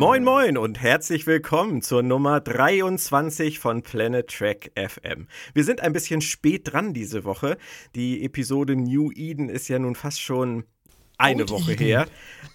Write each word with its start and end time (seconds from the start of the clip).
Moin 0.00 0.24
moin 0.24 0.56
und 0.56 0.80
herzlich 0.80 1.26
willkommen 1.26 1.82
zur 1.82 2.02
Nummer 2.02 2.40
23 2.40 3.58
von 3.58 3.82
Planet 3.82 4.26
Trek 4.28 4.72
FM. 4.74 5.28
Wir 5.52 5.62
sind 5.62 5.82
ein 5.82 5.92
bisschen 5.92 6.22
spät 6.22 6.72
dran 6.72 6.94
diese 6.94 7.24
Woche. 7.24 7.58
Die 7.94 8.24
Episode 8.24 8.76
New 8.76 9.12
Eden 9.14 9.50
ist 9.50 9.68
ja 9.68 9.78
nun 9.78 9.94
fast 9.94 10.22
schon 10.22 10.64
eine 11.20 11.42
Old 11.42 11.50
Woche 11.50 11.72
Eden. 11.72 11.84
her. 11.84 12.06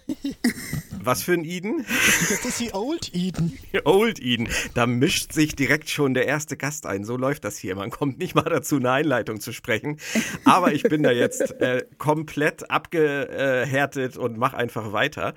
Was 1.04 1.24
für 1.24 1.34
ein 1.34 1.44
Eden? 1.44 1.86
Das 2.30 2.46
ist 2.46 2.60
die 2.60 2.74
Old 2.74 3.14
Eden. 3.14 3.58
Old 3.86 4.20
Eden. 4.20 4.50
Da 4.74 4.86
mischt 4.86 5.34
sich 5.34 5.56
direkt 5.56 5.90
schon 5.90 6.14
der 6.14 6.28
erste 6.28 6.58
Gast 6.58 6.86
ein. 6.86 7.04
So 7.04 7.18
läuft 7.18 7.44
das 7.44 7.58
hier. 7.58 7.76
Man 7.76 7.90
kommt 7.90 8.20
nicht 8.20 8.36
mal 8.36 8.44
dazu, 8.44 8.78
eine 8.78 8.92
Einleitung 8.92 9.40
zu 9.40 9.52
sprechen. 9.52 10.00
Aber 10.44 10.74
ich 10.74 10.84
bin 10.84 11.04
da 11.04 11.12
jetzt 11.12 11.60
äh, 11.62 11.86
komplett 11.98 12.70
abgehärtet 12.70 14.18
und 14.18 14.38
mache 14.38 14.58
einfach 14.58 14.94
weiter. 14.94 15.34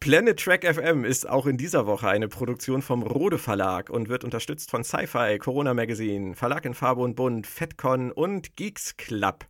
Planet 0.00 0.38
Track 0.38 0.64
FM 0.64 1.04
ist 1.04 1.28
auch 1.28 1.46
in 1.46 1.56
dieser 1.56 1.86
Woche 1.86 2.08
eine 2.08 2.28
Produktion 2.28 2.82
vom 2.82 3.02
Rode 3.02 3.38
Verlag 3.38 3.90
und 3.90 4.08
wird 4.08 4.24
unterstützt 4.24 4.70
von 4.70 4.84
Sci-Fi, 4.84 5.38
Corona 5.38 5.74
Magazine, 5.74 6.34
Verlag 6.34 6.64
in 6.64 6.74
Farbe 6.74 7.02
und 7.02 7.16
Bunt, 7.16 7.46
FedCon 7.46 8.12
und 8.12 8.56
Geeks 8.56 8.96
Club. 8.96 9.46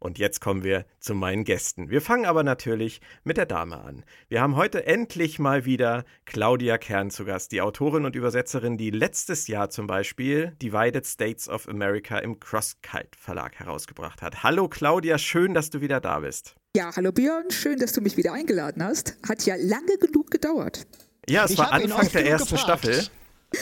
Und 0.00 0.18
jetzt 0.18 0.40
kommen 0.40 0.62
wir 0.62 0.84
zu 1.00 1.14
meinen 1.14 1.42
Gästen. 1.42 1.90
Wir 1.90 2.00
fangen 2.00 2.24
aber 2.24 2.44
natürlich 2.44 3.00
mit 3.24 3.36
der 3.36 3.46
Dame 3.46 3.80
an. 3.80 4.04
Wir 4.28 4.40
haben 4.40 4.54
heute 4.54 4.86
endlich 4.86 5.40
mal 5.40 5.64
wieder 5.64 6.04
Claudia 6.24 6.78
Kern 6.78 7.10
zu 7.10 7.24
Gast, 7.24 7.50
die 7.50 7.60
Autorin 7.60 8.04
und 8.04 8.14
Übersetzerin, 8.14 8.78
die 8.78 8.90
letztes 8.90 9.48
Jahr 9.48 9.70
zum 9.70 9.88
Beispiel 9.88 10.52
Divided 10.62 11.04
States 11.04 11.48
of 11.48 11.68
America 11.68 12.18
im 12.18 12.38
Crosskite 12.38 13.18
Verlag 13.18 13.56
herausgebracht 13.56 14.22
hat. 14.22 14.44
Hallo 14.44 14.68
Claudia, 14.68 15.18
schön, 15.18 15.52
dass 15.52 15.70
du 15.70 15.80
wieder 15.80 16.00
da 16.00 16.20
bist. 16.20 16.54
Ja, 16.76 16.94
hallo 16.94 17.10
Björn, 17.10 17.50
schön, 17.50 17.78
dass 17.78 17.92
du 17.92 18.00
mich 18.00 18.16
wieder 18.16 18.32
eingeladen 18.32 18.84
hast. 18.84 19.16
Hat 19.28 19.44
ja 19.46 19.56
lange 19.56 19.98
genug 19.98 20.30
gedauert. 20.30 20.86
Ja, 21.28 21.44
es 21.44 21.52
Ich 21.52 21.58
war 21.58 21.72
Anfang 21.72 22.08
der 22.12 22.24
ersten 22.24 22.54
gefragt. 22.54 22.84
Staffel. 22.84 23.08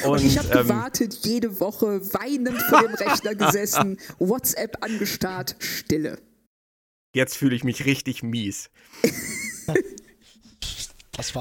Und, 0.02 0.10
Und 0.10 0.24
ich 0.24 0.36
habe 0.36 0.48
ähm, 0.48 0.66
gewartet, 0.66 1.14
jede 1.22 1.60
Woche 1.60 2.00
weinend 2.12 2.60
vor 2.62 2.82
dem 2.82 2.94
Rechner 2.94 3.34
gesessen, 3.46 3.98
WhatsApp 4.18 4.84
angestarrt, 4.84 5.56
Stille. 5.60 6.18
Jetzt 7.16 7.36
fühle 7.36 7.56
ich 7.56 7.64
mich 7.64 7.84
richtig 7.86 8.22
mies. 8.22 8.70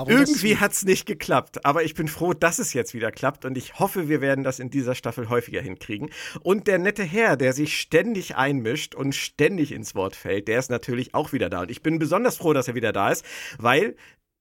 Irgendwie 0.08 0.56
hat 0.56 0.72
es 0.72 0.86
nicht 0.86 1.06
geklappt, 1.06 1.66
aber 1.66 1.84
ich 1.84 1.96
bin 1.96 2.08
froh, 2.08 2.34
dass 2.34 2.60
es 2.60 2.72
jetzt 2.72 2.94
wieder 2.94 3.12
klappt 3.12 3.44
und 3.44 3.58
ich 3.58 3.78
hoffe, 3.78 4.08
wir 4.08 4.22
werden 4.22 4.46
das 4.46 4.60
in 4.60 4.70
dieser 4.70 4.96
Staffel 4.96 5.28
häufiger 5.28 5.62
hinkriegen. 5.62 6.12
Und 6.40 6.68
der 6.68 6.80
nette 6.80 7.04
Herr, 7.04 7.36
der 7.36 7.52
sich 7.52 7.78
ständig 7.78 8.38
einmischt 8.38 8.96
und 8.96 9.14
ständig 9.14 9.74
ins 9.74 9.94
Wort 9.94 10.16
fällt, 10.16 10.48
der 10.48 10.60
ist 10.60 10.70
natürlich 10.70 11.14
auch 11.14 11.34
wieder 11.34 11.50
da. 11.50 11.64
Und 11.64 11.72
ich 11.72 11.84
bin 11.84 12.00
besonders 12.00 12.38
froh, 12.38 12.54
dass 12.54 12.70
er 12.70 12.76
wieder 12.76 12.94
da 12.94 13.12
ist, 13.12 13.26
weil 13.60 13.98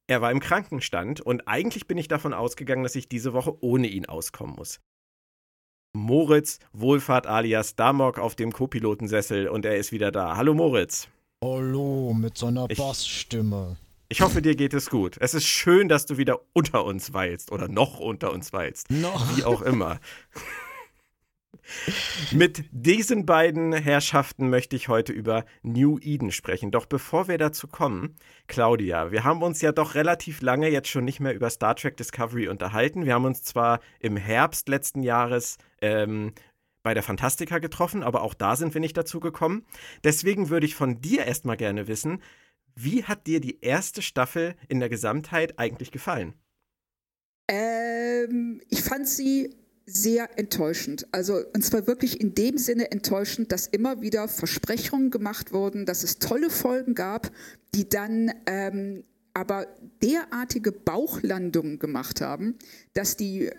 er 0.07 0.21
war 0.21 0.31
im 0.31 0.39
Krankenstand 0.39 1.21
und 1.21 1.49
eigentlich 1.49 1.89
bin 1.89 1.99
ich 1.99 2.07
davon 2.07 2.33
ausgegangen, 2.33 2.85
dass 2.85 2.95
ich 2.95 3.09
diese 3.09 3.33
Woche 3.33 3.57
ohne 3.61 3.89
ihn 3.89 4.07
auskommen 4.07 4.55
muss. 4.55 4.79
Moritz 5.97 6.61
Wohlfahrt 6.73 7.27
alias 7.27 7.75
Damok 7.75 8.21
auf 8.21 8.37
dem 8.37 8.53
Co-Pilotensessel 8.53 9.49
und 9.49 9.65
er 9.65 9.79
ist 9.79 9.91
wieder 9.91 10.13
da. 10.13 10.37
Hallo 10.37 10.55
Moritz. 10.55 11.09
Hallo 11.45 12.15
mit 12.15 12.39
so 12.39 12.47
einer 12.47 12.71
Ich- 12.71 12.79
Bassstimme. 12.79 13.77
Ich 14.09 14.23
hoffe, 14.23 14.41
dir 14.41 14.57
geht 14.57 14.73
es 14.73 14.89
gut. 14.89 15.19
Es 15.21 15.35
ist 15.35 15.45
schön, 15.45 15.91
dass 15.91 16.07
du 16.07 16.17
wieder 16.17 16.41
unter 16.55 16.87
uns 16.87 17.13
weilst 17.13 17.53
oder 17.53 17.69
noch 17.69 18.01
unter 18.01 18.33
uns 18.33 18.55
weilst. 18.55 18.91
Noch. 18.91 19.37
Wie 19.37 19.45
auch 19.45 19.61
immer. 19.61 20.01
Mit 22.33 22.65
diesen 22.71 23.27
beiden 23.27 23.75
Herrschaften 23.75 24.49
möchte 24.49 24.75
ich 24.75 24.89
heute 24.89 25.13
über 25.13 25.45
New 25.63 25.99
Eden 25.99 26.33
sprechen. 26.33 26.71
Doch 26.71 26.87
bevor 26.87 27.29
wir 27.29 27.37
dazu 27.37 27.69
kommen, 27.69 28.17
Claudia, 28.47 29.13
wir 29.13 29.25
haben 29.25 29.43
uns 29.43 29.61
ja 29.61 29.73
doch 29.73 29.95
relativ 29.95 30.41
lange 30.41 30.71
jetzt 30.71 30.89
schon 30.89 31.05
nicht 31.05 31.21
mehr 31.21 31.35
über 31.35 31.51
Star 31.51 31.77
Trek 31.77 31.99
Discovery 31.99 32.49
unterhalten. 32.49 33.05
Wir 33.05 33.13
haben 33.13 33.27
uns 33.27 33.43
zwar 33.43 33.81
im 34.01 34.17
Herbst 34.17 34.71
letzten 34.71 35.03
Jahres 35.03 35.59
ähm, 35.83 36.33
bei 36.85 36.95
der 36.95 37.03
Fantastica 37.03 37.59
getroffen, 37.59 38.05
aber 38.05 38.23
auch 38.23 38.35
da 38.35 38.55
sind 38.55 38.75
wir 38.75 38.81
nicht 38.81 38.97
dazu 38.97 39.19
gekommen. 39.19 39.65
Deswegen 40.05 40.51
würde 40.51 40.67
ich 40.67 40.77
von 40.77 41.01
dir 41.01 41.25
erstmal 41.25 41.57
gerne 41.57 41.89
wissen, 41.89 42.23
wie 42.77 43.05
hat 43.05 43.27
dir 43.27 43.41
die 43.41 43.61
erste 43.61 44.03
Staffel 44.03 44.55
in 44.69 44.79
der 44.79 44.89
Gesamtheit 44.89 45.59
eigentlich 45.59 45.91
gefallen? 45.91 46.35
Ähm, 47.49 48.61
ich 48.69 48.83
fand 48.83 49.09
sie 49.09 49.57
sehr 49.87 50.39
enttäuschend. 50.39 51.07
Also, 51.13 51.41
und 51.55 51.63
zwar 51.63 51.87
wirklich 51.87 52.21
in 52.21 52.35
dem 52.35 52.59
Sinne 52.59 52.91
enttäuschend, 52.91 53.53
dass 53.53 53.67
immer 53.67 54.01
wieder 54.01 54.29
Versprechungen 54.29 55.11
gemacht 55.11 55.53
wurden, 55.53 55.87
dass 55.87 56.03
es 56.03 56.19
tolle 56.19 56.51
Folgen 56.51 56.95
gab, 56.95 57.31
die 57.75 57.89
dann 57.89 58.33
ähm, 58.47 59.05
aber 59.35 59.67
derartige 60.03 60.73
Bauchlandungen 60.73 61.79
gemacht 61.79 62.21
haben, 62.21 62.57
dass 62.93 63.17
die 63.17 63.51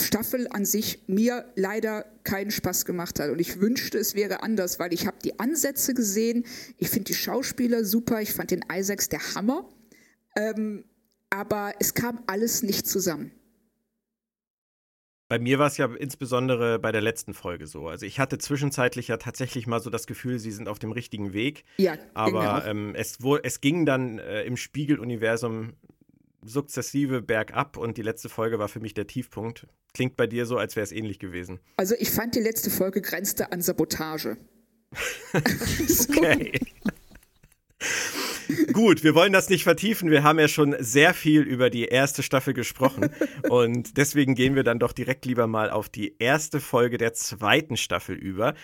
Staffel 0.00 0.48
an 0.50 0.64
sich 0.64 1.02
mir 1.06 1.44
leider 1.56 2.04
keinen 2.24 2.50
Spaß 2.50 2.84
gemacht 2.84 3.18
hat. 3.20 3.30
Und 3.30 3.40
ich 3.40 3.60
wünschte, 3.60 3.98
es 3.98 4.14
wäre 4.14 4.42
anders, 4.42 4.78
weil 4.78 4.92
ich 4.92 5.06
habe 5.06 5.16
die 5.24 5.38
Ansätze 5.38 5.94
gesehen. 5.94 6.44
Ich 6.78 6.90
finde 6.90 7.04
die 7.04 7.14
Schauspieler 7.14 7.84
super. 7.84 8.20
Ich 8.20 8.32
fand 8.32 8.50
den 8.50 8.64
Isaacs 8.72 9.08
der 9.08 9.20
Hammer. 9.34 9.68
Ähm, 10.36 10.84
aber 11.30 11.74
es 11.78 11.94
kam 11.94 12.22
alles 12.26 12.62
nicht 12.62 12.86
zusammen. 12.86 13.32
Bei 15.28 15.38
mir 15.38 15.60
war 15.60 15.68
es 15.68 15.76
ja 15.76 15.86
insbesondere 15.94 16.80
bei 16.80 16.90
der 16.90 17.02
letzten 17.02 17.34
Folge 17.34 17.68
so. 17.68 17.86
Also 17.86 18.04
ich 18.04 18.18
hatte 18.18 18.36
zwischenzeitlich 18.38 19.06
ja 19.06 19.16
tatsächlich 19.16 19.68
mal 19.68 19.78
so 19.80 19.88
das 19.88 20.08
Gefühl, 20.08 20.40
sie 20.40 20.50
sind 20.50 20.68
auf 20.68 20.80
dem 20.80 20.90
richtigen 20.90 21.32
Weg. 21.32 21.62
Ja, 21.76 21.96
Aber 22.14 22.58
auch. 22.58 22.66
ähm, 22.66 22.96
es, 22.96 23.22
wo, 23.22 23.36
es 23.36 23.60
ging 23.60 23.86
dann 23.86 24.18
äh, 24.18 24.42
im 24.42 24.56
Spiegeluniversum 24.56 25.74
sukzessive 26.42 27.22
bergab 27.22 27.76
und 27.76 27.96
die 27.96 28.02
letzte 28.02 28.28
Folge 28.28 28.58
war 28.58 28.68
für 28.68 28.80
mich 28.80 28.94
der 28.94 29.06
Tiefpunkt. 29.06 29.66
Klingt 29.94 30.16
bei 30.16 30.26
dir 30.26 30.46
so, 30.46 30.56
als 30.56 30.76
wäre 30.76 30.84
es 30.84 30.92
ähnlich 30.92 31.18
gewesen. 31.18 31.60
Also 31.76 31.94
ich 31.98 32.10
fand 32.10 32.34
die 32.34 32.40
letzte 32.40 32.70
Folge 32.70 33.00
grenzte 33.02 33.52
an 33.52 33.60
Sabotage. 33.62 34.36
Okay. 36.16 36.52
Gut, 38.72 39.04
wir 39.04 39.14
wollen 39.14 39.32
das 39.32 39.48
nicht 39.48 39.64
vertiefen. 39.64 40.10
Wir 40.10 40.22
haben 40.22 40.38
ja 40.38 40.48
schon 40.48 40.76
sehr 40.78 41.14
viel 41.14 41.42
über 41.42 41.70
die 41.70 41.84
erste 41.84 42.22
Staffel 42.22 42.54
gesprochen. 42.54 43.10
Und 43.48 43.96
deswegen 43.96 44.34
gehen 44.34 44.54
wir 44.54 44.64
dann 44.64 44.78
doch 44.78 44.92
direkt 44.92 45.24
lieber 45.24 45.46
mal 45.46 45.70
auf 45.70 45.88
die 45.88 46.16
erste 46.18 46.60
Folge 46.60 46.98
der 46.98 47.12
zweiten 47.14 47.76
Staffel 47.76 48.16
über. 48.16 48.54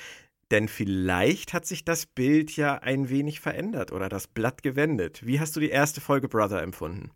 Denn 0.50 0.68
vielleicht 0.68 1.52
hat 1.52 1.66
sich 1.66 1.84
das 1.84 2.06
Bild 2.06 2.56
ja 2.56 2.78
ein 2.78 3.08
wenig 3.08 3.40
verändert 3.40 3.92
oder 3.92 4.08
das 4.08 4.28
Blatt 4.28 4.62
gewendet. 4.62 5.26
Wie 5.26 5.40
hast 5.40 5.56
du 5.56 5.60
die 5.60 5.70
erste 5.70 6.00
Folge 6.00 6.28
Brother 6.28 6.62
empfunden? 6.62 7.10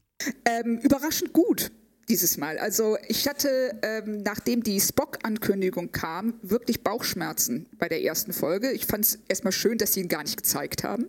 Ähm, 0.45 0.79
überraschend 0.79 1.33
gut 1.33 1.71
dieses 2.11 2.37
Mal. 2.37 2.59
Also 2.59 2.99
ich 3.09 3.29
hatte, 3.29 3.79
ähm, 3.83 4.23
nachdem 4.23 4.63
die 4.63 4.81
Spock-Ankündigung 4.81 5.93
kam, 5.93 6.35
wirklich 6.43 6.83
Bauchschmerzen 6.83 7.67
bei 7.79 7.89
der 7.89 8.03
ersten 8.03 8.33
Folge. 8.33 8.73
Ich 8.73 8.85
fand 8.85 9.05
es 9.05 9.19
erstmal 9.29 9.53
schön, 9.53 9.79
dass 9.79 9.95
sie 9.95 10.01
ihn 10.01 10.09
gar 10.09 10.23
nicht 10.23 10.37
gezeigt 10.37 10.83
haben. 10.83 11.09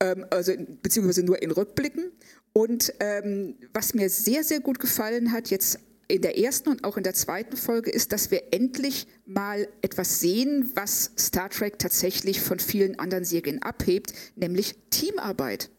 Ähm, 0.00 0.24
also 0.30 0.52
beziehungsweise 0.82 1.24
nur 1.24 1.42
in 1.42 1.50
Rückblicken. 1.50 2.12
Und 2.52 2.94
ähm, 3.00 3.56
was 3.74 3.94
mir 3.94 4.08
sehr, 4.08 4.44
sehr 4.44 4.60
gut 4.60 4.78
gefallen 4.78 5.32
hat, 5.32 5.50
jetzt 5.50 5.80
in 6.08 6.22
der 6.22 6.38
ersten 6.38 6.68
und 6.68 6.84
auch 6.84 6.96
in 6.96 7.02
der 7.02 7.14
zweiten 7.14 7.56
Folge, 7.56 7.90
ist, 7.90 8.12
dass 8.12 8.30
wir 8.30 8.52
endlich 8.52 9.06
mal 9.24 9.66
etwas 9.80 10.20
sehen, 10.20 10.70
was 10.74 11.10
Star 11.18 11.48
Trek 11.48 11.78
tatsächlich 11.78 12.40
von 12.40 12.58
vielen 12.58 12.98
anderen 12.98 13.24
Serien 13.24 13.62
abhebt, 13.62 14.12
nämlich 14.36 14.76
Teamarbeit. 14.90 15.70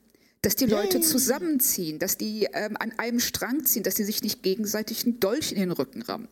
Dass 0.44 0.56
die 0.56 0.66
Leute 0.66 1.02
zusammenziehen, 1.02 1.98
dass 2.00 2.18
die 2.18 2.48
ähm, 2.54 2.78
an 2.78 2.92
einem 2.98 3.20
Strang 3.20 3.66
ziehen, 3.66 3.82
dass 3.82 3.96
die 3.96 4.04
sich 4.04 4.22
nicht 4.22 4.44
gegenseitig 4.44 5.06
einen 5.06 5.20
Dolch 5.20 5.52
in 5.52 5.60
den 5.60 5.72
Rücken 5.72 6.04
rammen. 6.04 6.28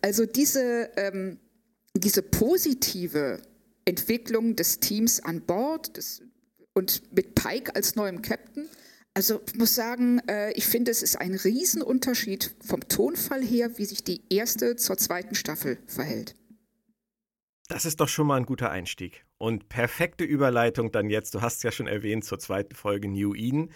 Also 0.00 0.24
diese, 0.24 0.90
ähm, 0.96 1.38
diese 1.94 2.22
positive 2.22 3.42
Entwicklung 3.84 4.56
des 4.56 4.80
Teams 4.80 5.20
an 5.20 5.42
Bord 5.42 5.96
des, 5.96 6.22
und 6.74 7.14
mit 7.14 7.34
Pike 7.34 7.74
als 7.74 7.96
neuem 7.96 8.22
Captain. 8.22 8.68
Also 9.14 9.40
ich 9.46 9.56
muss 9.56 9.74
sagen, 9.74 10.20
äh, 10.28 10.52
ich 10.52 10.66
finde, 10.66 10.90
es 10.92 11.02
ist 11.02 11.16
ein 11.16 11.34
Riesenunterschied 11.34 12.54
vom 12.64 12.86
Tonfall 12.88 13.42
her, 13.42 13.76
wie 13.78 13.84
sich 13.84 14.04
die 14.04 14.22
erste 14.30 14.76
zur 14.76 14.96
zweiten 14.96 15.34
Staffel 15.34 15.78
verhält. 15.86 16.36
Das 17.68 17.84
ist 17.84 18.00
doch 18.00 18.08
schon 18.08 18.26
mal 18.26 18.36
ein 18.36 18.46
guter 18.46 18.70
Einstieg. 18.70 19.24
Und 19.40 19.70
perfekte 19.70 20.22
Überleitung 20.22 20.92
dann 20.92 21.08
jetzt, 21.08 21.34
du 21.34 21.40
hast 21.40 21.56
es 21.56 21.62
ja 21.62 21.72
schon 21.72 21.86
erwähnt, 21.86 22.26
zur 22.26 22.38
zweiten 22.38 22.74
Folge 22.74 23.08
New 23.08 23.34
Eden. 23.34 23.72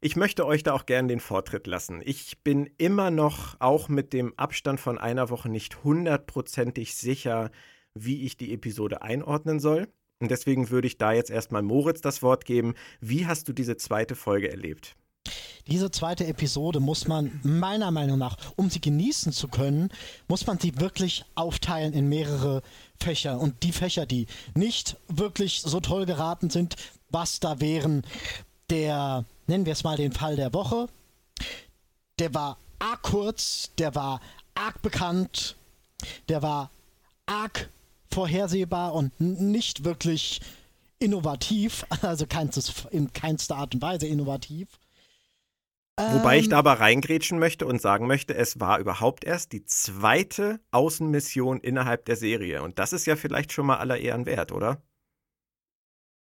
Ich 0.00 0.16
möchte 0.16 0.46
euch 0.46 0.62
da 0.62 0.72
auch 0.72 0.86
gerne 0.86 1.08
den 1.08 1.20
Vortritt 1.20 1.66
lassen. 1.66 2.00
Ich 2.02 2.38
bin 2.42 2.70
immer 2.78 3.10
noch, 3.10 3.60
auch 3.60 3.90
mit 3.90 4.14
dem 4.14 4.32
Abstand 4.38 4.80
von 4.80 4.96
einer 4.96 5.28
Woche, 5.28 5.50
nicht 5.50 5.84
hundertprozentig 5.84 6.94
sicher, 6.94 7.50
wie 7.92 8.24
ich 8.24 8.38
die 8.38 8.54
Episode 8.54 9.02
einordnen 9.02 9.60
soll. 9.60 9.88
Und 10.20 10.30
deswegen 10.30 10.70
würde 10.70 10.86
ich 10.86 10.96
da 10.96 11.12
jetzt 11.12 11.30
erstmal 11.30 11.62
Moritz 11.62 12.00
das 12.00 12.22
Wort 12.22 12.46
geben. 12.46 12.72
Wie 12.98 13.26
hast 13.26 13.46
du 13.46 13.52
diese 13.52 13.76
zweite 13.76 14.16
Folge 14.16 14.50
erlebt? 14.50 14.96
Diese 15.68 15.90
zweite 15.90 16.26
Episode 16.26 16.80
muss 16.80 17.06
man 17.06 17.40
meiner 17.42 17.90
Meinung 17.90 18.18
nach, 18.18 18.36
um 18.56 18.70
sie 18.70 18.80
genießen 18.80 19.32
zu 19.32 19.48
können, 19.48 19.90
muss 20.26 20.46
man 20.46 20.58
sie 20.58 20.80
wirklich 20.80 21.24
aufteilen 21.34 21.92
in 21.92 22.08
mehrere 22.08 22.62
Fächer. 22.98 23.38
Und 23.38 23.62
die 23.62 23.72
Fächer, 23.72 24.06
die 24.06 24.26
nicht 24.54 24.96
wirklich 25.08 25.60
so 25.60 25.80
toll 25.80 26.06
geraten 26.06 26.48
sind, 26.48 26.76
was 27.10 27.40
da 27.40 27.60
wären 27.60 28.02
der, 28.70 29.24
nennen 29.46 29.66
wir 29.66 29.72
es 29.72 29.84
mal 29.84 29.96
den 29.96 30.12
Fall 30.12 30.36
der 30.36 30.52
Woche, 30.54 30.88
der 32.18 32.34
war 32.34 32.58
arg 32.78 33.02
kurz, 33.02 33.70
der 33.78 33.94
war 33.94 34.20
arg 34.54 34.80
bekannt, 34.82 35.56
der 36.28 36.42
war 36.42 36.70
arg 37.26 37.68
vorhersehbar 38.10 38.94
und 38.94 39.20
nicht 39.20 39.84
wirklich 39.84 40.40
innovativ, 40.98 41.86
also 42.02 42.26
in 42.90 43.12
keinster 43.12 43.56
Art 43.56 43.74
und 43.74 43.82
Weise 43.82 44.06
innovativ. 44.06 44.68
Wobei 45.98 46.38
ich 46.38 46.44
ähm. 46.44 46.50
da 46.50 46.58
aber 46.58 46.74
reingrätschen 46.74 47.40
möchte 47.40 47.66
und 47.66 47.82
sagen 47.82 48.06
möchte, 48.06 48.34
es 48.34 48.60
war 48.60 48.78
überhaupt 48.78 49.24
erst 49.24 49.52
die 49.52 49.64
zweite 49.64 50.60
Außenmission 50.70 51.60
innerhalb 51.60 52.04
der 52.04 52.14
Serie. 52.14 52.62
Und 52.62 52.78
das 52.78 52.92
ist 52.92 53.06
ja 53.06 53.16
vielleicht 53.16 53.52
schon 53.52 53.66
mal 53.66 53.78
aller 53.78 53.98
Ehren 53.98 54.24
wert, 54.24 54.52
oder? 54.52 54.80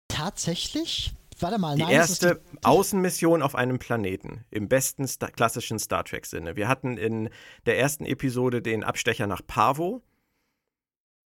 Tatsächlich? 0.07 1.13
Warte 1.39 1.59
mal, 1.59 1.75
die 1.75 1.83
nein, 1.83 1.91
erste 1.91 2.35
die, 2.35 2.57
die 2.57 2.63
Außenmission 2.63 3.41
auf 3.41 3.55
einem 3.55 3.79
Planeten 3.79 4.45
im 4.49 4.67
besten 4.67 5.07
Sta 5.07 5.27
klassischen 5.27 5.79
Star 5.79 6.03
Trek-Sinne. 6.03 6.55
Wir 6.55 6.67
hatten 6.67 6.97
in 6.97 7.29
der 7.65 7.79
ersten 7.79 8.05
Episode 8.05 8.61
den 8.61 8.83
Abstecher 8.83 9.27
nach 9.27 9.41
Pavo 9.45 10.03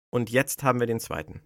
und 0.10 0.30
jetzt 0.30 0.64
haben 0.64 0.80
wir 0.80 0.88
den 0.88 1.00
zweiten. 1.00 1.42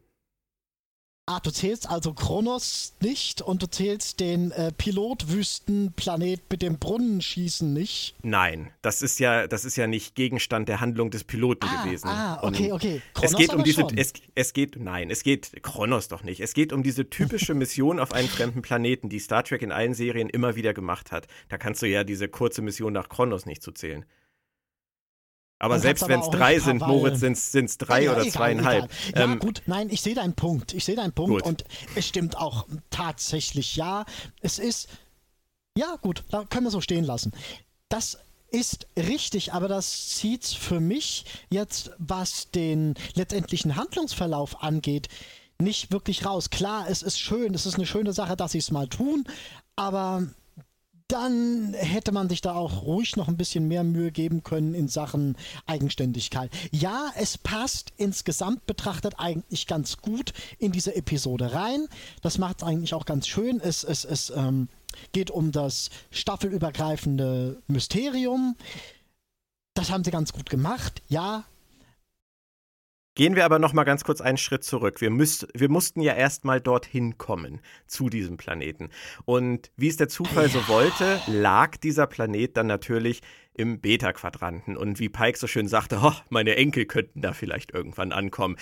Ah, 1.29 1.41
du 1.41 1.51
zählst 1.51 1.89
also 1.89 2.13
Kronos 2.13 2.93
nicht 3.01 3.41
und 3.41 3.61
du 3.61 3.69
zählst 3.69 4.21
den 4.21 4.51
äh, 4.51 4.71
Pilotwüstenplanet 4.71 6.43
mit 6.49 6.61
dem 6.61 6.79
Brunnenschießen 6.79 7.73
nicht? 7.73 8.15
Nein, 8.23 8.71
das 8.81 9.01
ist 9.01 9.19
ja, 9.19 9.45
das 9.45 9.65
ist 9.65 9.75
ja 9.75 9.87
nicht 9.87 10.15
Gegenstand 10.15 10.69
der 10.69 10.79
Handlung 10.79 11.11
des 11.11 11.25
Piloten 11.25 11.67
ah, 11.67 11.83
gewesen. 11.83 12.07
Ah, 12.07 12.39
okay, 12.41 12.71
okay. 12.71 13.01
Kronos 13.13 13.31
es 13.33 13.37
geht 13.37 13.53
um 13.53 13.65
diese, 13.65 13.85
es, 13.97 14.13
es, 14.35 14.53
geht, 14.53 14.77
nein, 14.79 15.09
es 15.09 15.21
geht, 15.21 15.61
Kronos 15.63 16.07
doch 16.07 16.23
nicht. 16.23 16.39
Es 16.39 16.53
geht 16.53 16.71
um 16.71 16.81
diese 16.81 17.09
typische 17.09 17.53
Mission 17.55 17.99
auf 17.99 18.13
einen 18.13 18.29
fremden 18.29 18.61
Planeten, 18.61 19.09
die 19.09 19.19
Star 19.19 19.43
Trek 19.43 19.61
in 19.61 19.73
allen 19.73 19.95
Serien 19.95 20.29
immer 20.29 20.55
wieder 20.55 20.73
gemacht 20.73 21.11
hat. 21.11 21.27
Da 21.49 21.57
kannst 21.57 21.81
du 21.81 21.87
ja 21.87 22.05
diese 22.05 22.29
kurze 22.29 22.61
Mission 22.61 22.93
nach 22.93 23.09
Kronos 23.09 23.45
nicht 23.45 23.61
zu 23.61 23.73
zählen. 23.73 24.05
Aber 25.59 25.79
selbst 25.79 26.07
wenn 26.07 26.19
es 26.19 26.29
drei 26.29 26.59
sind, 26.59 26.81
Moritz, 26.81 27.19
sind 27.19 27.65
es 27.65 27.77
drei 27.77 28.03
ja, 28.03 28.11
oder 28.11 28.21
egal, 28.21 28.31
zweieinhalb. 28.33 28.91
Egal. 29.09 29.21
Ja, 29.21 29.33
ähm, 29.33 29.39
gut, 29.39 29.63
nein, 29.65 29.89
ich 29.89 30.01
sehe 30.01 30.13
deinen 30.13 30.33
Punkt. 30.33 30.73
Ich 30.73 30.85
sehe 30.85 30.95
deinen 30.95 31.13
Punkt 31.13 31.31
gut. 31.31 31.43
und 31.43 31.63
es 31.95 32.07
stimmt 32.07 32.37
auch 32.37 32.67
tatsächlich, 32.91 33.75
ja. 33.75 34.05
Es 34.41 34.59
ist, 34.59 34.87
ja, 35.75 35.95
gut, 36.01 36.23
da 36.29 36.43
können 36.43 36.65
wir 36.65 36.71
so 36.71 36.81
stehen 36.81 37.03
lassen. 37.03 37.31
Das 37.89 38.19
ist 38.49 38.87
richtig, 38.97 39.53
aber 39.53 39.67
das 39.67 40.09
zieht 40.09 40.45
für 40.45 40.79
mich 40.79 41.25
jetzt, 41.49 41.91
was 41.97 42.51
den 42.51 42.93
letztendlichen 43.15 43.75
Handlungsverlauf 43.75 44.63
angeht, 44.63 45.09
nicht 45.59 45.91
wirklich 45.91 46.25
raus. 46.25 46.49
Klar, 46.51 46.85
es 46.87 47.01
ist 47.01 47.19
schön, 47.19 47.53
es 47.55 47.65
ist 47.65 47.75
eine 47.75 47.87
schöne 47.87 48.13
Sache, 48.13 48.37
dass 48.37 48.51
sie 48.51 48.59
es 48.59 48.71
mal 48.71 48.87
tun, 48.87 49.25
aber 49.75 50.27
dann 51.07 51.73
hätte 51.73 52.11
man 52.11 52.27
sich 52.27 52.41
da 52.41 52.53
auch 52.53 52.83
ruhig 52.83 53.15
noch 53.15 53.27
ein 53.27 53.37
bisschen 53.37 53.67
mehr 53.67 53.83
Mühe 53.83 54.11
geben 54.11 54.43
können 54.43 54.73
in 54.73 54.87
Sachen 54.87 55.37
Eigenständigkeit. 55.65 56.51
Ja, 56.71 57.11
es 57.15 57.37
passt 57.37 57.93
insgesamt 57.97 58.65
betrachtet 58.65 59.15
eigentlich 59.17 59.67
ganz 59.67 59.97
gut 59.97 60.33
in 60.59 60.71
diese 60.71 60.95
Episode 60.95 61.53
rein. 61.53 61.87
Das 62.21 62.37
macht 62.37 62.57
es 62.57 62.67
eigentlich 62.67 62.93
auch 62.93 63.05
ganz 63.05 63.27
schön. 63.27 63.61
Es, 63.61 63.83
es, 63.83 64.03
es 64.03 64.31
ähm, 64.31 64.67
geht 65.13 65.31
um 65.31 65.51
das 65.51 65.89
staffelübergreifende 66.11 67.61
Mysterium. 67.67 68.55
Das 69.75 69.91
haben 69.91 70.03
sie 70.03 70.11
ganz 70.11 70.33
gut 70.33 70.49
gemacht. 70.49 71.01
Ja, 71.07 71.45
Gehen 73.17 73.35
wir 73.35 73.45
aber 73.45 73.57
noch 73.57 73.73
mal 73.73 73.83
ganz 73.83 74.03
kurz 74.03 74.21
einen 74.21 74.37
Schritt 74.37 74.63
zurück. 74.63 75.01
Wir, 75.01 75.09
müsst, 75.09 75.47
wir 75.55 75.69
mussten 75.69 76.01
ja 76.01 76.13
erst 76.13 76.45
mal 76.45 76.61
dorthin 76.61 77.17
kommen, 77.17 77.61
zu 77.87 78.09
diesem 78.09 78.37
Planeten. 78.37 78.91
Und 79.25 79.71
wie 79.75 79.87
es 79.87 79.97
der 79.97 80.07
Zufall 80.07 80.49
so 80.49 80.67
wollte, 80.67 81.19
lag 81.25 81.77
dieser 81.77 82.05
Planet 82.05 82.55
dann 82.55 82.67
natürlich 82.67 83.21
im 83.55 83.81
Beta-Quadranten. 83.81 84.77
Und 84.77 84.99
wie 84.99 85.09
Pike 85.09 85.35
so 85.35 85.47
schön 85.47 85.67
sagte, 85.67 85.97
oh, 86.03 86.13
meine 86.29 86.57
Enkel 86.57 86.85
könnten 86.85 87.21
da 87.21 87.33
vielleicht 87.33 87.73
irgendwann 87.73 88.11
ankommen. 88.11 88.55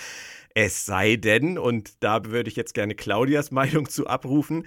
Es 0.54 0.86
sei 0.86 1.16
denn, 1.16 1.58
und 1.58 2.02
da 2.02 2.24
würde 2.24 2.48
ich 2.48 2.56
jetzt 2.56 2.72
gerne 2.72 2.94
Claudias 2.94 3.50
Meinung 3.50 3.90
zu 3.90 4.06
abrufen, 4.06 4.64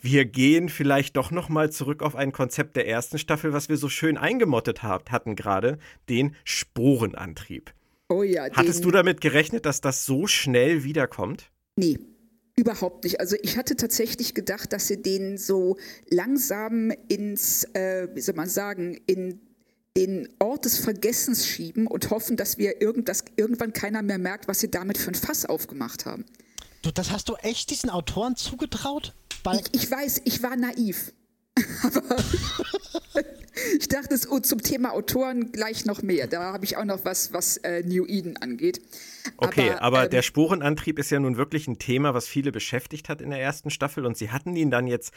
wir 0.00 0.24
gehen 0.24 0.68
vielleicht 0.68 1.16
doch 1.16 1.30
noch 1.30 1.48
mal 1.48 1.70
zurück 1.70 2.02
auf 2.02 2.16
ein 2.16 2.32
Konzept 2.32 2.74
der 2.74 2.88
ersten 2.88 3.18
Staffel, 3.18 3.52
was 3.52 3.68
wir 3.68 3.76
so 3.76 3.88
schön 3.88 4.18
eingemottet 4.18 4.82
hatten 4.82 5.36
gerade, 5.36 5.78
den 6.08 6.34
Sporenantrieb. 6.42 7.72
Oh 8.08 8.22
ja. 8.22 8.48
Hattest 8.52 8.84
du 8.84 8.90
damit 8.90 9.20
gerechnet, 9.20 9.66
dass 9.66 9.80
das 9.80 10.04
so 10.04 10.26
schnell 10.26 10.84
wiederkommt? 10.84 11.50
Nee. 11.76 11.98
Überhaupt 12.56 13.04
nicht. 13.04 13.20
Also 13.20 13.36
ich 13.40 13.56
hatte 13.56 13.76
tatsächlich 13.76 14.34
gedacht, 14.34 14.72
dass 14.72 14.88
sie 14.88 15.00
den 15.00 15.38
so 15.38 15.76
langsam 16.10 16.90
ins, 17.06 17.62
äh, 17.74 18.08
wie 18.14 18.20
soll 18.20 18.34
man 18.34 18.48
sagen, 18.48 18.98
in 19.06 19.40
den 19.96 20.28
Ort 20.40 20.64
des 20.64 20.78
Vergessens 20.78 21.46
schieben 21.46 21.86
und 21.86 22.10
hoffen, 22.10 22.36
dass 22.36 22.58
wir 22.58 22.80
irgend, 22.80 23.08
dass 23.08 23.24
irgendwann 23.36 23.72
keiner 23.72 24.02
mehr 24.02 24.18
merkt, 24.18 24.48
was 24.48 24.58
sie 24.58 24.70
damit 24.70 24.98
für 24.98 25.12
ein 25.12 25.14
Fass 25.14 25.44
aufgemacht 25.44 26.04
haben. 26.04 26.24
Du, 26.82 26.90
das 26.90 27.10
hast 27.10 27.28
du 27.28 27.34
echt 27.36 27.70
diesen 27.70 27.90
Autoren 27.90 28.34
zugetraut? 28.34 29.14
Ich, 29.52 29.82
ich 29.82 29.90
weiß, 29.90 30.22
ich 30.24 30.42
war 30.42 30.56
naiv. 30.56 31.12
Aber 31.82 32.16
ich 33.78 33.88
dachte, 33.88 34.14
es, 34.14 34.30
oh, 34.30 34.40
zum 34.40 34.62
Thema 34.62 34.92
Autoren 34.92 35.52
gleich 35.52 35.84
noch 35.84 36.02
mehr. 36.02 36.26
Da 36.26 36.52
habe 36.52 36.64
ich 36.64 36.76
auch 36.76 36.84
noch 36.84 37.04
was, 37.04 37.32
was 37.32 37.56
äh, 37.58 37.82
New 37.82 38.06
Eden 38.06 38.36
angeht. 38.36 38.80
Okay, 39.36 39.70
aber, 39.70 39.82
aber 39.82 40.04
ähm, 40.04 40.10
der 40.10 40.22
Sporenantrieb 40.22 40.98
ist 40.98 41.10
ja 41.10 41.20
nun 41.20 41.36
wirklich 41.36 41.68
ein 41.68 41.78
Thema, 41.78 42.14
was 42.14 42.26
viele 42.26 42.52
beschäftigt 42.52 43.08
hat 43.08 43.20
in 43.20 43.30
der 43.30 43.40
ersten 43.40 43.70
Staffel 43.70 44.06
und 44.06 44.16
sie 44.16 44.30
hatten 44.30 44.56
ihn 44.56 44.70
dann 44.70 44.86
jetzt 44.86 45.12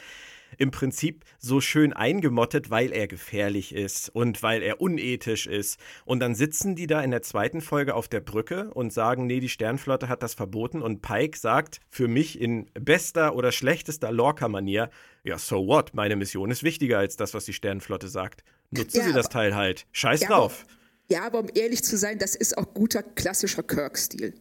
im 0.58 0.70
Prinzip 0.70 1.24
so 1.38 1.60
schön 1.60 1.92
eingemottet, 1.92 2.70
weil 2.70 2.92
er 2.92 3.06
gefährlich 3.06 3.74
ist 3.74 4.08
und 4.10 4.42
weil 4.42 4.62
er 4.62 4.80
unethisch 4.80 5.46
ist. 5.46 5.78
Und 6.04 6.20
dann 6.20 6.34
sitzen 6.34 6.74
die 6.74 6.86
da 6.86 7.02
in 7.02 7.10
der 7.10 7.22
zweiten 7.22 7.60
Folge 7.60 7.94
auf 7.94 8.08
der 8.08 8.20
Brücke 8.20 8.70
und 8.74 8.92
sagen, 8.92 9.26
nee, 9.26 9.40
die 9.40 9.48
Sternflotte 9.48 10.08
hat 10.08 10.22
das 10.22 10.34
verboten. 10.34 10.82
Und 10.82 11.02
Pike 11.02 11.38
sagt 11.38 11.80
für 11.88 12.08
mich 12.08 12.40
in 12.40 12.70
bester 12.74 13.34
oder 13.34 13.52
schlechtester 13.52 14.12
Lorca-Manier, 14.12 14.90
ja, 15.24 15.38
so 15.38 15.66
what? 15.66 15.94
Meine 15.94 16.16
Mission 16.16 16.50
ist 16.50 16.62
wichtiger 16.62 16.98
als 16.98 17.16
das, 17.16 17.34
was 17.34 17.44
die 17.44 17.52
Sternflotte 17.52 18.08
sagt. 18.08 18.42
Nutzen 18.70 18.98
ja, 18.98 19.04
Sie 19.04 19.12
das 19.12 19.28
Teil 19.28 19.54
halt. 19.54 19.86
Scheiß 19.92 20.22
ja, 20.22 20.28
drauf. 20.28 20.64
Aber, 20.64 20.72
ja, 21.08 21.26
aber 21.26 21.40
um 21.40 21.48
ehrlich 21.54 21.84
zu 21.84 21.96
sein, 21.96 22.18
das 22.18 22.34
ist 22.34 22.56
auch 22.58 22.74
guter 22.74 23.02
klassischer 23.02 23.62
Kirk-Stil. 23.62 24.34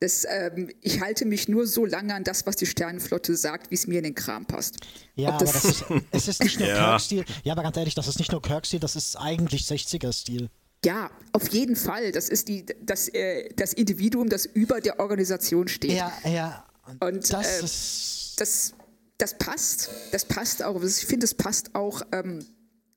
Das, 0.00 0.24
ähm, 0.28 0.70
ich 0.80 1.00
halte 1.00 1.24
mich 1.24 1.48
nur 1.48 1.66
so 1.66 1.84
lange 1.84 2.14
an 2.14 2.22
das, 2.22 2.46
was 2.46 2.54
die 2.54 2.66
Sternenflotte 2.66 3.34
sagt, 3.36 3.70
wie 3.72 3.74
es 3.74 3.88
mir 3.88 3.98
in 3.98 4.04
den 4.04 4.14
Kram 4.14 4.46
passt. 4.46 4.76
Ja, 5.16 5.30
aber 5.30 5.44
das 5.44 5.64
ist, 5.64 5.84
es 6.12 6.28
ist 6.28 6.42
nicht 6.42 6.60
nur 6.60 6.68
ja. 6.68 6.76
Kirk-Stil. 6.76 7.24
Ja, 7.42 7.52
aber 7.54 7.64
ganz 7.64 7.76
ehrlich, 7.76 7.96
das 7.96 8.06
ist 8.06 8.18
nicht 8.20 8.30
nur 8.30 8.40
Kirk-Stil, 8.40 8.78
das 8.78 8.94
ist 8.94 9.16
eigentlich 9.16 9.62
60er-Stil. 9.62 10.50
Ja, 10.84 11.10
auf 11.32 11.48
jeden 11.48 11.74
Fall. 11.74 12.12
Das 12.12 12.28
ist 12.28 12.46
die, 12.46 12.64
das, 12.82 13.08
äh, 13.08 13.48
das 13.56 13.72
Individuum, 13.72 14.28
das 14.28 14.46
über 14.46 14.80
der 14.80 15.00
Organisation 15.00 15.66
steht. 15.66 15.92
Ja, 15.92 16.12
ja. 16.24 16.64
Und 17.00 17.32
das, 17.32 17.60
äh, 17.60 17.64
ist 17.64 18.34
das, 18.40 18.74
das 19.18 19.36
passt. 19.36 19.90
Das 20.12 20.24
passt 20.24 20.62
auch. 20.62 20.80
Ich 20.82 21.06
finde, 21.06 21.24
es 21.24 21.34
passt 21.34 21.74
auch 21.74 22.02
ähm, 22.12 22.46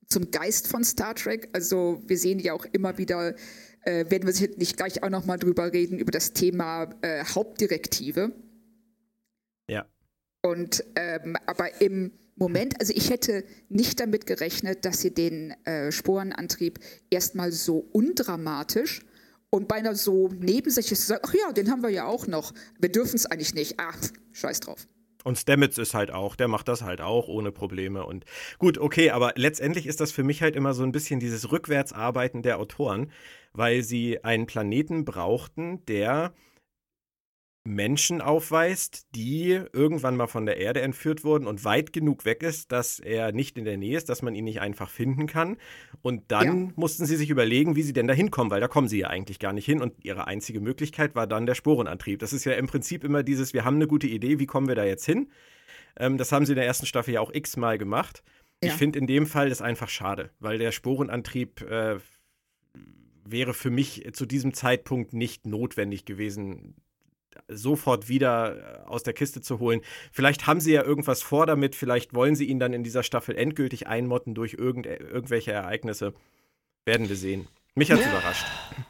zum 0.07 0.29
Geist 0.29 0.67
von 0.67 0.83
Star 0.83 1.15
Trek. 1.15 1.49
Also 1.53 2.01
wir 2.05 2.17
sehen 2.17 2.39
ja 2.39 2.53
auch 2.53 2.65
immer 2.65 2.97
wieder 2.97 3.33
äh, 3.83 4.09
werden 4.09 4.25
wir 4.25 4.33
sicherlich 4.33 4.75
gleich 4.75 5.03
auch 5.03 5.09
nochmal 5.09 5.37
drüber 5.37 5.71
reden, 5.71 5.99
über 5.99 6.11
das 6.11 6.33
Thema 6.33 6.89
äh, 7.01 7.23
Hauptdirektive. 7.23 8.31
Ja. 9.67 9.85
Und 10.41 10.83
ähm, 10.95 11.37
aber 11.45 11.81
im 11.81 12.11
Moment, 12.35 12.79
also 12.79 12.93
ich 12.95 13.09
hätte 13.09 13.43
nicht 13.69 13.99
damit 13.99 14.25
gerechnet, 14.25 14.85
dass 14.85 15.01
sie 15.01 15.13
den 15.13 15.51
äh, 15.65 15.91
Sporenantrieb 15.91 16.79
erstmal 17.09 17.51
so 17.51 17.87
undramatisch 17.91 19.01
und 19.51 19.67
beinahe 19.67 19.95
so 19.95 20.29
nebensächlich 20.29 20.99
sagen, 20.99 21.21
ach 21.25 21.33
ja, 21.33 21.51
den 21.51 21.69
haben 21.69 21.83
wir 21.83 21.89
ja 21.89 22.05
auch 22.05 22.25
noch. 22.25 22.53
Wir 22.79 22.91
dürfen 22.91 23.17
es 23.17 23.25
eigentlich 23.25 23.53
nicht. 23.53 23.79
Ah, 23.79 23.93
scheiß 24.31 24.61
drauf. 24.61 24.87
Und 25.23 25.37
Stamets 25.37 25.77
ist 25.77 25.93
halt 25.93 26.11
auch, 26.11 26.35
der 26.35 26.47
macht 26.47 26.67
das 26.67 26.81
halt 26.81 27.01
auch 27.01 27.27
ohne 27.27 27.51
Probleme. 27.51 28.05
Und 28.05 28.25
gut, 28.57 28.77
okay, 28.77 29.11
aber 29.11 29.33
letztendlich 29.35 29.85
ist 29.87 30.01
das 30.01 30.11
für 30.11 30.23
mich 30.23 30.41
halt 30.41 30.55
immer 30.55 30.73
so 30.73 30.83
ein 30.83 30.91
bisschen 30.91 31.19
dieses 31.19 31.51
Rückwärtsarbeiten 31.51 32.41
der 32.41 32.59
Autoren, 32.59 33.11
weil 33.53 33.83
sie 33.83 34.23
einen 34.23 34.45
Planeten 34.45 35.05
brauchten, 35.05 35.85
der 35.85 36.33
Menschen 37.63 38.21
aufweist, 38.21 39.05
die 39.15 39.61
irgendwann 39.71 40.15
mal 40.15 40.27
von 40.27 40.47
der 40.47 40.57
Erde 40.57 40.81
entführt 40.81 41.23
wurden 41.23 41.45
und 41.45 41.63
weit 41.63 41.93
genug 41.93 42.25
weg 42.25 42.41
ist, 42.41 42.71
dass 42.71 42.99
er 42.99 43.31
nicht 43.31 43.57
in 43.57 43.65
der 43.65 43.77
Nähe 43.77 43.97
ist, 43.97 44.09
dass 44.09 44.23
man 44.23 44.33
ihn 44.33 44.45
nicht 44.45 44.61
einfach 44.61 44.89
finden 44.89 45.27
kann. 45.27 45.57
Und 46.01 46.31
dann 46.31 46.67
ja. 46.67 46.73
mussten 46.75 47.05
sie 47.05 47.15
sich 47.15 47.29
überlegen, 47.29 47.75
wie 47.75 47.83
sie 47.83 47.93
denn 47.93 48.07
da 48.07 48.15
hinkommen, 48.15 48.49
weil 48.49 48.61
da 48.61 48.67
kommen 48.67 48.87
sie 48.87 48.99
ja 48.99 49.07
eigentlich 49.09 49.37
gar 49.37 49.53
nicht 49.53 49.65
hin. 49.65 49.81
Und 49.81 50.03
ihre 50.03 50.25
einzige 50.25 50.59
Möglichkeit 50.59 51.13
war 51.13 51.27
dann 51.27 51.45
der 51.45 51.53
Sporenantrieb. 51.53 52.19
Das 52.19 52.33
ist 52.33 52.45
ja 52.45 52.53
im 52.53 52.65
Prinzip 52.65 53.03
immer 53.03 53.21
dieses, 53.21 53.53
wir 53.53 53.63
haben 53.63 53.75
eine 53.75 53.87
gute 53.87 54.07
Idee, 54.07 54.39
wie 54.39 54.47
kommen 54.47 54.67
wir 54.67 54.75
da 54.75 54.83
jetzt 54.83 55.05
hin? 55.05 55.29
Ähm, 55.99 56.17
das 56.17 56.31
haben 56.31 56.47
sie 56.47 56.53
in 56.53 56.57
der 56.57 56.65
ersten 56.65 56.87
Staffel 56.87 57.13
ja 57.13 57.21
auch 57.21 57.31
x-mal 57.31 57.77
gemacht. 57.77 58.23
Ja. 58.63 58.71
Ich 58.71 58.73
finde 58.73 58.97
in 58.97 59.05
dem 59.05 59.27
Fall 59.27 59.49
das 59.49 59.61
einfach 59.61 59.89
schade, 59.89 60.31
weil 60.39 60.57
der 60.57 60.71
Sporenantrieb 60.71 61.61
äh, 61.61 61.99
wäre 63.23 63.53
für 63.53 63.69
mich 63.69 64.07
zu 64.13 64.25
diesem 64.25 64.53
Zeitpunkt 64.53 65.13
nicht 65.13 65.45
notwendig 65.45 66.05
gewesen, 66.05 66.75
sofort 67.47 68.09
wieder 68.09 68.83
äh, 68.85 68.87
aus 68.87 69.03
der 69.03 69.13
Kiste 69.13 69.41
zu 69.41 69.59
holen. 69.59 69.81
Vielleicht 70.11 70.47
haben 70.47 70.59
sie 70.59 70.73
ja 70.73 70.83
irgendwas 70.83 71.21
vor 71.21 71.45
damit, 71.45 71.75
vielleicht 71.75 72.13
wollen 72.13 72.35
sie 72.35 72.45
ihn 72.45 72.59
dann 72.59 72.73
in 72.73 72.83
dieser 72.83 73.03
Staffel 73.03 73.35
endgültig 73.35 73.87
einmotten 73.87 74.33
durch 74.33 74.53
irgend, 74.53 74.85
irgendwelche 74.85 75.51
Ereignisse. 75.51 76.13
Werden 76.85 77.09
wir 77.09 77.15
sehen. 77.15 77.47
Mich 77.75 77.89
hat 77.91 77.99
es 77.99 78.05
ja. 78.05 78.11
überrascht. 78.11 78.45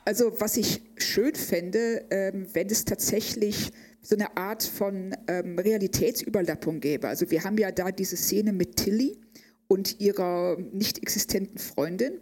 Also, 0.05 0.39
was 0.39 0.57
ich 0.57 0.81
schön 0.97 1.35
fände, 1.35 2.05
ähm, 2.09 2.47
wenn 2.53 2.67
es 2.67 2.85
tatsächlich 2.85 3.71
so 4.01 4.15
eine 4.15 4.35
Art 4.37 4.63
von 4.63 5.15
ähm, 5.27 5.59
Realitätsüberlappung 5.59 6.79
gäbe. 6.79 7.07
Also, 7.07 7.29
wir 7.29 7.43
haben 7.43 7.57
ja 7.57 7.71
da 7.71 7.91
diese 7.91 8.17
Szene 8.17 8.53
mit 8.53 8.77
Tilly 8.77 9.19
und 9.67 9.99
ihrer 9.99 10.57
nicht 10.71 10.97
existenten 10.97 11.59
Freundin. 11.59 12.19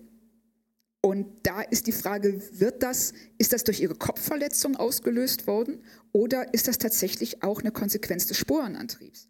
Und 1.02 1.28
da 1.44 1.62
ist 1.62 1.88
die 1.88 1.94
Frage, 1.94 2.42
wird 2.60 2.84
das, 2.84 3.14
ist 3.38 3.54
das 3.54 3.64
durch 3.64 3.80
ihre 3.80 3.96
Kopfverletzung 3.96 4.76
ausgelöst 4.76 5.48
worden 5.48 5.82
oder 6.12 6.54
ist 6.54 6.68
das 6.68 6.78
tatsächlich 6.78 7.42
auch 7.42 7.62
eine 7.62 7.72
Konsequenz 7.72 8.28
des 8.28 8.38
Sporenantriebs? 8.38 9.30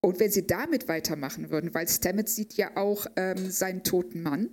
Und 0.00 0.20
wenn 0.20 0.30
sie 0.30 0.46
damit 0.46 0.88
weitermachen 0.88 1.50
würden, 1.50 1.74
weil 1.74 1.88
Stamets 1.88 2.34
sieht 2.34 2.54
ja 2.54 2.76
auch 2.76 3.06
ähm, 3.16 3.50
seinen 3.50 3.82
toten 3.82 4.22
Mann. 4.22 4.50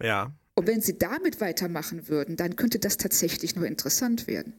Ja. 0.00 0.32
Und 0.54 0.68
wenn 0.68 0.80
sie 0.80 0.96
damit 0.96 1.40
weitermachen 1.40 2.08
würden, 2.08 2.36
dann 2.36 2.54
könnte 2.54 2.78
das 2.78 2.96
tatsächlich 2.96 3.56
nur 3.56 3.66
interessant 3.66 4.28
werden. 4.28 4.54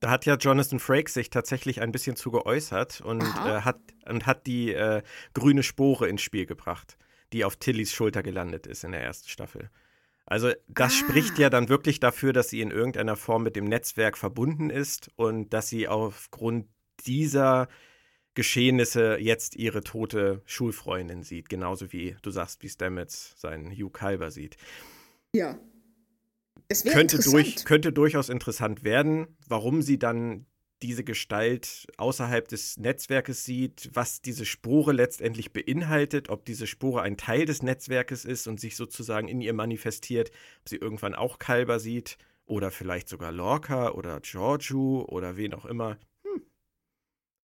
Da 0.00 0.10
hat 0.10 0.26
ja 0.26 0.36
Jonathan 0.36 0.80
Frakes 0.80 1.14
sich 1.14 1.30
tatsächlich 1.30 1.80
ein 1.80 1.92
bisschen 1.92 2.16
zu 2.16 2.30
geäußert 2.30 3.00
und, 3.00 3.22
äh, 3.22 3.60
hat, 3.60 3.80
und 4.08 4.26
hat 4.26 4.46
die 4.46 4.72
äh, 4.72 5.02
grüne 5.32 5.62
Spore 5.62 6.08
ins 6.08 6.22
Spiel 6.22 6.46
gebracht, 6.46 6.96
die 7.32 7.44
auf 7.44 7.56
Tillys 7.56 7.92
Schulter 7.92 8.22
gelandet 8.22 8.66
ist 8.66 8.82
in 8.82 8.92
der 8.92 9.02
ersten 9.02 9.28
Staffel. 9.28 9.70
Also 10.26 10.50
das 10.68 10.92
ah. 10.92 10.96
spricht 10.96 11.38
ja 11.38 11.48
dann 11.50 11.68
wirklich 11.68 12.00
dafür, 12.00 12.32
dass 12.32 12.50
sie 12.50 12.60
in 12.60 12.70
irgendeiner 12.70 13.16
Form 13.16 13.44
mit 13.44 13.56
dem 13.56 13.64
Netzwerk 13.64 14.18
verbunden 14.18 14.70
ist 14.70 15.10
und 15.16 15.52
dass 15.52 15.68
sie 15.68 15.88
aufgrund 15.88 16.66
dieser 17.06 17.68
Geschehnisse 18.34 19.16
jetzt 19.18 19.56
ihre 19.56 19.82
tote 19.82 20.42
Schulfreundin 20.44 21.22
sieht, 21.22 21.48
genauso 21.48 21.92
wie 21.92 22.16
du 22.22 22.30
sagst, 22.30 22.62
wie 22.62 22.68
Stamets 22.68 23.34
seinen 23.40 23.70
Hugh 23.70 23.90
Calver 23.90 24.30
sieht. 24.30 24.56
Ja. 25.34 25.58
Könnte, 26.90 27.20
durch, 27.20 27.64
könnte 27.64 27.92
durchaus 27.92 28.28
interessant 28.28 28.82
werden, 28.82 29.36
warum 29.46 29.82
sie 29.82 29.98
dann 29.98 30.46
diese 30.82 31.04
Gestalt 31.04 31.86
außerhalb 31.96 32.48
des 32.48 32.76
Netzwerkes 32.76 33.44
sieht, 33.44 33.90
was 33.92 34.20
diese 34.20 34.44
Spore 34.44 34.92
letztendlich 34.92 35.52
beinhaltet, 35.52 36.28
ob 36.28 36.44
diese 36.44 36.66
Spore 36.66 37.02
ein 37.02 37.16
Teil 37.16 37.46
des 37.46 37.62
Netzwerkes 37.62 38.24
ist 38.24 38.46
und 38.46 38.60
sich 38.60 38.76
sozusagen 38.76 39.28
in 39.28 39.40
ihr 39.40 39.54
manifestiert, 39.54 40.30
ob 40.60 40.68
sie 40.68 40.76
irgendwann 40.76 41.14
auch 41.14 41.38
Kalber 41.38 41.80
sieht 41.80 42.18
oder 42.44 42.70
vielleicht 42.70 43.08
sogar 43.08 43.32
Lorca 43.32 43.90
oder 43.90 44.20
Giorgio 44.20 45.06
oder 45.08 45.36
wen 45.36 45.54
auch 45.54 45.64
immer. 45.64 45.98
Hm. 46.24 46.42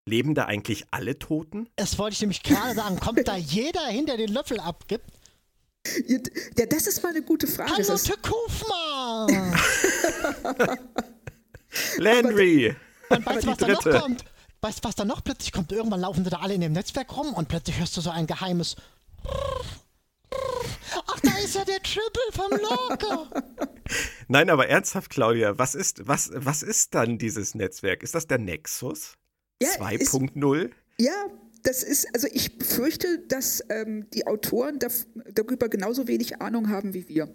Leben 0.07 0.35
da 0.35 0.45
eigentlich 0.45 0.85
alle 0.91 1.19
Toten? 1.19 1.69
Das 1.77 1.99
wollte 1.99 2.15
ich 2.15 2.21
nämlich 2.21 2.43
gerade 2.43 2.75
sagen. 2.75 3.01
Kommt 3.01 3.27
da 3.27 3.37
jeder 3.37 3.87
hin, 3.87 4.07
der 4.07 4.19
den 4.19 4.33
Löffel 4.33 4.61
abgibt? 4.61 5.11
Ja, 6.07 6.67
das 6.67 6.87
ist 6.87 7.03
mal 7.03 7.09
eine 7.09 7.23
gute 7.23 7.47
Frage. 7.49 7.73
Hallo, 7.73 7.97
Tekufma! 7.97 9.27
Landry! 11.97 12.77
Und 13.17 13.27
weißt 13.27 13.45
du, 13.45 13.49
was 13.49 13.59
da 13.59 13.69
noch 13.69 13.83
kommt? 13.83 14.25
Weißt 14.61 14.79
du, 14.79 14.89
was 14.89 14.95
da 14.95 15.05
noch 15.05 15.25
plötzlich 15.25 15.53
kommt? 15.53 15.73
Irgendwann 15.73 16.01
laufen 16.01 16.25
sie 16.25 16.31
da 16.31 16.39
alle 16.39 16.55
in 16.55 16.61
dem 16.61 16.73
Netzwerk 16.73 17.17
rum 17.17 17.35
und 17.35 17.49
plötzlich 17.49 17.79
hörst 17.79 17.97
du 17.97 18.01
so 18.01 18.11
ein 18.11 18.27
geheimes. 18.27 18.77
Ach, 19.25 21.21
da 21.21 21.39
ist 21.39 21.55
ja 21.55 21.65
der 21.65 21.83
Triple 21.83 22.23
vom 22.33 22.51
Locker. 22.51 23.43
Nein, 24.29 24.51
aber 24.51 24.69
ernsthaft, 24.69 25.11
Claudia, 25.11 25.59
was 25.59 25.75
ist, 25.75 26.07
was, 26.07 26.31
was 26.35 26.63
ist 26.63 26.95
dann 26.95 27.19
dieses 27.19 27.55
Netzwerk? 27.55 28.03
Ist 28.03 28.15
das 28.15 28.27
der 28.27 28.39
Nexus 28.39 29.15
ja, 29.61 29.69
2.0? 29.71 30.71
Ja, 30.99 31.27
das 31.63 31.83
ist, 31.83 32.07
also 32.15 32.29
ich 32.33 32.59
befürchte, 32.59 33.19
dass 33.29 33.63
ähm, 33.69 34.09
die 34.11 34.27
Autoren 34.27 34.79
darüber 35.33 35.69
genauso 35.69 36.09
wenig 36.09 36.41
Ahnung 36.41 36.69
haben 36.69 36.95
wie 36.95 37.09
wir. 37.09 37.35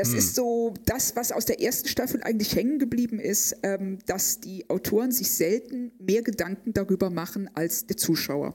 Das 0.00 0.12
hm. 0.12 0.18
ist 0.18 0.34
so 0.34 0.72
das, 0.86 1.14
was 1.14 1.30
aus 1.30 1.44
der 1.44 1.60
ersten 1.60 1.86
Staffel 1.86 2.22
eigentlich 2.22 2.56
hängen 2.56 2.78
geblieben 2.78 3.20
ist, 3.20 3.58
ähm, 3.62 3.98
dass 4.06 4.40
die 4.40 4.64
Autoren 4.70 5.12
sich 5.12 5.30
selten 5.30 5.92
mehr 5.98 6.22
Gedanken 6.22 6.72
darüber 6.72 7.10
machen 7.10 7.50
als 7.52 7.86
der 7.86 7.98
Zuschauer. 7.98 8.54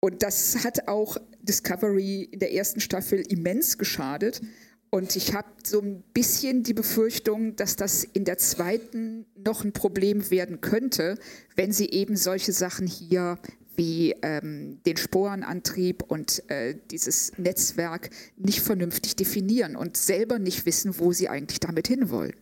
Und 0.00 0.22
das 0.22 0.64
hat 0.64 0.86
auch 0.86 1.16
Discovery 1.40 2.24
in 2.24 2.40
der 2.40 2.52
ersten 2.52 2.80
Staffel 2.80 3.20
immens 3.30 3.78
geschadet. 3.78 4.42
Und 4.90 5.16
ich 5.16 5.32
habe 5.32 5.48
so 5.64 5.80
ein 5.80 6.02
bisschen 6.12 6.62
die 6.62 6.74
Befürchtung, 6.74 7.56
dass 7.56 7.76
das 7.76 8.04
in 8.04 8.26
der 8.26 8.36
zweiten 8.36 9.24
noch 9.34 9.64
ein 9.64 9.72
Problem 9.72 10.30
werden 10.30 10.60
könnte, 10.60 11.16
wenn 11.56 11.72
sie 11.72 11.88
eben 11.88 12.16
solche 12.16 12.52
Sachen 12.52 12.86
hier 12.86 13.38
wie 13.80 14.12
ähm, 14.20 14.82
den 14.84 14.98
Sporenantrieb 14.98 16.02
und 16.02 16.42
äh, 16.50 16.76
dieses 16.90 17.32
Netzwerk 17.38 18.10
nicht 18.36 18.60
vernünftig 18.60 19.16
definieren 19.16 19.74
und 19.74 19.96
selber 19.96 20.38
nicht 20.38 20.66
wissen, 20.66 20.98
wo 20.98 21.12
sie 21.12 21.30
eigentlich 21.30 21.60
damit 21.60 21.88
hinwollen. 21.88 22.36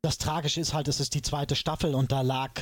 Das 0.00 0.18
Tragische 0.18 0.60
ist 0.60 0.72
halt, 0.72 0.86
es 0.86 1.00
ist 1.00 1.14
die 1.14 1.22
zweite 1.22 1.56
Staffel 1.56 1.92
und 1.96 2.12
da 2.12 2.20
lag 2.20 2.52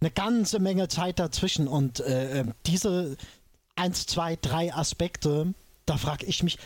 eine 0.00 0.10
ganze 0.10 0.58
Menge 0.58 0.88
Zeit 0.88 1.18
dazwischen 1.18 1.68
und 1.68 2.00
äh, 2.00 2.40
äh 2.40 2.44
diese 2.64 3.18
eins, 3.76 4.06
zwei, 4.06 4.36
drei 4.36 4.72
Aspekte, 4.72 5.52
da 5.84 5.98
frage 5.98 6.24
ich 6.24 6.42
mich, 6.42 6.56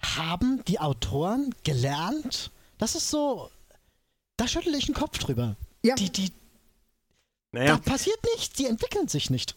haben 0.00 0.62
die 0.68 0.78
Autoren 0.78 1.56
gelernt? 1.64 2.52
Das 2.78 2.94
ist 2.94 3.10
so, 3.10 3.50
da 4.36 4.46
schüttel 4.46 4.76
ich 4.76 4.86
den 4.86 4.94
Kopf 4.94 5.18
drüber. 5.18 5.56
Ja. 5.82 5.96
Die, 5.96 6.10
die, 6.10 6.30
naja. 7.50 7.78
Da 7.78 7.78
passiert 7.78 8.18
nichts, 8.36 8.54
die 8.54 8.66
entwickeln 8.66 9.08
sich 9.08 9.28
nicht. 9.28 9.56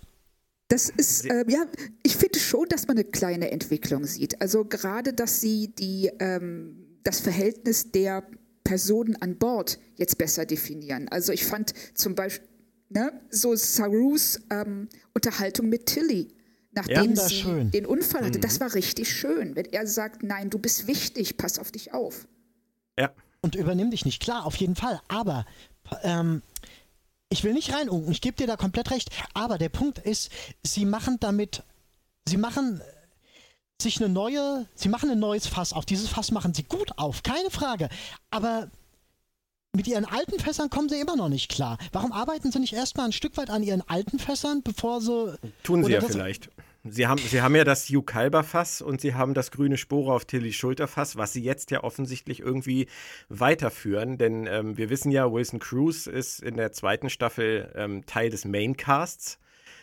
Das 0.69 0.89
ist, 0.89 1.25
äh, 1.25 1.45
ja, 1.47 1.65
ich 2.03 2.15
finde 2.15 2.39
schon, 2.39 2.67
dass 2.69 2.87
man 2.87 2.95
eine 2.95 3.03
kleine 3.03 3.51
Entwicklung 3.51 4.05
sieht. 4.05 4.39
Also 4.39 4.65
gerade, 4.65 5.13
dass 5.13 5.41
sie 5.41 5.73
die, 5.75 6.11
ähm, 6.19 6.99
das 7.03 7.19
Verhältnis 7.19 7.91
der 7.91 8.23
Personen 8.63 9.15
an 9.19 9.37
Bord 9.37 9.79
jetzt 9.95 10.19
besser 10.19 10.45
definieren. 10.45 11.07
Also 11.09 11.33
ich 11.33 11.43
fand 11.43 11.73
zum 11.95 12.13
Beispiel 12.13 12.47
ne, 12.89 13.11
so 13.31 13.55
Sarus 13.55 14.39
ähm, 14.51 14.89
Unterhaltung 15.15 15.69
mit 15.69 15.87
Tilly, 15.87 16.27
nachdem 16.71 17.15
ja, 17.15 17.27
sie 17.27 17.35
schön. 17.35 17.71
den 17.71 17.87
Unfall 17.87 18.25
hatte, 18.25 18.37
mhm. 18.37 18.43
das 18.43 18.59
war 18.59 18.75
richtig 18.75 19.11
schön. 19.11 19.55
Wenn 19.55 19.65
er 19.65 19.87
sagt, 19.87 20.21
nein, 20.21 20.51
du 20.51 20.59
bist 20.59 20.85
wichtig, 20.85 21.37
pass 21.37 21.57
auf 21.57 21.71
dich 21.71 21.93
auf. 21.95 22.27
Ja. 22.97 23.11
Und 23.41 23.55
übernimm 23.55 23.89
dich 23.89 24.05
nicht, 24.05 24.21
klar, 24.21 24.45
auf 24.45 24.55
jeden 24.57 24.75
Fall. 24.75 25.01
Aber 25.07 25.45
ähm, 26.03 26.43
ich 27.29 27.43
will 27.43 27.53
nicht 27.53 27.73
reinunken, 27.73 28.11
ich 28.11 28.21
gebe 28.21 28.37
dir 28.37 28.47
da 28.47 28.57
komplett 28.57 28.91
recht. 28.91 29.09
Aber 29.33 29.57
der 29.57 29.69
Punkt 29.69 29.99
ist, 29.99 30.31
sie 30.63 30.85
machen 30.85 31.17
damit, 31.19 31.63
sie 32.27 32.37
machen 32.37 32.81
sich 33.81 33.97
eine 34.01 34.09
neue, 34.09 34.65
sie 34.75 34.89
machen 34.89 35.09
ein 35.09 35.19
neues 35.19 35.47
Fass 35.47 35.73
auf. 35.73 35.85
Dieses 35.85 36.09
Fass 36.09 36.31
machen 36.31 36.53
sie 36.53 36.63
gut 36.63 36.97
auf, 36.97 37.23
keine 37.23 37.49
Frage. 37.49 37.89
Aber 38.29 38.69
mit 39.73 39.87
ihren 39.87 40.05
alten 40.05 40.39
Fässern 40.39 40.69
kommen 40.69 40.89
sie 40.89 40.99
immer 40.99 41.15
noch 41.15 41.29
nicht 41.29 41.49
klar. 41.49 41.77
Warum 41.91 42.11
arbeiten 42.11 42.51
sie 42.51 42.59
nicht 42.59 42.73
erstmal 42.73 43.05
ein 43.05 43.13
Stück 43.13 43.37
weit 43.37 43.49
an 43.49 43.63
ihren 43.63 43.87
alten 43.87 44.19
Fässern, 44.19 44.63
bevor 44.63 44.99
sie. 44.99 45.37
Tun 45.63 45.83
sie 45.83 45.91
ja 45.91 46.01
vielleicht. 46.01 46.49
Sie 46.85 47.07
haben, 47.07 47.19
sie 47.19 47.41
haben 47.41 47.55
ja 47.55 47.65
das 47.65 47.89
Hugh 47.89 48.03
Kalber-Fass 48.03 48.81
und 48.81 49.01
sie 49.01 49.13
haben 49.13 49.33
das 49.33 49.51
grüne 49.51 49.77
Spore 49.77 50.13
auf 50.13 50.23
Tilly 50.23 50.53
Schulter-Fass, 50.53 51.17
was 51.17 51.33
sie 51.33 51.43
jetzt 51.43 51.71
ja 51.71 51.83
offensichtlich 51.83 52.39
irgendwie 52.39 52.87
weiterführen. 53.27 54.17
Denn 54.17 54.47
ähm, 54.47 54.77
wir 54.77 54.89
wissen 54.89 55.11
ja, 55.11 55.29
Wilson 55.29 55.59
Cruz 55.59 56.07
ist 56.07 56.41
in 56.41 56.55
der 56.55 56.71
zweiten 56.71 57.09
Staffel 57.09 57.71
ähm, 57.75 58.05
Teil 58.05 58.29
des 58.29 58.45
Maincasts. 58.45 59.39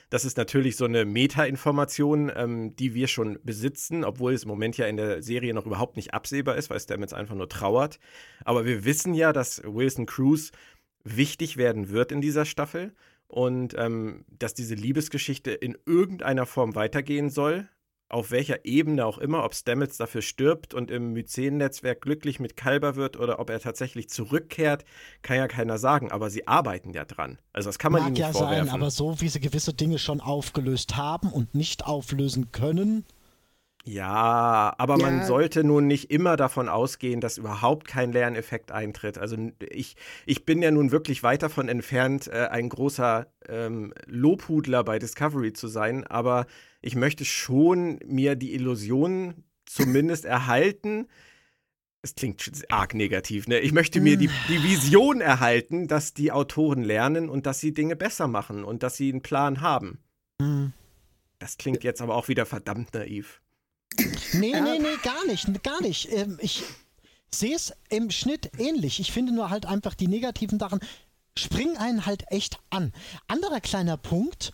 Das 0.08 0.24
ist 0.24 0.38
natürlich 0.38 0.76
so 0.76 0.86
eine 0.86 1.04
Meta-Information, 1.04 2.32
ähm, 2.34 2.76
die 2.76 2.94
wir 2.94 3.08
schon 3.08 3.40
besitzen, 3.42 4.02
obwohl 4.02 4.32
es 4.32 4.44
im 4.44 4.48
Moment 4.48 4.78
ja 4.78 4.86
in 4.86 4.96
der 4.96 5.22
Serie 5.22 5.52
noch 5.52 5.66
überhaupt 5.66 5.96
nicht 5.96 6.14
absehbar 6.14 6.56
ist, 6.56 6.70
weil 6.70 6.80
Stamets 6.80 7.12
einfach 7.12 7.34
nur 7.34 7.48
trauert. 7.48 7.98
Aber 8.44 8.64
wir 8.64 8.86
wissen 8.86 9.12
ja, 9.12 9.34
dass 9.34 9.60
Wilson 9.64 10.06
Cruz 10.06 10.50
wichtig 11.04 11.58
werden 11.58 11.90
wird 11.90 12.10
in 12.10 12.22
dieser 12.22 12.46
Staffel 12.46 12.94
und 13.28 13.74
ähm, 13.76 14.24
dass 14.38 14.54
diese 14.54 14.74
Liebesgeschichte 14.74 15.50
in 15.50 15.76
irgendeiner 15.86 16.46
Form 16.46 16.74
weitergehen 16.74 17.30
soll, 17.30 17.68
auf 18.08 18.30
welcher 18.30 18.64
Ebene 18.64 19.04
auch 19.04 19.18
immer, 19.18 19.44
ob 19.44 19.54
Stamets 19.54 19.96
dafür 19.96 20.22
stirbt 20.22 20.74
und 20.74 20.90
im 20.90 21.12
Myzen-Netzwerk 21.12 22.00
glücklich 22.00 22.38
mit 22.38 22.56
Kalber 22.56 22.94
wird 22.94 23.16
oder 23.16 23.40
ob 23.40 23.50
er 23.50 23.58
tatsächlich 23.58 24.08
zurückkehrt, 24.08 24.84
kann 25.22 25.38
ja 25.38 25.48
keiner 25.48 25.78
sagen, 25.78 26.12
aber 26.12 26.30
sie 26.30 26.46
arbeiten 26.46 26.92
ja 26.92 27.04
dran. 27.04 27.38
Also 27.52 27.68
das 27.68 27.78
kann 27.78 27.92
man 27.92 28.02
Mag 28.02 28.08
ihnen 28.08 28.12
nicht 28.14 28.22
ja 28.22 28.32
vorwerfen. 28.32 28.66
sein, 28.66 28.74
aber 28.74 28.90
so 28.90 29.20
wie 29.20 29.28
sie 29.28 29.40
gewisse 29.40 29.74
Dinge 29.74 29.98
schon 29.98 30.20
aufgelöst 30.20 30.96
haben 30.96 31.32
und 31.32 31.54
nicht 31.54 31.84
auflösen 31.84 32.52
können, 32.52 33.04
ja, 33.88 34.74
aber 34.78 34.98
ja. 34.98 35.06
man 35.06 35.24
sollte 35.24 35.62
nun 35.62 35.86
nicht 35.86 36.10
immer 36.10 36.36
davon 36.36 36.68
ausgehen, 36.68 37.20
dass 37.20 37.38
überhaupt 37.38 37.86
kein 37.86 38.10
Lerneffekt 38.10 38.72
eintritt. 38.72 39.16
Also 39.16 39.36
ich, 39.60 39.94
ich 40.26 40.44
bin 40.44 40.60
ja 40.60 40.72
nun 40.72 40.90
wirklich 40.90 41.22
weit 41.22 41.44
davon 41.44 41.68
entfernt, 41.68 42.26
äh, 42.26 42.48
ein 42.50 42.68
großer 42.68 43.28
ähm, 43.48 43.94
Lobhudler 44.06 44.82
bei 44.82 44.98
Discovery 44.98 45.52
zu 45.52 45.68
sein, 45.68 46.04
aber 46.04 46.46
ich 46.82 46.96
möchte 46.96 47.24
schon 47.24 48.00
mir 48.04 48.34
die 48.34 48.54
Illusion 48.54 49.44
zumindest 49.66 50.24
erhalten. 50.24 51.06
Es 52.02 52.16
klingt 52.16 52.64
arg 52.68 52.92
negativ, 52.92 53.46
ne? 53.46 53.60
Ich 53.60 53.72
möchte 53.72 54.00
mir 54.00 54.16
die, 54.16 54.30
die 54.48 54.64
Vision 54.64 55.20
erhalten, 55.20 55.86
dass 55.86 56.12
die 56.12 56.32
Autoren 56.32 56.82
lernen 56.82 57.28
und 57.28 57.46
dass 57.46 57.60
sie 57.60 57.72
Dinge 57.72 57.94
besser 57.94 58.26
machen 58.26 58.64
und 58.64 58.82
dass 58.82 58.96
sie 58.96 59.12
einen 59.12 59.22
Plan 59.22 59.60
haben. 59.60 60.00
Mhm. 60.40 60.72
Das 61.38 61.56
klingt 61.56 61.84
jetzt 61.84 62.00
aber 62.02 62.16
auch 62.16 62.26
wieder 62.26 62.46
verdammt 62.46 62.92
naiv. 62.92 63.40
Nee, 64.32 64.52
ja. 64.52 64.60
nee, 64.60 64.78
nee, 64.78 64.96
gar 65.02 65.24
nicht, 65.26 65.62
gar 65.62 65.80
nicht. 65.82 66.12
Ähm, 66.12 66.38
ich 66.40 66.62
sehe 67.30 67.54
es 67.54 67.72
im 67.88 68.10
Schnitt 68.10 68.50
ähnlich. 68.58 69.00
Ich 69.00 69.12
finde 69.12 69.32
nur 69.32 69.50
halt 69.50 69.66
einfach 69.66 69.94
die 69.94 70.08
negativen 70.08 70.58
Sachen 70.58 70.80
springen 71.38 71.76
einen 71.76 72.06
halt 72.06 72.24
echt 72.30 72.58
an. 72.70 72.92
Anderer 73.28 73.60
kleiner 73.60 73.96
Punkt, 73.96 74.52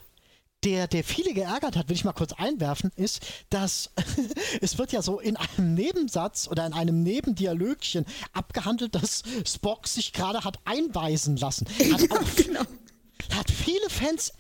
der, 0.64 0.86
der 0.86 1.02
viele 1.02 1.32
geärgert 1.34 1.76
hat, 1.76 1.88
will 1.88 1.96
ich 1.96 2.04
mal 2.04 2.12
kurz 2.12 2.32
einwerfen, 2.32 2.92
ist, 2.96 3.22
dass 3.50 3.90
es 4.60 4.78
wird 4.78 4.92
ja 4.92 5.02
so 5.02 5.18
in 5.18 5.36
einem 5.36 5.74
Nebensatz 5.74 6.48
oder 6.48 6.66
in 6.66 6.72
einem 6.72 7.02
Nebendialogchen 7.02 8.06
abgehandelt, 8.32 8.94
dass 8.94 9.22
Spock 9.46 9.88
sich 9.88 10.12
gerade 10.12 10.44
hat 10.44 10.58
einweisen 10.64 11.36
lassen. 11.36 11.66
Hat, 11.92 12.00
ja, 12.00 12.10
auch, 12.10 12.36
genau. 12.36 12.62
hat 13.32 13.50
viele 13.50 13.90
Fans 13.90 14.32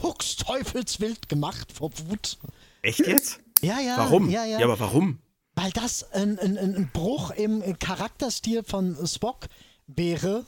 fuchsteufelswild 0.00 1.28
gemacht 1.28 1.72
vor 1.72 1.90
Wut. 1.98 2.38
Echt 2.82 3.00
jetzt? 3.00 3.40
Ja, 3.60 3.80
ja. 3.80 3.96
Warum? 3.98 4.30
Ja, 4.30 4.44
ja. 4.44 4.58
ja 4.58 4.64
aber 4.64 4.78
warum? 4.78 5.18
Weil 5.54 5.70
das 5.72 6.12
ein, 6.12 6.38
ein, 6.38 6.56
ein 6.56 6.90
Bruch 6.92 7.30
im 7.32 7.62
Charakterstil 7.78 8.62
von 8.62 8.96
Spock 9.06 9.48
wäre, 9.86 10.44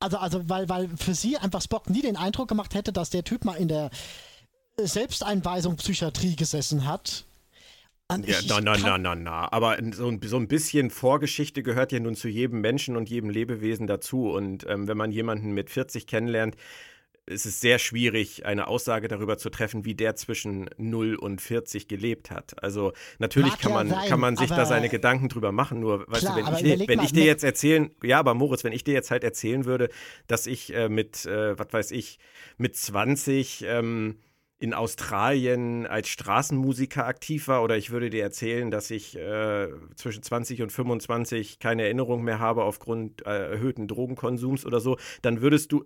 also, 0.00 0.18
also 0.18 0.48
weil, 0.48 0.68
weil 0.68 0.88
für 0.96 1.14
sie 1.14 1.36
einfach 1.36 1.62
Spock 1.62 1.88
nie 1.88 2.02
den 2.02 2.16
Eindruck 2.16 2.48
gemacht 2.48 2.74
hätte, 2.74 2.92
dass 2.92 3.10
der 3.10 3.24
Typ 3.24 3.44
mal 3.44 3.54
in 3.54 3.68
der 3.68 3.90
Selbsteinweisung 4.76 5.76
Psychiatrie 5.76 6.36
gesessen 6.36 6.86
hat. 6.86 7.24
Und 8.08 8.28
ja, 8.28 8.38
na, 8.46 8.60
na, 8.60 8.76
na, 8.76 8.98
na, 8.98 9.14
na. 9.14 9.52
Aber 9.52 9.78
so, 9.92 10.12
so 10.22 10.36
ein 10.36 10.48
bisschen 10.48 10.90
Vorgeschichte 10.90 11.62
gehört 11.62 11.90
ja 11.90 12.00
nun 12.00 12.16
zu 12.16 12.28
jedem 12.28 12.60
Menschen 12.60 12.96
und 12.96 13.08
jedem 13.08 13.30
Lebewesen 13.30 13.86
dazu. 13.86 14.30
Und 14.30 14.66
ähm, 14.68 14.88
wenn 14.88 14.98
man 14.98 15.10
jemanden 15.10 15.52
mit 15.52 15.70
40 15.70 16.06
kennenlernt, 16.06 16.56
es 17.26 17.46
ist 17.46 17.60
sehr 17.60 17.78
schwierig, 17.78 18.44
eine 18.44 18.66
Aussage 18.66 19.08
darüber 19.08 19.38
zu 19.38 19.50
treffen, 19.50 19.84
wie 19.84 19.94
der 19.94 20.14
zwischen 20.16 20.68
0 20.76 21.14
und 21.14 21.40
40 21.40 21.88
gelebt 21.88 22.30
hat. 22.30 22.62
Also 22.62 22.92
natürlich 23.18 23.52
Mag 23.52 23.60
kann 23.60 23.72
man, 23.72 23.88
sein, 23.88 24.08
kann 24.08 24.20
man 24.20 24.36
sich 24.36 24.50
da 24.50 24.66
seine 24.66 24.88
Gedanken 24.88 25.28
drüber 25.28 25.52
machen, 25.52 25.80
nur 25.80 26.06
weißt 26.08 26.22
klar, 26.22 26.40
du, 26.40 26.46
wenn, 26.46 26.80
ich, 26.80 26.88
wenn 26.88 27.00
ich 27.00 27.12
dir 27.12 27.24
jetzt 27.24 27.44
erzählen, 27.44 27.90
ja, 28.02 28.18
aber 28.18 28.34
Moritz, 28.34 28.64
wenn 28.64 28.72
ich 28.72 28.84
dir 28.84 28.94
jetzt 28.94 29.10
halt 29.10 29.24
erzählen 29.24 29.64
würde, 29.64 29.88
dass 30.26 30.46
ich 30.46 30.74
äh, 30.74 30.88
mit, 30.88 31.24
äh, 31.24 31.58
was 31.58 31.72
weiß 31.72 31.90
ich, 31.92 32.18
mit 32.58 32.76
20 32.76 33.64
ähm, 33.66 34.18
in 34.58 34.72
Australien 34.72 35.86
als 35.86 36.08
Straßenmusiker 36.08 37.06
aktiv 37.06 37.48
war 37.48 37.62
oder 37.62 37.76
ich 37.76 37.90
würde 37.90 38.08
dir 38.08 38.22
erzählen, 38.22 38.70
dass 38.70 38.90
ich 38.90 39.16
äh, 39.16 39.68
zwischen 39.96 40.22
20 40.22 40.62
und 40.62 40.70
25 40.70 41.58
keine 41.58 41.82
Erinnerung 41.82 42.22
mehr 42.22 42.38
habe 42.38 42.64
aufgrund 42.64 43.26
äh, 43.26 43.50
erhöhten 43.52 43.88
Drogenkonsums 43.88 44.64
oder 44.64 44.80
so, 44.80 44.96
dann 45.22 45.42
würdest 45.42 45.72
du, 45.72 45.84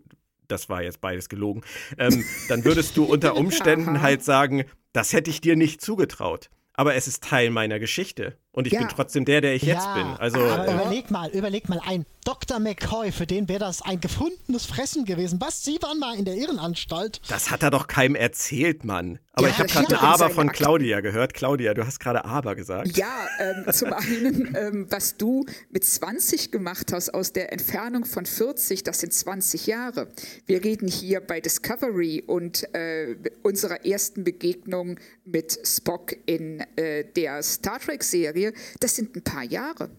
das 0.49 0.69
war 0.69 0.83
jetzt 0.83 1.01
beides 1.01 1.29
gelogen, 1.29 1.63
ähm, 1.99 2.25
dann 2.49 2.65
würdest 2.65 2.97
du 2.97 3.05
unter 3.05 3.37
Umständen 3.37 4.03
halt 4.03 4.25
sagen, 4.25 4.65
das 4.93 5.13
hätte 5.13 5.31
ich 5.31 5.41
dir 5.41 5.57
nicht 5.57 5.81
zugetraut. 5.81 6.51
Aber 6.73 6.95
es 6.95 7.09
ist 7.09 7.25
Teil 7.25 7.51
meiner 7.51 7.81
Geschichte. 7.81 8.39
Und 8.59 8.67
ich 8.67 8.73
ja. 8.73 8.81
bin 8.81 8.89
trotzdem 8.89 9.25
der, 9.25 9.41
der 9.41 9.55
ich 9.55 9.63
ja, 9.63 9.75
jetzt 9.75 9.95
bin. 9.95 10.05
Also, 10.19 10.41
aber 10.41 10.67
äh, 10.67 10.75
überleg 10.75 11.13
mal, 11.13 11.31
überleg 11.31 11.69
mal, 11.69 11.81
ein 11.87 12.05
Dr. 12.25 12.59
McCoy, 12.59 13.13
für 13.13 13.25
den 13.25 13.49
wäre 13.49 13.61
das 13.61 13.83
ein 13.83 14.01
gefundenes 14.01 14.67
Fressen 14.67 15.05
gewesen. 15.05 15.41
Was? 15.41 15.65
Sie 15.65 15.79
waren 15.81 16.01
mal 16.01 16.19
in 16.19 16.25
der 16.25 16.35
Irrenanstalt. 16.35 17.21
Das 17.29 17.53
hat 17.53 17.63
er 17.63 17.71
doch 17.71 17.87
keinem 17.87 18.17
erzählt, 18.17 18.85
Mann. 18.85 19.21
Aber 19.33 19.47
ja, 19.47 19.53
ich 19.55 19.59
habe 19.61 19.69
gerade 19.69 20.01
ein 20.01 20.05
Aber 20.05 20.31
von 20.31 20.51
Claudia 20.51 21.01
gehört. 21.01 21.33
Claudia, 21.33 21.73
du 21.73 21.87
hast 21.87 22.01
gerade 22.01 22.25
Aber 22.25 22.57
gesagt. 22.57 22.97
Ja, 22.97 23.29
ähm, 23.39 23.73
zum 23.73 23.93
einen, 23.93 24.57
ähm, 24.57 24.87
was 24.91 25.17
du 25.17 25.47
mit 25.71 25.85
20 25.85 26.51
gemacht 26.51 26.93
hast 26.93 27.15
aus 27.15 27.33
der 27.33 27.53
Entfernung 27.53 28.05
von 28.05 28.27
40, 28.27 28.83
das 28.83 28.99
sind 28.99 29.15
20 29.15 29.69
Jahre. 29.69 30.09
Wir 30.47 30.65
reden 30.65 30.89
hier 30.89 31.21
bei 31.21 31.41
Discovery 31.41 32.25
und 32.27 32.75
äh, 32.75 33.15
unserer 33.43 33.87
ersten 33.87 34.25
Begegnung 34.25 34.99
mit 35.25 35.57
Spock 35.65 36.15
in 36.27 36.61
äh, 36.77 37.05
der 37.05 37.43
Star 37.43 37.79
Trek-Serie 37.79 38.48
das 38.81 38.97
sind 38.97 39.17
ein 39.17 39.23
paar 39.23 39.45
Jahre. 39.45 39.91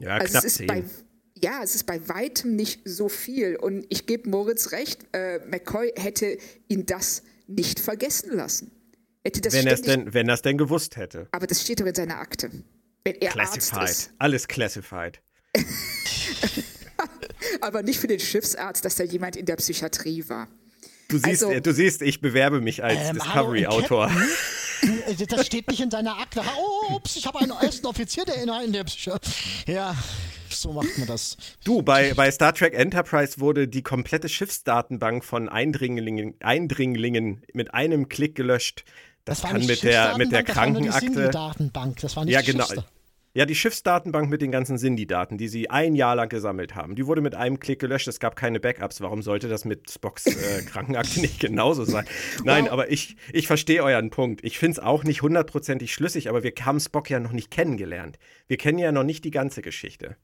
Ja, 0.00 0.16
also 0.16 0.32
knapp 0.32 0.48
zehn. 0.48 0.66
Bei, 0.66 0.84
ja, 1.34 1.62
es 1.62 1.74
ist 1.74 1.84
bei 1.84 2.06
weitem 2.08 2.56
nicht 2.56 2.80
so 2.84 3.08
viel. 3.08 3.56
Und 3.56 3.86
ich 3.88 4.06
gebe 4.06 4.28
Moritz 4.28 4.72
recht, 4.72 5.06
äh, 5.12 5.40
McCoy 5.46 5.92
hätte 5.96 6.38
ihn 6.68 6.86
das 6.86 7.22
nicht 7.46 7.80
vergessen 7.80 8.36
lassen. 8.36 8.70
Hätte 9.24 9.40
das 9.40 9.52
wenn, 9.52 9.66
er 9.66 9.76
denn, 9.76 10.14
wenn 10.14 10.28
er 10.28 10.34
es 10.34 10.42
denn 10.42 10.58
gewusst 10.58 10.96
hätte. 10.96 11.28
Aber 11.32 11.46
das 11.46 11.62
steht 11.62 11.80
doch 11.80 11.86
in 11.86 11.94
seiner 11.94 12.18
Akte. 12.18 12.50
Wenn 13.04 13.14
er 13.16 13.30
classified. 13.30 13.78
Arzt 13.78 13.90
ist. 13.90 14.10
Alles 14.18 14.48
classified. 14.48 15.20
Aber 17.60 17.82
nicht 17.82 17.98
für 17.98 18.06
den 18.06 18.20
Schiffsarzt, 18.20 18.84
dass 18.84 18.96
da 18.96 19.04
jemand 19.04 19.36
in 19.36 19.46
der 19.46 19.56
Psychiatrie 19.56 20.24
war. 20.28 20.48
Du 21.08 21.18
siehst, 21.18 21.42
also, 21.44 21.60
du 21.60 21.72
siehst 21.72 22.02
ich 22.02 22.20
bewerbe 22.20 22.60
mich 22.60 22.84
als 22.84 22.98
ähm, 23.08 23.14
Discovery-Autor. 23.14 24.10
Äh, 24.82 25.26
das 25.26 25.46
steht 25.46 25.68
nicht 25.68 25.80
in 25.80 25.90
seiner 25.90 26.18
Akte. 26.18 26.42
Oh, 26.58 26.94
ups, 26.94 27.16
ich 27.16 27.26
habe 27.26 27.40
einen 27.40 27.52
ersten 27.52 27.86
Offizier, 27.86 28.24
der 28.24 28.36
in 28.62 28.72
der 28.72 28.84
Psycho. 28.84 29.18
Ja, 29.66 29.94
so 30.50 30.72
macht 30.72 30.98
man 30.98 31.06
das. 31.06 31.36
Du, 31.64 31.82
bei, 31.82 32.14
bei 32.14 32.30
Star 32.30 32.54
Trek 32.54 32.74
Enterprise 32.74 33.40
wurde 33.40 33.68
die 33.68 33.82
komplette 33.82 34.28
Schiffsdatenbank 34.28 35.24
von 35.24 35.48
Eindringlingen, 35.48 36.34
Eindringlingen 36.40 37.42
mit 37.52 37.74
einem 37.74 38.08
Klick 38.08 38.34
gelöscht. 38.34 38.84
Das, 39.24 39.42
das 39.42 39.50
kann 39.50 39.66
mit 39.66 39.82
der, 39.82 40.16
mit 40.16 40.32
der 40.32 40.42
Krankenakte. 40.42 41.06
Das 41.06 41.16
war 41.16 41.30
Datenbank, 41.30 42.00
das 42.00 42.16
war 42.16 42.24
nicht 42.24 42.34
ja, 42.34 42.40
genau. 42.40 42.66
Ja, 43.34 43.44
die 43.44 43.54
Schiffsdatenbank 43.54 44.30
mit 44.30 44.40
den 44.40 44.50
ganzen 44.50 44.78
Sindhi-Daten, 44.78 45.36
die 45.36 45.48
sie 45.48 45.68
ein 45.68 45.94
Jahr 45.94 46.16
lang 46.16 46.28
gesammelt 46.28 46.74
haben, 46.74 46.96
die 46.96 47.06
wurde 47.06 47.20
mit 47.20 47.34
einem 47.34 47.60
Klick 47.60 47.78
gelöscht. 47.78 48.08
Es 48.08 48.20
gab 48.20 48.36
keine 48.36 48.58
Backups. 48.58 49.00
Warum 49.00 49.22
sollte 49.22 49.48
das 49.48 49.64
mit 49.64 49.90
Spocks 49.90 50.26
äh, 50.26 50.62
Krankenakte 50.66 51.20
nicht 51.20 51.38
genauso 51.38 51.84
sein? 51.84 52.06
Nein, 52.44 52.64
wow. 52.64 52.72
aber 52.72 52.90
ich, 52.90 53.16
ich 53.32 53.46
verstehe 53.46 53.82
euren 53.82 54.10
Punkt. 54.10 54.42
Ich 54.42 54.58
finde 54.58 54.72
es 54.72 54.78
auch 54.78 55.04
nicht 55.04 55.22
hundertprozentig 55.22 55.92
schlüssig, 55.92 56.28
aber 56.28 56.42
wir 56.42 56.52
haben 56.62 56.80
Spock 56.80 57.10
ja 57.10 57.20
noch 57.20 57.32
nicht 57.32 57.50
kennengelernt. 57.50 58.18
Wir 58.46 58.56
kennen 58.56 58.78
ja 58.78 58.92
noch 58.92 59.04
nicht 59.04 59.24
die 59.24 59.30
ganze 59.30 59.60
Geschichte. 59.60 60.16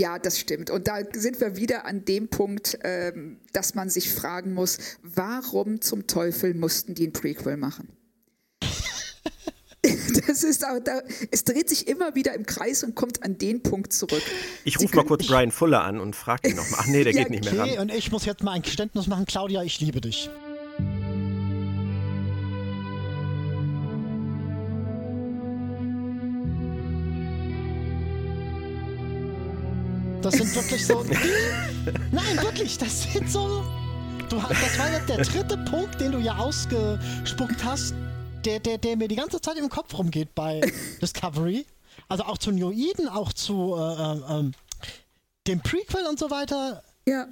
Ja, 0.00 0.18
das 0.18 0.40
stimmt. 0.40 0.70
Und 0.70 0.88
da 0.88 1.00
sind 1.12 1.42
wir 1.42 1.56
wieder 1.56 1.84
an 1.84 2.06
dem 2.06 2.28
Punkt, 2.28 2.78
ähm, 2.84 3.38
dass 3.52 3.74
man 3.74 3.90
sich 3.90 4.10
fragen 4.10 4.54
muss, 4.54 4.78
warum 5.02 5.82
zum 5.82 6.06
Teufel 6.06 6.54
mussten 6.54 6.94
die 6.94 7.08
ein 7.08 7.12
Prequel 7.12 7.58
machen? 7.58 7.99
Das 10.26 10.44
ist 10.44 10.62
da, 10.62 10.78
es 11.30 11.44
dreht 11.44 11.68
sich 11.68 11.88
immer 11.88 12.14
wieder 12.14 12.34
im 12.34 12.46
Kreis 12.46 12.84
und 12.84 12.94
kommt 12.94 13.22
an 13.22 13.38
den 13.38 13.62
Punkt 13.62 13.92
zurück. 13.92 14.22
Ich 14.64 14.78
rufe 14.78 14.96
mal 14.96 15.04
kurz 15.04 15.26
Brian 15.26 15.50
Fuller 15.50 15.82
an 15.82 15.98
und 15.98 16.14
frage 16.14 16.50
ihn 16.50 16.56
nochmal. 16.56 16.80
Ach 16.82 16.86
nee, 16.86 17.04
der 17.04 17.12
ja, 17.14 17.22
geht 17.22 17.30
nicht 17.30 17.44
mehr 17.44 17.62
okay, 17.62 17.76
ran. 17.76 17.88
Und 17.88 17.94
ich 17.94 18.12
muss 18.12 18.24
jetzt 18.26 18.42
mal 18.42 18.52
ein 18.52 18.62
Geständnis 18.62 19.06
machen, 19.06 19.26
Claudia, 19.26 19.62
ich 19.62 19.80
liebe 19.80 20.00
dich. 20.00 20.30
Das 30.22 30.34
sind 30.34 30.54
wirklich 30.54 30.86
so. 30.86 31.04
Nein, 32.12 32.42
wirklich, 32.42 32.76
das 32.78 33.02
sind 33.02 33.30
so. 33.30 33.64
Du, 34.28 34.36
das 34.36 34.78
war 34.78 34.92
jetzt 34.92 35.08
der 35.08 35.16
dritte 35.24 35.56
Punkt, 35.70 36.00
den 36.00 36.12
du 36.12 36.18
ja 36.18 36.36
ausgespuckt 36.36 37.64
hast, 37.64 37.94
der, 38.44 38.60
der, 38.60 38.78
der 38.78 38.96
mir 38.96 39.08
die 39.08 39.16
ganze 39.16 39.40
Zeit 39.40 39.56
im 39.56 39.68
Kopf 39.68 39.96
rumgeht 39.96 40.34
bei 40.34 40.60
Discovery. 41.02 41.66
Also 42.08 42.24
auch 42.24 42.38
zu 42.38 42.50
New 42.50 42.72
Eden, 42.72 43.08
auch 43.08 43.32
zu 43.32 43.76
äh, 43.76 43.80
äh, 43.80 44.38
ähm, 44.38 44.52
dem 45.46 45.60
Prequel 45.60 46.06
und 46.08 46.18
so 46.18 46.30
weiter. 46.30 46.82
Ja. 47.06 47.28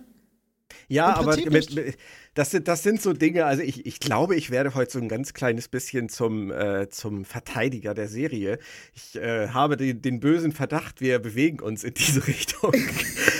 Ja, 0.88 1.14
aber 1.14 1.36
mit, 1.36 1.50
mit, 1.70 1.98
das 2.38 2.52
sind, 2.52 2.68
das 2.68 2.84
sind 2.84 3.02
so 3.02 3.12
Dinge, 3.12 3.46
also 3.46 3.64
ich, 3.64 3.84
ich 3.84 3.98
glaube, 3.98 4.36
ich 4.36 4.50
werde 4.50 4.76
heute 4.76 4.92
so 4.92 5.00
ein 5.00 5.08
ganz 5.08 5.34
kleines 5.34 5.66
bisschen 5.66 6.08
zum, 6.08 6.52
äh, 6.52 6.88
zum 6.88 7.24
Verteidiger 7.24 7.94
der 7.94 8.06
Serie. 8.06 8.60
Ich 8.94 9.16
äh, 9.16 9.48
habe 9.48 9.76
den, 9.76 10.02
den 10.02 10.20
bösen 10.20 10.52
Verdacht, 10.52 11.00
wir 11.00 11.18
bewegen 11.18 11.58
uns 11.58 11.82
in 11.82 11.94
diese 11.94 12.24
Richtung. 12.28 12.72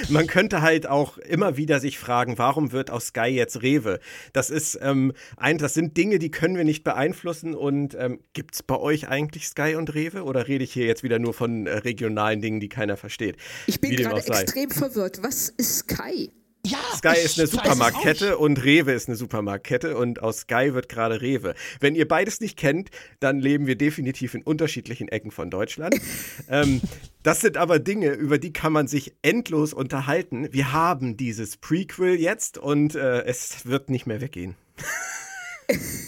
Man 0.08 0.26
könnte 0.26 0.62
halt 0.62 0.88
auch 0.88 1.16
immer 1.16 1.56
wieder 1.56 1.78
sich 1.78 1.96
fragen, 1.96 2.38
warum 2.38 2.72
wird 2.72 2.90
aus 2.90 3.08
Sky 3.08 3.28
jetzt 3.28 3.62
Rewe? 3.62 4.00
Das 4.32 4.50
ist 4.50 4.76
ähm, 4.82 5.12
ein, 5.36 5.58
das 5.58 5.74
sind 5.74 5.96
Dinge, 5.96 6.18
die 6.18 6.32
können 6.32 6.56
wir 6.56 6.64
nicht 6.64 6.82
beeinflussen. 6.82 7.54
Und 7.54 7.94
ähm, 7.94 8.18
gibt 8.32 8.56
es 8.56 8.64
bei 8.64 8.76
euch 8.76 9.06
eigentlich 9.06 9.46
Sky 9.46 9.76
und 9.76 9.94
Rewe? 9.94 10.24
Oder 10.24 10.48
rede 10.48 10.64
ich 10.64 10.72
hier 10.72 10.86
jetzt 10.86 11.04
wieder 11.04 11.20
nur 11.20 11.34
von 11.34 11.68
äh, 11.68 11.74
regionalen 11.74 12.40
Dingen, 12.40 12.58
die 12.58 12.68
keiner 12.68 12.96
versteht? 12.96 13.36
Ich 13.68 13.80
bin 13.80 13.94
gerade 13.94 14.16
extrem 14.26 14.70
verwirrt. 14.70 15.22
Was 15.22 15.50
ist 15.50 15.78
Sky? 15.88 16.32
Ja, 16.66 16.78
Sky 16.96 17.18
ist 17.22 17.38
eine 17.38 17.46
Supermarktkette 17.46 18.36
und 18.36 18.62
Rewe 18.62 18.92
ist 18.92 19.08
eine 19.08 19.16
Supermarktkette 19.16 19.96
und 19.96 20.22
aus 20.22 20.40
Sky 20.40 20.74
wird 20.74 20.88
gerade 20.88 21.20
Rewe. 21.20 21.54
Wenn 21.80 21.94
ihr 21.94 22.06
beides 22.06 22.40
nicht 22.40 22.56
kennt, 22.56 22.90
dann 23.20 23.38
leben 23.38 23.66
wir 23.66 23.76
definitiv 23.76 24.34
in 24.34 24.42
unterschiedlichen 24.42 25.08
Ecken 25.08 25.30
von 25.30 25.50
Deutschland. 25.50 25.94
ähm, 26.50 26.80
das 27.22 27.40
sind 27.40 27.56
aber 27.56 27.78
Dinge, 27.78 28.10
über 28.10 28.38
die 28.38 28.52
kann 28.52 28.72
man 28.72 28.88
sich 28.88 29.14
endlos 29.22 29.72
unterhalten. 29.72 30.52
Wir 30.52 30.72
haben 30.72 31.16
dieses 31.16 31.56
Prequel 31.56 32.20
jetzt 32.20 32.58
und 32.58 32.94
äh, 32.94 33.22
es 33.22 33.66
wird 33.66 33.88
nicht 33.90 34.06
mehr 34.06 34.20
weggehen. 34.20 34.56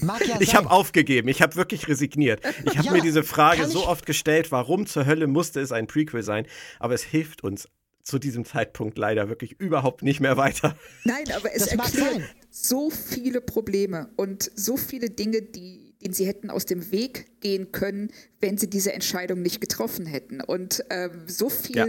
Ja 0.02 0.40
ich 0.40 0.54
habe 0.54 0.70
aufgegeben, 0.70 1.28
ich 1.28 1.42
habe 1.42 1.54
wirklich 1.56 1.86
resigniert. 1.86 2.40
Ich 2.64 2.78
habe 2.78 2.86
ja, 2.86 2.92
mir 2.92 3.02
diese 3.02 3.22
Frage 3.22 3.66
so 3.66 3.86
oft 3.86 4.06
gestellt, 4.06 4.50
warum 4.50 4.86
zur 4.86 5.04
Hölle 5.04 5.26
musste 5.26 5.60
es 5.60 5.70
ein 5.70 5.86
Prequel 5.86 6.22
sein? 6.22 6.46
Aber 6.78 6.94
es 6.94 7.02
hilft 7.02 7.44
uns 7.44 7.68
zu 8.02 8.18
diesem 8.18 8.44
Zeitpunkt 8.44 8.98
leider 8.98 9.28
wirklich 9.28 9.60
überhaupt 9.60 10.02
nicht 10.02 10.20
mehr 10.20 10.36
weiter. 10.36 10.76
Nein, 11.04 11.24
aber 11.34 11.54
es 11.54 11.66
das 11.66 11.72
erklärt 11.72 12.22
so 12.50 12.90
viele 12.90 13.40
Probleme 13.40 14.10
und 14.16 14.50
so 14.54 14.76
viele 14.76 15.10
Dinge, 15.10 15.42
die 15.42 15.90
den 16.02 16.12
sie 16.12 16.26
hätten 16.26 16.50
aus 16.50 16.64
dem 16.64 16.92
Weg 16.92 17.40
gehen 17.40 17.72
können, 17.72 18.10
wenn 18.40 18.56
sie 18.56 18.70
diese 18.70 18.92
Entscheidung 18.92 19.42
nicht 19.42 19.60
getroffen 19.60 20.06
hätten. 20.06 20.40
Und 20.40 20.82
äh, 20.88 21.10
so 21.26 21.50
viel 21.50 21.76
ja. 21.76 21.86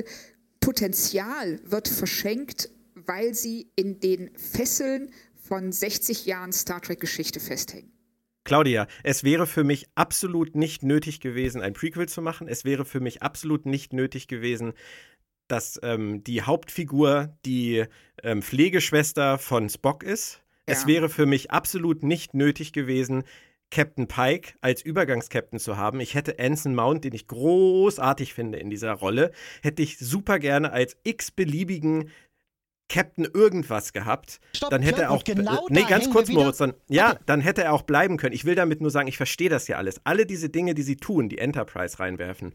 Potenzial 0.59 1.59
wird 1.63 1.87
verschenkt, 1.87 2.69
weil 2.93 3.33
sie 3.33 3.71
in 3.75 3.99
den 3.99 4.31
Fesseln 4.35 5.11
von 5.41 5.71
60 5.71 6.25
Jahren 6.25 6.51
Star 6.51 6.81
Trek-Geschichte 6.81 7.39
festhängen. 7.39 7.91
Claudia, 8.43 8.87
es 9.03 9.23
wäre 9.23 9.45
für 9.45 9.63
mich 9.63 9.87
absolut 9.93 10.55
nicht 10.55 10.81
nötig 10.81 11.19
gewesen, 11.19 11.61
ein 11.61 11.73
Prequel 11.73 12.09
zu 12.09 12.23
machen. 12.23 12.47
Es 12.47 12.65
wäre 12.65 12.85
für 12.85 12.99
mich 12.99 13.21
absolut 13.21 13.67
nicht 13.67 13.93
nötig 13.93 14.27
gewesen, 14.27 14.73
dass 15.51 15.79
ähm, 15.83 16.23
die 16.23 16.41
Hauptfigur 16.43 17.35
die 17.45 17.85
ähm, 18.23 18.41
Pflegeschwester 18.41 19.37
von 19.37 19.69
Spock 19.69 20.03
ist. 20.03 20.41
Ja. 20.67 20.73
Es 20.73 20.87
wäre 20.87 21.09
für 21.09 21.25
mich 21.25 21.51
absolut 21.51 22.03
nicht 22.03 22.33
nötig 22.33 22.71
gewesen, 22.71 23.23
Captain 23.71 24.07
Pike 24.07 24.53
als 24.61 24.81
Übergangskapitän 24.81 25.59
zu 25.59 25.77
haben. 25.77 26.01
Ich 26.01 26.13
hätte 26.13 26.37
Anson 26.39 26.75
Mount, 26.75 27.05
den 27.05 27.13
ich 27.13 27.27
großartig 27.27 28.33
finde 28.33 28.59
in 28.59 28.69
dieser 28.69 28.91
Rolle, 28.91 29.31
hätte 29.61 29.81
ich 29.81 29.97
super 29.97 30.39
gerne 30.39 30.71
als 30.71 30.97
x-beliebigen 31.03 32.11
Captain 32.91 33.25
irgendwas 33.33 33.93
gehabt, 33.93 34.41
Stopp, 34.53 34.69
dann 34.69 34.81
hätte 34.81 35.03
er 35.03 35.11
auch 35.11 35.23
genau 35.23 35.65
Nee, 35.69 35.85
ganz 35.87 36.09
kurz 36.09 36.27
Moritz, 36.27 36.57
dann 36.57 36.73
ja, 36.89 37.11
okay. 37.11 37.19
dann 37.25 37.39
hätte 37.39 37.63
er 37.63 37.71
auch 37.71 37.83
bleiben 37.83 38.17
können. 38.17 38.35
Ich 38.35 38.43
will 38.43 38.55
damit 38.55 38.81
nur 38.81 38.91
sagen, 38.91 39.07
ich 39.07 39.15
verstehe 39.15 39.47
das 39.47 39.69
ja 39.69 39.77
alles. 39.77 40.01
Alle 40.03 40.25
diese 40.25 40.49
Dinge, 40.49 40.73
die 40.73 40.81
sie 40.81 40.97
tun, 40.97 41.29
die 41.29 41.37
Enterprise 41.37 41.99
reinwerfen, 41.99 42.51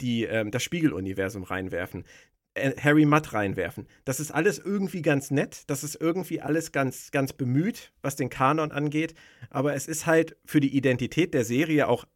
die 0.00 0.24
ähm, 0.24 0.50
das 0.50 0.64
Spiegeluniversum 0.64 1.44
reinwerfen, 1.44 2.04
Harry 2.56 3.04
Mudd 3.04 3.32
reinwerfen. 3.32 3.86
Das 4.04 4.20
ist 4.20 4.30
alles 4.30 4.58
irgendwie 4.58 5.02
ganz 5.02 5.30
nett, 5.30 5.64
das 5.66 5.84
ist 5.84 5.96
irgendwie 6.00 6.40
alles 6.40 6.72
ganz 6.72 7.10
ganz 7.10 7.32
bemüht, 7.32 7.92
was 8.02 8.16
den 8.16 8.30
Kanon 8.30 8.72
angeht, 8.72 9.14
aber 9.50 9.74
es 9.74 9.86
ist 9.86 10.06
halt 10.06 10.36
für 10.44 10.60
die 10.60 10.76
Identität 10.76 11.34
der 11.34 11.44
Serie 11.44 11.88
auch 11.88 12.06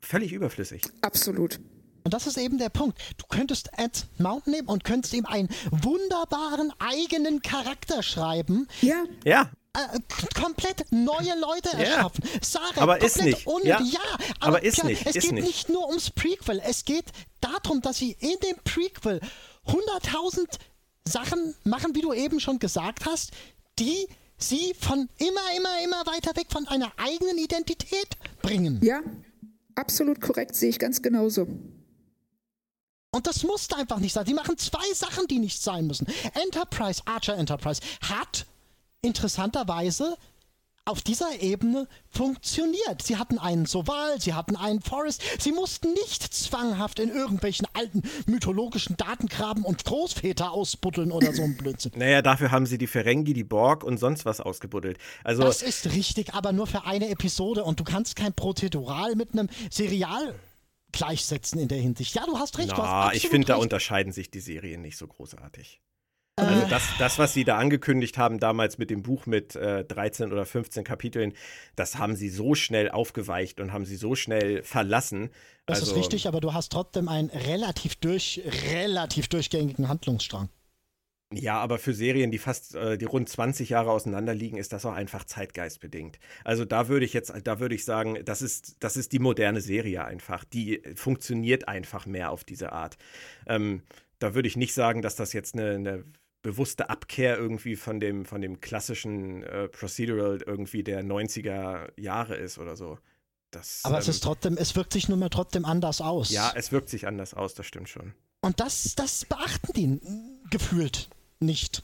völlig 0.00 0.32
überflüssig. 0.32 0.82
Absolut. 1.02 1.60
Und 2.04 2.14
das 2.14 2.26
ist 2.26 2.38
eben 2.38 2.58
der 2.58 2.70
Punkt. 2.70 2.98
Du 3.18 3.26
könntest 3.28 3.68
Ed 3.76 4.06
Mount 4.18 4.46
nehmen 4.46 4.68
und 4.68 4.84
könntest 4.84 5.12
ihm 5.12 5.26
einen 5.26 5.48
wunderbaren 5.70 6.72
eigenen 6.78 7.42
Charakter 7.42 8.02
schreiben. 8.02 8.66
Ja. 8.80 9.04
Ja. 9.24 9.50
Äh, 9.74 9.98
komplett 10.34 10.90
neue 10.90 11.38
Leute 11.38 11.76
erschaffen. 11.76 12.24
Ja. 12.24 12.40
Sarah, 12.40 12.80
aber 12.80 13.02
ist 13.02 13.22
nicht. 13.22 13.46
Ja. 13.62 13.80
ja. 13.82 13.98
aber, 14.40 14.46
aber 14.56 14.62
ist 14.62 14.76
klar, 14.76 14.86
nicht. 14.88 15.06
Es 15.06 15.16
ist 15.16 15.24
geht 15.24 15.32
nicht. 15.32 15.46
nicht 15.46 15.68
nur 15.68 15.86
ums 15.88 16.10
Prequel. 16.10 16.62
Es 16.64 16.84
geht 16.84 17.04
darum, 17.40 17.82
dass 17.82 17.98
sie 17.98 18.12
in 18.12 18.36
dem 18.42 18.56
Prequel 18.64 19.20
100.000 19.68 20.46
Sachen 21.06 21.54
machen, 21.64 21.94
wie 21.94 22.00
du 22.00 22.12
eben 22.12 22.40
schon 22.40 22.58
gesagt 22.58 23.06
hast, 23.06 23.32
die 23.78 24.08
sie 24.36 24.74
von 24.78 25.08
immer, 25.18 25.40
immer, 25.56 25.82
immer 25.84 26.06
weiter 26.06 26.36
weg 26.36 26.46
von 26.50 26.66
einer 26.68 26.92
eigenen 26.96 27.38
Identität 27.38 28.08
bringen. 28.42 28.80
Ja, 28.82 29.02
absolut 29.74 30.20
korrekt, 30.20 30.54
sehe 30.54 30.70
ich 30.70 30.78
ganz 30.78 31.02
genauso. 31.02 31.46
Und 33.10 33.26
das 33.26 33.42
musste 33.42 33.76
einfach 33.76 33.98
nicht 33.98 34.12
sein. 34.12 34.26
Die 34.26 34.34
machen 34.34 34.58
zwei 34.58 34.92
Sachen, 34.94 35.26
die 35.28 35.38
nicht 35.38 35.60
sein 35.62 35.86
müssen. 35.86 36.06
Enterprise, 36.34 37.02
Archer 37.06 37.36
Enterprise, 37.36 37.80
hat 38.02 38.46
interessanterweise 39.00 40.16
auf 40.88 41.02
dieser 41.02 41.40
Ebene 41.40 41.86
funktioniert. 42.08 43.02
Sie 43.02 43.16
hatten 43.16 43.38
einen 43.38 43.66
Soval, 43.66 44.20
sie 44.20 44.34
hatten 44.34 44.56
einen 44.56 44.80
Forest, 44.80 45.22
sie 45.38 45.52
mussten 45.52 45.92
nicht 45.92 46.22
zwanghaft 46.34 46.98
in 46.98 47.10
irgendwelchen 47.10 47.66
alten 47.74 48.02
mythologischen 48.26 48.96
Daten 48.96 49.28
graben 49.28 49.64
und 49.64 49.84
Großväter 49.84 50.50
ausbuddeln 50.50 51.12
oder 51.12 51.32
so 51.32 51.42
ein 51.42 51.56
Blödsinn. 51.56 51.92
naja, 51.96 52.22
dafür 52.22 52.50
haben 52.50 52.66
sie 52.66 52.78
die 52.78 52.86
Ferengi, 52.86 53.34
die 53.34 53.44
Borg 53.44 53.84
und 53.84 53.98
sonst 53.98 54.24
was 54.24 54.40
ausgebuddelt. 54.40 54.98
Also 55.24 55.42
das 55.42 55.62
ist 55.62 55.92
richtig, 55.92 56.34
aber 56.34 56.52
nur 56.52 56.66
für 56.66 56.84
eine 56.86 57.10
Episode 57.10 57.64
und 57.64 57.78
du 57.78 57.84
kannst 57.84 58.16
kein 58.16 58.32
Prozedural 58.32 59.14
mit 59.14 59.32
einem 59.32 59.48
Serial 59.70 60.34
gleichsetzen 60.92 61.60
in 61.60 61.68
der 61.68 61.78
Hinsicht. 61.78 62.14
Ja, 62.14 62.24
du 62.24 62.38
hast 62.38 62.58
recht. 62.58 62.72
Na, 62.76 63.12
ich 63.12 63.28
finde, 63.28 63.46
da 63.46 63.56
unterscheiden 63.56 64.12
sich 64.12 64.30
die 64.30 64.40
Serien 64.40 64.80
nicht 64.80 64.96
so 64.96 65.06
großartig. 65.06 65.80
Äh. 66.38 66.40
Also 66.40 66.66
das, 66.66 66.82
das, 66.98 67.18
was 67.18 67.34
sie 67.34 67.44
da 67.44 67.58
angekündigt 67.58 68.18
haben 68.18 68.38
damals 68.38 68.78
mit 68.78 68.90
dem 68.90 69.02
Buch 69.02 69.26
mit 69.26 69.56
äh, 69.56 69.84
13 69.84 70.32
oder 70.32 70.46
15 70.46 70.84
Kapiteln, 70.84 71.32
das 71.76 71.98
haben 71.98 72.16
sie 72.16 72.28
so 72.28 72.54
schnell 72.54 72.90
aufgeweicht 72.90 73.60
und 73.60 73.72
haben 73.72 73.84
sie 73.84 73.96
so 73.96 74.14
schnell 74.14 74.62
verlassen. 74.62 75.30
Das 75.66 75.80
also, 75.80 75.92
ist 75.92 75.98
richtig, 75.98 76.28
aber 76.28 76.40
du 76.40 76.54
hast 76.54 76.72
trotzdem 76.72 77.08
einen 77.08 77.30
relativ 77.30 77.96
durch, 77.96 78.42
relativ 78.72 79.28
durchgängigen 79.28 79.88
Handlungsstrang. 79.88 80.48
Ja, 81.30 81.58
aber 81.58 81.78
für 81.78 81.92
Serien, 81.92 82.30
die 82.30 82.38
fast, 82.38 82.74
äh, 82.74 82.96
die 82.96 83.04
rund 83.04 83.28
20 83.28 83.68
Jahre 83.68 83.90
auseinander 83.90 84.32
liegen, 84.32 84.56
ist 84.56 84.72
das 84.72 84.86
auch 84.86 84.94
einfach 84.94 85.24
zeitgeistbedingt. 85.24 86.18
Also 86.42 86.64
da 86.64 86.88
würde 86.88 87.04
ich 87.04 87.12
jetzt, 87.12 87.34
da 87.44 87.60
würde 87.60 87.74
ich 87.74 87.84
sagen, 87.84 88.18
das 88.24 88.40
ist, 88.40 88.76
das 88.80 88.96
ist 88.96 89.12
die 89.12 89.18
moderne 89.18 89.60
Serie 89.60 90.06
einfach. 90.06 90.44
Die 90.44 90.82
funktioniert 90.94 91.68
einfach 91.68 92.06
mehr 92.06 92.30
auf 92.30 92.44
diese 92.44 92.72
Art. 92.72 92.96
Ähm, 93.46 93.82
da 94.18 94.34
würde 94.34 94.48
ich 94.48 94.56
nicht 94.56 94.72
sagen, 94.72 95.02
dass 95.02 95.16
das 95.16 95.34
jetzt 95.34 95.54
eine, 95.54 95.74
eine 95.74 96.04
bewusste 96.42 96.88
Abkehr 96.90 97.36
irgendwie 97.36 97.76
von 97.76 98.00
dem, 98.00 98.24
von 98.24 98.40
dem 98.40 98.60
klassischen 98.60 99.42
äh, 99.42 99.68
Procedural 99.68 100.42
irgendwie 100.46 100.82
der 100.82 101.04
90er 101.04 101.90
Jahre 102.00 102.36
ist 102.36 102.58
oder 102.58 102.76
so. 102.76 102.98
Das, 103.50 103.80
aber 103.84 103.96
ähm, 103.96 104.00
es 104.00 104.08
ist 104.08 104.22
trotzdem, 104.22 104.56
es 104.56 104.76
wirkt 104.76 104.92
sich 104.92 105.08
nun 105.08 105.18
mal 105.18 105.30
trotzdem 105.30 105.64
anders 105.64 106.00
aus. 106.00 106.30
Ja, 106.30 106.52
es 106.54 106.70
wirkt 106.70 106.90
sich 106.90 107.06
anders 107.06 107.34
aus, 107.34 107.54
das 107.54 107.66
stimmt 107.66 107.88
schon. 107.88 108.14
Und 108.40 108.60
das, 108.60 108.94
das 108.94 109.24
beachten 109.24 109.72
die 109.74 110.00
gefühlt 110.50 111.10
nicht 111.40 111.82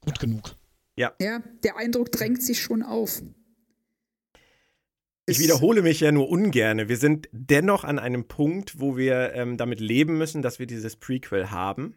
gut 0.00 0.18
genug. 0.18 0.56
Ja. 0.96 1.12
Ja, 1.20 1.42
der 1.62 1.76
Eindruck 1.76 2.12
drängt 2.12 2.42
sich 2.42 2.60
schon 2.60 2.82
auf. 2.82 3.22
Ich 5.26 5.38
wiederhole 5.38 5.82
mich 5.82 6.00
ja 6.00 6.10
nur 6.10 6.28
ungerne. 6.28 6.88
Wir 6.88 6.96
sind 6.96 7.28
dennoch 7.32 7.84
an 7.84 7.98
einem 7.98 8.26
Punkt, 8.26 8.80
wo 8.80 8.96
wir 8.96 9.32
ähm, 9.34 9.56
damit 9.56 9.78
leben 9.78 10.18
müssen, 10.18 10.42
dass 10.42 10.58
wir 10.58 10.66
dieses 10.66 10.96
Prequel 10.96 11.50
haben. 11.50 11.96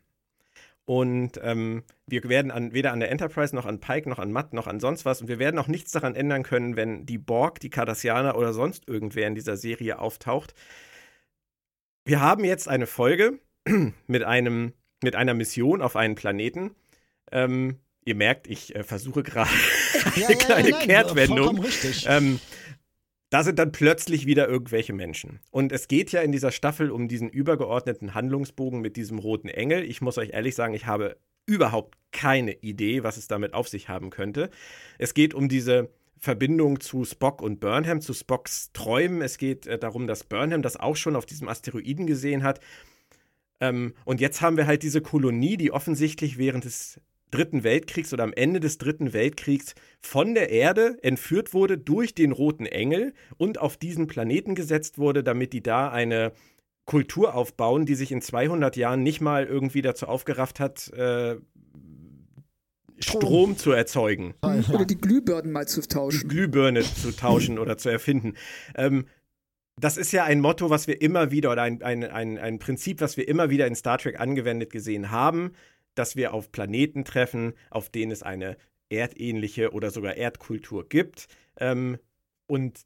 Und 0.86 1.40
ähm, 1.42 1.84
wir 2.08 2.24
werden 2.26 2.52
an, 2.52 2.74
weder 2.74 2.92
an 2.92 3.00
der 3.00 3.10
Enterprise 3.10 3.56
noch 3.56 3.66
an 3.66 3.80
Pike 3.80 4.10
noch 4.10 4.20
an 4.20 4.32
Matt 4.32 4.54
noch 4.54 4.68
an 4.68 4.82
sonst 4.82 5.06
was. 5.06 5.22
Und 5.22 5.30
wir 5.30 5.40
werden 5.40 5.58
auch 5.58 5.68
nichts 5.68 5.92
daran 5.92 6.16
ändern 6.16 6.44
können, 6.44 6.76
wenn 6.76 7.06
die 7.06 7.18
Borg, 7.18 7.60
die 7.62 7.70
Cardassianer 7.70 8.38
oder 8.38 8.54
sonst 8.54 8.88
irgendwer 8.88 9.28
in 9.28 9.36
dieser 9.36 9.56
Serie 9.56 10.00
auftaucht. 10.00 10.54
Wir 12.06 12.20
haben 12.20 12.44
jetzt 12.44 12.68
eine 12.68 12.86
Folge 12.86 13.40
mit, 14.08 14.24
einem, 14.24 14.74
mit 15.02 15.16
einer 15.16 15.34
Mission 15.34 15.82
auf 15.82 15.96
einen 15.96 16.16
Planeten. 16.16 16.76
Ähm, 17.32 17.80
ihr 18.04 18.16
merkt, 18.16 18.48
ich 18.48 18.76
äh, 18.76 18.84
versuche 18.84 19.24
gerade 19.24 19.50
eine 20.16 20.32
ja, 20.32 20.36
kleine 20.36 20.70
ja, 20.70 20.78
nein, 20.78 20.88
Kehrtwendung. 20.88 21.66
Ähm, 22.08 22.42
da 23.34 23.44
sind 23.44 23.58
dann 23.58 23.72
plötzlich 23.72 24.28
wieder 24.28 24.48
irgendwelche 24.48 24.94
Menschen. 24.94 25.40
Und 25.50 25.72
es 25.72 25.88
geht 25.88 26.12
ja 26.12 26.22
in 26.22 26.32
dieser 26.32 26.52
Staffel 26.52 26.92
um 26.92 27.08
diesen 27.08 27.30
übergeordneten 27.30 28.14
Handlungsbogen 28.14 28.80
mit 28.80 28.96
diesem 28.96 29.18
roten 29.18 29.48
Engel. 29.48 29.84
Ich 29.84 30.02
muss 30.02 30.20
euch 30.20 30.30
ehrlich 30.34 30.54
sagen, 30.54 30.76
ich 30.76 30.86
habe 30.86 31.18
überhaupt 31.48 31.98
keine 32.12 32.54
Idee, 32.62 33.02
was 33.02 33.18
es 33.18 33.28
damit 33.28 33.56
auf 33.56 33.68
sich 33.68 33.90
haben 33.90 34.12
könnte. 34.12 34.52
Es 35.00 35.16
geht 35.16 35.34
um 35.34 35.50
diese 35.50 35.90
Verbindung 36.20 36.80
zu 36.80 37.06
Spock 37.06 37.42
und 37.42 37.60
Burnham, 37.60 38.02
zu 38.02 38.14
Spocks 38.14 38.70
Träumen. 38.72 39.24
Es 39.24 39.40
geht 39.40 39.66
äh, 39.66 39.80
darum, 39.80 40.06
dass 40.06 40.26
Burnham 40.26 40.62
das 40.62 40.78
auch 40.78 40.96
schon 40.96 41.16
auf 41.16 41.26
diesem 41.26 41.50
Asteroiden 41.50 42.06
gesehen 42.06 42.44
hat. 42.44 42.60
Ähm, 43.60 43.96
und 44.06 44.22
jetzt 44.22 44.42
haben 44.42 44.58
wir 44.58 44.68
halt 44.68 44.84
diese 44.84 45.02
Kolonie, 45.02 45.58
die 45.58 45.72
offensichtlich 45.72 46.38
während 46.38 46.66
des 46.66 47.02
Dritten 47.34 47.64
Weltkriegs 47.64 48.14
oder 48.14 48.24
am 48.24 48.34
Ende 48.34 48.60
des 48.60 48.78
Dritten 48.78 49.12
Weltkriegs 49.12 49.74
von 50.00 50.36
der 50.36 50.50
Erde 50.50 50.98
entführt 51.02 51.54
wurde 51.54 51.78
durch 51.78 52.14
den 52.14 52.32
Roten 52.32 52.66
Engel 52.66 53.14
und 53.38 53.60
auf 53.60 53.76
diesen 53.78 54.08
Planeten 54.08 54.54
gesetzt 54.54 55.00
wurde, 55.00 55.24
damit 55.24 55.52
die 55.54 55.64
da 55.64 55.90
eine 55.90 56.34
Kultur 56.86 57.34
aufbauen, 57.34 57.86
die 57.86 57.96
sich 57.96 58.12
in 58.12 58.22
200 58.22 58.76
Jahren 58.76 59.02
nicht 59.02 59.20
mal 59.20 59.46
irgendwie 59.46 59.82
dazu 59.82 60.08
aufgerafft 60.08 60.60
hat, 60.60 60.90
äh, 60.94 61.38
Strom 63.00 63.58
zu 63.58 63.72
erzeugen. 63.72 64.36
Oder 64.44 64.86
die 64.86 64.98
Glühbirnen 64.98 65.52
mal 65.52 65.68
zu 65.68 65.82
tauschen. 65.82 66.22
Die 66.22 66.28
Glühbirne 66.28 66.84
zu 66.84 67.12
tauschen 67.12 67.58
oder 67.58 67.78
zu 67.78 67.90
erfinden. 67.90 68.34
Ähm, 68.76 69.06
das 69.80 69.98
ist 69.98 70.12
ja 70.12 70.24
ein 70.24 70.40
Motto, 70.40 70.70
was 70.70 70.86
wir 70.88 71.02
immer 71.02 71.32
wieder, 71.32 71.52
oder 71.52 71.64
ein, 71.64 71.82
ein, 71.82 72.04
ein, 72.04 72.38
ein 72.38 72.60
Prinzip, 72.60 73.02
was 73.02 73.18
wir 73.18 73.28
immer 73.28 73.50
wieder 73.50 73.66
in 73.66 73.74
Star 73.74 73.98
Trek 73.98 74.20
angewendet 74.20 74.72
gesehen 74.72 75.10
haben 75.10 75.54
dass 75.96 76.16
wir 76.16 76.34
auf 76.34 76.52
Planeten 76.52 77.06
treffen, 77.06 77.54
auf 77.70 77.90
denen 77.90 78.12
es 78.12 78.24
eine 78.24 78.58
erdähnliche 78.90 79.72
oder 79.72 79.92
sogar 79.92 80.16
Erdkultur 80.16 80.88
gibt 80.88 81.28
ähm, 81.58 81.98
und 82.48 82.86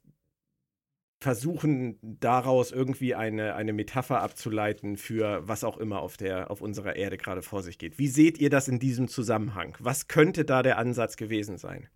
versuchen 1.20 1.98
daraus 2.02 2.70
irgendwie 2.70 3.14
eine, 3.14 3.56
eine 3.56 3.72
Metapher 3.72 4.22
abzuleiten 4.22 4.96
für 4.96 5.46
was 5.46 5.64
auch 5.64 5.76
immer 5.76 6.00
auf, 6.00 6.16
der, 6.16 6.50
auf 6.50 6.60
unserer 6.60 6.96
Erde 6.96 7.16
gerade 7.16 7.42
vor 7.42 7.62
sich 7.62 7.78
geht. 7.78 7.98
Wie 7.98 8.08
seht 8.08 8.38
ihr 8.38 8.50
das 8.50 8.68
in 8.68 8.78
diesem 8.78 9.08
Zusammenhang? 9.08 9.76
Was 9.80 10.06
könnte 10.06 10.44
da 10.44 10.62
der 10.62 10.78
Ansatz 10.78 11.16
gewesen 11.16 11.58
sein? 11.58 11.88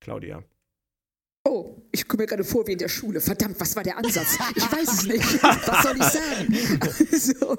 Claudia. 0.00 0.42
Oh, 1.48 1.76
ich 1.92 2.08
komme 2.08 2.24
mir 2.24 2.26
gerade 2.26 2.42
vor 2.42 2.66
wie 2.66 2.72
in 2.72 2.78
der 2.78 2.88
Schule. 2.88 3.20
Verdammt, 3.20 3.60
was 3.60 3.76
war 3.76 3.84
der 3.84 3.96
Ansatz? 3.96 4.36
Ich 4.56 4.64
weiß 4.64 4.92
es 4.92 5.06
nicht. 5.06 5.42
Was 5.44 5.82
soll 5.84 5.96
ich 5.96 6.04
sagen? 6.04 7.06
Also, 7.12 7.58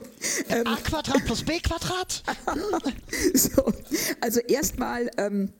ähm, 0.49 0.67
A 0.67 0.75
Quadrat 0.75 1.23
plus 1.23 1.43
B 1.43 1.57
Quadrat? 1.59 2.21
so, 3.33 3.71
also 4.19 4.41
erstmal 4.41 5.09
ähm, 5.17 5.53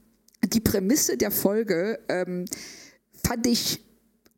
die 0.43 0.59
Prämisse 0.59 1.15
der 1.15 1.31
Folge 1.31 1.99
ähm, 2.09 2.43
fand 3.25 3.47
ich 3.47 3.79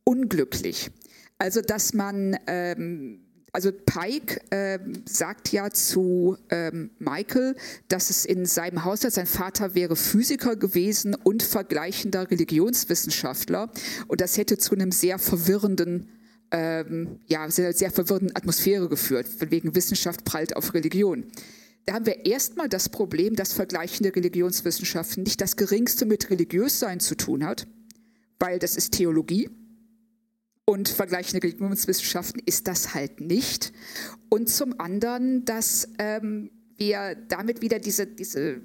unglücklich. 0.03 0.91
Also, 1.39 1.61
dass 1.61 1.95
man, 1.95 2.37
ähm, 2.45 3.25
also 3.51 3.71
Pike 3.71 4.41
äh, 4.51 4.79
sagt 5.05 5.51
ja 5.51 5.69
zu 5.71 6.37
ähm, 6.49 6.91
Michael, 6.99 7.55
dass 7.87 8.09
es 8.09 8.25
in 8.25 8.45
seinem 8.45 8.83
Haushalt, 8.85 9.13
sein 9.13 9.25
Vater 9.25 9.75
wäre 9.75 9.95
Physiker 9.95 10.55
gewesen 10.55 11.15
und 11.15 11.43
vergleichender 11.43 12.29
Religionswissenschaftler. 12.29 13.71
Und 14.07 14.21
das 14.21 14.37
hätte 14.37 14.57
zu 14.57 14.75
einem 14.75 14.91
sehr 14.91 15.19
verwirrenden 15.19 16.09
ähm, 16.51 17.19
ja, 17.27 17.49
sehr, 17.49 17.73
sehr 17.73 17.91
verwirrenden 17.91 18.35
Atmosphäre 18.35 18.89
geführt, 18.89 19.27
wegen 19.51 19.75
Wissenschaft 19.75 20.25
prallt 20.25 20.55
auf 20.55 20.73
Religion. 20.73 21.25
Da 21.85 21.93
haben 21.93 22.05
wir 22.05 22.25
erstmal 22.25 22.69
das 22.69 22.89
Problem, 22.89 23.35
dass 23.35 23.53
vergleichende 23.53 24.15
Religionswissenschaften 24.15 25.23
nicht 25.23 25.41
das 25.41 25.55
geringste 25.55 26.05
mit 26.05 26.29
Religiössein 26.29 26.99
zu 26.99 27.15
tun 27.15 27.45
hat, 27.45 27.67
weil 28.39 28.59
das 28.59 28.75
ist 28.75 28.93
Theologie. 28.93 29.49
Und 30.69 30.87
vergleichende 30.87 31.41
Religionswissenschaften 31.41 32.43
ist 32.45 32.67
das 32.67 32.93
halt 32.93 33.21
nicht. 33.21 33.73
Und 34.29 34.49
zum 34.49 34.79
anderen, 34.79 35.43
dass 35.43 35.89
ähm, 35.97 36.51
wir 36.77 37.15
damit 37.27 37.63
wieder 37.63 37.79
diese, 37.79 38.05
diese 38.05 38.61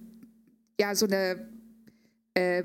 ja, 0.78 0.94
so 0.94 1.06
eine 1.06 1.48
äh, 2.34 2.62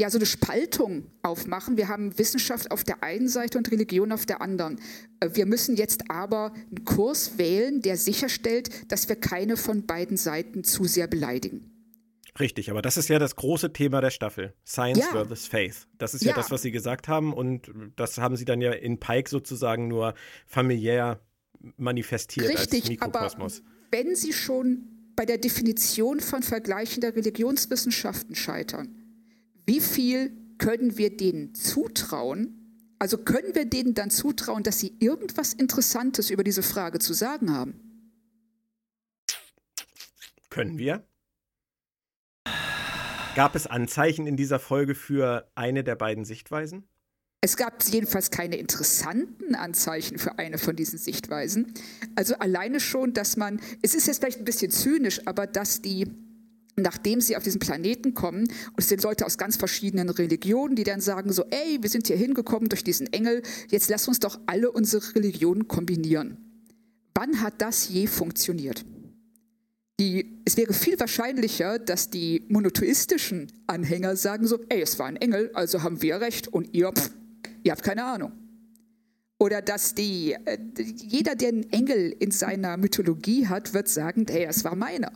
ja, 0.00 0.10
so 0.10 0.18
eine 0.18 0.26
Spaltung 0.26 1.06
aufmachen. 1.22 1.76
Wir 1.76 1.86
haben 1.86 2.18
Wissenschaft 2.18 2.72
auf 2.72 2.82
der 2.82 3.04
einen 3.04 3.28
Seite 3.28 3.58
und 3.58 3.70
Religion 3.70 4.10
auf 4.10 4.26
der 4.26 4.42
anderen. 4.42 4.80
Äh, 5.20 5.30
wir 5.34 5.46
müssen 5.46 5.76
jetzt 5.76 6.10
aber 6.10 6.52
einen 6.52 6.84
Kurs 6.84 7.38
wählen, 7.38 7.80
der 7.80 7.96
sicherstellt, 7.96 8.90
dass 8.90 9.08
wir 9.08 9.14
keine 9.14 9.56
von 9.56 9.86
beiden 9.86 10.16
Seiten 10.16 10.64
zu 10.64 10.82
sehr 10.82 11.06
beleidigen. 11.06 11.77
Richtig, 12.40 12.70
aber 12.70 12.82
das 12.82 12.96
ist 12.96 13.08
ja 13.08 13.18
das 13.18 13.36
große 13.36 13.72
Thema 13.72 14.00
der 14.00 14.10
Staffel. 14.10 14.54
Science 14.64 14.98
ja. 14.98 15.10
versus 15.10 15.46
Faith. 15.46 15.88
Das 15.98 16.14
ist 16.14 16.22
ja, 16.22 16.30
ja, 16.30 16.36
das, 16.36 16.50
was 16.50 16.62
Sie 16.62 16.70
gesagt 16.70 17.08
haben. 17.08 17.32
Und 17.32 17.70
das 17.96 18.18
haben 18.18 18.36
Sie 18.36 18.44
dann 18.44 18.60
ja 18.60 18.72
in 18.72 19.00
Pike 19.00 19.28
sozusagen 19.28 19.88
nur 19.88 20.14
familiär 20.46 21.20
manifestiert 21.76 22.48
Richtig, 22.48 22.82
als 22.82 22.88
Mikrokosmos. 22.90 23.60
Aber 23.60 23.68
wenn 23.90 24.14
Sie 24.14 24.32
schon 24.32 25.12
bei 25.16 25.26
der 25.26 25.38
Definition 25.38 26.20
von 26.20 26.42
vergleichender 26.42 27.16
Religionswissenschaften 27.16 28.36
scheitern, 28.36 28.94
wie 29.66 29.80
viel 29.80 30.32
können 30.58 30.96
wir 30.96 31.16
denen 31.16 31.54
zutrauen? 31.54 32.54
Also 33.00 33.18
können 33.18 33.54
wir 33.54 33.64
denen 33.64 33.94
dann 33.94 34.10
zutrauen, 34.10 34.62
dass 34.62 34.80
sie 34.80 34.96
irgendwas 34.98 35.52
Interessantes 35.52 36.30
über 36.30 36.44
diese 36.44 36.62
Frage 36.62 36.98
zu 36.98 37.14
sagen 37.14 37.52
haben? 37.52 37.80
Können 40.50 40.78
wir? 40.78 41.07
Gab 43.38 43.54
es 43.54 43.68
Anzeichen 43.68 44.26
in 44.26 44.36
dieser 44.36 44.58
Folge 44.58 44.96
für 44.96 45.48
eine 45.54 45.84
der 45.84 45.94
beiden 45.94 46.24
Sichtweisen? 46.24 46.88
Es 47.40 47.56
gab 47.56 47.84
jedenfalls 47.84 48.32
keine 48.32 48.56
interessanten 48.56 49.54
Anzeichen 49.54 50.18
für 50.18 50.40
eine 50.40 50.58
von 50.58 50.74
diesen 50.74 50.98
Sichtweisen. 50.98 51.72
Also 52.16 52.34
alleine 52.34 52.80
schon, 52.80 53.12
dass 53.12 53.36
man, 53.36 53.60
es 53.80 53.94
ist 53.94 54.08
jetzt 54.08 54.18
vielleicht 54.18 54.40
ein 54.40 54.44
bisschen 54.44 54.72
zynisch, 54.72 55.24
aber 55.24 55.46
dass 55.46 55.80
die 55.80 56.08
nachdem 56.74 57.20
sie 57.20 57.36
auf 57.36 57.44
diesen 57.44 57.60
Planeten 57.60 58.12
kommen, 58.12 58.42
und 58.42 58.78
es 58.78 58.88
sind 58.88 59.04
Leute 59.04 59.24
aus 59.24 59.38
ganz 59.38 59.56
verschiedenen 59.56 60.08
Religionen, 60.10 60.74
die 60.74 60.84
dann 60.84 61.00
sagen 61.00 61.32
so, 61.32 61.44
ey, 61.50 61.78
wir 61.80 61.90
sind 61.90 62.08
hier 62.08 62.16
hingekommen 62.16 62.68
durch 62.68 62.82
diesen 62.82 63.12
Engel, 63.12 63.42
jetzt 63.68 63.88
lass 63.88 64.08
uns 64.08 64.18
doch 64.18 64.40
alle 64.46 64.72
unsere 64.72 65.14
Religionen 65.14 65.68
kombinieren. 65.68 66.38
Wann 67.14 67.40
hat 67.40 67.62
das 67.62 67.88
je 67.88 68.08
funktioniert? 68.08 68.84
Die, 70.00 70.40
es 70.44 70.56
wäre 70.56 70.72
viel 70.72 70.98
wahrscheinlicher, 71.00 71.78
dass 71.78 72.10
die 72.10 72.44
monotheistischen 72.48 73.50
Anhänger 73.66 74.16
sagen 74.16 74.46
so, 74.46 74.60
ey, 74.68 74.80
es 74.80 74.98
war 74.98 75.06
ein 75.06 75.16
Engel, 75.16 75.50
also 75.54 75.82
haben 75.82 76.02
wir 76.02 76.20
recht 76.20 76.48
und 76.48 76.72
ihr, 76.74 76.92
pff, 76.92 77.10
ihr 77.64 77.72
habt 77.72 77.82
keine 77.82 78.04
Ahnung. 78.04 78.32
Oder 79.40 79.60
dass 79.62 79.94
die, 79.94 80.32
äh, 80.32 80.58
jeder, 80.76 81.34
der 81.34 81.48
einen 81.48 81.70
Engel 81.70 82.14
in 82.18 82.30
seiner 82.30 82.76
Mythologie 82.76 83.46
hat, 83.46 83.74
wird 83.74 83.88
sagen, 83.88 84.26
ey, 84.28 84.44
es 84.44 84.64
war 84.64 84.76
meiner 84.76 85.12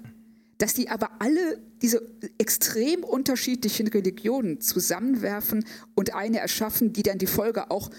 dass 0.62 0.74
die 0.74 0.88
aber 0.88 1.10
alle 1.18 1.58
diese 1.82 2.08
extrem 2.38 3.02
unterschiedlichen 3.02 3.88
Religionen 3.88 4.60
zusammenwerfen 4.60 5.64
und 5.96 6.14
eine 6.14 6.38
erschaffen, 6.38 6.92
die 6.92 7.02
dann 7.02 7.18
die 7.18 7.26
Folge 7.26 7.72
auch 7.72 7.90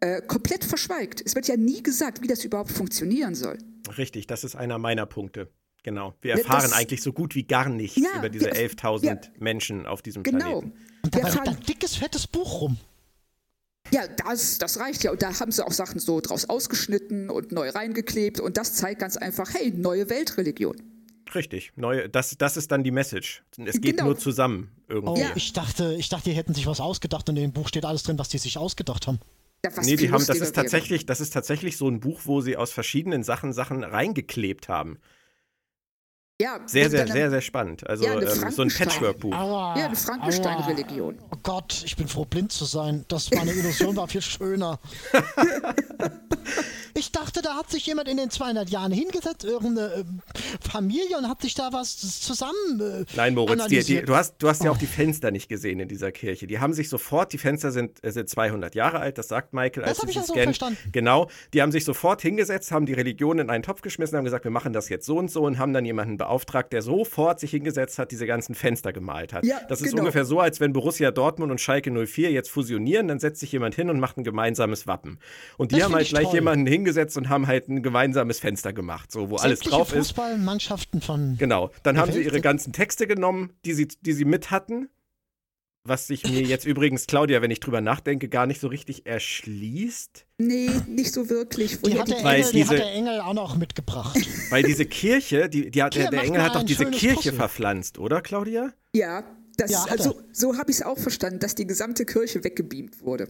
äh, 0.00 0.22
komplett 0.22 0.64
verschweigt. 0.64 1.22
Es 1.22 1.34
wird 1.34 1.46
ja 1.46 1.58
nie 1.58 1.82
gesagt, 1.82 2.22
wie 2.22 2.26
das 2.26 2.42
überhaupt 2.42 2.72
funktionieren 2.72 3.34
soll. 3.34 3.58
Richtig, 3.98 4.26
das 4.26 4.44
ist 4.44 4.56
einer 4.56 4.78
meiner 4.78 5.04
Punkte. 5.04 5.52
Genau. 5.86 6.14
Wir 6.20 6.32
erfahren 6.32 6.62
das, 6.62 6.72
eigentlich 6.72 7.00
so 7.00 7.12
gut 7.12 7.36
wie 7.36 7.44
gar 7.44 7.68
nichts 7.68 7.96
ja, 7.96 8.18
über 8.18 8.28
diese 8.28 8.50
11.000 8.50 9.04
ja, 9.04 9.20
Menschen 9.38 9.86
auf 9.86 10.02
diesem 10.02 10.24
genau. 10.24 10.58
Planeten. 10.58 10.72
Und 11.04 11.14
da 11.14 11.22
war 11.22 11.46
ein 11.46 11.60
dickes, 11.60 11.94
fettes 11.94 12.26
Buch 12.26 12.60
rum. 12.60 12.76
Ja, 13.92 14.08
das, 14.08 14.58
das 14.58 14.80
reicht 14.80 15.04
ja. 15.04 15.12
Und 15.12 15.22
da 15.22 15.38
haben 15.38 15.52
sie 15.52 15.64
auch 15.64 15.70
Sachen 15.70 16.00
so 16.00 16.20
draus 16.20 16.48
ausgeschnitten 16.48 17.30
und 17.30 17.52
neu 17.52 17.70
reingeklebt. 17.70 18.40
Und 18.40 18.56
das 18.56 18.74
zeigt 18.74 18.98
ganz 18.98 19.16
einfach, 19.16 19.54
hey, 19.54 19.70
neue 19.70 20.10
Weltreligion. 20.10 20.74
Richtig, 21.36 21.72
neue, 21.76 22.08
das, 22.08 22.36
das 22.36 22.56
ist 22.56 22.72
dann 22.72 22.82
die 22.82 22.90
Message. 22.90 23.44
Es 23.64 23.80
geht 23.80 23.98
genau. 23.98 24.06
nur 24.06 24.18
zusammen 24.18 24.72
irgendwie. 24.88 25.22
Oh, 25.22 25.24
ja. 25.24 25.30
ich 25.36 25.52
dachte, 25.52 25.94
ich 25.96 26.08
dachte, 26.08 26.30
die 26.30 26.36
hätten 26.36 26.52
sich 26.52 26.66
was 26.66 26.80
ausgedacht 26.80 27.28
und 27.28 27.36
in 27.36 27.42
dem 27.42 27.52
Buch 27.52 27.68
steht 27.68 27.84
alles 27.84 28.02
drin, 28.02 28.18
was 28.18 28.28
die 28.28 28.38
sich 28.38 28.58
ausgedacht 28.58 29.06
haben. 29.06 29.20
Ja, 29.64 29.70
nee, 29.82 29.94
die 29.94 30.10
haben, 30.10 30.26
das 30.26 30.40
ist 30.40 30.56
tatsächlich, 30.56 31.06
das 31.06 31.20
ist 31.20 31.30
tatsächlich 31.30 31.76
so 31.76 31.88
ein 31.88 32.00
Buch, 32.00 32.22
wo 32.24 32.40
sie 32.40 32.56
aus 32.56 32.72
verschiedenen 32.72 33.22
Sachen 33.22 33.52
Sachen 33.52 33.84
reingeklebt 33.84 34.68
haben. 34.68 34.98
Ja, 36.38 36.60
sehr, 36.66 36.90
sehr, 36.90 37.06
sehr, 37.06 37.30
sehr 37.30 37.40
spannend. 37.40 37.88
Also 37.88 38.04
ja, 38.04 38.20
ähm, 38.20 38.50
so 38.50 38.60
ein 38.60 38.68
Patchwork-Buch. 38.68 39.32
Ja, 39.32 39.72
eine 39.72 39.96
Frankenstein-Religion. 39.96 41.18
Oh 41.32 41.36
Gott, 41.42 41.82
ich 41.86 41.96
bin 41.96 42.08
froh, 42.08 42.26
blind 42.26 42.52
zu 42.52 42.66
sein. 42.66 43.06
Das 43.08 43.30
war 43.30 43.40
eine 43.40 43.52
Illusion, 43.52 43.96
war 43.96 44.06
viel 44.06 44.20
schöner. 44.20 44.78
ich 46.94 47.10
dachte, 47.10 47.40
da 47.40 47.56
hat 47.56 47.70
sich 47.70 47.86
jemand 47.86 48.08
in 48.08 48.18
den 48.18 48.28
200 48.28 48.68
Jahren 48.68 48.92
hingesetzt, 48.92 49.44
irgendeine 49.44 49.94
äh, 49.94 50.04
Familie 50.60 51.16
und 51.16 51.26
hat 51.26 51.40
sich 51.40 51.54
da 51.54 51.72
was 51.72 51.96
zusammen. 51.96 52.80
Äh, 52.80 53.04
Nein, 53.16 53.34
Moritz, 53.34 53.66
die, 53.68 53.82
die, 53.82 54.02
du 54.02 54.14
hast, 54.14 54.36
du 54.38 54.48
hast 54.48 54.62
ja 54.62 54.70
auch 54.70 54.76
die 54.76 54.86
Fenster 54.86 55.30
nicht 55.30 55.48
gesehen 55.48 55.80
in 55.80 55.88
dieser 55.88 56.12
Kirche. 56.12 56.46
Die 56.46 56.58
haben 56.58 56.74
sich 56.74 56.90
sofort, 56.90 57.32
die 57.32 57.38
Fenster 57.38 57.70
sind, 57.70 58.04
äh, 58.04 58.12
sind 58.12 58.28
200 58.28 58.74
Jahre 58.74 58.98
alt, 58.98 59.16
das 59.16 59.28
sagt 59.28 59.54
Michael. 59.54 59.84
Als 59.84 59.94
das 59.94 60.02
habe 60.02 60.10
ich 60.10 60.16
ja 60.16 60.22
so 60.22 60.34
verstanden. 60.34 60.78
Genau, 60.92 61.30
die 61.54 61.62
haben 61.62 61.72
sich 61.72 61.86
sofort 61.86 62.20
hingesetzt, 62.20 62.72
haben 62.72 62.84
die 62.84 62.94
Religion 62.94 63.38
in 63.38 63.48
einen 63.48 63.62
Topf 63.62 63.80
geschmissen, 63.80 64.18
haben 64.18 64.24
gesagt, 64.24 64.44
wir 64.44 64.50
machen 64.50 64.74
das 64.74 64.90
jetzt 64.90 65.06
so 65.06 65.16
und 65.16 65.30
so 65.30 65.42
und 65.44 65.58
haben 65.58 65.72
dann 65.72 65.86
jemanden 65.86 66.18
beauftragt, 66.26 66.72
der 66.72 66.82
sofort 66.82 67.40
sich 67.40 67.50
hingesetzt 67.50 67.98
hat, 67.98 68.10
diese 68.10 68.26
ganzen 68.26 68.54
Fenster 68.54 68.92
gemalt 68.92 69.32
hat. 69.32 69.44
Ja, 69.44 69.60
das 69.68 69.80
ist 69.80 69.90
genau. 69.90 70.02
ungefähr 70.02 70.24
so, 70.24 70.40
als 70.40 70.60
wenn 70.60 70.72
Borussia 70.72 71.10
Dortmund 71.10 71.50
und 71.50 71.60
Schalke 71.60 71.90
04 71.90 72.32
jetzt 72.32 72.50
fusionieren, 72.50 73.08
dann 73.08 73.18
setzt 73.18 73.40
sich 73.40 73.52
jemand 73.52 73.74
hin 73.74 73.90
und 73.90 74.00
macht 74.00 74.18
ein 74.18 74.24
gemeinsames 74.24 74.86
Wappen. 74.86 75.18
Und 75.56 75.70
die 75.70 75.76
das 75.76 75.84
haben 75.84 75.94
halt 75.94 76.08
gleich 76.08 76.24
toll. 76.24 76.34
jemanden 76.34 76.66
hingesetzt 76.66 77.16
und 77.16 77.28
haben 77.28 77.46
halt 77.46 77.68
ein 77.68 77.82
gemeinsames 77.82 78.40
Fenster 78.40 78.72
gemacht, 78.72 79.12
so 79.12 79.30
wo 79.30 79.36
alles 79.36 79.60
drauf 79.60 79.92
ist. 79.92 80.08
Fußballmannschaften 80.08 81.00
von 81.00 81.36
Genau, 81.38 81.70
dann 81.82 81.98
haben 81.98 82.08
Welt. 82.08 82.18
sie 82.18 82.24
ihre 82.24 82.40
ganzen 82.40 82.72
Texte 82.72 83.06
genommen, 83.06 83.52
die 83.64 83.72
sie 83.72 83.88
die 84.00 84.12
sie 84.12 84.24
mit 84.24 84.50
hatten 84.50 84.88
was 85.88 86.06
sich 86.06 86.24
mir 86.24 86.42
jetzt 86.42 86.66
übrigens, 86.66 87.06
Claudia, 87.06 87.42
wenn 87.42 87.50
ich 87.50 87.60
drüber 87.60 87.80
nachdenke, 87.80 88.28
gar 88.28 88.46
nicht 88.46 88.60
so 88.60 88.68
richtig 88.68 89.06
erschließt. 89.06 90.26
Nee, 90.38 90.70
nicht 90.86 91.12
so 91.12 91.28
wirklich. 91.30 91.80
Die 91.82 91.98
hat, 91.98 92.08
der 92.08 92.18
Engel, 92.18 92.36
diese, 92.36 92.52
die 92.52 92.64
hat 92.64 92.78
der 92.78 92.92
Engel 92.92 93.20
auch 93.20 93.34
noch 93.34 93.56
mitgebracht. 93.56 94.18
Weil 94.50 94.62
diese 94.62 94.86
Kirche, 94.86 95.48
die, 95.48 95.70
die 95.70 95.82
hat, 95.82 95.94
Hier, 95.94 96.10
der, 96.10 96.22
Engel 96.22 96.42
hat 96.42 96.54
doch 96.54 96.62
diese 96.62 96.86
Kirche 96.86 97.16
Puzzle. 97.16 97.32
verpflanzt, 97.32 97.98
oder, 97.98 98.20
Claudia? 98.20 98.72
Ja, 98.94 99.24
das, 99.56 99.70
ja 99.70 99.84
also, 99.88 100.20
so 100.32 100.58
habe 100.58 100.70
ich 100.70 100.78
es 100.78 100.82
auch 100.82 100.98
verstanden, 100.98 101.38
dass 101.38 101.54
die 101.54 101.66
gesamte 101.66 102.04
Kirche 102.04 102.44
weggebeamt 102.44 103.00
wurde. 103.00 103.28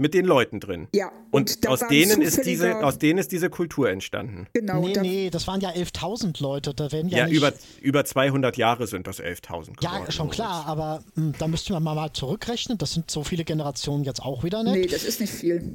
Mit 0.00 0.14
den 0.14 0.24
Leuten 0.24 0.60
drin. 0.60 0.88
Ja. 0.94 1.12
Und, 1.30 1.56
und 1.56 1.66
aus, 1.66 1.80
denen 1.86 2.22
ist 2.22 2.46
diese, 2.46 2.82
aus 2.82 2.98
denen 2.98 3.18
ist 3.18 3.32
diese 3.32 3.50
Kultur 3.50 3.90
entstanden. 3.90 4.46
Genau. 4.54 4.80
Nee, 4.80 4.94
nee, 5.02 5.30
das 5.30 5.46
waren 5.46 5.60
ja 5.60 5.68
11.000 5.70 6.42
Leute. 6.42 6.72
Da 6.72 6.90
werden 6.90 7.10
ja, 7.10 7.18
ja 7.18 7.26
nicht 7.26 7.36
über, 7.36 7.52
über 7.82 8.04
200 8.06 8.56
Jahre 8.56 8.86
sind 8.86 9.06
das 9.06 9.20
11.000 9.20 9.82
Ja, 9.82 10.10
schon 10.10 10.30
klar, 10.30 10.64
aber 10.66 11.04
mh, 11.16 11.22
hm, 11.22 11.34
da 11.38 11.48
müssten 11.48 11.74
wir 11.74 11.80
mal, 11.80 11.94
mal 11.94 12.14
zurückrechnen. 12.14 12.78
Das 12.78 12.94
sind 12.94 13.10
so 13.10 13.24
viele 13.24 13.44
Generationen 13.44 14.04
jetzt 14.04 14.22
auch 14.22 14.42
wieder 14.42 14.62
nicht. 14.62 14.72
Nee, 14.72 14.86
das 14.86 15.04
ist 15.04 15.20
nicht 15.20 15.34
viel. 15.34 15.70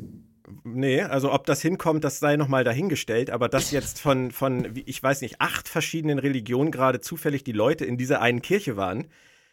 Nee, 0.64 1.02
also 1.04 1.32
ob 1.32 1.46
das 1.46 1.62
hinkommt, 1.62 2.04
das 2.04 2.18
sei 2.18 2.36
nochmal 2.36 2.64
dahingestellt, 2.64 3.30
aber 3.30 3.48
dass 3.48 3.70
jetzt 3.70 4.00
von, 4.00 4.32
von, 4.32 4.72
ich 4.86 5.02
weiß 5.02 5.22
nicht, 5.22 5.40
acht 5.40 5.68
verschiedenen 5.68 6.18
Religionen 6.18 6.72
gerade 6.72 7.00
zufällig 7.00 7.44
die 7.44 7.52
Leute 7.52 7.86
in 7.86 7.98
dieser 7.98 8.22
einen 8.22 8.42
Kirche 8.42 8.76
waren, 8.76 9.06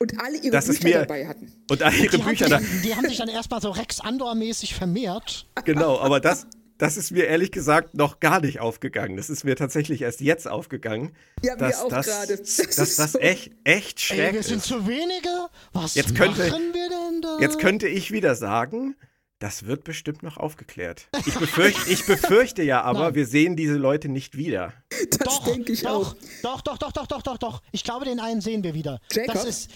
und 0.02 0.20
alle 0.20 0.36
ihre 0.38 0.50
das 0.50 0.66
Bücher 0.66 0.84
mir, 0.84 0.98
dabei 0.98 1.28
hatten. 1.28 1.52
Und 1.70 1.82
alle 1.82 1.96
ihre 1.96 2.16
die 2.16 2.22
Bücher 2.22 2.50
haben, 2.50 2.66
die, 2.84 2.94
haben 2.94 3.08
sich 3.08 3.18
dann 3.18 3.28
erstmal 3.28 3.62
so 3.62 3.70
Rex 3.70 4.00
Andor-mäßig 4.00 4.74
vermehrt. 4.74 5.46
Genau, 5.64 6.00
aber 6.00 6.18
das, 6.18 6.48
das 6.76 6.96
ist 6.96 7.12
mir 7.12 7.26
ehrlich 7.26 7.52
gesagt 7.52 7.94
noch 7.94 8.18
gar 8.18 8.40
nicht 8.40 8.58
aufgegangen. 8.58 9.16
Das 9.16 9.30
ist 9.30 9.44
mir 9.44 9.54
tatsächlich 9.54 10.02
erst 10.02 10.20
jetzt 10.20 10.48
aufgegangen. 10.48 11.12
Ja, 11.42 11.54
dass, 11.54 11.78
mir 11.78 11.84
auch 11.84 11.88
gerade. 11.88 12.36
Das, 12.36 12.56
das, 12.56 12.76
das, 12.76 12.96
das 12.96 13.12
so 13.12 13.18
echt, 13.20 13.52
echt 13.62 14.00
schrecklich 14.00 14.26
Ey, 14.26 14.34
wir 14.34 14.42
sind 14.42 14.58
ist. 14.58 14.66
zu 14.66 14.88
wenige. 14.88 15.48
Was 15.72 15.94
jetzt 15.94 16.16
könnte, 16.16 16.48
machen 16.48 16.74
wir 16.74 16.88
denn 16.88 17.22
da? 17.22 17.38
Jetzt 17.40 17.60
könnte 17.60 17.86
ich 17.86 18.10
wieder 18.10 18.34
sagen, 18.34 18.96
das 19.42 19.66
wird 19.66 19.82
bestimmt 19.82 20.22
noch 20.22 20.36
aufgeklärt. 20.36 21.08
Ich 21.26 21.34
befürchte, 21.34 21.90
ich 21.90 22.06
befürchte 22.06 22.62
ja 22.62 22.82
aber, 22.82 23.06
Nein. 23.06 23.14
wir 23.16 23.26
sehen 23.26 23.56
diese 23.56 23.74
Leute 23.74 24.08
nicht 24.08 24.36
wieder. 24.36 24.72
Das 25.18 25.42
denke 25.42 25.72
ich 25.72 25.82
doch, 25.82 26.12
auch. 26.12 26.16
Doch, 26.42 26.60
doch, 26.60 26.78
doch, 26.78 26.92
doch, 26.92 27.06
doch, 27.08 27.22
doch, 27.22 27.38
doch. 27.38 27.62
Ich 27.72 27.82
glaube, 27.82 28.04
den 28.04 28.20
einen 28.20 28.40
sehen 28.40 28.62
wir 28.62 28.72
wieder. 28.72 29.00
Jacob? 29.10 29.34
Das 29.34 29.44
ist, 29.44 29.70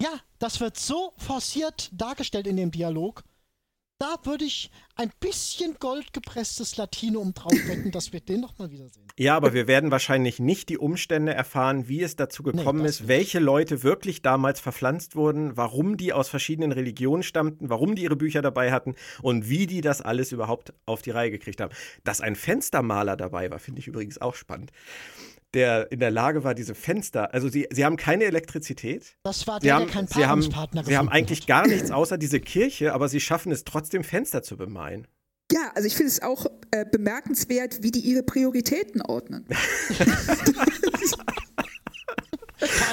ja, 0.00 0.20
das 0.38 0.60
wird 0.60 0.76
so 0.76 1.12
forciert 1.16 1.90
dargestellt 1.92 2.46
in 2.46 2.56
dem 2.56 2.70
Dialog. 2.70 3.22
da 3.98 4.16
würde 4.24 4.44
ich 4.44 4.70
ein 4.96 5.10
bisschen 5.20 5.76
goldgepresstes 5.78 6.76
Latinum 6.76 7.32
drauf 7.32 7.54
wetten, 7.66 7.90
dass 7.90 8.12
wir 8.12 8.20
den 8.20 8.40
noch 8.40 8.58
mal 8.58 8.70
wiedersehen. 8.70 9.06
Ja, 9.16 9.36
aber 9.36 9.54
wir 9.54 9.66
werden 9.66 9.90
wahrscheinlich 9.90 10.40
nicht 10.40 10.68
die 10.68 10.76
Umstände 10.76 11.32
erfahren, 11.32 11.88
wie 11.88 12.02
es 12.02 12.16
dazu 12.16 12.42
gekommen 12.42 12.82
nee, 12.82 12.88
ist, 12.88 13.08
welche 13.08 13.38
Leute 13.38 13.82
wirklich 13.82 14.20
damals 14.20 14.60
verpflanzt 14.60 15.16
wurden, 15.16 15.56
warum 15.56 15.96
die 15.96 16.12
aus 16.12 16.28
verschiedenen 16.28 16.72
Religionen 16.72 17.22
stammten, 17.22 17.70
warum 17.70 17.94
die 17.94 18.02
ihre 18.02 18.16
Bücher 18.16 18.42
dabei 18.42 18.72
hatten 18.72 18.94
und 19.22 19.48
wie 19.48 19.66
die 19.66 19.80
das 19.80 20.02
alles 20.02 20.32
überhaupt 20.32 20.74
auf 20.86 21.00
die 21.00 21.10
Reihe 21.10 21.30
gekriegt 21.30 21.60
haben. 21.60 21.72
Dass 22.02 22.20
ein 22.20 22.36
Fenstermaler 22.36 23.16
dabei 23.16 23.50
war, 23.50 23.60
finde 23.60 23.80
ich 23.80 23.86
übrigens 23.86 24.20
auch 24.20 24.34
spannend 24.34 24.72
der 25.54 25.90
in 25.90 26.00
der 26.00 26.10
Lage 26.10 26.44
war, 26.44 26.54
diese 26.54 26.74
Fenster, 26.74 27.32
also 27.32 27.48
sie, 27.48 27.66
sie 27.70 27.84
haben 27.84 27.96
keine 27.96 28.24
Elektrizität. 28.24 29.16
Das 29.22 29.46
war 29.46 29.60
der, 29.60 29.66
der, 29.66 29.74
haben, 29.74 29.86
der 29.86 29.94
keinen 29.94 30.08
sie 30.08 30.26
haben, 30.26 30.84
sie 30.84 30.96
haben 30.96 31.08
eigentlich 31.08 31.40
hat. 31.40 31.46
gar 31.46 31.66
nichts 31.66 31.90
außer 31.90 32.18
diese 32.18 32.40
Kirche, 32.40 32.92
aber 32.92 33.08
sie 33.08 33.20
schaffen 33.20 33.52
es 33.52 33.64
trotzdem, 33.64 34.04
Fenster 34.04 34.42
zu 34.42 34.56
bemalen. 34.56 35.06
Ja, 35.52 35.70
also 35.74 35.86
ich 35.86 35.94
finde 35.94 36.10
es 36.10 36.22
auch 36.22 36.46
äh, 36.70 36.84
bemerkenswert, 36.90 37.82
wie 37.82 37.90
die 37.90 38.00
ihre 38.00 38.22
Prioritäten 38.22 39.02
ordnen. 39.02 39.46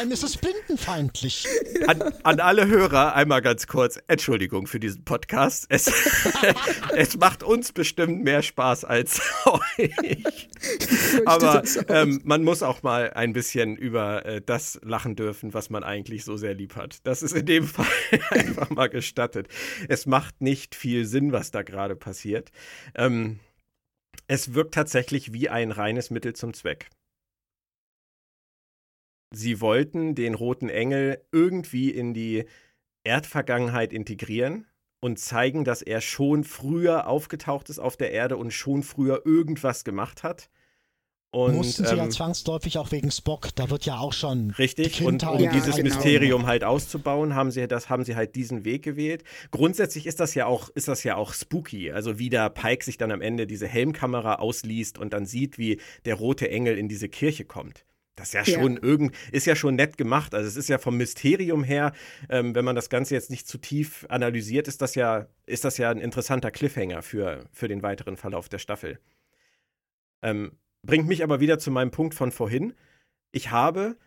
Allem 0.02 0.14
ist 0.14 0.24
es 0.24 0.36
blindenfeindlich. 0.36 1.46
An, 1.86 2.02
an, 2.24 2.40
alle 2.40 2.66
Hörer 2.66 3.14
einmal 3.14 3.44
ganz 3.44 3.68
kurz, 3.68 4.00
Entschuldigung 4.08 4.66
für 4.66 4.80
diesen 4.80 5.06
Podcast. 5.06 5.68
Es, 5.70 5.92
es 6.96 7.18
macht 7.18 7.44
uns 7.44 7.72
bestimmt 7.72 8.24
mehr 8.24 8.42
Spaß 8.42 8.84
als 8.84 9.22
euch. 9.46 10.50
Aber 11.28 11.62
ähm, 11.88 12.20
man 12.24 12.44
muss 12.44 12.64
auch 12.64 12.82
mal 12.82 13.14
ein 13.14 13.34
bisschen 13.34 13.76
über 13.78 14.26
äh, 14.26 14.42
das 14.44 14.80
lachen 14.84 15.16
dürfen, 15.16 15.54
was 15.54 15.70
man 15.70 15.84
eigentlich 15.84 16.26
so 16.26 16.36
sehr 16.36 16.56
lieb 16.56 16.76
hat. 16.76 17.06
Das 17.06 17.22
ist 17.22 17.34
in 17.34 17.46
dem 17.46 17.68
Fall 17.68 17.86
einfach 18.32 18.72
mal 18.72 18.90
gestattet. 18.90 19.50
Es 19.88 20.08
macht 20.08 20.42
nicht 20.42 20.74
viel 20.74 21.06
Sinn, 21.06 21.32
was 21.32 21.52
da 21.52 21.62
gerade 21.62 21.96
passiert. 21.96 22.52
Ähm, 22.96 23.38
es 24.26 24.56
wirkt 24.56 24.74
tatsächlich 24.74 25.32
wie 25.32 25.50
ein 25.50 25.70
reines 25.70 26.10
Mittel 26.10 26.34
zum 26.34 26.56
Zweck 26.56 26.90
sie 29.32 29.62
wollten 29.62 30.16
den 30.16 30.36
roten 30.36 30.70
Engel 30.70 31.22
irgendwie 31.32 31.90
in 31.90 32.14
die 32.14 32.46
Erdvergangenheit 33.04 33.94
integrieren 33.94 34.68
und 35.00 35.18
zeigen, 35.18 35.64
dass 35.64 35.82
er 35.82 36.02
schon 36.02 36.44
früher 36.44 37.08
aufgetaucht 37.08 37.70
ist 37.70 37.80
auf 37.80 37.98
der 37.98 38.12
Erde 38.12 38.38
und 38.38 38.52
schon 38.52 38.84
früher 38.84 39.26
irgendwas 39.26 39.84
gemacht 39.84 40.24
hat. 40.24 40.50
Und, 41.34 41.56
Mussten 41.56 41.86
sie 41.86 41.94
ähm, 41.94 41.98
ja 41.98 42.10
zwangsläufig 42.10 42.78
auch 42.78 42.92
wegen 42.92 43.10
Spock, 43.10 43.56
da 43.56 43.70
wird 43.70 43.86
ja 43.86 43.98
auch 43.98 44.12
schon. 44.12 44.52
Richtig, 44.52 45.02
und 45.02 45.26
um 45.26 45.40
ja, 45.40 45.50
dieses 45.50 45.78
genau. 45.78 45.88
Mysterium 45.88 46.46
halt 46.46 46.66
auszubauen, 46.66 47.36
haben 47.36 47.52
sie, 47.52 47.66
das, 47.70 47.90
haben 47.90 48.04
sie 48.04 48.18
halt 48.18 48.36
diesen 48.36 48.66
Weg 48.66 48.84
gewählt. 48.84 49.24
Grundsätzlich 49.50 50.08
ist 50.08 50.20
das 50.20 50.36
ja 50.36 50.46
auch, 50.46 50.68
ist 50.70 50.90
das 50.90 51.06
ja 51.06 51.16
auch 51.16 51.34
spooky. 51.34 51.94
Also 51.94 52.20
wie 52.20 52.30
der 52.30 52.50
Pike 52.50 52.84
sich 52.84 52.98
dann 52.98 53.12
am 53.12 53.22
Ende 53.22 53.48
diese 53.48 53.66
Helmkamera 53.66 54.36
ausliest 54.36 54.98
und 54.98 55.14
dann 55.14 55.26
sieht, 55.26 55.58
wie 55.58 55.80
der 56.04 56.16
rote 56.16 56.52
Engel 56.52 56.78
in 56.78 56.90
diese 56.90 57.08
Kirche 57.08 57.46
kommt. 57.46 57.86
Das 58.16 58.28
ist 58.28 58.34
ja 58.34 58.46
schon 58.46 58.74
ja. 58.74 58.84
irgend, 58.84 59.16
ist 59.32 59.46
ja 59.46 59.56
schon 59.56 59.76
nett 59.76 59.98
gemacht. 59.98 60.36
Also 60.36 60.48
es 60.48 60.58
ist 60.58 60.70
ja 60.70 60.78
vom 60.78 60.98
Mysterium 60.98 61.64
her, 61.64 61.94
ähm, 62.30 62.54
wenn 62.54 62.66
man 62.66 62.76
das 62.76 62.90
Ganze 62.90 63.16
jetzt 63.16 63.30
nicht 63.30 63.48
zu 63.48 63.58
tief 63.58 64.06
analysiert, 64.10 64.68
ist 64.68 64.82
das 64.82 64.96
ja, 64.96 65.28
ist 65.46 65.64
das 65.64 65.78
ja 65.78 65.90
ein 65.90 66.00
interessanter 66.00 66.52
Cliffhanger 66.52 67.02
für, 67.02 67.46
für 67.52 67.68
den 67.68 67.82
weiteren 67.84 68.18
Verlauf 68.18 68.50
der 68.50 68.60
Staffel. 68.60 69.00
Ähm, 70.22 70.52
bringt 70.84 71.08
mich 71.08 71.24
aber 71.24 71.40
wieder 71.40 71.58
zu 71.58 71.72
meinem 71.72 71.92
Punkt 71.92 72.14
von 72.14 72.32
vorhin. 72.32 72.74
Ich 73.32 73.52
habe 73.52 73.98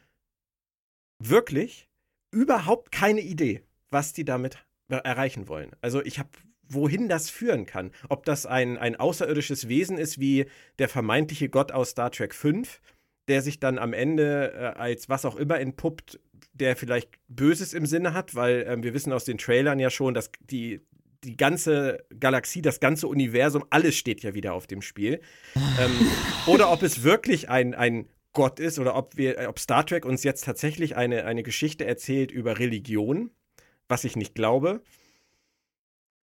wirklich 1.18 1.88
überhaupt 2.30 2.92
keine 2.92 3.20
Idee, 3.20 3.62
was 3.90 4.12
die 4.12 4.24
damit 4.24 4.58
erreichen 4.88 5.48
wollen. 5.48 5.70
Also 5.80 6.04
ich 6.04 6.18
habe 6.18 6.30
wohin 6.68 7.08
das 7.08 7.30
führen 7.30 7.66
kann. 7.66 7.90
Ob 8.08 8.24
das 8.24 8.46
ein, 8.46 8.78
ein 8.78 8.96
außerirdisches 8.96 9.68
Wesen 9.68 9.98
ist 9.98 10.18
wie 10.18 10.46
der 10.78 10.88
vermeintliche 10.88 11.48
Gott 11.48 11.72
aus 11.72 11.90
Star 11.90 12.10
Trek 12.10 12.34
5 12.34 12.80
der 13.28 13.42
sich 13.42 13.60
dann 13.60 13.78
am 13.78 13.92
Ende 13.92 14.52
äh, 14.52 14.78
als 14.78 15.08
was 15.08 15.24
auch 15.24 15.36
immer 15.36 15.58
entpuppt, 15.60 16.20
der 16.52 16.76
vielleicht 16.76 17.10
Böses 17.28 17.74
im 17.74 17.86
Sinne 17.86 18.14
hat, 18.14 18.34
weil 18.34 18.64
ähm, 18.68 18.82
wir 18.82 18.94
wissen 18.94 19.12
aus 19.12 19.24
den 19.24 19.38
Trailern 19.38 19.78
ja 19.80 19.90
schon, 19.90 20.14
dass 20.14 20.30
die, 20.40 20.80
die 21.24 21.36
ganze 21.36 22.04
Galaxie, 22.18 22.62
das 22.62 22.80
ganze 22.80 23.08
Universum, 23.08 23.64
alles 23.70 23.96
steht 23.96 24.22
ja 24.22 24.34
wieder 24.34 24.54
auf 24.54 24.66
dem 24.66 24.82
Spiel. 24.82 25.20
ähm, 25.56 25.90
oder 26.46 26.70
ob 26.70 26.82
es 26.82 27.02
wirklich 27.02 27.48
ein, 27.48 27.74
ein 27.74 28.08
Gott 28.32 28.60
ist 28.60 28.78
oder 28.78 28.96
ob, 28.96 29.16
wir, 29.16 29.48
ob 29.48 29.58
Star 29.58 29.86
Trek 29.86 30.04
uns 30.04 30.24
jetzt 30.24 30.44
tatsächlich 30.44 30.96
eine, 30.96 31.24
eine 31.24 31.42
Geschichte 31.42 31.86
erzählt 31.86 32.30
über 32.30 32.58
Religion, 32.58 33.30
was 33.88 34.04
ich 34.04 34.16
nicht 34.16 34.34
glaube. 34.34 34.82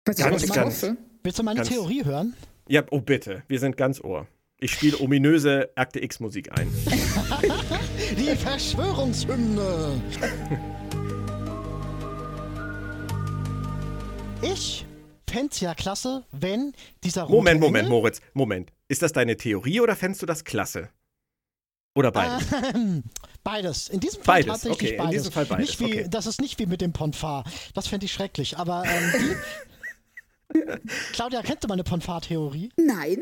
Ganz, 0.05 0.17
ganz, 0.51 0.87
Willst 1.23 1.37
du 1.37 1.43
meine 1.43 1.57
ganz, 1.57 1.69
Theorie 1.69 2.05
hören? 2.05 2.35
Ja, 2.67 2.83
oh 2.89 3.01
bitte, 3.01 3.43
wir 3.47 3.59
sind 3.59 3.77
ganz 3.77 4.01
ohr. 4.01 4.27
Ich 4.61 4.71
spiele 4.71 4.99
ominöse 4.99 5.69
Akte 5.75 6.03
X-Musik 6.03 6.51
ein. 6.51 6.69
Die 8.17 8.35
Verschwörungshymne. 8.35 10.01
Ich 14.41 14.85
fände 15.29 15.49
es 15.53 15.61
ja 15.61 15.73
klasse, 15.75 16.25
wenn 16.31 16.73
dieser 17.05 17.23
rote 17.23 17.35
Moment, 17.35 17.61
Moment, 17.61 17.85
Engel 17.85 17.89
Moritz, 17.89 18.21
Moment. 18.33 18.73
Ist 18.89 19.01
das 19.01 19.13
deine 19.13 19.37
Theorie 19.37 19.79
oder 19.79 19.95
fändest 19.95 20.23
du 20.23 20.25
das 20.25 20.43
klasse? 20.43 20.89
Oder 21.95 22.11
beides? 22.11 22.47
Ähm, 22.75 23.03
beides. 23.43 23.87
In 23.87 24.01
diesem 24.01 24.21
Fall 24.21 24.43
beides. 24.43 24.61
tatsächlich 24.61 24.91
okay, 24.91 24.97
beides. 24.97 25.11
In 25.11 25.17
diesem 25.19 25.31
Fall 25.31 25.45
beides. 25.45 25.67
Nicht 25.67 25.79
wie, 25.79 25.85
okay. 25.85 26.07
Das 26.09 26.25
ist 26.25 26.41
nicht 26.41 26.59
wie 26.59 26.65
mit 26.65 26.81
dem 26.81 26.91
Ponfar. 26.91 27.45
Das 27.73 27.87
fände 27.87 28.05
ich 28.05 28.11
schrecklich. 28.11 28.57
Aber 28.57 28.83
ähm, 28.85 29.37
die, 30.53 30.59
Claudia, 31.13 31.41
kennst 31.43 31.63
du 31.63 31.69
meine 31.69 31.83
Ponfar-Theorie? 31.85 32.71
Nein, 32.75 33.19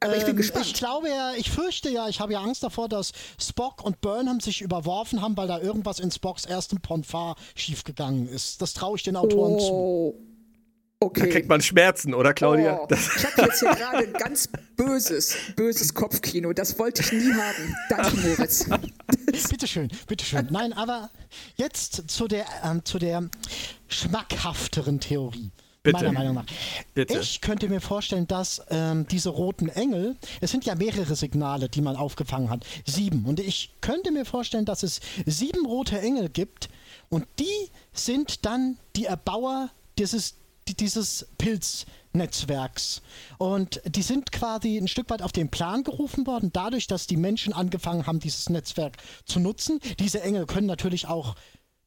aber 0.00 0.16
ich 0.16 0.22
bin 0.22 0.30
ähm, 0.30 0.36
gespannt. 0.36 0.66
Ich 0.66 0.74
glaube 0.74 1.08
ja, 1.08 1.32
ich 1.36 1.50
fürchte 1.50 1.90
ja, 1.90 2.08
ich 2.08 2.20
habe 2.20 2.32
ja 2.32 2.40
Angst 2.40 2.62
davor, 2.62 2.88
dass 2.88 3.12
Spock 3.40 3.82
und 3.84 4.00
Burnham 4.00 4.40
sich 4.40 4.60
überworfen 4.60 5.22
haben, 5.22 5.36
weil 5.36 5.48
da 5.48 5.58
irgendwas 5.60 5.98
in 5.98 6.10
Spocks 6.10 6.44
ersten 6.44 6.80
Ponfar 6.80 7.36
schiefgegangen 7.54 8.28
ist. 8.28 8.62
Das 8.62 8.74
traue 8.74 8.96
ich 8.96 9.02
den 9.02 9.16
Autoren 9.16 9.54
oh. 9.54 9.58
zu. 9.58 10.28
Okay. 11.00 11.20
Da 11.20 11.26
kriegt 11.28 11.48
man 11.48 11.60
Schmerzen, 11.60 12.12
oder 12.12 12.34
Claudia? 12.34 12.80
Oh, 12.80 12.88
ich 12.90 13.24
habe 13.24 13.42
jetzt 13.42 13.60
hier 13.60 13.70
gerade 13.74 13.98
ein 13.98 14.12
ganz 14.14 14.48
böses, 14.76 15.36
böses 15.54 15.94
Kopfkino. 15.94 16.52
Das 16.52 16.76
wollte 16.76 17.02
ich 17.02 17.12
nie 17.12 17.32
haben. 17.32 17.76
Danke, 17.88 18.16
Moritz. 18.16 18.68
bitteschön, 19.50 19.88
bitteschön. 20.08 20.48
Nein, 20.50 20.72
aber 20.72 21.10
jetzt 21.54 22.10
zu 22.10 22.26
der, 22.26 22.46
ähm, 22.64 22.84
zu 22.84 22.98
der 22.98 23.28
schmackhafteren 23.86 24.98
Theorie. 24.98 25.52
Bitte. 25.82 25.96
Meiner 25.98 26.12
Meinung 26.12 26.34
nach. 26.34 26.44
Bitte. 26.94 27.18
Ich 27.18 27.40
könnte 27.40 27.68
mir 27.68 27.80
vorstellen, 27.80 28.26
dass 28.26 28.62
ähm, 28.70 29.06
diese 29.08 29.30
roten 29.30 29.68
Engel, 29.68 30.16
es 30.40 30.50
sind 30.50 30.64
ja 30.64 30.74
mehrere 30.74 31.14
Signale, 31.14 31.68
die 31.68 31.80
man 31.80 31.96
aufgefangen 31.96 32.50
hat, 32.50 32.66
sieben. 32.84 33.24
Und 33.26 33.40
ich 33.40 33.70
könnte 33.80 34.10
mir 34.10 34.24
vorstellen, 34.24 34.64
dass 34.64 34.82
es 34.82 35.00
sieben 35.24 35.66
rote 35.66 36.00
Engel 36.00 36.28
gibt 36.28 36.68
und 37.08 37.26
die 37.38 37.70
sind 37.92 38.44
dann 38.44 38.78
die 38.96 39.06
Erbauer 39.06 39.70
dieses, 39.98 40.34
dieses 40.68 41.26
Pilznetzwerks. 41.38 43.02
Und 43.38 43.80
die 43.84 44.02
sind 44.02 44.32
quasi 44.32 44.76
ein 44.76 44.88
Stück 44.88 45.10
weit 45.10 45.22
auf 45.22 45.32
den 45.32 45.48
Plan 45.48 45.84
gerufen 45.84 46.26
worden, 46.26 46.50
dadurch, 46.52 46.86
dass 46.86 47.06
die 47.06 47.16
Menschen 47.16 47.52
angefangen 47.52 48.06
haben, 48.06 48.20
dieses 48.20 48.50
Netzwerk 48.50 48.96
zu 49.24 49.40
nutzen. 49.40 49.80
Diese 49.98 50.22
Engel 50.22 50.46
können 50.46 50.66
natürlich 50.66 51.06
auch 51.06 51.34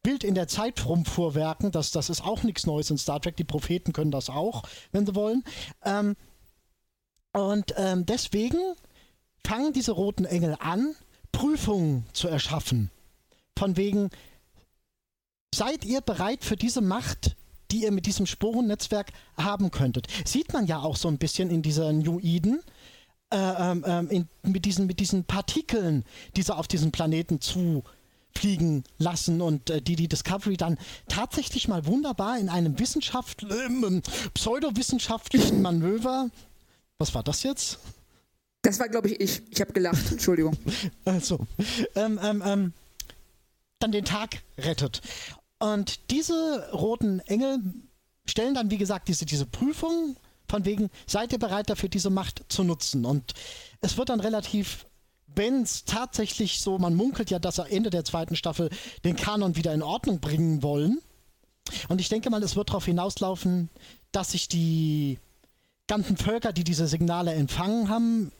Bild 0.03 0.23
in 0.23 0.35
der 0.35 0.47
Zeit 0.47 0.85
rumfuhrwerken. 0.85 1.71
Das, 1.71 1.91
das 1.91 2.09
ist 2.09 2.23
auch 2.23 2.43
nichts 2.43 2.65
Neues 2.65 2.89
in 2.89 2.97
Star 2.97 3.21
Trek. 3.21 3.37
Die 3.37 3.43
Propheten 3.43 3.93
können 3.93 4.11
das 4.11 4.29
auch, 4.29 4.63
wenn 4.91 5.05
sie 5.05 5.15
wollen. 5.15 5.43
Ähm, 5.83 6.15
und 7.33 7.73
ähm, 7.77 8.05
deswegen 8.05 8.57
fangen 9.45 9.73
diese 9.73 9.91
roten 9.91 10.25
Engel 10.25 10.57
an, 10.59 10.95
Prüfungen 11.31 12.05
zu 12.13 12.27
erschaffen. 12.27 12.91
Von 13.57 13.77
wegen, 13.77 14.09
seid 15.53 15.85
ihr 15.85 16.01
bereit 16.01 16.43
für 16.43 16.55
diese 16.55 16.81
Macht, 16.81 17.35
die 17.71 17.83
ihr 17.83 17.91
mit 17.91 18.05
diesem 18.05 18.25
Sporennetzwerk 18.25 19.13
haben 19.37 19.71
könntet? 19.71 20.07
Sieht 20.25 20.51
man 20.51 20.65
ja 20.65 20.79
auch 20.79 20.95
so 20.95 21.07
ein 21.07 21.17
bisschen 21.17 21.49
in 21.49 21.61
dieser 21.61 21.93
New 21.93 22.19
Eden. 22.19 22.61
Äh, 23.31 23.37
ähm, 23.37 23.85
ähm 23.87 24.09
in, 24.09 24.29
mit, 24.43 24.65
diesen, 24.65 24.87
mit 24.87 24.99
diesen 24.99 25.23
Partikeln, 25.23 26.03
die 26.35 26.41
sie 26.41 26.55
auf 26.55 26.67
diesen 26.67 26.91
Planeten 26.91 27.39
zu 27.39 27.83
fliegen 28.33 28.83
lassen 28.97 29.41
und 29.41 29.69
äh, 29.69 29.81
die 29.81 29.95
die 29.95 30.07
Discovery 30.07 30.57
dann 30.57 30.77
tatsächlich 31.07 31.67
mal 31.67 31.85
wunderbar 31.85 32.37
in 32.39 32.49
einem 32.49 32.79
Wissenschaft, 32.79 33.43
äh, 33.43 34.01
pseudowissenschaftlichen 34.33 35.61
Manöver. 35.61 36.29
Was 36.97 37.13
war 37.13 37.23
das 37.23 37.43
jetzt? 37.43 37.79
Das 38.61 38.79
war, 38.79 38.89
glaube 38.89 39.09
ich, 39.09 39.19
ich. 39.19 39.41
Ich 39.49 39.61
habe 39.61 39.73
gelacht. 39.73 40.11
Entschuldigung. 40.11 40.55
Also, 41.05 41.39
ähm, 41.95 42.19
ähm, 42.21 42.43
ähm, 42.45 42.73
dann 43.79 43.91
den 43.91 44.05
Tag 44.05 44.41
rettet. 44.57 45.01
Und 45.59 46.11
diese 46.11 46.69
roten 46.71 47.19
Engel 47.21 47.59
stellen 48.25 48.53
dann, 48.53 48.69
wie 48.69 48.77
gesagt, 48.77 49.07
diese, 49.07 49.25
diese 49.25 49.45
Prüfung 49.45 50.15
von 50.47 50.65
wegen, 50.65 50.89
seid 51.07 51.31
ihr 51.33 51.39
bereit 51.39 51.69
dafür, 51.69 51.89
diese 51.89 52.09
Macht 52.09 52.43
zu 52.49 52.63
nutzen? 52.63 53.05
Und 53.05 53.33
es 53.81 53.97
wird 53.97 54.09
dann 54.09 54.19
relativ 54.19 54.85
wenn 55.35 55.63
es 55.63 55.85
tatsächlich 55.85 56.59
so, 56.59 56.77
man 56.77 56.95
munkelt 56.95 57.29
ja, 57.29 57.39
dass 57.39 57.57
er 57.57 57.71
Ende 57.71 57.89
der 57.89 58.03
zweiten 58.03 58.35
Staffel 58.35 58.69
den 59.03 59.15
Kanon 59.15 59.55
wieder 59.55 59.73
in 59.73 59.83
Ordnung 59.83 60.19
bringen 60.19 60.63
wollen, 60.63 60.99
Und 61.89 62.01
ich 62.01 62.09
denke 62.09 62.29
mal, 62.29 62.43
es 62.43 62.55
wird 62.55 62.69
darauf 62.69 62.85
hinauslaufen, 62.85 63.69
dass 64.11 64.31
sich 64.31 64.47
die 64.47 65.19
ganzen 65.87 66.17
Völker, 66.17 66.53
die 66.53 66.63
diese 66.63 66.87
Signale 66.87 67.33
empfangen 67.33 67.89
haben, 67.89 68.31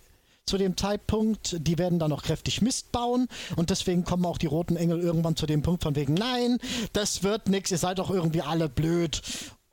zu 0.46 0.58
dem 0.58 0.76
Zeitpunkt, 0.76 1.56
die 1.60 1.78
werden 1.78 2.00
dann 2.00 2.10
noch 2.10 2.24
kräftig 2.24 2.62
Mist 2.62 2.92
bauen. 2.92 3.28
Und 3.56 3.70
deswegen 3.70 4.04
kommen 4.04 4.26
auch 4.26 4.38
die 4.38 4.48
roten 4.48 4.76
Engel 4.76 5.00
irgendwann 5.00 5.36
zu 5.36 5.46
dem 5.46 5.62
Punkt 5.62 5.84
von 5.84 5.96
wegen, 5.96 6.14
nein, 6.14 6.58
das 6.94 7.24
wird 7.24 7.48
nichts, 7.48 7.72
ihr 7.72 7.78
seid 7.78 8.00
doch 8.00 8.10
irgendwie 8.10 8.42
alle 8.42 8.68
blöd. 8.68 9.22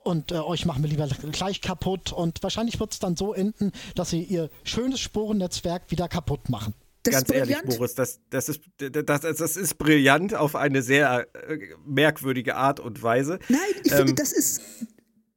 Und 0.05 0.31
äh, 0.31 0.37
euch 0.37 0.67
machen 0.67 0.83
wir 0.83 0.91
lieber 0.91 1.07
gleich 1.07 1.61
kaputt. 1.61 2.13
Und 2.13 2.43
wahrscheinlich 2.43 2.79
wird 2.79 2.93
es 2.93 2.99
dann 2.99 3.17
so 3.17 3.33
enden, 3.33 3.73
dass 3.95 4.11
sie 4.11 4.23
ihr 4.23 4.51
schönes 4.63 5.01
Sporennetzwerk 5.01 5.91
wieder 5.91 6.09
kaputt 6.09 6.49
machen. 6.49 6.75
Das 7.03 7.15
Ganz 7.15 7.33
ehrlich, 7.33 7.57
Boris, 7.63 7.95
das, 7.95 8.21
das, 8.29 8.49
ist, 8.49 8.61
das, 8.79 9.21
das 9.21 9.57
ist 9.57 9.79
brillant 9.79 10.35
auf 10.35 10.57
eine 10.57 10.83
sehr 10.83 11.27
äh, 11.49 11.59
merkwürdige 11.87 12.57
Art 12.57 12.81
und 12.81 13.03
Weise. 13.03 13.39
Nein, 13.49 13.61
ich 13.85 13.93
ähm, 13.93 13.99
finde, 13.99 14.15
das 14.15 14.33
ist. 14.33 14.61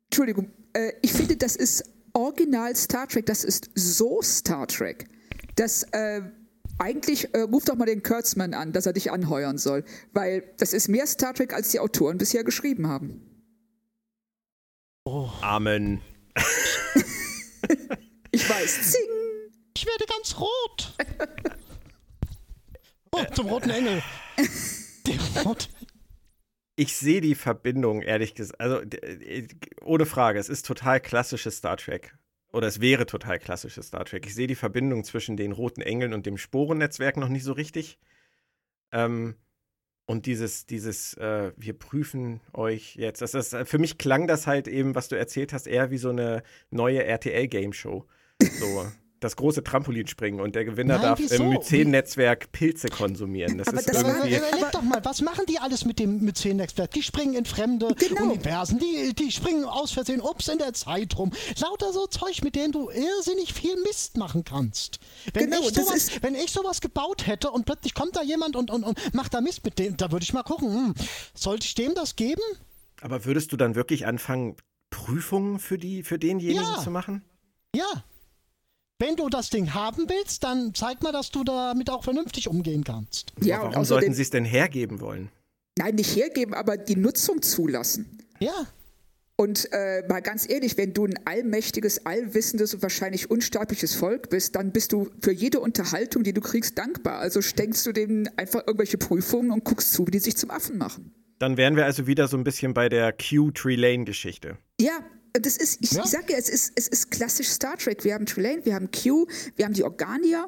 Entschuldigung, 0.05 0.51
äh, 0.73 0.91
ich 1.01 1.13
finde, 1.13 1.37
das 1.37 1.55
ist 1.55 1.83
original 2.13 2.75
Star 2.75 3.07
Trek. 3.07 3.25
Das 3.27 3.43
ist 3.43 3.69
so 3.75 4.21
Star 4.21 4.67
Trek 4.67 5.07
dass 5.55 5.83
äh, 5.91 6.21
eigentlich 6.77 7.33
äh, 7.33 7.41
ruf 7.41 7.65
doch 7.65 7.75
mal 7.75 7.85
den 7.85 8.03
Kurtzman 8.03 8.53
an, 8.53 8.71
dass 8.71 8.85
er 8.85 8.93
dich 8.93 9.11
anheuern 9.11 9.57
soll, 9.57 9.83
weil 10.13 10.43
das 10.57 10.73
ist 10.73 10.87
mehr 10.87 11.07
Star 11.07 11.33
Trek, 11.33 11.53
als 11.53 11.69
die 11.69 11.79
Autoren 11.79 12.17
bisher 12.17 12.43
geschrieben 12.43 12.87
haben. 12.87 13.21
Oh. 15.05 15.29
Amen. 15.41 16.01
ich 18.31 18.49
weiß. 18.49 18.91
Zing. 18.91 19.20
Ich 19.75 19.85
werde 19.85 20.05
ganz 20.05 20.37
rot. 20.39 20.93
Oh, 23.13 23.25
zum 23.33 23.47
roten 23.47 23.69
Engel. 23.69 24.01
Rot. 25.43 25.69
Ich 26.77 26.95
sehe 26.95 27.19
die 27.19 27.35
Verbindung, 27.35 28.01
ehrlich 28.01 28.35
gesagt. 28.35 28.61
Also, 28.61 28.81
ohne 29.81 30.05
Frage, 30.05 30.39
es 30.39 30.47
ist 30.47 30.65
total 30.65 31.01
klassisches 31.01 31.57
Star 31.57 31.75
Trek 31.75 32.15
oder 32.53 32.67
es 32.67 32.79
wäre 32.81 33.05
total 33.05 33.39
klassisches 33.39 33.87
Star 33.87 34.05
Trek. 34.05 34.25
Ich 34.25 34.35
sehe 34.35 34.47
die 34.47 34.55
Verbindung 34.55 35.03
zwischen 35.03 35.37
den 35.37 35.51
roten 35.51 35.81
Engeln 35.81 36.13
und 36.13 36.25
dem 36.25 36.37
Sporennetzwerk 36.37 37.17
noch 37.17 37.29
nicht 37.29 37.43
so 37.43 37.53
richtig. 37.53 37.99
Ähm, 38.91 39.35
und 40.05 40.25
dieses, 40.25 40.65
dieses, 40.65 41.13
äh, 41.15 41.51
wir 41.55 41.73
prüfen 41.77 42.41
euch 42.53 42.95
jetzt. 42.95 43.21
Das 43.21 43.33
ist, 43.33 43.55
für 43.65 43.77
mich 43.77 43.97
klang 43.97 44.27
das 44.27 44.47
halt 44.47 44.67
eben, 44.67 44.95
was 44.95 45.07
du 45.07 45.17
erzählt 45.17 45.53
hast, 45.53 45.67
eher 45.67 45.91
wie 45.91 45.97
so 45.97 46.09
eine 46.09 46.43
neue 46.69 47.03
RTL-Game-Show. 47.03 48.05
So 48.41 48.91
das 49.21 49.35
große 49.35 49.63
Trampolinspringen 49.63 50.41
und 50.41 50.55
der 50.55 50.65
Gewinner 50.65 50.95
Nein, 50.95 51.03
darf 51.03 51.19
wieso? 51.19 51.43
im 51.43 51.49
Myzen-Netzwerk 51.49 52.51
Pilze 52.51 52.89
konsumieren. 52.89 53.59
Das 53.59 53.67
aber 53.67 53.79
ist 53.79 53.89
das 53.89 54.01
irgendwie. 54.01 54.35
Aber, 54.35 54.47
überleg 54.49 54.71
doch 54.71 54.81
mal, 54.81 54.99
was 55.05 55.21
machen 55.21 55.45
die 55.47 55.59
alles 55.59 55.85
mit 55.85 55.99
dem 55.99 56.21
Myzen-Netzwerk? 56.21 56.91
Die 56.91 57.03
springen 57.03 57.35
in 57.35 57.45
fremde 57.45 57.93
genau. 57.95 58.23
Universen, 58.23 58.79
die, 58.79 59.13
die 59.13 59.31
springen 59.31 59.63
aus 59.63 59.91
Versehen, 59.91 60.21
ups, 60.21 60.47
in 60.47 60.57
der 60.57 60.73
Zeit 60.73 61.17
rum. 61.17 61.31
Lauter 61.59 61.93
so 61.93 62.07
Zeug, 62.07 62.41
mit 62.43 62.55
denen 62.55 62.71
du 62.71 62.89
irrsinnig 62.89 63.53
viel 63.53 63.75
Mist 63.83 64.17
machen 64.17 64.43
kannst. 64.43 64.99
Wenn, 65.33 65.51
genau, 65.51 65.67
ich, 65.67 65.75
sowas, 65.75 66.09
wenn 66.21 66.33
ich 66.33 66.51
sowas 66.51 66.81
gebaut 66.81 67.27
hätte 67.27 67.51
und 67.51 67.65
plötzlich 67.65 67.93
kommt 67.93 68.15
da 68.15 68.23
jemand 68.23 68.55
und, 68.55 68.71
und, 68.71 68.83
und 68.83 69.13
macht 69.13 69.35
da 69.35 69.41
Mist 69.41 69.63
mit 69.63 69.77
dem, 69.77 69.97
da 69.97 70.11
würde 70.11 70.23
ich 70.23 70.33
mal 70.33 70.43
gucken, 70.43 70.73
hm, 70.73 70.95
sollte 71.35 71.67
ich 71.67 71.75
dem 71.75 71.93
das 71.93 72.15
geben? 72.15 72.41
Aber 73.01 73.23
würdest 73.25 73.51
du 73.51 73.57
dann 73.57 73.75
wirklich 73.75 74.07
anfangen, 74.07 74.55
Prüfungen 74.89 75.59
für, 75.59 75.77
die, 75.77 76.01
für 76.01 76.17
denjenigen 76.17 76.63
ja. 76.63 76.79
zu 76.79 76.89
machen? 76.89 77.23
Ja, 77.75 78.03
wenn 79.01 79.15
du 79.15 79.27
das 79.29 79.49
Ding 79.49 79.73
haben 79.73 80.07
willst, 80.07 80.43
dann 80.43 80.73
zeig 80.73 81.01
mal, 81.01 81.11
dass 81.11 81.31
du 81.31 81.43
damit 81.43 81.89
auch 81.89 82.03
vernünftig 82.03 82.47
umgehen 82.47 82.83
kannst. 82.83 83.33
Ja, 83.41 83.63
warum 83.63 83.83
sollten 83.83 84.13
sie 84.13 84.21
es 84.21 84.29
denn 84.29 84.45
hergeben 84.45 85.01
wollen? 85.01 85.29
Nein, 85.77 85.95
nicht 85.95 86.15
hergeben, 86.15 86.53
aber 86.53 86.77
die 86.77 86.95
Nutzung 86.95 87.41
zulassen. 87.41 88.19
Ja. 88.39 88.67
Und 89.37 89.69
äh, 89.71 90.03
mal 90.07 90.21
ganz 90.21 90.47
ehrlich, 90.47 90.77
wenn 90.77 90.93
du 90.93 91.05
ein 91.05 91.15
allmächtiges, 91.25 92.05
allwissendes 92.05 92.75
und 92.75 92.83
wahrscheinlich 92.83 93.31
unsterbliches 93.31 93.95
Volk 93.95 94.29
bist, 94.29 94.55
dann 94.55 94.71
bist 94.71 94.91
du 94.91 95.09
für 95.19 95.31
jede 95.31 95.59
Unterhaltung, 95.61 96.23
die 96.23 96.33
du 96.33 96.41
kriegst, 96.41 96.77
dankbar. 96.77 97.17
Also 97.17 97.41
steckst 97.41 97.83
du 97.87 97.91
denen 97.91 98.29
einfach 98.37 98.67
irgendwelche 98.67 98.99
Prüfungen 98.99 99.49
und 99.49 99.63
guckst 99.63 99.93
zu, 99.93 100.05
wie 100.05 100.11
die 100.11 100.19
sich 100.19 100.37
zum 100.37 100.51
Affen 100.51 100.77
machen. 100.77 101.15
Dann 101.39 101.57
wären 101.57 101.75
wir 101.75 101.85
also 101.85 102.05
wieder 102.05 102.27
so 102.27 102.37
ein 102.37 102.43
bisschen 102.43 102.75
bei 102.75 102.87
der 102.87 103.13
Q-Tree-Lane-Geschichte. 103.13 104.59
Ja, 104.79 104.99
das 105.33 105.57
ist, 105.57 105.79
ich, 105.81 105.91
ja. 105.91 106.03
ich 106.03 106.09
sage 106.09 106.33
ja, 106.33 106.37
es 106.37 106.49
ist, 106.49 106.73
es 106.75 106.87
ist 106.87 107.11
klassisch 107.11 107.47
Star 107.47 107.77
Trek. 107.77 108.03
Wir 108.03 108.13
haben 108.13 108.25
Trelane, 108.25 108.65
wir 108.65 108.75
haben 108.75 108.89
Q, 108.91 109.27
wir 109.55 109.65
haben 109.65 109.73
die 109.73 109.83
Organier 109.83 110.47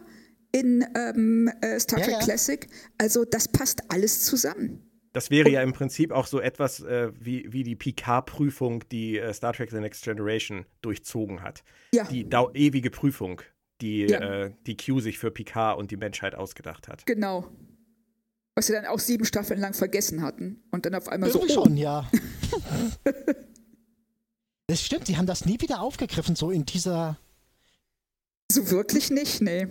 in 0.51 0.86
ähm, 0.95 1.49
äh, 1.61 1.79
Star 1.79 1.99
ja, 1.99 2.05
Trek 2.05 2.15
ja. 2.15 2.23
Classic. 2.23 2.67
Also 2.97 3.25
das 3.25 3.47
passt 3.47 3.81
alles 3.91 4.23
zusammen. 4.23 4.89
Das 5.13 5.29
wäre 5.29 5.47
Und, 5.47 5.53
ja 5.53 5.61
im 5.61 5.73
Prinzip 5.73 6.11
auch 6.11 6.25
so 6.25 6.39
etwas 6.39 6.79
äh, 6.81 7.11
wie, 7.19 7.45
wie 7.51 7.63
die 7.63 7.75
Picard-Prüfung, 7.75 8.84
die 8.91 9.19
äh, 9.19 9.34
Star 9.34 9.53
Trek 9.53 9.69
The 9.69 9.79
Next 9.79 10.03
Generation 10.03 10.65
durchzogen 10.81 11.41
hat. 11.43 11.63
Ja. 11.93 12.05
Die 12.05 12.27
ewige 12.53 12.89
Prüfung, 12.89 13.41
die, 13.81 14.07
ja. 14.07 14.45
Äh, 14.45 14.53
die 14.65 14.75
Q 14.75 14.99
sich 14.99 15.19
für 15.19 15.31
Picard 15.31 15.77
und 15.77 15.91
die 15.91 15.97
Menschheit 15.97 16.36
ausgedacht 16.36 16.88
hat. 16.88 17.05
Genau. 17.05 17.47
Was 18.55 18.67
sie 18.67 18.73
dann 18.73 18.86
auch 18.86 18.99
sieben 18.99 19.25
Staffeln 19.25 19.59
lang 19.59 19.73
vergessen 19.73 20.21
hatten. 20.21 20.63
Und 20.71 20.86
dann 20.86 20.95
auf 20.95 21.07
einmal 21.07 21.29
Irgendwie 21.29 21.53
so. 21.53 21.61
Oh. 21.61 21.65
schon, 21.65 21.77
ja. 21.77 22.09
Das 24.68 24.82
stimmt, 24.82 25.07
sie 25.07 25.18
haben 25.18 25.26
das 25.26 25.45
nie 25.45 25.59
wieder 25.59 25.82
aufgegriffen, 25.82 26.36
so 26.36 26.49
in 26.49 26.66
dieser. 26.66 27.18
So 28.51 28.70
wirklich 28.72 29.09
nicht, 29.09 29.41
nee. 29.41 29.68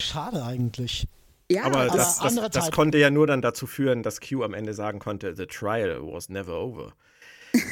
Schade 0.00 0.44
eigentlich. 0.44 1.06
Ja, 1.50 1.64
aber 1.64 1.86
das, 1.86 2.18
das, 2.18 2.34
das, 2.36 2.50
das 2.50 2.70
konnte 2.70 2.98
ja 2.98 3.10
nur 3.10 3.26
dann 3.26 3.42
dazu 3.42 3.66
führen, 3.66 4.02
dass 4.02 4.20
Q 4.20 4.44
am 4.44 4.54
Ende 4.54 4.72
sagen 4.72 4.98
konnte, 5.00 5.34
the 5.34 5.46
trial 5.46 6.00
was 6.02 6.28
never 6.28 6.60
over. 6.60 6.92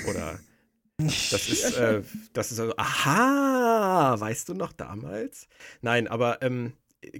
Oder 0.09 0.41
das 0.99 1.49
ist, 1.49 1.77
äh, 1.77 2.03
das 2.33 2.51
ist 2.51 2.59
also, 2.59 2.75
aha, 2.77 4.19
weißt 4.19 4.49
du 4.49 4.55
noch 4.55 4.73
damals? 4.73 5.47
Nein, 5.81 6.09
aber 6.09 6.43
ähm, 6.43 6.73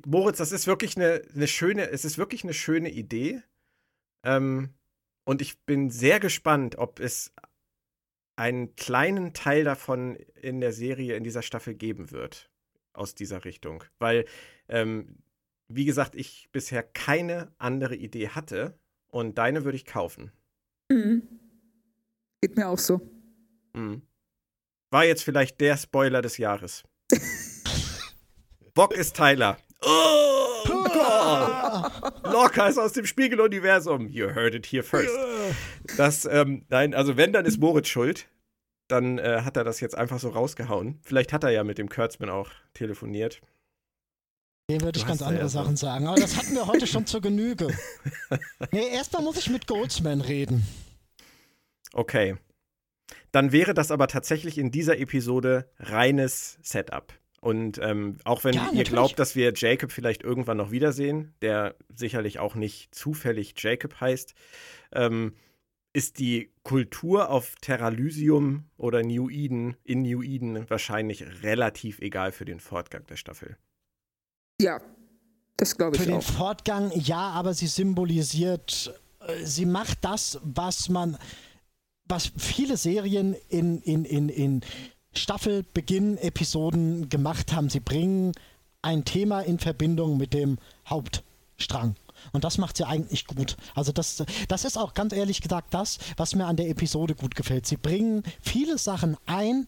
Moritz, 0.05 0.39
das 0.39 0.51
ist 0.53 0.67
wirklich 0.67 0.97
eine, 0.97 1.23
eine 1.33 1.47
schöne, 1.47 1.91
es 1.91 2.05
ist 2.05 2.19
wirklich 2.19 2.43
eine 2.43 2.55
schöne 2.55 2.91
Idee. 2.91 3.43
Ähm, 4.25 4.71
und 5.25 5.43
ich 5.43 5.61
bin 5.61 5.91
sehr 5.91 6.19
gespannt, 6.19 6.77
ob 6.79 6.99
es 6.99 7.33
einen 8.39 8.77
kleinen 8.77 9.35
Teil 9.35 9.65
davon 9.65 10.15
in 10.41 10.61
der 10.61 10.73
Serie, 10.73 11.17
in 11.17 11.25
dieser 11.25 11.43
Staffel 11.43 11.75
geben 11.75 12.13
wird. 12.13 12.51
Aus 12.93 13.15
dieser 13.15 13.45
Richtung. 13.45 13.85
Weil, 13.99 14.25
ähm, 14.69 15.19
wie 15.69 15.85
gesagt, 15.85 16.15
ich 16.15 16.49
bisher 16.53 16.83
keine 16.83 17.53
andere 17.59 17.95
Idee 17.95 18.29
hatte 18.29 18.79
und 19.09 19.39
deine 19.39 19.65
würde 19.65 19.77
ich 19.77 19.85
kaufen. 19.85 20.33
Mhm. 20.89 21.23
Geht 22.41 22.57
mir 22.57 22.69
auch 22.69 22.79
so. 22.79 23.01
Mhm. 23.73 24.03
War 24.91 25.05
jetzt 25.05 25.23
vielleicht 25.23 25.61
der 25.61 25.77
Spoiler 25.77 26.23
des 26.23 26.39
Jahres. 26.39 26.85
Bock 28.75 28.95
ist 28.95 29.17
Tyler. 29.17 29.59
Oh 29.83 30.85
Gott! 30.85 32.23
Locker 32.33 32.69
ist 32.69 32.79
aus 32.79 32.93
dem 32.93 33.07
Spiegeluniversum. 33.07 34.09
You 34.09 34.29
heard 34.29 34.55
it 34.55 34.67
here 34.67 34.83
first. 34.83 35.11
Das, 35.97 36.25
ähm, 36.27 36.65
nein, 36.69 36.95
also 36.95 37.17
wenn, 37.17 37.33
dann 37.33 37.45
ist 37.45 37.59
Moritz 37.59 37.89
schuld. 37.89 38.29
Dann 38.89 39.19
äh, 39.19 39.43
hat 39.45 39.57
er 39.57 39.65
das 39.65 39.81
jetzt 39.81 39.97
einfach 39.97 40.19
so 40.19 40.31
rausgehauen. 40.31 40.99
Vielleicht 41.03 41.33
hat 41.33 41.45
er 41.45 41.51
ja 41.51 41.63
mit 41.63 41.77
dem 41.77 41.91
Kurtzman 41.91 42.31
auch 42.31 42.51
telefoniert. 42.73 43.43
Dem 44.71 44.83
würde 44.83 44.99
ich 44.99 45.07
ganz 45.07 45.23
andere 45.23 45.49
Sachen 45.49 45.77
so. 45.77 45.87
sagen, 45.87 46.07
aber 46.07 46.21
das 46.21 46.37
hatten 46.37 46.55
wir 46.55 46.67
heute 46.67 46.87
schon 46.87 47.07
zur 47.07 47.21
Genüge. 47.21 47.69
Nee, 48.73 48.89
erstmal 48.93 49.23
muss 49.23 49.39
ich 49.39 49.49
mit 49.49 49.67
Goldsman 49.67 50.21
reden. 50.21 50.67
Okay. 51.95 52.37
Dann 53.33 53.53
wäre 53.53 53.73
das 53.73 53.91
aber 53.91 54.07
tatsächlich 54.09 54.59
in 54.59 54.71
dieser 54.71 54.99
Episode 54.99 55.71
reines 55.79 56.59
Setup. 56.63 57.15
Und 57.41 57.79
ähm, 57.83 58.19
auch 58.25 58.45
wenn 58.45 58.55
ja, 58.55 58.69
ihr 58.73 58.85
glaubt, 58.85 59.19
dass 59.19 59.37
wir 59.37 59.53
Jacob 59.55 59.93
vielleicht 59.93 60.23
irgendwann 60.23 60.57
noch 60.57 60.71
wiedersehen, 60.71 61.35
der 61.41 61.77
sicherlich 61.95 62.39
auch 62.39 62.55
nicht 62.55 62.95
zufällig 62.95 63.55
Jacob 63.57 64.01
heißt, 64.01 64.35
ähm, 64.93 65.35
ist 65.99 66.21
die 66.21 66.53
Kultur 66.63 67.29
auf 67.29 67.57
Terralysium 67.61 68.63
oder 68.77 69.03
New 69.03 69.29
Eden 69.29 69.77
in 69.83 70.03
New 70.03 70.23
Eden 70.23 70.71
wahrscheinlich 70.71 71.25
relativ 71.43 71.99
egal 71.99 72.31
für 72.31 72.45
den 72.45 72.61
Fortgang 72.61 73.05
der 73.07 73.17
Staffel. 73.17 73.57
Ja, 74.61 74.81
das 75.57 75.77
glaube 75.77 75.97
ich 75.97 76.03
für 76.03 76.15
auch. 76.15 76.23
Für 76.23 76.31
den 76.31 76.37
Fortgang 76.37 76.93
ja, 76.95 77.31
aber 77.31 77.53
sie 77.53 77.67
symbolisiert, 77.67 78.95
äh, 79.27 79.45
sie 79.45 79.67
macht 79.67 80.05
das, 80.05 80.39
was 80.45 80.89
man, 80.89 81.19
was 82.05 82.31
viele 82.37 82.77
Serien 82.77 83.35
in, 83.49 83.81
in, 83.83 84.05
in, 84.05 84.29
in 84.29 84.61
Staffelbeginn-Episoden 85.15 87.09
gemacht 87.09 87.53
haben. 87.53 87.71
Sie 87.71 87.81
bringen 87.81 88.35
ein 88.83 89.05
Thema 89.05 89.41
in 89.41 89.59
Verbindung 89.59 90.17
mit 90.17 90.33
dem 90.33 90.59
Hauptstrang. 90.87 91.97
Und 92.33 92.45
das 92.45 92.59
macht 92.59 92.77
sie 92.77 92.87
eigentlich 92.87 93.27
gut. 93.27 93.57
Also 93.75 93.93
das, 93.93 94.25
das 94.49 94.65
ist 94.65 94.77
auch 94.77 94.95
ganz 94.95 95.13
ehrlich 95.13 95.41
gesagt 95.41 95.75
das, 95.75 95.99
was 96.17 96.35
mir 96.35 96.47
an 96.47 96.57
der 96.57 96.69
Episode 96.69 97.15
gut 97.15 97.35
gefällt. 97.35 97.67
Sie 97.67 97.77
bringen 97.77 98.23
viele 98.41 98.79
Sachen 98.79 99.17
ein, 99.27 99.67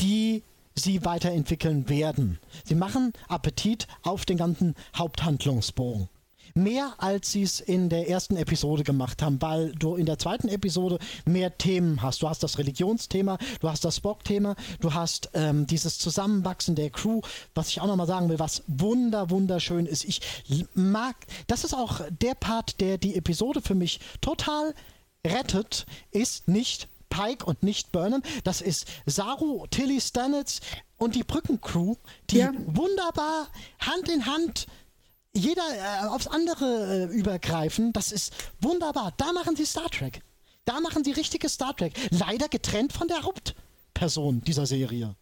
die 0.00 0.42
sie 0.74 1.04
weiterentwickeln 1.04 1.88
werden. 1.88 2.38
Sie 2.64 2.74
machen 2.74 3.12
Appetit 3.28 3.86
auf 4.02 4.24
den 4.24 4.36
ganzen 4.36 4.74
Haupthandlungsbogen 4.96 6.08
mehr 6.62 6.94
als 6.98 7.32
sie 7.32 7.42
es 7.42 7.60
in 7.60 7.88
der 7.88 8.08
ersten 8.08 8.36
Episode 8.36 8.84
gemacht 8.84 9.22
haben, 9.22 9.40
weil 9.40 9.72
du 9.72 9.96
in 9.96 10.06
der 10.06 10.18
zweiten 10.18 10.48
Episode 10.48 10.98
mehr 11.24 11.56
Themen 11.56 12.02
hast. 12.02 12.22
Du 12.22 12.28
hast 12.28 12.42
das 12.42 12.58
Religionsthema, 12.58 13.38
du 13.60 13.68
hast 13.68 13.84
das 13.84 13.96
Spock-Thema, 13.96 14.56
du 14.80 14.94
hast 14.94 15.30
ähm, 15.34 15.66
dieses 15.66 15.98
Zusammenwachsen 15.98 16.74
der 16.74 16.90
Crew, 16.90 17.20
was 17.54 17.68
ich 17.68 17.80
auch 17.80 17.86
nochmal 17.86 18.06
sagen 18.06 18.28
will, 18.28 18.38
was 18.38 18.62
wunder, 18.66 19.30
wunderschön 19.30 19.86
ist. 19.86 20.04
Ich 20.04 20.20
mag, 20.74 21.16
das 21.46 21.64
ist 21.64 21.74
auch 21.74 22.00
der 22.10 22.34
Part, 22.34 22.80
der 22.80 22.98
die 22.98 23.16
Episode 23.16 23.62
für 23.62 23.74
mich 23.74 24.00
total 24.20 24.74
rettet, 25.26 25.86
ist 26.10 26.48
nicht 26.48 26.88
Pike 27.10 27.44
und 27.44 27.62
nicht 27.62 27.92
Burnham. 27.92 28.22
Das 28.44 28.60
ist 28.60 28.86
Saru, 29.06 29.66
Tilly 29.70 30.00
Stanitz 30.00 30.60
und 30.98 31.14
die 31.14 31.24
Brückencrew, 31.24 31.94
die 32.30 32.38
ja. 32.38 32.52
wunderbar 32.66 33.48
Hand 33.80 34.08
in 34.08 34.26
Hand 34.26 34.66
jeder 35.38 35.62
äh, 35.62 36.06
aufs 36.08 36.26
andere 36.26 37.08
äh, 37.10 37.16
übergreifen. 37.16 37.92
Das 37.92 38.12
ist 38.12 38.32
wunderbar. 38.60 39.14
Da 39.16 39.32
machen 39.32 39.56
sie 39.56 39.64
Star 39.64 39.88
Trek. 39.90 40.20
Da 40.64 40.80
machen 40.80 41.04
sie 41.04 41.12
richtige 41.12 41.48
Star 41.48 41.74
Trek. 41.74 41.94
Leider 42.10 42.48
getrennt 42.48 42.92
von 42.92 43.08
der 43.08 43.22
Hauptperson 43.22 44.42
dieser 44.42 44.66
Serie. 44.66 45.16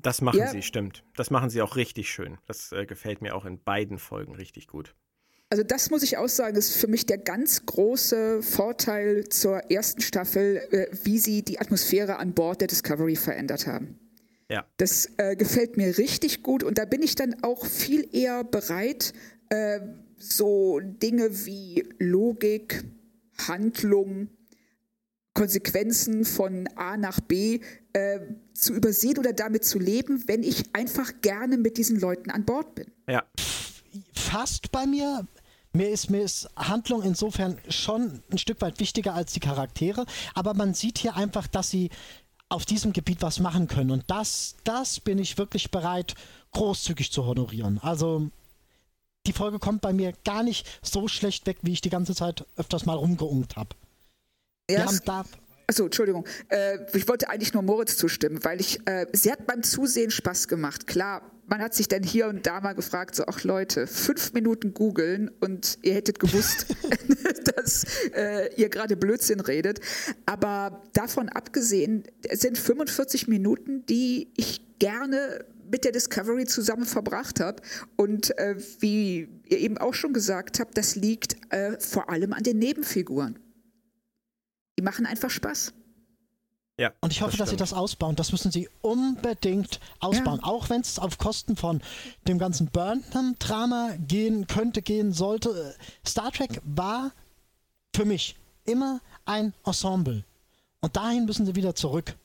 Das 0.00 0.20
machen 0.20 0.38
ja. 0.38 0.50
sie, 0.50 0.62
stimmt. 0.62 1.04
Das 1.16 1.30
machen 1.30 1.50
sie 1.50 1.62
auch 1.62 1.76
richtig 1.76 2.10
schön. 2.10 2.38
Das 2.46 2.72
äh, 2.72 2.84
gefällt 2.84 3.22
mir 3.22 3.34
auch 3.34 3.44
in 3.44 3.62
beiden 3.62 3.98
Folgen 3.98 4.34
richtig 4.34 4.66
gut. 4.66 4.94
Also 5.50 5.62
das 5.62 5.90
muss 5.90 6.02
ich 6.02 6.16
auch 6.16 6.28
sagen, 6.28 6.56
ist 6.56 6.76
für 6.76 6.88
mich 6.88 7.06
der 7.06 7.18
ganz 7.18 7.64
große 7.64 8.42
Vorteil 8.42 9.28
zur 9.28 9.70
ersten 9.70 10.00
Staffel, 10.00 10.56
äh, 10.70 10.86
wie 11.04 11.18
sie 11.18 11.42
die 11.42 11.60
Atmosphäre 11.60 12.16
an 12.16 12.34
Bord 12.34 12.60
der 12.60 12.68
Discovery 12.68 13.14
verändert 13.14 13.66
haben. 13.66 14.00
Ja. 14.50 14.66
Das 14.76 15.08
äh, 15.16 15.36
gefällt 15.36 15.76
mir 15.76 15.96
richtig 15.96 16.42
gut 16.42 16.62
und 16.62 16.76
da 16.76 16.84
bin 16.84 17.02
ich 17.02 17.14
dann 17.14 17.42
auch 17.42 17.64
viel 17.64 18.08
eher 18.12 18.44
bereit, 18.44 19.12
äh, 19.48 19.80
so 20.18 20.80
Dinge 20.80 21.46
wie 21.46 21.86
Logik, 21.98 22.84
Handlung, 23.46 24.28
Konsequenzen 25.34 26.24
von 26.24 26.68
A 26.76 26.96
nach 26.96 27.20
B 27.20 27.60
äh, 27.92 28.20
zu 28.54 28.72
übersehen 28.72 29.18
oder 29.18 29.32
damit 29.32 29.64
zu 29.64 29.78
leben, 29.78 30.26
wenn 30.28 30.42
ich 30.42 30.74
einfach 30.74 31.12
gerne 31.20 31.58
mit 31.58 31.76
diesen 31.76 31.98
Leuten 31.98 32.30
an 32.30 32.44
Bord 32.44 32.74
bin. 32.76 32.86
Ja. 33.08 33.24
Fast 34.14 34.70
bei 34.70 34.86
mir. 34.86 35.26
Mir 35.72 35.90
ist, 35.90 36.08
mir 36.08 36.22
ist 36.22 36.48
Handlung 36.56 37.02
insofern 37.02 37.58
schon 37.68 38.22
ein 38.30 38.38
Stück 38.38 38.60
weit 38.60 38.78
wichtiger 38.78 39.14
als 39.14 39.32
die 39.32 39.40
Charaktere, 39.40 40.06
aber 40.34 40.54
man 40.54 40.72
sieht 40.72 40.98
hier 40.98 41.16
einfach, 41.16 41.48
dass 41.48 41.68
sie 41.68 41.90
auf 42.48 42.64
diesem 42.64 42.92
Gebiet 42.92 43.22
was 43.22 43.40
machen 43.40 43.66
können. 43.66 43.90
Und 43.90 44.04
das, 44.06 44.54
das 44.62 45.00
bin 45.00 45.18
ich 45.18 45.36
wirklich 45.36 45.72
bereit, 45.72 46.14
großzügig 46.52 47.10
zu 47.10 47.26
honorieren. 47.26 47.80
Also 47.82 48.30
die 49.26 49.32
Folge 49.32 49.58
kommt 49.58 49.80
bei 49.80 49.92
mir 49.92 50.12
gar 50.24 50.42
nicht 50.42 50.66
so 50.82 51.08
schlecht 51.08 51.46
weg, 51.46 51.58
wie 51.62 51.72
ich 51.72 51.80
die 51.80 51.90
ganze 51.90 52.14
Zeit 52.14 52.46
öfters 52.56 52.86
mal 52.86 52.96
rumgeungt 52.96 53.56
habe. 53.56 53.70
Ja, 54.70 54.90
da 55.04 55.24
Achso, 55.66 55.84
Entschuldigung. 55.84 56.26
Äh, 56.48 56.78
ich 56.92 57.08
wollte 57.08 57.28
eigentlich 57.30 57.54
nur 57.54 57.62
Moritz 57.62 57.96
zustimmen, 57.96 58.44
weil 58.44 58.60
ich, 58.60 58.86
äh, 58.86 59.06
sie 59.12 59.32
hat 59.32 59.46
beim 59.46 59.62
Zusehen 59.62 60.10
Spaß 60.10 60.48
gemacht. 60.48 60.86
Klar, 60.86 61.22
man 61.46 61.60
hat 61.60 61.74
sich 61.74 61.88
dann 61.88 62.02
hier 62.02 62.28
und 62.28 62.46
da 62.46 62.60
mal 62.60 62.74
gefragt, 62.74 63.14
so, 63.14 63.24
ach 63.26 63.44
Leute, 63.44 63.86
fünf 63.86 64.32
Minuten 64.32 64.74
googeln 64.74 65.30
und 65.40 65.78
ihr 65.82 65.94
hättet 65.94 66.18
gewusst, 66.18 66.66
dass 67.56 67.84
äh, 68.14 68.54
ihr 68.56 68.68
gerade 68.68 68.96
Blödsinn 68.96 69.40
redet. 69.40 69.80
Aber 70.26 70.82
davon 70.92 71.28
abgesehen, 71.30 72.04
es 72.28 72.40
sind 72.40 72.58
45 72.58 73.28
Minuten, 73.28 73.86
die 73.86 74.28
ich 74.36 74.78
gerne 74.78 75.46
mit 75.70 75.84
der 75.84 75.92
Discovery 75.92 76.46
zusammen 76.46 76.86
verbracht 76.86 77.40
habe. 77.40 77.62
Und 77.96 78.36
äh, 78.38 78.56
wie 78.80 79.28
ihr 79.48 79.58
eben 79.58 79.78
auch 79.78 79.94
schon 79.94 80.12
gesagt 80.12 80.60
habt, 80.60 80.76
das 80.76 80.96
liegt 80.96 81.36
äh, 81.52 81.78
vor 81.80 82.08
allem 82.10 82.32
an 82.32 82.42
den 82.42 82.58
Nebenfiguren. 82.58 83.38
Die 84.78 84.82
machen 84.82 85.06
einfach 85.06 85.30
Spaß. 85.30 85.72
Ja, 86.76 86.92
und 87.00 87.12
ich 87.12 87.22
hoffe, 87.22 87.36
das 87.36 87.38
dass 87.38 87.50
sie 87.50 87.56
das 87.56 87.72
ausbauen. 87.72 88.16
Das 88.16 88.32
müssen 88.32 88.50
sie 88.50 88.68
unbedingt 88.82 89.78
ausbauen. 90.00 90.40
Ja. 90.42 90.48
Auch 90.48 90.70
wenn 90.70 90.80
es 90.80 90.98
auf 90.98 91.18
Kosten 91.18 91.56
von 91.56 91.80
dem 92.26 92.38
ganzen 92.38 92.66
Burnham-Drama 92.66 93.94
gehen 94.08 94.48
könnte, 94.48 94.82
gehen 94.82 95.12
sollte. 95.12 95.76
Star 96.04 96.32
Trek 96.32 96.60
war 96.64 97.12
für 97.94 98.04
mich 98.04 98.36
immer 98.64 99.00
ein 99.24 99.54
Ensemble. 99.64 100.24
Und 100.80 100.96
dahin 100.96 101.26
müssen 101.26 101.46
sie 101.46 101.54
wieder 101.54 101.76
zurück. 101.76 102.16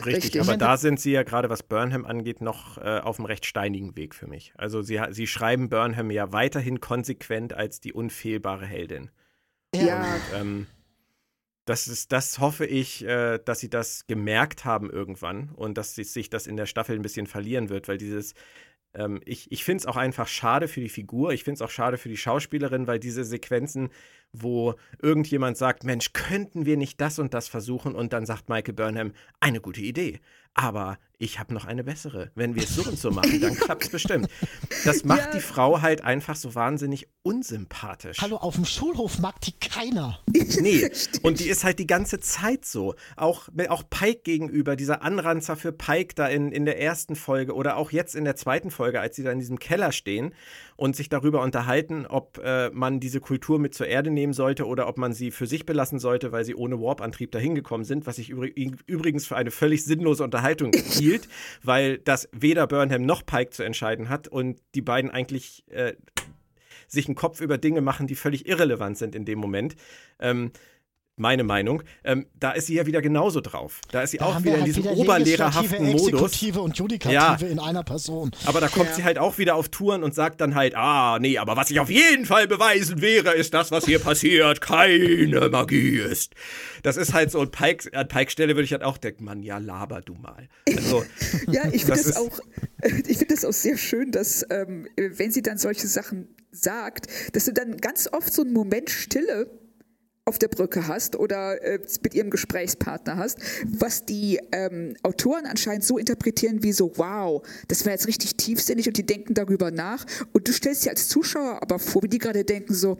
Richtig, 0.00 0.24
Richtig. 0.24 0.40
aber 0.40 0.56
da 0.56 0.76
sind 0.76 1.00
sie 1.00 1.12
ja 1.12 1.22
gerade, 1.22 1.50
was 1.50 1.62
Burnham 1.62 2.04
angeht, 2.04 2.40
noch 2.40 2.78
äh, 2.78 3.00
auf 3.00 3.18
einem 3.18 3.26
recht 3.26 3.46
steinigen 3.46 3.96
Weg 3.96 4.14
für 4.14 4.26
mich. 4.26 4.52
Also 4.56 4.82
sie, 4.82 5.00
sie 5.10 5.26
schreiben 5.26 5.68
Burnham 5.68 6.10
ja 6.10 6.32
weiterhin 6.32 6.80
konsequent 6.80 7.52
als 7.52 7.80
die 7.80 7.92
unfehlbare 7.92 8.66
Heldin. 8.66 9.10
Ja. 9.74 10.02
Und, 10.02 10.40
ähm, 10.40 10.66
das 11.64 11.86
ist, 11.86 12.10
das 12.10 12.38
hoffe 12.40 12.66
ich, 12.66 13.04
äh, 13.04 13.38
dass 13.38 13.60
sie 13.60 13.70
das 13.70 14.06
gemerkt 14.06 14.64
haben 14.64 14.90
irgendwann 14.90 15.50
und 15.50 15.78
dass 15.78 15.94
sich 15.94 16.28
das 16.28 16.46
in 16.46 16.56
der 16.56 16.66
Staffel 16.66 16.96
ein 16.96 17.02
bisschen 17.02 17.26
verlieren 17.26 17.68
wird, 17.68 17.86
weil 17.86 17.98
dieses, 17.98 18.34
ähm, 18.94 19.20
ich, 19.24 19.50
ich 19.50 19.64
finde 19.64 19.82
es 19.82 19.86
auch 19.86 19.96
einfach 19.96 20.28
schade 20.28 20.68
für 20.68 20.80
die 20.80 20.88
Figur, 20.88 21.32
ich 21.32 21.44
finde 21.44 21.56
es 21.56 21.62
auch 21.62 21.70
schade 21.70 21.98
für 21.98 22.08
die 22.08 22.16
Schauspielerin, 22.16 22.86
weil 22.86 22.98
diese 22.98 23.24
Sequenzen, 23.24 23.90
wo 24.32 24.74
irgendjemand 25.00 25.56
sagt, 25.56 25.84
Mensch, 25.84 26.12
könnten 26.12 26.66
wir 26.66 26.76
nicht 26.76 27.00
das 27.00 27.18
und 27.18 27.34
das 27.34 27.48
versuchen 27.48 27.94
und 27.94 28.12
dann 28.12 28.26
sagt 28.26 28.48
Michael 28.48 28.74
Burnham, 28.74 29.12
eine 29.40 29.60
gute 29.60 29.80
Idee. 29.80 30.20
Aber 30.54 30.98
ich 31.22 31.38
habe 31.38 31.54
noch 31.54 31.66
eine 31.66 31.84
bessere. 31.84 32.32
Wenn 32.34 32.56
wir 32.56 32.64
es 32.64 32.74
so 32.74 32.82
und 32.82 32.98
so 32.98 33.12
machen, 33.12 33.40
dann 33.40 33.54
klappt 33.56 33.84
es 33.84 33.90
bestimmt. 33.90 34.26
Das 34.84 35.04
macht 35.04 35.26
ja. 35.26 35.30
die 35.30 35.40
Frau 35.40 35.80
halt 35.80 36.02
einfach 36.02 36.34
so 36.34 36.56
wahnsinnig 36.56 37.06
unsympathisch. 37.22 38.18
Hallo, 38.20 38.36
auf 38.38 38.56
dem 38.56 38.64
Schulhof 38.64 39.20
mag 39.20 39.40
die 39.42 39.52
keiner. 39.52 40.18
Nee, 40.60 40.90
und 41.22 41.38
die 41.38 41.48
ist 41.48 41.62
halt 41.62 41.78
die 41.78 41.86
ganze 41.86 42.18
Zeit 42.18 42.64
so. 42.64 42.96
Auch, 43.16 43.48
auch 43.68 43.84
Pike 43.88 44.22
gegenüber, 44.24 44.74
dieser 44.74 45.02
Anranzer 45.02 45.54
für 45.54 45.70
Pike 45.70 46.16
da 46.16 46.26
in, 46.26 46.50
in 46.50 46.64
der 46.64 46.80
ersten 46.80 47.14
Folge 47.14 47.54
oder 47.54 47.76
auch 47.76 47.92
jetzt 47.92 48.16
in 48.16 48.24
der 48.24 48.34
zweiten 48.34 48.72
Folge, 48.72 49.00
als 49.00 49.14
sie 49.14 49.22
da 49.22 49.30
in 49.30 49.38
diesem 49.38 49.60
Keller 49.60 49.92
stehen 49.92 50.34
und 50.82 50.96
sich 50.96 51.08
darüber 51.08 51.42
unterhalten, 51.42 52.06
ob 52.06 52.40
äh, 52.42 52.70
man 52.70 52.98
diese 52.98 53.20
Kultur 53.20 53.60
mit 53.60 53.72
zur 53.72 53.86
Erde 53.86 54.10
nehmen 54.10 54.32
sollte 54.32 54.66
oder 54.66 54.88
ob 54.88 54.98
man 54.98 55.12
sie 55.12 55.30
für 55.30 55.46
sich 55.46 55.64
belassen 55.64 56.00
sollte, 56.00 56.32
weil 56.32 56.44
sie 56.44 56.56
ohne 56.56 56.80
Warp-Antrieb 56.80 57.30
dahin 57.30 57.54
gekommen 57.54 57.84
sind, 57.84 58.06
was 58.06 58.18
ich 58.18 58.30
übrigens 58.30 59.24
für 59.24 59.36
eine 59.36 59.52
völlig 59.52 59.84
sinnlose 59.84 60.24
Unterhaltung 60.24 60.72
hielt, 60.90 61.11
weil 61.62 61.98
das 61.98 62.28
weder 62.32 62.66
Burnham 62.66 63.04
noch 63.04 63.24
Pike 63.26 63.50
zu 63.50 63.62
entscheiden 63.62 64.08
hat 64.08 64.28
und 64.28 64.60
die 64.74 64.82
beiden 64.82 65.10
eigentlich 65.10 65.64
äh, 65.70 65.94
sich 66.88 67.06
einen 67.06 67.14
Kopf 67.14 67.40
über 67.40 67.58
Dinge 67.58 67.80
machen, 67.80 68.06
die 68.06 68.14
völlig 68.14 68.46
irrelevant 68.46 68.98
sind 68.98 69.14
in 69.14 69.24
dem 69.24 69.38
Moment. 69.38 69.76
Ähm, 70.20 70.52
meine 71.22 71.44
Meinung. 71.44 71.82
Ähm, 72.04 72.26
da 72.38 72.50
ist 72.50 72.66
sie 72.66 72.74
ja 72.74 72.84
wieder 72.84 73.00
genauso 73.00 73.40
drauf. 73.40 73.80
Da 73.90 74.02
ist 74.02 74.10
sie 74.10 74.18
da 74.18 74.26
auch 74.26 74.40
wieder 74.40 74.54
in 74.54 74.60
halt 74.60 74.66
diesem 74.66 74.84
wieder 74.84 74.96
oberlehrerhaften 74.96 75.86
Modus. 75.86 76.08
Exekutive 76.08 76.60
und 76.60 76.76
Judikative 76.76 77.14
ja. 77.14 77.36
in 77.50 77.58
einer 77.58 77.82
Person. 77.82 78.30
Aber 78.44 78.60
da 78.60 78.68
kommt 78.68 78.90
ja. 78.90 78.94
sie 78.96 79.04
halt 79.04 79.18
auch 79.18 79.38
wieder 79.38 79.54
auf 79.54 79.70
Touren 79.70 80.02
und 80.02 80.14
sagt 80.14 80.42
dann 80.42 80.54
halt, 80.54 80.74
ah, 80.74 81.18
nee, 81.18 81.38
aber 81.38 81.56
was 81.56 81.70
ich 81.70 81.80
auf 81.80 81.88
jeden 81.88 82.26
Fall 82.26 82.46
beweisen 82.46 83.00
wäre, 83.00 83.32
ist 83.32 83.54
das, 83.54 83.70
was 83.70 83.86
hier 83.86 83.98
passiert, 83.98 84.60
keine 84.60 85.48
Magie 85.48 85.96
ist. 85.98 86.34
Das 86.82 86.96
ist 86.96 87.14
halt 87.14 87.30
so, 87.30 87.40
und 87.40 87.52
Pike, 87.52 87.96
an 87.96 88.08
Pikes 88.08 88.32
Stelle 88.32 88.54
würde 88.54 88.64
ich 88.64 88.72
halt 88.72 88.82
auch 88.82 88.98
denken, 88.98 89.24
Mann, 89.24 89.42
ja, 89.42 89.58
laber 89.58 90.00
du 90.00 90.14
mal. 90.14 90.48
Also, 90.68 91.04
ja, 91.48 91.66
ich 91.72 91.84
finde 91.84 92.02
das, 92.02 92.16
auch, 92.16 92.40
ich 93.06 93.18
finde 93.18 93.34
das 93.34 93.44
auch 93.44 93.52
sehr 93.52 93.78
schön, 93.78 94.10
dass, 94.10 94.44
ähm, 94.50 94.88
wenn 94.96 95.30
sie 95.30 95.42
dann 95.42 95.58
solche 95.58 95.86
Sachen 95.86 96.28
sagt, 96.50 97.06
dass 97.32 97.46
du 97.46 97.52
dann 97.52 97.76
ganz 97.78 98.08
oft 98.12 98.32
so 98.32 98.42
einen 98.42 98.52
Moment 98.52 98.90
Stille 98.90 99.61
auf 100.24 100.38
der 100.38 100.48
Brücke 100.48 100.86
hast 100.86 101.16
oder 101.16 101.60
äh, 101.62 101.80
mit 102.02 102.14
ihrem 102.14 102.30
Gesprächspartner 102.30 103.16
hast, 103.16 103.38
was 103.64 104.04
die 104.04 104.38
ähm, 104.52 104.94
Autoren 105.02 105.46
anscheinend 105.46 105.84
so 105.84 105.98
interpretieren 105.98 106.62
wie 106.62 106.72
so, 106.72 106.92
wow, 106.96 107.42
das 107.66 107.84
war 107.84 107.92
jetzt 107.92 108.06
richtig 108.06 108.36
tiefsinnig 108.36 108.86
und 108.86 108.96
die 108.96 109.04
denken 109.04 109.34
darüber 109.34 109.72
nach 109.72 110.06
und 110.32 110.46
du 110.46 110.52
stellst 110.52 110.84
dir 110.84 110.90
als 110.90 111.08
Zuschauer 111.08 111.60
aber 111.60 111.80
vor, 111.80 112.04
wie 112.04 112.08
die 112.08 112.18
gerade 112.18 112.44
denken 112.44 112.72
so, 112.72 112.98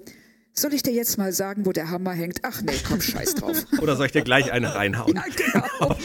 soll 0.53 0.75
ich 0.75 0.83
dir 0.83 0.93
jetzt 0.93 1.17
mal 1.17 1.33
sagen, 1.33 1.65
wo 1.65 1.71
der 1.73 1.91
Hammer 1.91 2.13
hängt? 2.13 2.41
Ach 2.43 2.61
nee, 2.61 2.75
komm, 2.87 3.01
scheiß 3.01 3.37
drauf. 3.37 3.65
Oder 3.81 3.97
soll 3.97 4.07
ich 4.07 4.13
dir 4.13 4.23
gleich 4.23 4.53
eine 4.53 4.75
reinhauen? 4.75 5.15
Ja, 5.15 5.25
genau. 5.35 5.97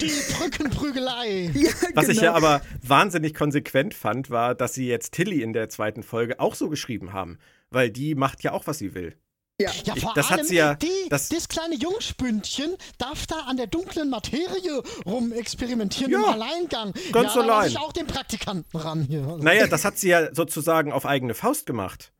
Die 0.00 0.10
Brückenprügelei. 0.32 1.50
Ja, 1.52 1.70
Was 1.94 2.06
genau. 2.06 2.10
ich 2.10 2.20
ja 2.20 2.32
aber 2.32 2.62
wahnsinnig 2.82 3.34
konsequent 3.34 3.92
fand, 3.92 4.30
war, 4.30 4.54
dass 4.54 4.72
sie 4.72 4.86
jetzt 4.86 5.12
Tilly 5.12 5.42
in 5.42 5.52
der 5.52 5.68
zweiten 5.68 6.02
Folge 6.02 6.40
auch 6.40 6.54
so 6.54 6.70
geschrieben 6.70 7.12
haben 7.12 7.38
weil 7.70 7.90
die 7.90 8.14
macht 8.14 8.42
ja 8.42 8.52
auch, 8.52 8.66
was 8.66 8.78
sie 8.78 8.94
will. 8.94 9.16
Ja, 9.60 9.70
ja 9.84 9.94
vor 9.96 10.14
das 10.14 10.30
allem 10.30 10.40
hat 10.40 10.46
sie 10.46 10.56
ja, 10.56 10.74
die, 10.74 10.88
das, 11.10 11.28
das 11.28 11.48
kleine 11.48 11.74
Jungspündchen 11.74 12.76
darf 12.96 13.26
da 13.26 13.40
an 13.40 13.58
der 13.58 13.66
dunklen 13.66 14.08
Materie 14.08 14.82
rumexperimentieren 15.04 16.12
ja, 16.12 16.18
im 16.18 16.24
Alleingang. 16.24 16.94
Ganz 17.12 17.34
ja, 17.34 17.42
allein. 17.42 17.68
ich 17.68 17.78
auch 17.78 17.92
den 17.92 18.06
Praktikanten 18.06 18.78
ran 18.78 19.02
hier. 19.02 19.20
Naja, 19.40 19.66
das 19.66 19.84
hat 19.84 19.98
sie 19.98 20.08
ja 20.08 20.34
sozusagen 20.34 20.92
auf 20.92 21.04
eigene 21.04 21.34
Faust 21.34 21.66
gemacht. 21.66 22.12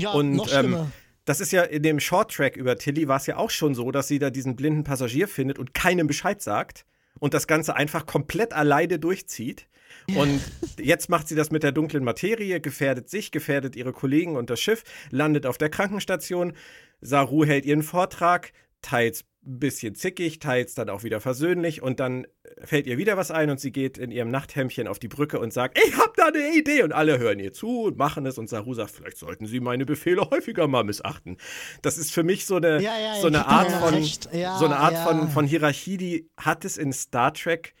Ja, 0.00 0.12
Und, 0.12 0.36
noch 0.36 0.46
ähm, 0.46 0.58
schlimmer. 0.58 0.78
Ähm, 0.80 0.92
das 1.26 1.40
ist 1.40 1.52
ja 1.52 1.64
in 1.64 1.82
dem 1.82 2.00
Short 2.00 2.32
Track 2.32 2.56
über 2.56 2.78
Tilly 2.78 3.08
war 3.08 3.16
es 3.16 3.26
ja 3.26 3.36
auch 3.36 3.50
schon 3.50 3.74
so, 3.74 3.90
dass 3.90 4.08
sie 4.08 4.18
da 4.18 4.30
diesen 4.30 4.56
blinden 4.56 4.84
Passagier 4.84 5.28
findet 5.28 5.58
und 5.58 5.74
keinem 5.74 6.06
Bescheid 6.06 6.40
sagt 6.40 6.86
und 7.18 7.34
das 7.34 7.46
Ganze 7.46 7.76
einfach 7.76 8.06
komplett 8.06 8.52
alleine 8.52 8.98
durchzieht. 8.98 9.66
Und 10.14 10.40
jetzt 10.78 11.08
macht 11.08 11.28
sie 11.28 11.34
das 11.34 11.50
mit 11.50 11.62
der 11.62 11.72
dunklen 11.72 12.04
Materie, 12.04 12.60
gefährdet 12.60 13.08
sich, 13.08 13.30
gefährdet 13.30 13.76
ihre 13.76 13.92
Kollegen 13.92 14.36
und 14.36 14.50
das 14.50 14.60
Schiff, 14.60 14.84
landet 15.10 15.46
auf 15.46 15.58
der 15.58 15.70
Krankenstation. 15.70 16.52
Saru 17.00 17.44
hält 17.44 17.66
ihren 17.66 17.82
Vortrag, 17.82 18.52
teils 18.86 19.24
ein 19.44 19.58
bisschen 19.60 19.94
zickig, 19.94 20.38
teils 20.38 20.74
dann 20.74 20.88
auch 20.90 21.04
wieder 21.04 21.20
versöhnlich 21.20 21.80
und 21.82 22.00
dann 22.00 22.26
fällt 22.62 22.86
ihr 22.86 22.98
wieder 22.98 23.16
was 23.16 23.30
ein 23.30 23.50
und 23.50 23.60
sie 23.60 23.70
geht 23.70 23.98
in 23.98 24.10
ihrem 24.10 24.30
Nachthemdchen 24.30 24.88
auf 24.88 24.98
die 24.98 25.08
Brücke 25.08 25.38
und 25.38 25.52
sagt, 25.52 25.78
ich 25.78 25.96
hab 25.96 26.16
da 26.16 26.26
eine 26.26 26.54
Idee 26.56 26.82
und 26.82 26.92
alle 26.92 27.18
hören 27.18 27.38
ihr 27.38 27.52
zu 27.52 27.82
und 27.84 27.96
machen 27.96 28.26
es 28.26 28.38
und 28.38 28.48
Saru 28.48 28.74
sagt, 28.74 28.90
vielleicht 28.90 29.18
sollten 29.18 29.46
sie 29.46 29.60
meine 29.60 29.86
Befehle 29.86 30.28
häufiger 30.30 30.66
mal 30.66 30.84
missachten. 30.84 31.36
Das 31.82 31.98
ist 31.98 32.12
für 32.12 32.24
mich 32.24 32.46
so 32.46 32.56
eine, 32.56 32.80
Ja, 32.80 32.98
ja, 32.98 33.20
so 33.20 33.28
eine 33.28 33.46
Art 33.46 33.70
von. 33.70 33.94
Ja, 34.32 34.58
so 34.58 34.64
eine 34.64 34.76
Art 34.76 34.96
von, 34.98 35.28
von 35.28 35.46
Hierarchie, 35.46 35.96
die 35.96 36.30
hat 36.36 36.64
es 36.64 36.76
in 36.76 36.92
Star 36.92 37.32
Trek 37.32 37.74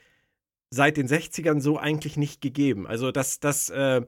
seit 0.70 0.96
den 0.96 1.08
60ern 1.08 1.60
so 1.60 1.78
eigentlich 1.78 2.16
nicht 2.16 2.40
gegeben. 2.40 2.86
Also, 2.86 3.10
dass, 3.10 3.40
dass 3.40 3.70
äh, 3.70 4.02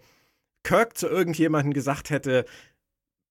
Kirk 0.62 0.98
zu 0.98 1.08
irgendjemandem 1.08 1.72
gesagt 1.72 2.10
hätte, 2.10 2.44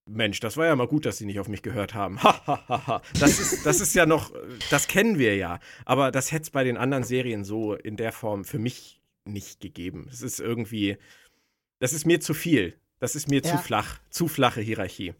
Mensch, 0.08 0.40
das 0.40 0.58
war 0.58 0.66
ja 0.66 0.76
mal 0.76 0.88
gut, 0.88 1.06
dass 1.06 1.18
sie 1.18 1.26
nicht 1.26 1.40
auf 1.40 1.48
mich 1.48 1.62
gehört 1.62 1.94
haben. 1.94 2.22
Ha, 2.24 2.42
ha, 2.48 2.64
ha, 2.68 2.88
ha. 2.88 3.02
Das 3.20 3.40
ist, 3.40 3.66
das 3.66 3.82
ist 3.82 3.94
ja 3.96 4.06
noch, 4.06 4.32
das 4.70 4.88
kennen 4.88 5.20
wir 5.20 5.36
ja. 5.36 5.60
Aber 5.86 6.12
das 6.12 6.32
hätte 6.32 6.44
es 6.44 6.50
bei 6.50 6.64
den 6.64 6.78
anderen 6.78 7.04
Serien 7.04 7.44
so 7.44 7.74
in 7.74 7.98
der 7.98 8.12
Form 8.12 8.46
für 8.46 8.60
mich 8.60 9.02
nicht 9.26 9.60
gegeben. 9.60 10.08
Es 10.12 10.22
ist 10.22 10.40
irgendwie, 10.40 10.98
das 11.80 11.94
ist 11.94 12.06
mir 12.06 12.20
zu 12.22 12.34
viel. 12.34 12.76
Das 13.00 13.16
ist 13.16 13.30
mir 13.30 13.44
zu 13.44 13.52
Ja. 13.52 13.58
flach, 13.58 14.00
zu 14.10 14.28
flache 14.28 14.62
Hierarchie. 14.62 15.14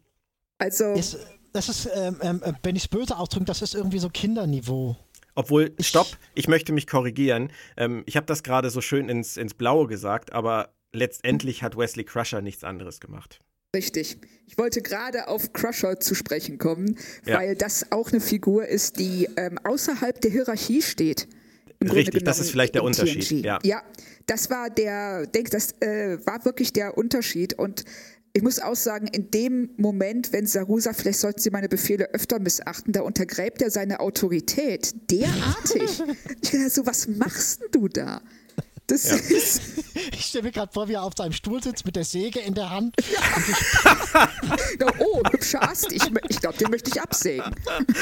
Also, 0.58 0.92
Ist, 0.94 1.18
das 1.52 1.68
ist, 1.68 1.88
ähm, 1.94 2.18
ähm, 2.22 2.42
äh, 2.42 2.52
wenn 2.62 2.74
ich 2.74 2.82
es 2.84 2.88
böse 2.88 3.16
ausdrücke, 3.16 3.44
das 3.44 3.62
ist 3.62 3.74
irgendwie 3.74 3.98
so 4.00 4.08
Kinderniveau. 4.08 4.96
Obwohl, 5.34 5.72
stopp, 5.80 6.08
ich 6.34 6.48
möchte 6.48 6.72
mich 6.72 6.88
korrigieren. 6.88 7.52
Ähm, 7.76 8.02
ich 8.06 8.16
habe 8.16 8.26
das 8.26 8.42
gerade 8.42 8.70
so 8.70 8.80
schön 8.80 9.08
ins, 9.08 9.36
ins 9.36 9.54
Blaue 9.54 9.86
gesagt, 9.86 10.32
aber 10.32 10.70
letztendlich 10.92 11.62
hat 11.62 11.76
Wesley 11.76 12.04
Crusher 12.04 12.40
nichts 12.42 12.64
anderes 12.64 12.98
gemacht. 12.98 13.38
Richtig. 13.74 14.18
Ich 14.46 14.56
wollte 14.56 14.80
gerade 14.80 15.28
auf 15.28 15.52
Crusher 15.52 16.00
zu 16.00 16.14
sprechen 16.14 16.56
kommen, 16.58 16.96
Ja. 17.26 17.38
weil 17.38 17.54
das 17.54 17.92
auch 17.92 18.10
eine 18.10 18.20
Figur 18.20 18.66
ist, 18.66 18.98
die 18.98 19.28
ähm, 19.36 19.58
außerhalb 19.62 20.20
der 20.20 20.30
Hierarchie 20.30 20.80
steht. 20.80 21.28
Richtig, 21.82 22.24
das 22.24 22.40
ist 22.40 22.50
vielleicht 22.50 22.74
der 22.74 22.82
Unterschied, 22.82 23.30
ja. 23.44 23.60
ja, 23.62 23.82
das 24.26 24.50
war 24.50 24.68
der, 24.68 25.26
denk, 25.26 25.50
das 25.50 25.72
äh, 25.80 26.18
war 26.26 26.44
wirklich 26.44 26.72
der 26.72 26.98
Unterschied 26.98 27.54
und 27.56 27.84
ich 28.32 28.42
muss 28.42 28.58
auch 28.60 28.74
sagen, 28.74 29.06
in 29.08 29.30
dem 29.30 29.70
Moment, 29.76 30.32
wenn 30.32 30.46
Saru 30.46 30.80
sagt, 30.80 31.00
vielleicht 31.00 31.20
sollten 31.20 31.40
Sie 31.40 31.50
meine 31.50 31.68
Befehle 31.68 32.12
öfter 32.14 32.38
missachten, 32.38 32.92
da 32.92 33.02
untergräbt 33.02 33.62
er 33.62 33.70
seine 33.70 34.00
Autorität 34.00 34.94
derartig. 35.10 36.02
ich 36.42 36.50
dachte 36.50 36.70
so, 36.70 36.86
was 36.86 37.06
machst 37.08 37.62
denn 37.62 37.68
du 37.72 37.88
da? 37.88 38.22
Das 38.88 39.04
Ja. 39.08 39.16
ist, 39.36 39.60
Ich 40.12 40.24
stelle 40.26 40.44
mir 40.44 40.50
gerade 40.52 40.72
vor, 40.72 40.88
wie 40.88 40.94
er 40.94 41.02
auf 41.02 41.12
seinem 41.16 41.32
Stuhl 41.32 41.62
sitzt 41.62 41.84
mit 41.86 41.94
der 41.96 42.04
Säge 42.04 42.40
in 42.40 42.54
der 42.54 42.70
Hand. 42.70 42.94
oh, 44.98 45.22
hübscher 45.30 45.62
Ast, 45.62 45.92
ich, 45.92 46.02
ich 46.28 46.40
glaube, 46.40 46.58
den 46.58 46.70
möchte 46.70 46.90
ich 46.90 47.00
absägen. 47.00 47.54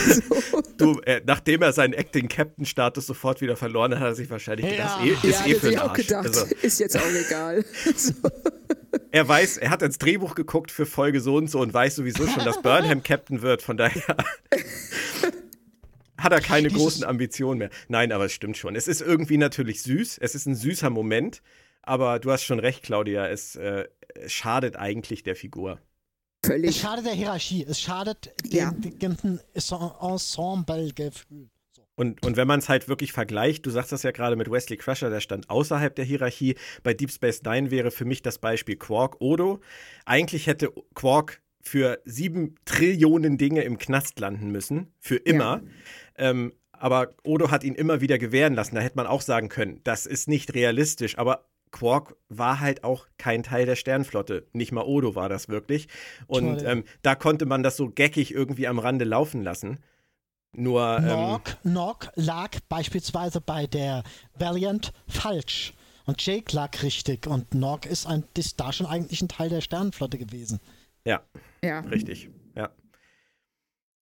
So. 0.06 0.62
Du, 0.78 1.00
äh, 1.00 1.20
nachdem 1.26 1.62
er 1.62 1.72
seinen 1.72 1.92
Acting-Captain-Status 1.92 3.06
sofort 3.06 3.40
wieder 3.40 3.56
verloren 3.56 3.92
hat, 3.94 4.00
hat 4.00 4.06
er 4.08 4.14
sich 4.14 4.30
wahrscheinlich 4.30 4.70
gedacht, 4.70 5.04
Ja. 5.04 5.14
das 5.14 5.24
eh, 5.24 5.28
ist 5.28 5.40
ja, 5.40 5.46
eh 5.46 5.52
das 5.54 5.60
für 5.60 5.84
auch 5.84 5.88
Arsch. 5.90 5.98
gedacht. 6.06 6.26
Also, 6.26 6.46
ist 6.62 6.80
jetzt 6.80 6.96
auch 6.96 7.02
egal. 7.26 7.64
So. 7.96 8.12
er 9.10 9.26
weiß, 9.28 9.56
er 9.58 9.70
hat 9.70 9.82
ins 9.82 9.98
Drehbuch 9.98 10.34
geguckt 10.34 10.70
für 10.70 10.86
Folge 10.86 11.20
so 11.20 11.36
und 11.36 11.50
so 11.50 11.60
und 11.60 11.72
weiß 11.74 11.96
sowieso 11.96 12.26
schon, 12.26 12.44
dass 12.44 12.60
Burnham 12.62 13.02
Captain 13.02 13.42
wird, 13.42 13.62
von 13.62 13.76
daher 13.76 14.02
hat 16.18 16.32
er 16.32 16.40
keine 16.40 16.68
Dieses- 16.68 16.82
großen 16.82 17.04
Ambitionen 17.04 17.58
mehr. 17.58 17.70
Nein, 17.88 18.12
aber 18.12 18.24
es 18.26 18.32
stimmt 18.32 18.56
schon. 18.56 18.74
Es 18.76 18.88
ist 18.88 19.00
irgendwie 19.00 19.36
natürlich 19.38 19.82
süß, 19.82 20.18
es 20.18 20.34
ist 20.34 20.46
ein 20.46 20.54
süßer 20.54 20.90
Moment, 20.90 21.42
aber 21.82 22.18
du 22.18 22.30
hast 22.32 22.44
schon 22.44 22.58
recht, 22.58 22.82
Claudia, 22.82 23.28
es, 23.28 23.56
äh, 23.56 23.84
es 24.14 24.32
schadet 24.32 24.76
eigentlich 24.76 25.22
der 25.22 25.36
Figur. 25.36 25.80
Es 26.42 26.50
Völlig. 26.50 26.80
schadet 26.80 27.06
der 27.06 27.12
Hierarchie, 27.14 27.64
es 27.68 27.80
schadet 27.80 28.32
Ja. 28.48 28.70
dem 28.72 28.98
ganzen 28.98 29.40
Ensemblegefühl. 29.54 31.48
Und, 31.98 32.24
und 32.26 32.36
wenn 32.36 32.46
man 32.46 32.58
es 32.58 32.68
halt 32.68 32.88
wirklich 32.88 33.12
vergleicht, 33.12 33.64
du 33.64 33.70
sagst 33.70 33.90
das 33.90 34.02
ja 34.02 34.10
gerade 34.10 34.36
mit 34.36 34.50
Wesley 34.50 34.76
Crusher, 34.76 35.08
der 35.08 35.20
stand 35.20 35.48
außerhalb 35.48 35.94
der 35.96 36.04
Hierarchie. 36.04 36.56
Bei 36.82 36.92
Deep 36.92 37.10
Space 37.10 37.42
Nine 37.42 37.70
wäre 37.70 37.90
für 37.90 38.04
mich 38.04 38.20
das 38.20 38.38
Beispiel 38.38 38.76
Quark 38.76 39.16
Odo. 39.20 39.60
Eigentlich 40.04 40.46
hätte 40.46 40.72
Quark 40.94 41.40
für 41.66 42.00
sieben 42.04 42.54
Trillionen 42.64 43.38
Dinge 43.38 43.62
im 43.62 43.76
Knast 43.76 44.20
landen 44.20 44.50
müssen, 44.50 44.92
für 45.00 45.16
immer. 45.16 45.62
Ähm, 46.16 46.52
aber 46.70 47.14
Odo 47.24 47.50
hat 47.50 47.64
ihn 47.64 47.74
immer 47.74 48.00
wieder 48.00 48.18
gewähren 48.18 48.54
lassen. 48.54 48.76
Da 48.76 48.80
hätte 48.80 48.96
man 48.96 49.06
auch 49.06 49.20
sagen 49.20 49.48
können, 49.48 49.80
das 49.82 50.06
ist 50.06 50.28
nicht 50.28 50.54
realistisch. 50.54 51.18
Aber 51.18 51.46
Quark 51.72 52.14
war 52.28 52.60
halt 52.60 52.84
auch 52.84 53.06
kein 53.18 53.42
Teil 53.42 53.66
der 53.66 53.74
Sternflotte. 53.74 54.46
Nicht 54.52 54.70
mal 54.70 54.84
Odo 54.84 55.16
war 55.16 55.28
das 55.28 55.48
wirklich. 55.48 55.88
Und 56.28 56.62
ähm, 56.62 56.84
da 57.02 57.16
konnte 57.16 57.46
man 57.46 57.64
das 57.64 57.76
so 57.76 57.90
geckig 57.90 58.32
irgendwie 58.32 58.68
am 58.68 58.78
Rande 58.78 59.04
laufen 59.04 59.42
lassen. 59.42 59.80
Nur. 60.52 60.98
Ähm, 60.98 61.04
Nog, 61.04 61.42
Nog 61.64 61.98
lag 62.14 62.50
beispielsweise 62.68 63.40
bei 63.40 63.66
der 63.66 64.04
Valiant 64.38 64.92
falsch. 65.08 65.74
Und 66.04 66.24
Jake 66.24 66.54
lag 66.54 66.80
richtig. 66.84 67.26
Und 67.26 67.54
Nog 67.54 67.86
ist, 67.86 68.06
ein, 68.06 68.22
ist 68.36 68.60
da 68.60 68.72
schon 68.72 68.86
eigentlich 68.86 69.20
ein 69.20 69.28
Teil 69.28 69.48
der 69.48 69.60
Sternenflotte 69.60 70.18
gewesen. 70.18 70.60
Ja, 71.06 71.22
Ja. 71.64 71.80
Richtig, 71.80 72.28
ja. 72.54 72.70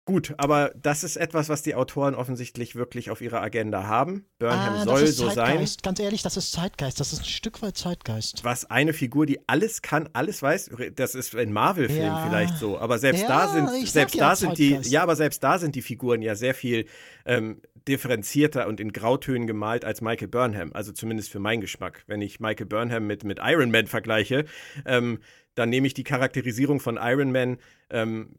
Gut, 0.06 0.34
aber 0.36 0.70
das 0.76 1.02
ist 1.02 1.16
etwas, 1.16 1.48
was 1.48 1.62
die 1.62 1.74
Autoren 1.74 2.14
offensichtlich 2.14 2.76
wirklich 2.76 3.10
auf 3.10 3.22
ihrer 3.22 3.40
Agenda 3.40 3.84
haben. 3.86 4.26
Burnham 4.38 4.74
Ah, 4.74 4.84
soll 4.84 5.00
das 5.00 5.10
ist 5.10 5.16
so 5.16 5.30
sein. 5.30 5.46
Zeitgeist. 5.46 5.82
Ganz 5.82 5.98
ehrlich, 5.98 6.20
das 6.20 6.36
ist 6.36 6.52
Zeitgeist. 6.52 7.00
Das 7.00 7.14
ist 7.14 7.20
ein 7.20 7.24
Stück 7.24 7.62
weit 7.62 7.78
Zeitgeist. 7.78 8.44
Was 8.44 8.70
eine 8.70 8.92
Figur, 8.92 9.24
die 9.24 9.40
alles 9.48 9.80
kann, 9.80 10.10
alles 10.12 10.42
weiß, 10.42 10.72
das 10.94 11.14
ist 11.14 11.32
in 11.32 11.54
Marvel-Filmen 11.54 12.04
Ja. 12.04 12.26
vielleicht 12.28 12.58
so, 12.58 12.78
aber 12.78 12.98
selbst 12.98 13.22
Ja, 13.22 13.28
da 13.28 13.48
sind, 13.48 13.88
selbst 13.88 14.14
ja, 14.14 14.28
da 14.28 14.36
sind 14.36 14.58
die, 14.58 14.70
Zeitgeist. 14.72 14.90
ja, 14.90 15.02
aber 15.02 15.16
selbst 15.16 15.42
da 15.42 15.58
sind 15.58 15.74
die 15.74 15.80
Figuren 15.82 16.20
ja 16.20 16.34
sehr 16.34 16.54
viel 16.54 16.84
ähm, 17.24 17.62
differenzierter 17.88 18.66
und 18.66 18.80
in 18.80 18.92
Grautönen 18.92 19.46
gemalt 19.46 19.84
als 19.84 20.00
Michael 20.00 20.28
Burnham. 20.28 20.72
Also 20.72 20.92
zumindest 20.92 21.30
für 21.30 21.38
meinen 21.38 21.60
Geschmack. 21.60 22.04
Wenn 22.06 22.22
ich 22.22 22.40
Michael 22.40 22.66
Burnham 22.66 23.06
mit, 23.06 23.24
mit 23.24 23.38
Iron 23.42 23.70
Man 23.70 23.86
vergleiche, 23.86 24.44
ähm, 24.86 25.18
dann 25.54 25.68
nehme 25.70 25.86
ich 25.86 25.94
die 25.94 26.04
Charakterisierung 26.04 26.80
von 26.80 26.98
Iron 27.00 27.32
Man 27.32 27.58
ähm, 27.90 28.36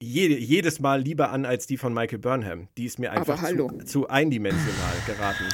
jede, 0.00 0.36
jedes 0.36 0.80
Mal 0.80 1.00
lieber 1.00 1.30
an 1.30 1.44
als 1.44 1.66
die 1.66 1.76
von 1.76 1.94
Michael 1.94 2.18
Burnham. 2.18 2.68
Die 2.76 2.84
ist 2.84 2.98
mir 2.98 3.12
einfach 3.12 3.42
zu, 3.42 3.68
zu 3.84 4.08
eindimensional 4.08 4.96
geraten. 5.06 5.44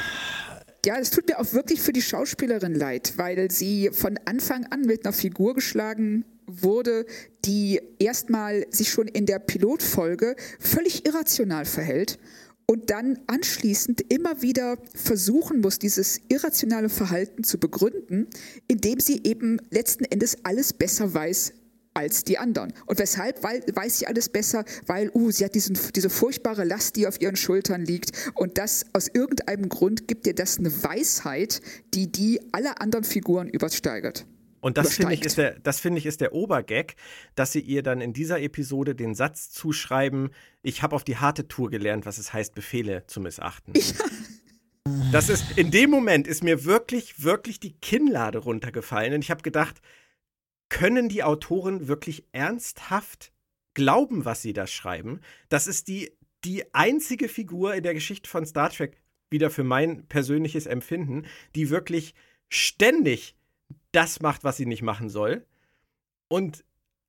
Ja, 0.84 0.98
es 0.98 1.10
tut 1.10 1.28
mir 1.28 1.38
auch 1.38 1.52
wirklich 1.52 1.80
für 1.80 1.92
die 1.92 2.02
Schauspielerin 2.02 2.74
leid, 2.74 3.12
weil 3.16 3.52
sie 3.52 3.90
von 3.92 4.18
Anfang 4.24 4.66
an 4.66 4.80
mit 4.80 5.04
einer 5.04 5.12
Figur 5.12 5.54
geschlagen 5.54 6.24
wurde, 6.46 7.06
die 7.44 7.80
erstmal 8.00 8.66
sich 8.70 8.90
schon 8.90 9.06
in 9.06 9.26
der 9.26 9.38
Pilotfolge 9.38 10.34
völlig 10.58 11.06
irrational 11.06 11.66
verhält 11.66 12.18
und 12.66 12.90
dann 12.90 13.18
anschließend 13.26 14.00
immer 14.12 14.42
wieder 14.42 14.78
versuchen 14.94 15.60
muss, 15.60 15.78
dieses 15.78 16.20
irrationale 16.28 16.88
Verhalten 16.88 17.44
zu 17.44 17.58
begründen, 17.58 18.28
indem 18.68 19.00
sie 19.00 19.22
eben 19.24 19.58
letzten 19.70 20.04
Endes 20.04 20.38
alles 20.44 20.72
besser 20.72 21.12
weiß 21.12 21.52
als 21.94 22.24
die 22.24 22.38
anderen. 22.38 22.72
Und 22.86 22.98
weshalb 22.98 23.42
weil, 23.42 23.62
weiß 23.72 23.98
sie 23.98 24.06
alles 24.06 24.28
besser? 24.28 24.64
Weil, 24.86 25.10
uh, 25.14 25.30
sie 25.30 25.44
hat 25.44 25.54
diesen, 25.54 25.78
diese 25.94 26.10
furchtbare 26.10 26.64
Last, 26.64 26.96
die 26.96 27.06
auf 27.06 27.20
ihren 27.20 27.36
Schultern 27.36 27.84
liegt. 27.84 28.12
Und 28.34 28.58
das 28.58 28.86
aus 28.92 29.08
irgendeinem 29.08 29.68
Grund 29.68 30.08
gibt 30.08 30.26
ihr 30.26 30.34
das 30.34 30.58
eine 30.58 30.82
Weisheit, 30.82 31.60
die 31.94 32.10
die 32.10 32.40
aller 32.52 32.80
anderen 32.80 33.04
Figuren 33.04 33.48
übersteigert. 33.48 34.24
Und 34.62 34.78
das 34.78 34.94
finde 34.94 35.12
ich, 35.12 35.24
ist 35.24 35.38
der, 35.38 35.58
das 35.58 35.80
finde 35.80 35.98
ich 35.98 36.06
ist 36.06 36.20
der 36.20 36.32
Obergag, 36.32 36.94
dass 37.34 37.50
sie 37.50 37.60
ihr 37.60 37.82
dann 37.82 38.00
in 38.00 38.12
dieser 38.12 38.40
Episode 38.40 38.94
den 38.94 39.16
Satz 39.16 39.50
zuschreiben, 39.50 40.30
ich 40.62 40.84
habe 40.84 40.94
auf 40.94 41.02
die 41.02 41.16
harte 41.16 41.48
Tour 41.48 41.68
gelernt, 41.68 42.06
was 42.06 42.16
es 42.16 42.32
heißt, 42.32 42.54
Befehle 42.54 43.04
zu 43.08 43.20
missachten. 43.20 43.74
Das 45.10 45.28
ist, 45.28 45.58
in 45.58 45.70
dem 45.72 45.90
Moment 45.90 46.28
ist 46.28 46.44
mir 46.44 46.64
wirklich, 46.64 47.22
wirklich 47.22 47.58
die 47.58 47.74
Kinnlade 47.74 48.38
runtergefallen 48.38 49.14
und 49.14 49.22
ich 49.22 49.30
habe 49.30 49.42
gedacht, 49.42 49.80
können 50.68 51.08
die 51.08 51.24
Autoren 51.24 51.88
wirklich 51.88 52.24
ernsthaft 52.32 53.32
glauben, 53.74 54.24
was 54.24 54.42
sie 54.42 54.52
da 54.52 54.66
schreiben? 54.66 55.20
Das 55.48 55.66
ist 55.66 55.88
die, 55.88 56.12
die 56.44 56.72
einzige 56.72 57.28
Figur 57.28 57.74
in 57.74 57.82
der 57.82 57.94
Geschichte 57.94 58.30
von 58.30 58.46
Star 58.46 58.70
Trek, 58.70 58.96
wieder 59.28 59.50
für 59.50 59.64
mein 59.64 60.06
persönliches 60.06 60.66
Empfinden, 60.66 61.26
die 61.54 61.68
wirklich 61.68 62.14
ständig 62.48 63.34
das 63.92 64.20
macht, 64.20 64.44
was 64.44 64.56
sie 64.56 64.66
nicht 64.66 64.82
machen 64.82 65.08
soll. 65.08 65.46
Und 66.28 66.64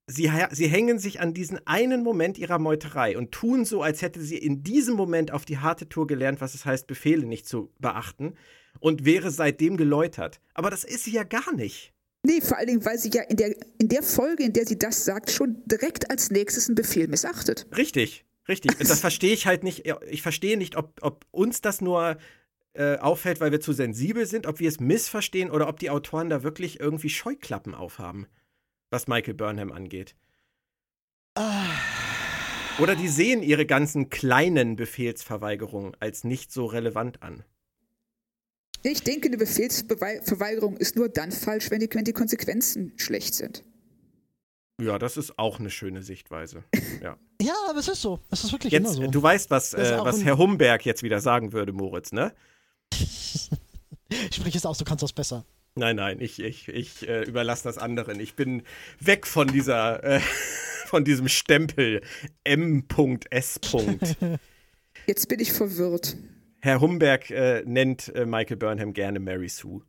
sie, 0.08 0.32
sie 0.52 0.68
hängen 0.68 1.00
sich 1.00 1.20
an 1.20 1.34
diesen 1.34 1.66
einen 1.66 2.04
Moment 2.04 2.38
ihrer 2.38 2.60
Meuterei 2.60 3.18
und 3.18 3.32
tun 3.32 3.66
so, 3.66 3.82
als 3.82 4.02
hätte 4.02 4.22
sie 4.22 4.38
in 4.38 4.64
diesem 4.64 4.96
Moment 4.96 5.32
auf 5.32 5.46
die 5.46 5.58
harte 5.58 5.90
Tour 5.90 6.08
gelernt, 6.08 6.42
was 6.42 6.54
es 6.54 6.66
heißt, 6.66 6.88
Befehle 6.88 7.26
nicht 7.26 7.48
zu 7.48 7.72
beachten 7.80 8.36
und 8.80 9.06
wäre 9.06 9.32
seitdem 9.32 9.78
geläutert. 9.78 10.40
Aber 10.54 10.70
das 10.70 10.84
ist 10.84 11.06
sie 11.06 11.12
ja 11.12 11.24
gar 11.24 11.54
nicht. 11.54 11.94
Nee, 12.26 12.40
vor 12.42 12.58
allen 12.58 12.68
Dingen, 12.68 12.86
weil 12.86 12.98
sie 12.98 13.12
ja 13.14 13.24
in 13.24 13.36
der, 13.36 13.54
in 13.80 13.90
der 13.90 14.02
Folge, 14.02 14.44
in 14.44 14.54
der 14.54 14.66
sie 14.66 14.80
das 14.80 15.04
sagt, 15.04 15.30
schon 15.30 15.62
direkt 15.66 16.10
als 16.10 16.32
nächstes 16.32 16.70
einen 16.70 16.76
Befehl 16.76 17.08
missachtet. 17.10 17.68
Richtig, 17.76 18.26
richtig. 18.48 18.80
Und 18.80 18.90
das 18.90 19.02
verstehe 19.02 19.34
ich 19.34 19.46
halt 19.46 19.64
nicht. 19.64 19.86
Ich 20.10 20.22
verstehe 20.22 20.58
nicht, 20.58 20.78
ob, 20.78 21.00
ob 21.02 21.26
uns 21.32 21.60
das 21.60 21.82
nur 21.82 22.18
äh, 22.74 22.98
auffällt, 22.98 23.40
weil 23.40 23.52
wir 23.52 23.62
zu 23.62 23.74
sensibel 23.74 24.26
sind, 24.26 24.48
ob 24.48 24.60
wir 24.60 24.68
es 24.68 24.80
missverstehen 24.80 25.52
oder 25.52 25.68
ob 25.68 25.80
die 25.80 25.90
Autoren 25.90 26.30
da 26.30 26.44
wirklich 26.44 26.80
irgendwie 26.80 27.10
Scheuklappen 27.10 27.76
aufhaben, 27.76 28.28
was 28.90 29.08
Michael 29.08 29.36
Burnham 29.36 29.72
angeht. 29.72 30.16
Ah. 31.36 31.66
Oder 32.80 32.96
die 32.96 33.08
sehen 33.08 33.44
ihre 33.44 33.66
ganzen 33.66 34.10
kleinen 34.10 34.76
Befehlsverweigerungen 34.76 35.96
als 36.00 36.24
nicht 36.24 36.52
so 36.52 36.66
relevant 36.66 37.22
an. 37.22 37.44
Ich 38.82 39.04
denke, 39.04 39.28
eine 39.28 39.38
Befehlsverweigerung 39.38 40.76
ist 40.78 40.96
nur 40.96 41.08
dann 41.08 41.32
falsch, 41.32 41.72
wenn 41.72 41.80
die, 41.80 41.90
wenn 41.92 42.04
die 42.04 42.14
Konsequenzen 42.14 42.94
schlecht 42.98 43.34
sind. 43.36 43.64
Ja, 44.82 44.98
das 44.98 45.18
ist 45.18 45.38
auch 45.38 45.60
eine 45.60 45.70
schöne 45.70 46.02
Sichtweise. 46.02 46.64
Ja, 47.02 47.18
ja 47.42 47.54
aber 47.70 47.80
es 47.80 47.88
ist 47.88 48.02
so. 48.02 48.20
Es 48.32 48.44
ist 48.44 48.52
wirklich 48.52 48.74
jetzt, 48.74 48.82
immer 48.82 48.94
so. 48.94 49.08
Du 49.08 49.22
weißt, 49.22 49.52
was, 49.52 49.74
äh, 49.74 49.98
was 50.00 50.24
Herr 50.24 50.38
Humberg 50.38 50.86
jetzt 50.86 51.04
wieder 51.04 51.22
sagen 51.22 51.54
würde, 51.54 51.72
Moritz, 51.72 52.12
ne? 52.12 52.34
Sprich 54.32 54.56
es 54.56 54.66
aus, 54.66 54.78
du 54.78 54.86
kannst 54.86 55.04
das 55.04 55.14
besser. 55.14 55.46
Nein, 55.76 55.96
nein, 55.96 56.22
ich, 56.22 56.40
ich, 56.40 56.68
ich 56.68 57.08
äh, 57.08 57.24
überlasse 57.24 57.64
das 57.64 57.78
anderen. 57.78 58.20
Ich 58.20 58.36
bin 58.36 58.62
weg 59.00 59.26
von 59.26 59.48
dieser, 59.48 60.04
äh, 60.04 60.20
von 60.86 61.04
diesem 61.04 61.28
Stempel 61.28 62.02
M.S. 62.44 63.60
Jetzt 65.08 65.28
bin 65.30 65.40
ich 65.40 65.52
verwirrt. 65.52 66.16
Herr 66.62 66.80
Humberg 66.80 67.30
äh, 67.32 67.64
nennt 67.66 68.14
äh, 68.16 68.26
Michael 68.26 68.58
Burnham 68.58 68.94
gerne 68.94 69.20
Mary 69.20 69.50
Sue. 69.50 69.82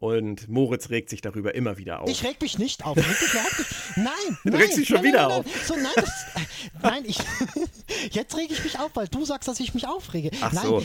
Und 0.00 0.48
Moritz 0.48 0.88
regt 0.88 1.10
sich 1.10 1.20
darüber 1.20 1.54
immer 1.54 1.76
wieder 1.76 2.00
auf. 2.00 2.08
Ich 2.08 2.24
reg 2.24 2.40
mich 2.40 2.58
nicht 2.58 2.86
auf. 2.86 2.96
Ich 2.96 3.04
überhaupt 3.04 3.58
nicht. 3.58 3.70
Nein, 3.96 4.06
nein. 4.06 4.38
Du 4.52 4.58
regst 4.58 4.78
dich 4.78 4.88
schon 4.88 4.96
nein, 4.96 5.04
wieder 5.04 5.28
nein, 5.28 5.38
auf. 5.38 5.44
Nein, 5.44 5.54
so, 5.66 5.74
nein, 5.76 5.92
das, 5.94 6.08
äh, 6.08 6.46
nein 6.82 7.04
ich, 7.06 7.18
jetzt 8.12 8.34
rege 8.34 8.54
ich 8.54 8.64
mich 8.64 8.78
auf, 8.78 8.90
weil 8.94 9.08
du 9.08 9.26
sagst, 9.26 9.46
dass 9.46 9.60
ich 9.60 9.74
mich 9.74 9.86
aufrege. 9.86 10.30
Ach 10.40 10.54
nein, 10.54 10.64
so. 10.64 10.82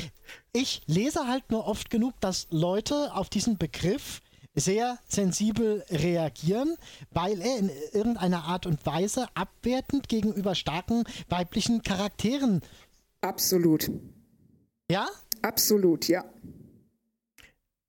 ich 0.51 0.81
lese 0.87 1.27
halt 1.27 1.49
nur 1.49 1.65
oft 1.65 1.89
genug, 1.89 2.13
dass 2.19 2.47
Leute 2.49 3.15
auf 3.15 3.29
diesen 3.29 3.57
Begriff 3.57 4.19
sehr 4.53 4.99
sensibel 5.07 5.85
reagieren, 5.89 6.75
weil 7.11 7.39
er 7.39 7.57
in 7.57 7.71
irgendeiner 7.93 8.43
Art 8.43 8.65
und 8.65 8.85
Weise 8.85 9.27
abwertend 9.33 10.09
gegenüber 10.09 10.55
starken 10.55 11.05
weiblichen 11.29 11.83
Charakteren. 11.83 12.61
Absolut. 13.21 13.89
Ja? 14.91 15.07
Absolut, 15.41 16.09
ja. 16.09 16.25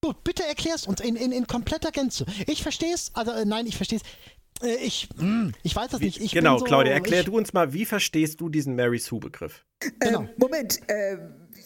Gut, 0.06 0.22
bitte 0.22 0.44
erklär's 0.44 0.86
uns 0.86 1.00
in, 1.00 1.16
in, 1.16 1.32
in 1.32 1.48
kompletter 1.48 1.90
Gänze. 1.90 2.26
Ich 2.46 2.62
verstehe 2.62 2.94
es, 2.94 3.10
also 3.14 3.32
äh, 3.32 3.44
nein, 3.44 3.66
ich 3.66 3.74
verstehe 3.76 3.98
es. 3.98 4.64
Äh, 4.64 4.76
ich, 4.76 5.08
mh, 5.16 5.50
ich 5.64 5.74
weiß 5.74 5.90
das 5.90 6.00
Wie, 6.00 6.04
nicht. 6.04 6.20
Ich 6.20 6.30
genau, 6.30 6.52
bin 6.54 6.58
so, 6.60 6.64
Claudia, 6.66 6.92
erklär 6.92 7.20
ich, 7.20 7.26
du 7.26 7.36
uns 7.36 7.52
mal, 7.52 7.72
wie 7.72 7.84
verstehst 7.84 8.40
du 8.40 8.48
diesen 8.48 8.76
Mary 8.76 9.00
Sue-Begriff? 9.00 9.64
Genau. 9.98 10.20
Ähm, 10.20 10.28
Moment, 10.36 10.78
äh, 10.88 11.16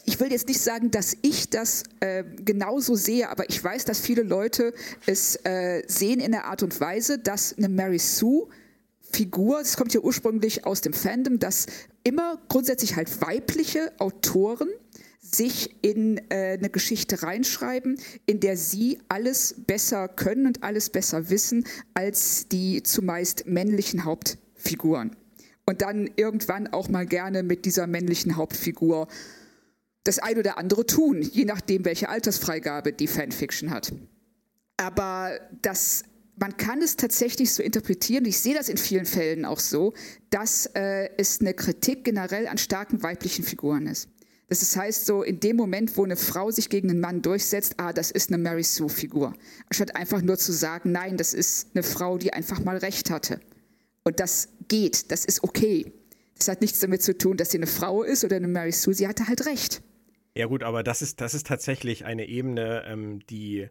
ich 0.06 0.18
will 0.18 0.32
jetzt 0.32 0.48
nicht 0.48 0.58
sagen, 0.58 0.90
dass 0.90 1.18
ich 1.20 1.50
das 1.50 1.82
äh, 2.00 2.24
genauso 2.38 2.94
sehe, 2.94 3.28
aber 3.28 3.46
ich 3.50 3.62
weiß, 3.62 3.84
dass 3.84 4.00
viele 4.00 4.22
Leute 4.22 4.72
es 5.04 5.36
äh, 5.44 5.82
sehen 5.86 6.20
in 6.20 6.32
der 6.32 6.46
Art 6.46 6.62
und 6.62 6.80
Weise, 6.80 7.18
dass 7.18 7.54
eine 7.58 7.68
Mary 7.68 7.98
Sue 7.98 8.48
Figur, 9.12 9.58
das 9.58 9.76
kommt 9.76 9.92
ja 9.92 10.00
ursprünglich 10.00 10.64
aus 10.64 10.80
dem 10.80 10.94
Fandom, 10.94 11.38
dass 11.38 11.66
immer 12.04 12.38
grundsätzlich 12.48 12.96
halt 12.96 13.20
weibliche 13.20 13.92
Autoren 13.98 14.68
sich 15.34 15.76
in 15.82 16.18
äh, 16.30 16.56
eine 16.58 16.70
Geschichte 16.70 17.22
reinschreiben, 17.22 17.98
in 18.26 18.40
der 18.40 18.56
sie 18.56 18.98
alles 19.08 19.54
besser 19.66 20.08
können 20.08 20.46
und 20.46 20.62
alles 20.62 20.90
besser 20.90 21.30
wissen 21.30 21.64
als 21.94 22.48
die 22.48 22.82
zumeist 22.82 23.46
männlichen 23.46 24.04
Hauptfiguren. 24.04 25.16
Und 25.66 25.82
dann 25.82 26.10
irgendwann 26.16 26.66
auch 26.68 26.88
mal 26.88 27.06
gerne 27.06 27.42
mit 27.42 27.64
dieser 27.64 27.86
männlichen 27.86 28.36
Hauptfigur 28.36 29.08
das 30.04 30.18
ein 30.18 30.38
oder 30.38 30.58
andere 30.58 30.86
tun, 30.86 31.22
je 31.22 31.44
nachdem, 31.44 31.84
welche 31.84 32.08
Altersfreigabe 32.08 32.92
die 32.92 33.06
Fanfiction 33.06 33.70
hat. 33.70 33.92
Aber 34.76 35.38
das 35.62 36.04
man 36.40 36.56
kann 36.56 36.80
es 36.80 36.96
tatsächlich 36.96 37.52
so 37.52 37.62
interpretieren, 37.62 38.24
ich 38.24 38.38
sehe 38.38 38.54
das 38.54 38.70
in 38.70 38.78
vielen 38.78 39.04
Fällen 39.04 39.44
auch 39.44 39.60
so, 39.60 39.92
dass 40.30 40.66
äh, 40.74 41.10
es 41.18 41.40
eine 41.40 41.52
Kritik 41.52 42.02
generell 42.04 42.48
an 42.48 42.56
starken 42.56 43.02
weiblichen 43.02 43.44
Figuren 43.44 43.86
ist. 43.86 44.08
Das 44.50 44.76
heißt 44.76 45.06
so, 45.06 45.22
in 45.22 45.38
dem 45.38 45.54
Moment, 45.54 45.96
wo 45.96 46.04
eine 46.04 46.16
Frau 46.16 46.50
sich 46.50 46.68
gegen 46.68 46.90
einen 46.90 46.98
Mann 46.98 47.22
durchsetzt, 47.22 47.76
ah, 47.78 47.92
das 47.92 48.10
ist 48.10 48.30
eine 48.30 48.42
Mary 48.42 48.64
Sue-Figur. 48.64 49.32
Anstatt 49.68 49.94
einfach 49.94 50.22
nur 50.22 50.38
zu 50.38 50.50
sagen, 50.52 50.90
nein, 50.90 51.16
das 51.16 51.34
ist 51.34 51.68
eine 51.72 51.84
Frau, 51.84 52.18
die 52.18 52.32
einfach 52.32 52.58
mal 52.58 52.76
recht 52.76 53.10
hatte. 53.10 53.40
Und 54.02 54.18
das 54.18 54.48
geht, 54.66 55.12
das 55.12 55.24
ist 55.24 55.44
okay. 55.44 55.92
Das 56.36 56.48
hat 56.48 56.62
nichts 56.62 56.80
damit 56.80 57.00
zu 57.00 57.16
tun, 57.16 57.36
dass 57.36 57.52
sie 57.52 57.58
eine 57.58 57.68
Frau 57.68 58.02
ist 58.02 58.24
oder 58.24 58.36
eine 58.36 58.48
Mary 58.48 58.72
Sue, 58.72 58.92
sie 58.92 59.06
hatte 59.06 59.28
halt 59.28 59.46
recht. 59.46 59.82
Ja 60.34 60.46
gut, 60.46 60.64
aber 60.64 60.82
das 60.82 61.00
ist, 61.00 61.20
das 61.20 61.34
ist 61.34 61.46
tatsächlich 61.46 62.04
eine 62.04 62.26
Ebene, 62.26 62.84
ähm, 62.86 63.20
die 63.30 63.68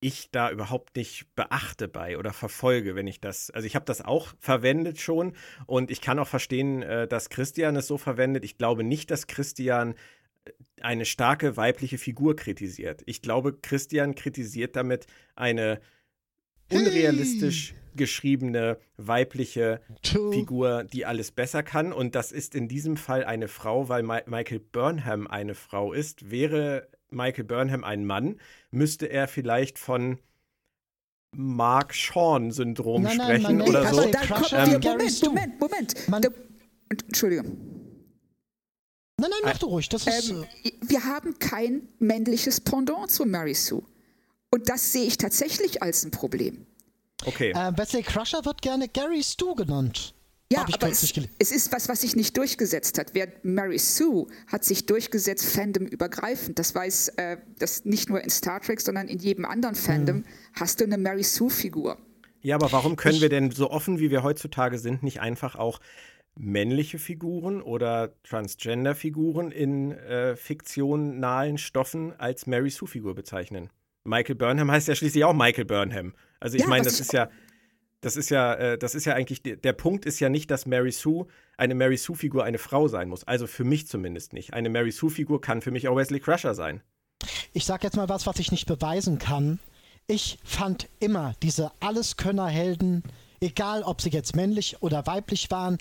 ich 0.00 0.30
da 0.30 0.50
überhaupt 0.50 0.96
nicht 0.96 1.26
beachte 1.34 1.88
bei 1.88 2.18
oder 2.18 2.32
verfolge, 2.32 2.94
wenn 2.94 3.06
ich 3.06 3.20
das. 3.20 3.50
Also 3.50 3.66
ich 3.66 3.74
habe 3.74 3.84
das 3.84 4.00
auch 4.00 4.28
verwendet 4.38 5.00
schon 5.00 5.34
und 5.66 5.90
ich 5.90 6.00
kann 6.00 6.18
auch 6.18 6.28
verstehen, 6.28 6.82
äh, 6.82 7.06
dass 7.06 7.30
Christian 7.30 7.76
es 7.76 7.86
so 7.86 7.98
verwendet. 7.98 8.44
Ich 8.44 8.56
glaube 8.56 8.84
nicht, 8.84 9.10
dass 9.10 9.26
Christian 9.26 9.94
eine 10.80 11.04
starke 11.04 11.56
weibliche 11.56 11.98
Figur 11.98 12.36
kritisiert. 12.36 13.02
Ich 13.06 13.22
glaube, 13.22 13.58
Christian 13.60 14.14
kritisiert 14.14 14.76
damit 14.76 15.06
eine 15.36 15.80
unrealistisch 16.72 17.74
geschriebene 17.94 18.78
weibliche 18.96 19.80
True. 20.02 20.32
Figur, 20.32 20.84
die 20.84 21.06
alles 21.06 21.32
besser 21.32 21.62
kann. 21.62 21.92
Und 21.92 22.14
das 22.14 22.32
ist 22.32 22.54
in 22.54 22.68
diesem 22.68 22.96
Fall 22.96 23.24
eine 23.24 23.48
Frau, 23.48 23.88
weil 23.88 24.02
Ma 24.02 24.20
Michael 24.26 24.60
Burnham 24.60 25.26
eine 25.26 25.54
Frau 25.54 25.92
ist. 25.92 26.30
Wäre 26.30 26.88
Michael 27.10 27.44
Burnham 27.44 27.84
ein 27.84 28.04
Mann, 28.04 28.36
müsste 28.70 29.06
er 29.06 29.28
vielleicht 29.28 29.78
von 29.78 30.18
Mark 31.32 31.94
Sean-Syndrom 31.94 33.02
Nein, 33.02 33.16
nein, 33.16 33.40
sprechen 33.40 33.58
man 33.58 33.68
oder 33.68 33.86
so. 33.86 34.10
Gary 34.80 35.08
Moment. 35.24 35.60
Moment, 35.60 36.08
Moment. 36.08 36.30
Entschuldigung. 37.06 37.69
Nein, 39.20 39.30
nein, 39.30 39.40
mach 39.52 39.58
du 39.58 39.66
ruhig. 39.66 39.88
Das 39.88 40.06
ist. 40.06 40.30
Ähm, 40.30 40.44
äh, 40.64 40.70
wir 40.82 41.04
haben 41.04 41.38
kein 41.38 41.88
männliches 41.98 42.60
Pendant 42.60 43.10
zu 43.10 43.24
Mary 43.26 43.54
Sue. 43.54 43.82
Und 44.50 44.68
das 44.68 44.92
sehe 44.92 45.04
ich 45.06 45.16
tatsächlich 45.18 45.82
als 45.82 46.04
ein 46.04 46.10
Problem. 46.10 46.66
Okay. 47.24 47.50
äh, 47.50 47.76
Wesley 47.76 48.02
Crusher 48.02 48.44
wird 48.44 48.62
gerne 48.62 48.88
Gary 48.88 49.22
Stu 49.22 49.54
genannt. 49.54 50.14
Ja, 50.52 50.66
aber 50.72 50.88
es, 50.88 51.12
es 51.38 51.52
ist 51.52 51.70
was, 51.72 51.88
was 51.88 52.00
sich 52.00 52.16
nicht 52.16 52.36
durchgesetzt 52.36 52.98
hat. 52.98 53.14
Während 53.14 53.44
Mary 53.44 53.78
Sue 53.78 54.26
hat 54.48 54.64
sich 54.64 54.84
durchgesetzt, 54.86 55.46
Fandom 55.46 55.86
übergreifend. 55.86 56.58
Das 56.58 56.74
weiß, 56.74 57.08
äh, 57.18 57.36
das 57.60 57.84
nicht 57.84 58.08
nur 58.08 58.20
in 58.20 58.30
Star 58.30 58.60
Trek, 58.60 58.80
sondern 58.80 59.06
in 59.06 59.20
jedem 59.20 59.44
anderen 59.44 59.76
Fandom 59.76 60.16
Mhm. 60.16 60.24
hast 60.54 60.80
du 60.80 60.84
eine 60.84 60.98
Mary 60.98 61.22
Sue-Figur. 61.22 61.98
Ja, 62.42 62.56
aber 62.56 62.72
warum 62.72 62.96
können 62.96 63.16
Ich- 63.16 63.20
wir 63.22 63.28
denn 63.28 63.52
so 63.52 63.70
offen, 63.70 64.00
wie 64.00 64.10
wir 64.10 64.24
heutzutage 64.24 64.78
sind, 64.80 65.04
nicht 65.04 65.20
einfach 65.20 65.54
auch 65.54 65.78
männliche 66.40 66.98
Figuren 66.98 67.60
oder 67.60 68.14
Transgender-Figuren 68.22 69.50
in 69.52 69.92
äh, 69.92 70.36
fiktionalen 70.36 71.58
Stoffen 71.58 72.18
als 72.18 72.46
Mary 72.46 72.70
Sue-Figur 72.70 73.14
bezeichnen? 73.14 73.68
Michael 74.04 74.36
Burnham 74.36 74.70
heißt 74.70 74.88
ja 74.88 74.94
schließlich 74.94 75.24
auch 75.24 75.34
Michael 75.34 75.66
Burnham. 75.66 76.14
Also 76.40 76.56
ich 76.56 76.62
Ja, 76.62 76.68
meine, 76.68 76.84
das 76.84 76.94
ich 76.94 77.00
ist 77.00 77.12
ja, 77.12 77.28
das 78.00 78.16
ist 78.16 78.30
ja, 78.30 78.54
äh, 78.54 78.78
das 78.78 78.94
ist 78.94 79.04
ja 79.04 79.14
eigentlich, 79.14 79.42
der, 79.42 79.56
der 79.56 79.74
Punkt 79.74 80.06
ist 80.06 80.18
ja 80.20 80.30
nicht, 80.30 80.50
dass 80.50 80.64
Mary 80.64 80.92
Sue, 80.92 81.26
eine 81.58 81.74
Mary 81.74 81.98
Sue-Figur 81.98 82.42
eine 82.44 82.58
Frau 82.58 82.88
sein 82.88 83.10
muss. 83.10 83.24
Also 83.24 83.46
für 83.46 83.64
mich 83.64 83.86
zumindest 83.86 84.32
nicht. 84.32 84.54
Eine 84.54 84.70
Mary 84.70 84.90
Sue-Figur 84.90 85.42
kann 85.42 85.60
für 85.60 85.70
mich 85.70 85.88
auch 85.88 85.96
Wesley 85.96 86.20
Crusher 86.20 86.54
sein. 86.54 86.82
Ich 87.52 87.66
sag 87.66 87.84
jetzt 87.84 87.96
mal 87.96 88.08
was, 88.08 88.26
was 88.26 88.38
ich 88.38 88.50
nicht 88.50 88.66
beweisen 88.66 89.18
kann. 89.18 89.58
Ich 90.06 90.38
fand 90.42 90.88
immer 91.00 91.34
diese 91.42 91.70
Alleskönner-Helden, 91.80 93.02
egal 93.40 93.82
ob 93.82 94.00
sie 94.00 94.10
jetzt 94.10 94.34
männlich 94.34 94.78
oder 94.80 95.06
weiblich 95.06 95.50
waren, 95.50 95.76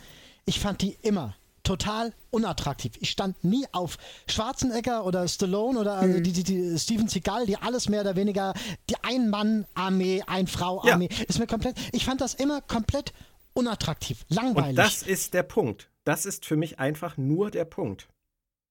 ich 0.45 0.59
fand 0.59 0.81
die 0.81 0.97
immer 1.01 1.35
total 1.63 2.13
unattraktiv. 2.31 2.93
Ich 2.99 3.11
stand 3.11 3.43
nie 3.43 3.65
auf 3.71 3.97
Schwarzenegger 4.27 5.05
oder 5.05 5.27
Stallone 5.27 5.79
oder 5.79 5.95
also 5.95 6.19
die, 6.19 6.31
die, 6.31 6.43
die 6.43 6.79
Steven 6.79 7.07
Seagal, 7.07 7.45
die 7.45 7.57
alles 7.57 7.89
mehr 7.89 8.01
oder 8.01 8.15
weniger 8.15 8.53
die 8.89 8.95
Ein-Mann-Armee, 9.03 10.23
Ein-Frau-Armee. 10.25 11.09
Ist 11.27 11.37
mir 11.39 11.47
komplett. 11.47 11.77
Ich 11.91 12.05
fand 12.05 12.21
das 12.21 12.33
immer 12.33 12.61
komplett 12.61 13.13
unattraktiv, 13.53 14.25
langweilig. 14.29 14.69
Und 14.69 14.75
das 14.77 15.03
ist 15.03 15.33
der 15.33 15.43
Punkt. 15.43 15.89
Das 16.05 16.25
ist 16.25 16.45
für 16.45 16.55
mich 16.55 16.79
einfach 16.79 17.17
nur 17.17 17.51
der 17.51 17.65
Punkt. 17.65 18.07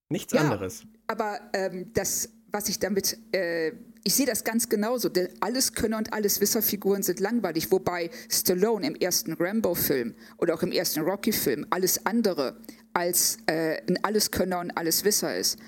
Nichts 0.09 0.33
Ja, 0.33 0.41
anderes. 0.41 0.85
Aber 1.07 1.39
ähm, 1.53 1.93
das, 1.95 2.31
was 2.51 2.69
ich 2.69 2.79
damit, 2.79 3.19
äh, 3.33 3.73
ich 4.05 4.15
sehe 4.15 4.27
das 4.27 4.45
ganz 4.45 4.69
genauso. 4.69 5.09
Denn 5.09 5.29
alles 5.41 5.75
Könner 5.75 5.99
und 5.99 6.13
alles 6.13 6.41
Wisser-Figuren 6.41 7.03
sind 7.03 7.21
langweilig. 7.21 7.71
Wobei 7.71 8.11
Stallone 8.31 8.87
im 8.87 8.95
ersten 8.95 9.35
Rambo-Film 9.35 10.15
oder 10.39 10.55
auch 10.55 10.63
im 10.63 10.73
ersten 10.73 11.01
Rocky-Film 11.01 11.67
alles 11.71 12.05
andere 12.07 12.61
als 12.95 13.39
äh, 13.47 13.81
ein 13.87 14.03
Alleskönner 14.03 14.61
und 14.61 14.71
Alleswisser 14.73 15.37
ist. 15.37 15.59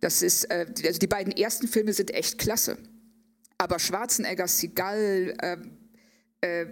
Das 0.00 0.22
ist, 0.22 0.44
äh, 0.44 0.66
also 0.84 0.98
die 0.98 1.06
beiden 1.06 1.32
ersten 1.32 1.68
Filme 1.68 1.92
sind 1.92 2.12
echt 2.12 2.38
klasse. 2.38 2.78
Aber 3.58 3.78
Schwarzenegger, 3.78 4.46
Seagal, 4.46 5.34
äh, 6.40 6.66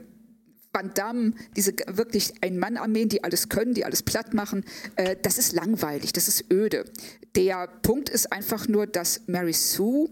Van 0.77 0.93
Damme, 0.93 1.33
diese 1.57 1.73
wirklich 1.87 2.35
Ein-Mann-Armeen, 2.43 3.09
die 3.09 3.25
alles 3.25 3.49
können, 3.49 3.73
die 3.73 3.87
alles 3.87 4.03
platt 4.03 4.35
machen, 4.35 4.63
äh, 4.97 5.17
das 5.23 5.39
ist 5.39 5.55
langweilig, 5.55 6.13
das 6.13 6.29
ist 6.29 6.53
öde. 6.53 6.85
Der 7.35 7.67
Punkt 7.67 8.11
ist 8.11 8.31
einfach 8.31 8.69
nur, 8.69 8.87
dass 8.87 9.23
Mary 9.27 9.55
Sue 9.55 10.11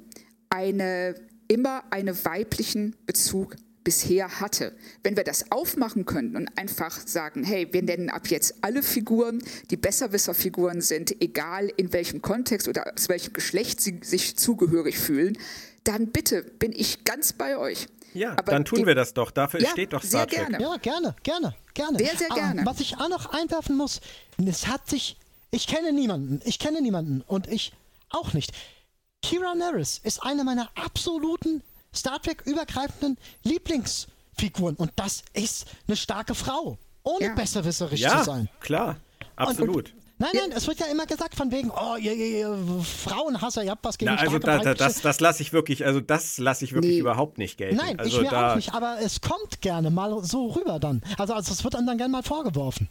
eine, 0.48 1.16
immer 1.48 1.84
einen 1.90 2.16
weiblichen 2.24 2.96
Bezug 3.04 3.56
bisher 3.84 4.40
hatte. 4.40 4.72
Wenn 5.02 5.18
wir 5.18 5.24
das 5.24 5.52
aufmachen 5.52 6.06
könnten 6.06 6.36
und 6.36 6.48
einfach 6.56 7.06
sagen, 7.06 7.44
hey, 7.44 7.68
wir 7.70 7.82
nennen 7.82 8.08
ab 8.08 8.28
jetzt 8.28 8.54
alle 8.62 8.82
Figuren, 8.82 9.42
die 9.70 9.76
Besserwisser-Figuren 9.76 10.80
sind, 10.80 11.20
egal 11.20 11.70
in 11.76 11.92
welchem 11.92 12.22
Kontext 12.22 12.68
oder 12.68 12.90
aus 12.94 13.10
welchem 13.10 13.34
Geschlecht 13.34 13.82
sie 13.82 14.00
sich 14.02 14.36
zugehörig 14.36 14.98
fühlen, 14.98 15.36
dann 15.84 16.06
bitte 16.06 16.42
bin 16.42 16.72
ich 16.72 17.04
ganz 17.04 17.34
bei 17.34 17.58
euch. 17.58 17.86
Ja, 18.14 18.32
Aber 18.32 18.52
dann 18.52 18.64
tun 18.64 18.86
wir 18.86 18.94
das 18.94 19.12
doch. 19.12 19.30
Dafür 19.30 19.60
ja, 19.60 19.70
steht 19.70 19.92
doch 19.92 20.02
Star 20.02 20.26
Trek. 20.26 20.48
Gerne. 20.48 20.62
Ja, 20.62 20.76
gerne, 20.76 21.14
gerne, 21.22 21.54
gerne. 21.74 21.98
Sehr, 21.98 22.16
sehr 22.16 22.28
gerne. 22.28 22.62
Aber 22.62 22.70
was 22.70 22.80
ich 22.80 22.96
auch 22.98 23.08
noch 23.08 23.32
einwerfen 23.32 23.76
muss, 23.76 24.00
es 24.44 24.66
hat 24.66 24.88
sich, 24.88 25.16
ich 25.50 25.66
kenne 25.66 25.92
niemanden, 25.92 26.40
ich 26.44 26.58
kenne 26.58 26.80
niemanden 26.80 27.22
und 27.26 27.48
ich 27.48 27.72
auch 28.10 28.32
nicht. 28.32 28.52
Kira 29.22 29.54
Nerys 29.54 30.00
ist 30.02 30.22
eine 30.22 30.44
meiner 30.44 30.70
absoluten 30.74 31.62
Star 31.94 32.20
Trek-übergreifenden 32.20 33.18
Lieblingsfiguren. 33.42 34.76
Und 34.76 34.92
das 34.96 35.24
ist 35.32 35.66
eine 35.86 35.96
starke 35.96 36.34
Frau. 36.34 36.78
Ohne 37.02 37.26
ja. 37.26 37.34
besserwisserisch 37.34 38.00
ja, 38.00 38.18
zu 38.18 38.24
sein. 38.24 38.48
Klar, 38.60 38.96
absolut. 39.36 39.90
Und, 39.90 39.94
und, 39.94 40.03
Nein, 40.18 40.30
nein, 40.32 40.52
es 40.56 40.68
wird 40.68 40.78
ja 40.78 40.86
immer 40.86 41.06
gesagt 41.06 41.34
von 41.34 41.50
wegen, 41.50 41.70
oh, 41.70 41.96
ihr, 41.96 42.14
ihr, 42.14 42.38
ihr 42.38 42.84
Frauenhasser, 42.84 43.64
ihr 43.64 43.72
habt 43.72 43.84
was 43.84 43.98
gegen 43.98 44.12
Na, 44.12 44.20
also 44.20 44.38
da, 44.38 44.58
da, 44.58 44.74
das, 44.74 45.00
das 45.00 45.20
lasse 45.20 45.42
ich 45.42 45.52
wirklich, 45.52 45.84
also 45.84 46.00
das 46.00 46.38
lasse 46.38 46.64
ich 46.64 46.72
wirklich 46.72 46.94
nee. 46.94 47.00
überhaupt 47.00 47.38
nicht 47.38 47.58
gelten. 47.58 47.76
Nein, 47.76 47.98
also 47.98 48.18
ich 48.18 48.22
mir 48.22 48.30
da 48.30 48.52
auch 48.52 48.56
nicht, 48.56 48.72
aber 48.72 48.98
es 49.02 49.20
kommt 49.20 49.60
gerne 49.60 49.90
mal 49.90 50.22
so 50.22 50.46
rüber 50.48 50.78
dann. 50.78 51.02
Also, 51.18 51.34
also 51.34 51.52
es 51.52 51.64
wird 51.64 51.74
einem 51.74 51.86
dann 51.86 51.98
gerne 51.98 52.12
mal 52.12 52.22
vorgeworfen. 52.22 52.88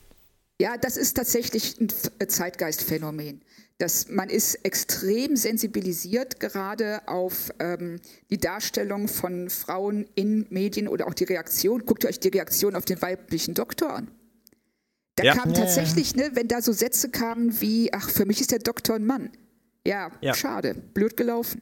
Ja, 0.60 0.78
das 0.78 0.98
ist 0.98 1.16
tatsächlich 1.16 1.80
ein 1.80 1.90
Zeitgeistphänomen 2.28 3.42
dass 3.84 4.08
man 4.08 4.30
ist 4.30 4.56
extrem 4.64 5.36
sensibilisiert 5.36 6.40
gerade 6.40 7.02
auf 7.08 7.52
ähm, 7.60 8.00
die 8.30 8.38
Darstellung 8.38 9.08
von 9.08 9.50
Frauen 9.50 10.08
in 10.16 10.46
Medien 10.50 10.88
oder 10.88 11.08
auch 11.08 11.14
die 11.14 11.26
Reaktion. 11.26 11.86
Guckt 11.86 12.06
euch 12.06 12.20
die 12.20 12.30
Reaktion 12.30 12.76
auf 12.76 12.86
den 12.86 13.02
weiblichen 13.02 13.54
Doktor 13.54 13.94
an. 13.94 14.12
Da 15.16 15.24
ja. 15.24 15.36
kam 15.36 15.54
tatsächlich, 15.54 16.16
ne, 16.16 16.32
wenn 16.34 16.48
da 16.48 16.62
so 16.62 16.72
Sätze 16.72 17.10
kamen 17.10 17.62
wie, 17.62 17.94
ach, 17.94 18.10
für 18.10 18.26
mich 18.26 18.42
ist 18.42 18.52
der 18.52 18.60
Doktor 18.60 18.96
ein 18.96 19.06
Mann. 19.06 19.30
Ja, 19.86 20.12
ja. 20.22 20.34
schade, 20.34 20.74
blöd 20.74 21.18
gelaufen. 21.18 21.62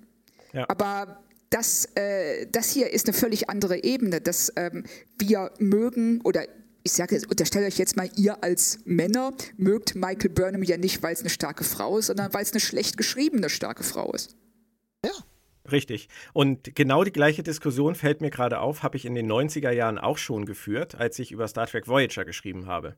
Ja. 0.53 0.69
Aber 0.69 1.23
das, 1.49 1.85
äh, 1.95 2.47
das 2.51 2.71
hier 2.71 2.91
ist 2.91 3.07
eine 3.07 3.13
völlig 3.13 3.49
andere 3.49 3.83
Ebene, 3.83 4.21
dass 4.21 4.53
ähm, 4.55 4.85
wir 5.17 5.51
mögen 5.59 6.21
oder 6.21 6.45
ich 6.83 6.93
sage, 6.93 7.21
unterstelle 7.29 7.67
euch 7.67 7.77
jetzt 7.77 7.95
mal, 7.95 8.09
ihr 8.15 8.43
als 8.43 8.79
Männer 8.85 9.33
mögt 9.57 9.93
Michael 9.95 10.29
Burnham 10.31 10.63
ja 10.63 10.77
nicht, 10.77 11.03
weil 11.03 11.13
es 11.13 11.19
eine 11.19 11.29
starke 11.29 11.63
Frau 11.63 11.97
ist, 11.97 12.07
sondern 12.07 12.33
weil 12.33 12.41
es 12.41 12.53
eine 12.53 12.59
schlecht 12.59 12.97
geschriebene 12.97 13.49
starke 13.49 13.83
Frau 13.83 14.11
ist. 14.13 14.35
Ja. 15.05 15.11
Richtig. 15.71 16.09
Und 16.33 16.75
genau 16.75 17.03
die 17.03 17.11
gleiche 17.11 17.43
Diskussion 17.43 17.93
fällt 17.93 18.21
mir 18.21 18.31
gerade 18.31 18.59
auf, 18.59 18.81
habe 18.81 18.97
ich 18.97 19.05
in 19.05 19.13
den 19.13 19.31
90er 19.31 19.71
Jahren 19.71 19.99
auch 19.99 20.17
schon 20.17 20.45
geführt, 20.45 20.95
als 20.95 21.19
ich 21.19 21.31
über 21.31 21.47
Star 21.47 21.67
Trek 21.67 21.87
Voyager 21.87 22.25
geschrieben 22.25 22.65
habe. 22.65 22.95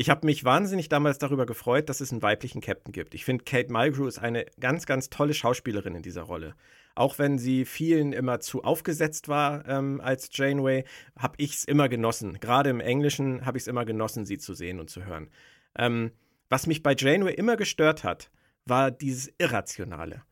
Ich 0.00 0.10
habe 0.10 0.26
mich 0.26 0.44
wahnsinnig 0.44 0.88
damals 0.88 1.18
darüber 1.18 1.44
gefreut, 1.44 1.88
dass 1.88 2.00
es 2.00 2.12
einen 2.12 2.22
weiblichen 2.22 2.60
Captain 2.60 2.92
gibt. 2.92 3.16
Ich 3.16 3.24
finde, 3.24 3.42
Kate 3.42 3.72
Mulgrew 3.72 4.06
ist 4.06 4.20
eine 4.20 4.46
ganz, 4.60 4.86
ganz 4.86 5.10
tolle 5.10 5.34
Schauspielerin 5.34 5.96
in 5.96 6.02
dieser 6.02 6.22
Rolle. 6.22 6.54
Auch 6.94 7.18
wenn 7.18 7.36
sie 7.36 7.64
vielen 7.64 8.12
immer 8.12 8.38
zu 8.38 8.62
aufgesetzt 8.62 9.26
war 9.26 9.66
ähm, 9.66 10.00
als 10.00 10.30
Janeway, 10.32 10.84
habe 11.18 11.34
ich 11.38 11.54
es 11.54 11.64
immer 11.64 11.88
genossen. 11.88 12.38
Gerade 12.38 12.70
im 12.70 12.78
Englischen 12.78 13.44
habe 13.44 13.58
ich 13.58 13.64
es 13.64 13.66
immer 13.66 13.84
genossen, 13.84 14.24
sie 14.24 14.38
zu 14.38 14.54
sehen 14.54 14.78
und 14.78 14.88
zu 14.88 15.04
hören. 15.04 15.30
Ähm, 15.76 16.12
was 16.48 16.68
mich 16.68 16.84
bei 16.84 16.94
Janeway 16.96 17.34
immer 17.34 17.56
gestört 17.56 18.04
hat, 18.04 18.30
war 18.66 18.92
dieses 18.92 19.32
Irrationale. 19.38 20.22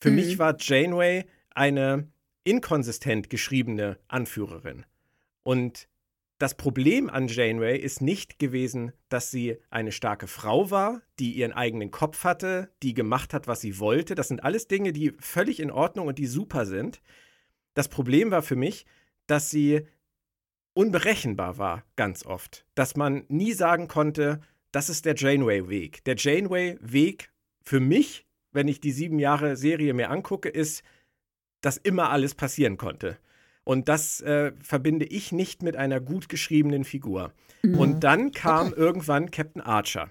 Für 0.00 0.10
mhm. 0.10 0.16
mich 0.16 0.40
war 0.40 0.56
Janeway 0.58 1.24
eine 1.50 2.08
inkonsistent 2.42 3.30
geschriebene 3.30 3.96
Anführerin. 4.08 4.84
Und 5.44 5.86
das 6.44 6.54
Problem 6.54 7.08
an 7.08 7.26
Janeway 7.26 7.78
ist 7.78 8.02
nicht 8.02 8.38
gewesen, 8.38 8.92
dass 9.08 9.30
sie 9.30 9.56
eine 9.70 9.92
starke 9.92 10.26
Frau 10.26 10.70
war, 10.70 11.00
die 11.18 11.32
ihren 11.32 11.54
eigenen 11.54 11.90
Kopf 11.90 12.22
hatte, 12.22 12.70
die 12.82 12.92
gemacht 12.92 13.32
hat, 13.32 13.46
was 13.46 13.62
sie 13.62 13.78
wollte. 13.78 14.14
Das 14.14 14.28
sind 14.28 14.44
alles 14.44 14.68
Dinge, 14.68 14.92
die 14.92 15.14
völlig 15.18 15.58
in 15.58 15.70
Ordnung 15.70 16.06
und 16.06 16.18
die 16.18 16.26
super 16.26 16.66
sind. 16.66 17.00
Das 17.72 17.88
Problem 17.88 18.30
war 18.30 18.42
für 18.42 18.56
mich, 18.56 18.84
dass 19.26 19.48
sie 19.48 19.86
unberechenbar 20.74 21.56
war, 21.56 21.82
ganz 21.96 22.26
oft. 22.26 22.66
Dass 22.74 22.94
man 22.94 23.24
nie 23.28 23.54
sagen 23.54 23.88
konnte, 23.88 24.42
das 24.70 24.90
ist 24.90 25.06
der 25.06 25.14
Janeway-Weg. 25.14 26.04
Der 26.04 26.16
Janeway-Weg 26.16 27.32
für 27.62 27.80
mich, 27.80 28.26
wenn 28.52 28.68
ich 28.68 28.82
die 28.82 28.92
sieben 28.92 29.18
Jahre 29.18 29.56
Serie 29.56 29.94
mir 29.94 30.10
angucke, 30.10 30.50
ist, 30.50 30.82
dass 31.62 31.78
immer 31.78 32.10
alles 32.10 32.34
passieren 32.34 32.76
konnte. 32.76 33.16
Und 33.64 33.88
das 33.88 34.20
äh, 34.20 34.52
verbinde 34.60 35.06
ich 35.06 35.32
nicht 35.32 35.62
mit 35.62 35.76
einer 35.76 36.00
gut 36.00 36.28
geschriebenen 36.28 36.84
Figur. 36.84 37.32
Mhm. 37.62 37.78
Und 37.78 38.00
dann 38.04 38.30
kam 38.32 38.68
okay. 38.68 38.76
irgendwann 38.80 39.30
Captain 39.30 39.62
Archer. 39.62 40.10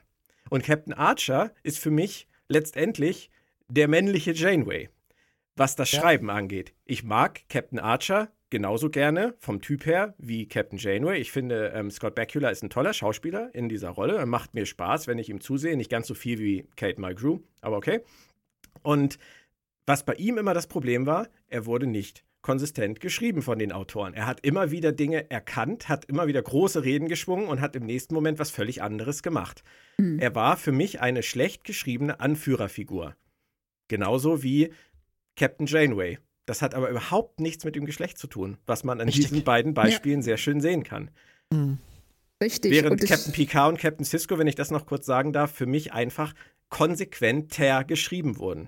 Und 0.49 0.63
Captain 0.63 0.93
Archer 0.93 1.51
ist 1.63 1.79
für 1.79 1.91
mich 1.91 2.27
letztendlich 2.49 3.29
der 3.67 3.87
männliche 3.87 4.33
Janeway, 4.33 4.89
was 5.55 5.75
das 5.75 5.91
ja. 5.91 6.01
Schreiben 6.01 6.29
angeht. 6.29 6.73
Ich 6.85 7.03
mag 7.03 7.41
Captain 7.49 7.79
Archer 7.79 8.31
genauso 8.49 8.91
gerne 8.91 9.33
vom 9.39 9.61
Typ 9.61 9.85
her 9.87 10.13
wie 10.19 10.47
Captain 10.47 10.77
Janeway. 10.77 11.19
Ich 11.19 11.31
finde, 11.31 11.73
ähm, 11.75 11.89
Scott 11.89 12.13
Bakula 12.13 12.49
ist 12.49 12.63
ein 12.63 12.69
toller 12.69 12.93
Schauspieler 12.93 13.49
in 13.55 13.67
dieser 13.67 13.89
Rolle. 13.89 14.15
Er 14.15 14.27
macht 14.27 14.53
mir 14.53 14.67
Spaß, 14.67 15.07
wenn 15.07 15.17
ich 15.17 15.29
ihm 15.29 15.41
zusehe. 15.41 15.75
Nicht 15.75 15.89
ganz 15.89 16.05
so 16.05 16.13
viel 16.13 16.37
wie 16.37 16.67
Kate 16.75 17.01
Mulgrew, 17.01 17.39
aber 17.61 17.77
okay. 17.77 18.01
Und 18.83 19.17
was 19.87 20.05
bei 20.05 20.13
ihm 20.13 20.37
immer 20.37 20.53
das 20.53 20.67
Problem 20.67 21.07
war, 21.07 21.29
er 21.47 21.65
wurde 21.65 21.87
nicht 21.87 22.23
konsistent 22.43 22.99
geschrieben 22.99 23.41
von 23.41 23.57
den 23.57 23.71
Autoren. 23.71 24.13
Er 24.13 24.27
hat 24.27 24.45
immer 24.45 24.69
wieder 24.69 24.91
Dinge 24.91 25.31
erkannt, 25.31 25.89
hat 25.89 26.05
immer 26.05 26.27
wieder 26.27 26.41
große 26.41 26.83
Reden 26.83 27.07
geschwungen 27.07 27.47
und 27.47 27.61
hat 27.61 27.75
im 27.75 27.85
nächsten 27.85 28.13
Moment 28.13 28.37
was 28.37 28.51
völlig 28.51 28.83
anderes 28.83 29.23
gemacht. 29.23 29.63
Mhm. 29.97 30.19
Er 30.19 30.35
war 30.35 30.57
für 30.57 30.71
mich 30.71 31.01
eine 31.01 31.23
schlecht 31.23 31.63
geschriebene 31.63 32.19
Anführerfigur. 32.19 33.15
Genauso 33.87 34.43
wie 34.43 34.71
Captain 35.35 35.65
Janeway. 35.65 36.19
Das 36.45 36.61
hat 36.61 36.75
aber 36.75 36.89
überhaupt 36.89 37.39
nichts 37.39 37.63
mit 37.63 37.75
dem 37.75 37.85
Geschlecht 37.85 38.17
zu 38.17 38.27
tun, 38.27 38.57
was 38.65 38.83
man 38.83 38.99
an 38.99 39.07
Richtig. 39.07 39.29
diesen 39.29 39.43
beiden 39.43 39.73
Beispielen 39.73 40.19
ja. 40.19 40.23
sehr 40.23 40.37
schön 40.37 40.61
sehen 40.61 40.83
kann. 40.83 41.09
Mhm. 41.51 41.79
Richtig. 42.41 42.71
Während 42.71 43.01
Captain 43.01 43.31
Picard 43.31 43.71
und 43.71 43.79
Captain 43.79 44.05
Cisco, 44.05 44.37
wenn 44.37 44.47
ich 44.47 44.55
das 44.55 44.69
noch 44.69 44.85
kurz 44.85 45.05
sagen 45.05 45.31
darf, 45.31 45.53
für 45.53 45.65
mich 45.65 45.93
einfach 45.93 46.33
konsequenter 46.67 47.85
geschrieben 47.85 48.37
wurden. 48.37 48.67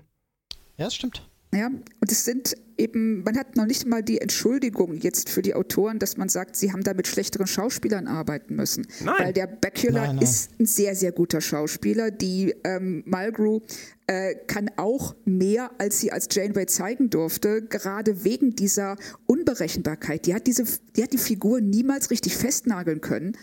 Ja, 0.78 0.86
das 0.86 0.94
stimmt. 0.94 1.28
Ja, 1.56 1.68
und 1.68 2.12
es 2.12 2.26
sind 2.26 2.54
eben, 2.76 3.22
man 3.22 3.38
hat 3.38 3.56
noch 3.56 3.64
nicht 3.64 3.86
mal 3.86 4.02
die 4.02 4.20
Entschuldigung 4.20 4.94
jetzt 4.96 5.30
für 5.30 5.40
die 5.40 5.54
Autoren, 5.54 5.98
dass 5.98 6.18
man 6.18 6.28
sagt, 6.28 6.54
sie 6.54 6.70
haben 6.70 6.82
da 6.82 6.92
mit 6.92 7.06
schlechteren 7.06 7.46
Schauspielern 7.46 8.06
arbeiten 8.06 8.56
müssen. 8.56 8.86
Nein. 9.02 9.14
Weil 9.18 9.32
der 9.32 9.46
Bakula 9.46 10.20
ist 10.20 10.50
ein 10.60 10.66
sehr, 10.66 10.94
sehr 10.94 11.12
guter 11.12 11.40
Schauspieler. 11.40 12.10
Die 12.10 12.54
ähm, 12.64 13.04
Mulgrew 13.06 13.60
äh, 14.06 14.34
kann 14.46 14.70
auch 14.76 15.14
mehr, 15.24 15.70
als 15.78 16.00
sie 16.00 16.12
als 16.12 16.28
Janeway 16.30 16.66
zeigen 16.66 17.08
durfte, 17.08 17.62
gerade 17.62 18.24
wegen 18.24 18.54
dieser 18.54 18.96
Unberechenbarkeit. 19.24 20.26
Die 20.26 20.34
hat, 20.34 20.46
diese, 20.46 20.64
die 20.94 21.02
hat 21.02 21.14
die 21.14 21.18
Figur 21.18 21.62
niemals 21.62 22.10
richtig 22.10 22.36
festnageln 22.36 23.00
können, 23.00 23.34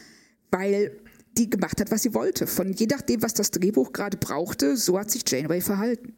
weil 0.52 0.92
die 1.36 1.50
gemacht 1.50 1.82
hat, 1.82 1.90
was 1.90 2.04
sie 2.04 2.14
wollte. 2.14 2.46
Von 2.46 2.74
je 2.74 2.86
nachdem, 2.86 3.24
was 3.24 3.34
das 3.34 3.50
Drehbuch 3.50 3.92
gerade 3.92 4.18
brauchte, 4.18 4.78
so 4.78 5.00
hat 5.00 5.10
sich 5.10 5.24
Janeway 5.28 5.62
verhalten. 5.62 6.14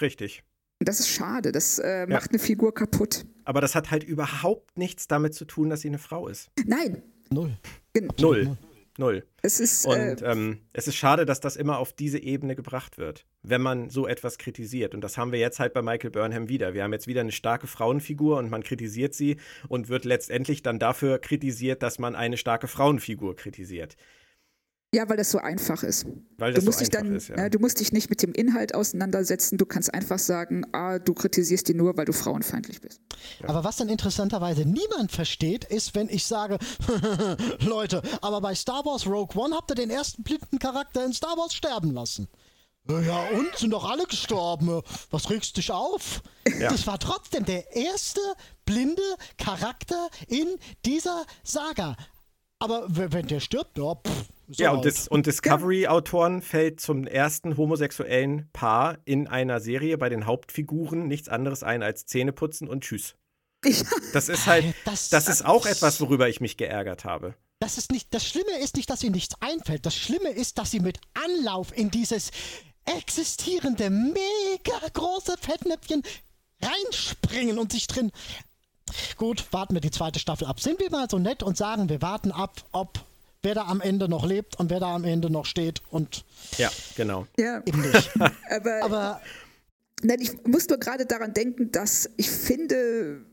Richtig. 0.00 0.44
Das 0.84 1.00
ist 1.00 1.08
schade, 1.08 1.52
das 1.52 1.78
äh, 1.78 2.06
macht 2.06 2.26
ja. 2.26 2.30
eine 2.30 2.38
Figur 2.38 2.74
kaputt. 2.74 3.24
Aber 3.44 3.60
das 3.60 3.74
hat 3.74 3.90
halt 3.90 4.04
überhaupt 4.04 4.76
nichts 4.78 5.08
damit 5.08 5.34
zu 5.34 5.44
tun, 5.44 5.70
dass 5.70 5.80
sie 5.80 5.88
eine 5.88 5.98
Frau 5.98 6.28
ist. 6.28 6.50
Nein. 6.66 7.02
Null. 7.30 7.56
Gen 7.92 8.08
Null. 8.20 8.56
Null. 8.96 9.24
Es 9.42 9.58
ist, 9.58 9.86
und 9.86 9.96
äh, 9.96 10.16
ähm, 10.24 10.60
es 10.72 10.86
ist 10.86 10.94
schade, 10.94 11.24
dass 11.24 11.40
das 11.40 11.56
immer 11.56 11.78
auf 11.78 11.92
diese 11.92 12.18
Ebene 12.18 12.54
gebracht 12.54 12.96
wird, 12.96 13.26
wenn 13.42 13.60
man 13.60 13.90
so 13.90 14.06
etwas 14.06 14.38
kritisiert. 14.38 14.94
Und 14.94 15.00
das 15.00 15.18
haben 15.18 15.32
wir 15.32 15.40
jetzt 15.40 15.58
halt 15.58 15.72
bei 15.74 15.82
Michael 15.82 16.10
Burnham 16.10 16.48
wieder. 16.48 16.74
Wir 16.74 16.84
haben 16.84 16.92
jetzt 16.92 17.08
wieder 17.08 17.20
eine 17.20 17.32
starke 17.32 17.66
Frauenfigur 17.66 18.38
und 18.38 18.50
man 18.50 18.62
kritisiert 18.62 19.14
sie 19.14 19.38
und 19.68 19.88
wird 19.88 20.04
letztendlich 20.04 20.62
dann 20.62 20.78
dafür 20.78 21.18
kritisiert, 21.18 21.82
dass 21.82 21.98
man 21.98 22.14
eine 22.14 22.36
starke 22.36 22.68
Frauenfigur 22.68 23.34
kritisiert. 23.34 23.96
Ja, 24.94 25.08
weil 25.08 25.16
das 25.16 25.30
so 25.32 25.38
einfach 25.38 25.82
ist. 25.82 26.06
Weil 26.38 26.52
das 26.52 26.62
du 26.62 26.66
musst 26.66 26.78
so 26.78 26.84
dich 26.84 26.90
dann, 26.90 27.16
ist, 27.16 27.28
ja. 27.28 27.34
äh, 27.34 27.50
du 27.50 27.58
musst 27.58 27.80
dich 27.80 27.92
nicht 27.92 28.10
mit 28.10 28.22
dem 28.22 28.32
Inhalt 28.32 28.74
auseinandersetzen. 28.76 29.58
Du 29.58 29.66
kannst 29.66 29.92
einfach 29.92 30.20
sagen, 30.20 30.64
ah, 30.72 31.00
du 31.00 31.14
kritisierst 31.14 31.68
ihn 31.68 31.78
nur, 31.78 31.96
weil 31.96 32.04
du 32.04 32.12
frauenfeindlich 32.12 32.80
bist. 32.80 33.00
Ja. 33.42 33.48
Aber 33.48 33.64
was 33.64 33.76
dann 33.76 33.88
interessanterweise 33.88 34.64
niemand 34.64 35.10
versteht, 35.10 35.64
ist, 35.64 35.96
wenn 35.96 36.08
ich 36.08 36.24
sage, 36.24 36.58
Leute, 37.60 38.02
aber 38.20 38.40
bei 38.40 38.54
Star 38.54 38.84
Wars 38.84 39.04
Rogue 39.06 39.36
One 39.36 39.56
habt 39.56 39.72
ihr 39.72 39.74
den 39.74 39.90
ersten 39.90 40.22
blinden 40.22 40.60
Charakter 40.60 41.04
in 41.04 41.12
Star 41.12 41.36
Wars 41.36 41.54
sterben 41.54 41.90
lassen. 41.92 42.28
Ja, 42.88 43.28
und 43.30 43.56
sind 43.56 43.70
doch 43.70 43.90
alle 43.90 44.04
gestorben. 44.04 44.82
Was 45.10 45.30
regst 45.30 45.56
dich 45.56 45.72
auf? 45.72 46.22
Ja. 46.60 46.70
Das 46.70 46.86
war 46.86 46.98
trotzdem 46.98 47.44
der 47.46 47.74
erste 47.74 48.20
blinde 48.64 49.02
Charakter 49.38 50.08
in 50.28 50.46
dieser 50.84 51.24
Saga. 51.42 51.96
Aber 52.58 52.84
wenn 52.88 53.26
der 53.26 53.40
stirbt, 53.40 53.78
ja, 53.78 53.94
pff, 53.94 54.26
So 54.48 54.62
ja, 54.62 54.72
und. 54.72 54.84
Dis 54.84 55.08
und 55.08 55.26
Discovery-Autoren 55.26 56.42
fällt 56.42 56.80
zum 56.80 57.06
ersten 57.06 57.56
homosexuellen 57.56 58.48
Paar 58.52 58.98
in 59.04 59.26
einer 59.26 59.60
Serie 59.60 59.96
bei 59.98 60.08
den 60.08 60.26
Hauptfiguren 60.26 61.06
nichts 61.08 61.28
anderes 61.28 61.62
ein 61.62 61.82
als 61.82 62.06
Zähneputzen 62.06 62.68
und 62.68 62.82
Tschüss. 62.84 63.14
Das 64.12 64.28
ist 64.28 64.46
halt, 64.46 64.74
Das- 64.84 65.08
das 65.08 65.28
ist 65.28 65.44
auch 65.44 65.66
etwas, 65.66 66.00
worüber 66.00 66.28
ich 66.28 66.40
mich 66.40 66.56
geärgert 66.56 67.04
habe. 67.04 67.34
Das 67.60 67.78
ist 67.78 67.90
nicht, 67.90 68.12
das 68.12 68.26
Schlimme 68.26 68.58
ist 68.62 68.76
nicht, 68.76 68.90
dass 68.90 69.02
ihnen 69.02 69.14
nichts 69.14 69.34
einfällt. 69.40 69.86
Das 69.86 69.96
Schlimme 69.96 70.28
ist, 70.28 70.58
dass 70.58 70.70
sie 70.70 70.80
mit 70.80 70.98
Anlauf 71.14 71.76
in 71.76 71.90
dieses 71.90 72.30
existierende, 72.84 73.88
mega 73.88 74.78
große 74.92 75.36
Fettnäpfchen 75.40 76.02
reinspringen 76.60 77.58
und 77.58 77.72
sich 77.72 77.86
drin. 77.86 78.12
Gut, 79.16 79.46
warten 79.52 79.74
wir 79.74 79.80
die 79.80 79.90
zweite 79.90 80.18
Staffel 80.18 80.46
ab. 80.46 80.60
Sind 80.60 80.78
wir 80.80 80.90
mal 80.90 81.08
so 81.10 81.18
nett 81.18 81.42
und 81.42 81.56
sagen, 81.56 81.88
wir 81.88 82.02
warten 82.02 82.32
ab, 82.32 82.62
ob 82.72 83.00
wer 83.44 83.54
da 83.54 83.66
am 83.66 83.80
Ende 83.80 84.08
noch 84.08 84.26
lebt 84.26 84.58
und 84.58 84.70
wer 84.70 84.80
da 84.80 84.94
am 84.94 85.04
Ende 85.04 85.30
noch 85.30 85.46
steht 85.46 85.82
und 85.90 86.24
Ja, 86.58 86.70
genau. 86.96 87.26
Ja, 87.38 87.62
eben 87.64 87.80
nicht. 87.80 88.10
aber, 88.50 88.82
Aber 88.82 89.20
nein, 90.02 90.20
ich 90.20 90.44
muss 90.46 90.68
nur 90.68 90.78
gerade 90.78 91.06
daran 91.06 91.32
denken, 91.34 91.70
dass 91.70 92.10
ich 92.16 92.30
finde, 92.30 93.24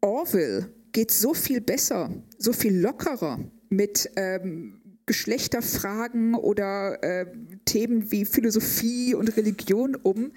Orville 0.00 0.70
geht 0.92 1.10
so 1.10 1.34
viel 1.34 1.60
besser, 1.60 2.10
so 2.38 2.52
viel 2.52 2.78
lockerer 2.78 3.38
mit 3.68 4.10
ähm, 4.16 4.80
Geschlechterfragen 5.06 6.34
oder 6.34 7.02
ähm, 7.02 7.60
Themen 7.64 8.10
wie 8.10 8.24
Philosophie 8.24 9.14
und 9.14 9.36
Religion 9.36 9.94
um. 9.96 10.32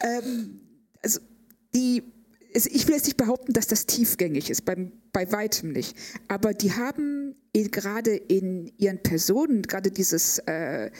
Ähm, 0.00 0.60
also 1.02 1.20
die, 1.74 2.02
ich 2.52 2.86
will 2.86 2.94
jetzt 2.94 3.06
nicht 3.06 3.16
behaupten, 3.16 3.52
dass 3.52 3.66
das 3.66 3.86
tiefgängig 3.86 4.50
ist, 4.50 4.64
beim, 4.64 4.92
bei 5.12 5.30
weitem 5.32 5.72
nicht. 5.72 5.96
Aber 6.28 6.54
die 6.54 6.72
haben 6.72 7.34
gerade 7.52 8.14
in 8.14 8.72
ihren 8.78 9.02
Personen, 9.02 9.62
gerade 9.62 9.90
dieses 9.90 10.38
äh, 10.46 10.90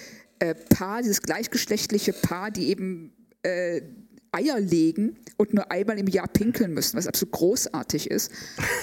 äh, 0.40 0.54
Paar, 0.54 1.02
dieses 1.02 1.22
gleichgeschlechtliche 1.22 2.12
Paar, 2.12 2.50
die 2.50 2.68
eben 2.68 3.12
äh, 3.42 3.82
Eier 4.32 4.60
legen 4.60 5.16
und 5.36 5.54
nur 5.54 5.70
einmal 5.70 5.98
im 5.98 6.06
Jahr 6.06 6.28
pinkeln 6.28 6.74
müssen, 6.74 6.96
was 6.96 7.06
absolut 7.06 7.32
großartig 7.32 8.10
ist. 8.10 8.30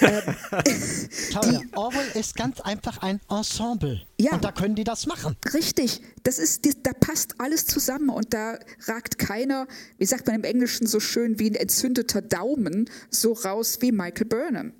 schau 1.32 1.40
dir, 1.40 1.60
Orwell 1.74 2.06
ist 2.14 2.36
ganz 2.36 2.60
einfach 2.60 2.98
ein 2.98 3.20
Ensemble. 3.28 4.02
Ja. 4.18 4.32
Und 4.32 4.44
da 4.44 4.52
können 4.52 4.74
die 4.74 4.84
das 4.84 5.06
machen. 5.06 5.36
Richtig, 5.54 6.00
das 6.22 6.38
ist, 6.38 6.64
die- 6.64 6.82
da 6.82 6.92
passt 6.92 7.34
alles 7.38 7.66
zusammen 7.66 8.10
und 8.10 8.32
da 8.34 8.58
ragt 8.86 9.18
keiner, 9.18 9.66
wie 9.98 10.06
sagt 10.06 10.26
man 10.26 10.36
im 10.36 10.44
Englischen 10.44 10.86
so 10.86 11.00
schön, 11.00 11.38
wie 11.38 11.50
ein 11.50 11.54
entzündeter 11.54 12.22
Daumen 12.22 12.90
so 13.10 13.32
raus 13.32 13.78
wie 13.80 13.92
Michael 13.92 14.26
Burnham. 14.26 14.72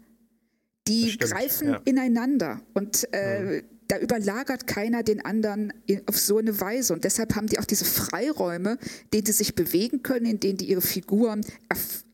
Die 0.89 1.11
stimmt, 1.11 1.33
greifen 1.33 1.69
ja. 1.69 1.81
ineinander 1.85 2.61
und 2.75 3.13
äh, 3.13 3.63
da 3.89 3.99
überlagert 3.99 4.67
keiner 4.67 5.03
den 5.03 5.25
anderen 5.25 5.73
auf 6.07 6.19
so 6.19 6.39
eine 6.39 6.61
Weise 6.61 6.93
und 6.93 7.05
deshalb 7.05 7.35
haben 7.37 7.47
die 7.47 7.59
auch 7.59 7.65
diese 7.65 7.85
Freiräume, 7.85 8.79
in 9.05 9.11
denen 9.15 9.27
sie 9.27 9.33
sich 9.33 9.55
bewegen 9.55 10.03
können, 10.03 10.27
in 10.27 10.41
denen 10.41 10.59
die 10.59 10.69
ihre 10.69 10.81
Figuren 10.81 11.45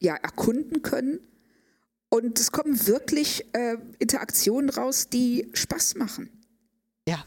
ja, 0.00 0.14
erkunden 0.16 0.82
können. 0.82 1.20
Und 2.08 2.38
es 2.38 2.52
kommen 2.52 2.86
wirklich 2.86 3.46
äh, 3.54 3.76
Interaktionen 3.98 4.68
raus, 4.68 5.08
die 5.08 5.48
Spaß 5.54 5.94
machen. 5.94 6.28
Ja. 7.08 7.24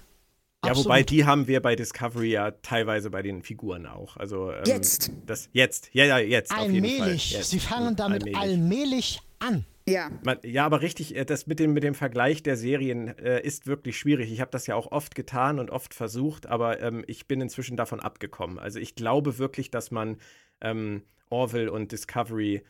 Ja, 0.64 0.72
absolut. 0.72 0.86
wobei 0.86 1.04
die 1.04 1.26
haben 1.26 1.48
wir 1.48 1.62
bei 1.62 1.76
Discovery 1.76 2.32
ja 2.32 2.52
teilweise 2.52 3.10
bei 3.10 3.22
den 3.22 3.42
Figuren 3.42 3.86
auch. 3.86 4.18
Also 4.18 4.52
ähm, 4.52 4.64
Jetzt. 4.66 5.12
Das 5.26 5.50
jetzt, 5.54 5.90
ja, 5.94 6.06
ja, 6.06 6.20
jetzt 6.20 6.52
auf 6.52 6.70
jeden 6.70 6.86
Fall. 6.86 7.02
Allmählich. 7.02 7.32
Jetzt. 7.32 7.50
Sie 7.50 7.60
fangen 7.60 7.96
damit 7.96 8.24
Allmählich. 8.24 8.38
allmählich 8.40 9.22
an. 9.40 9.66
Ja. 9.88 10.10
Man, 10.24 10.40
ja, 10.44 10.66
aber 10.66 10.82
richtig, 10.82 11.16
äh, 11.16 11.26
das 11.26 11.46
mit 11.46 11.60
dem, 11.60 11.74
mit 11.74 11.84
dem 11.84 11.94
Vergleich 11.94 12.42
der 12.42 12.58
Serien 12.58 13.18
äh, 13.20 13.42
ist 13.42 13.68
wirklich 13.68 13.98
schwierig. 13.98 14.32
Ich 14.32 14.42
habe 14.42 14.52
das 14.52 14.66
ja 14.66 14.76
auch 14.76 14.92
oft 14.92 15.14
getan 15.14 15.60
und 15.60 15.70
oft 15.70 15.94
versucht, 15.94 16.48
aber 16.48 16.82
ähm, 16.82 17.04
ich 17.08 17.28
bin 17.28 17.40
inzwischen 17.40 17.78
davon 17.78 18.00
abgekommen. 18.00 18.58
Also 18.58 18.80
ich 18.80 18.96
glaube 18.96 19.38
wirklich, 19.38 19.70
dass 19.70 19.92
man 19.92 20.18
ähm, 20.62 21.04
Orville 21.30 21.72
und 21.72 21.92
Discovery 21.92 22.64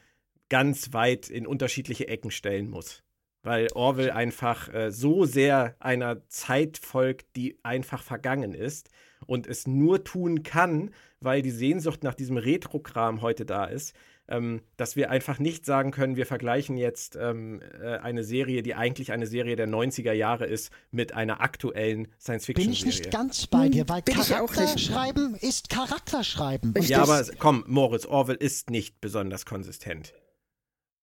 ganz 0.50 0.94
weit 0.94 1.30
in 1.30 1.48
unterschiedliche 1.48 2.08
Ecken 2.08 2.32
stellen 2.32 2.70
muss. 2.70 3.02
Weil 3.44 3.68
Orville 3.74 4.14
einfach 4.14 4.74
äh, 4.74 4.92
so 4.92 5.24
sehr 5.26 5.76
einer 5.80 6.28
Zeit 6.28 6.78
folgt, 6.78 7.36
die 7.36 7.60
einfach 7.64 8.04
vergangen 8.04 8.54
ist 8.54 8.90
und 9.26 9.48
es 9.48 9.68
nur 9.68 10.04
tun 10.04 10.44
kann, 10.44 10.92
weil 11.22 11.42
die 11.42 11.52
Sehnsucht 11.52 12.04
nach 12.04 12.16
diesem 12.16 12.38
Retro-Kram 12.38 13.22
heute 13.22 13.46
da 13.46 13.66
ist, 13.66 13.94
ähm, 14.28 14.62
dass 14.78 14.96
wir 14.96 15.12
einfach 15.12 15.40
nicht 15.40 15.66
sagen 15.66 15.92
können, 15.92 16.16
wir 16.16 16.26
vergleichen 16.26 16.78
jetzt 16.78 17.16
ähm, 17.16 17.62
äh, 17.82 17.98
eine 17.98 18.24
Serie, 18.24 18.64
die 18.64 18.76
eigentlich 18.76 19.12
eine 19.12 19.28
Serie 19.28 19.56
der 19.56 19.68
90er 19.68 20.14
Jahre 20.14 20.46
ist, 20.46 20.72
mit 20.92 21.14
einer 21.14 21.42
aktuellen 21.42 22.08
Science-Fiction-Serie. 22.20 22.66
Bin 22.66 22.74
ich 22.74 22.86
nicht 22.86 23.12
ganz 23.12 23.48
bei 23.48 23.70
dir, 23.70 23.88
weil 23.88 24.02
bin. 24.02 24.16
Charakterschreiben 24.16 25.36
ist 25.36 25.70
Charakterschreiben. 25.70 26.74
Und 26.76 26.88
Ja, 26.88 27.04
aber 27.04 27.24
komm, 27.38 27.64
Moritz, 27.68 28.06
Orwell 28.06 28.38
ist 28.38 28.70
nicht 28.70 29.00
besonders 29.02 29.46
konsistent. 29.46 30.14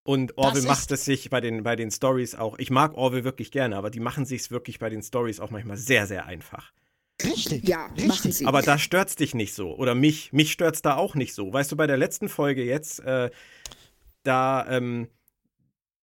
Und 0.04 0.36
Orwell 0.36 0.62
macht 0.62 0.90
es 0.90 1.04
sich 1.04 1.30
bei 1.30 1.40
den, 1.40 1.62
bei 1.62 1.76
den 1.76 1.92
Stories 1.92 2.34
auch. 2.34 2.58
Ich 2.58 2.70
mag 2.70 2.94
Orwell 2.94 3.22
wirklich 3.22 3.52
gerne, 3.52 3.76
aber 3.76 3.90
die 3.90 4.00
machen 4.00 4.26
sich 4.26 4.50
wirklich 4.50 4.80
bei 4.80 4.90
den 4.90 5.02
Stories 5.02 5.38
auch 5.38 5.50
manchmal 5.50 5.76
sehr, 5.76 6.08
sehr 6.08 6.26
einfach. 6.26 6.72
Richtig. 7.24 7.68
Ja, 7.68 7.86
richtig. 7.86 8.06
machen 8.08 8.32
sie. 8.32 8.46
Aber 8.46 8.62
da 8.62 8.78
stört's 8.78 9.16
dich 9.16 9.34
nicht 9.34 9.54
so. 9.54 9.74
Oder 9.76 9.94
mich. 9.94 10.32
Mich 10.32 10.52
stört's 10.52 10.82
da 10.82 10.96
auch 10.96 11.14
nicht 11.14 11.34
so. 11.34 11.52
Weißt 11.52 11.70
du, 11.72 11.76
bei 11.76 11.86
der 11.86 11.96
letzten 11.96 12.28
Folge 12.28 12.64
jetzt, 12.64 13.00
äh, 13.00 13.30
da 14.22 14.66
ähm, 14.68 15.08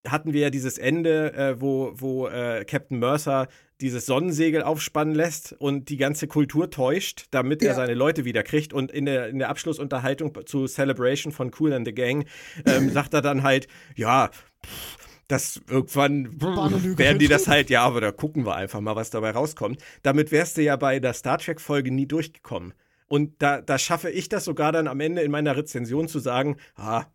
hatten 0.07 0.33
wir 0.33 0.41
ja 0.41 0.49
dieses 0.49 0.77
Ende, 0.77 1.33
äh, 1.33 1.61
wo, 1.61 1.91
wo 1.95 2.27
äh, 2.27 2.65
Captain 2.65 2.99
Mercer 2.99 3.47
dieses 3.81 4.05
Sonnensegel 4.05 4.61
aufspannen 4.61 5.15
lässt 5.15 5.53
und 5.53 5.87
die 5.87 5.95
ganze 5.95 6.27
Kultur 6.27 6.69
täuscht, 6.69 7.27
damit 7.31 7.61
er 7.61 7.69
Ja. 7.69 7.75
seine 7.75 7.93
Leute 7.93 8.25
wieder 8.25 8.43
kriegt. 8.43 8.73
Und 8.73 8.91
in 8.91 9.05
der, 9.05 9.29
in 9.29 9.39
der 9.39 9.49
Abschlussunterhaltung 9.49 10.37
zu 10.45 10.67
Celebration 10.67 11.31
von 11.31 11.51
Cool 11.57 11.71
and 11.73 11.87
the 11.87 11.93
Gang 11.93 12.25
ähm, 12.65 12.89
sagt 12.93 13.13
er 13.13 13.21
dann 13.21 13.43
halt, 13.43 13.67
ja, 13.95 14.29
pff, 14.29 14.97
das 15.29 15.61
irgendwann 15.69 16.41
werden 16.41 17.19
die 17.19 17.27
das 17.27 17.47
halt, 17.47 17.69
ja, 17.69 17.83
aber 17.83 18.01
da 18.01 18.11
gucken 18.11 18.47
wir 18.47 18.55
einfach 18.55 18.81
mal, 18.81 18.95
was 18.95 19.11
dabei 19.11 19.29
rauskommt. 19.31 19.79
Damit 20.01 20.31
wärst 20.31 20.57
du 20.57 20.63
ja 20.63 20.75
bei 20.75 20.99
der 20.99 21.13
Star 21.13 21.37
Trek-Folge 21.37 21.91
nie 21.91 22.07
durchgekommen. 22.07 22.73
Und 23.07 23.41
da, 23.41 23.61
da 23.61 23.77
schaffe 23.77 24.09
ich 24.09 24.27
das 24.29 24.45
sogar 24.45 24.71
dann 24.71 24.87
am 24.87 24.99
Ende 24.99 25.21
in 25.21 25.29
meiner 25.29 25.55
Rezension 25.55 26.07
zu 26.07 26.17
sagen, 26.17 26.57
ah, 26.75 27.05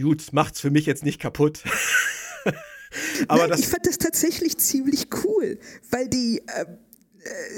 gut, 0.00 0.32
macht's 0.32 0.60
für 0.60 0.70
mich 0.70 0.86
jetzt 0.86 1.04
nicht 1.04 1.20
kaputt. 1.20 1.62
aber 3.28 3.42
Nein, 3.42 3.50
das 3.50 3.60
ich 3.60 3.68
fand 3.68 3.86
das 3.86 3.98
tatsächlich 3.98 4.56
ziemlich 4.56 5.08
cool, 5.24 5.58
weil 5.90 6.08
die, 6.08 6.42
äh, 6.46 6.64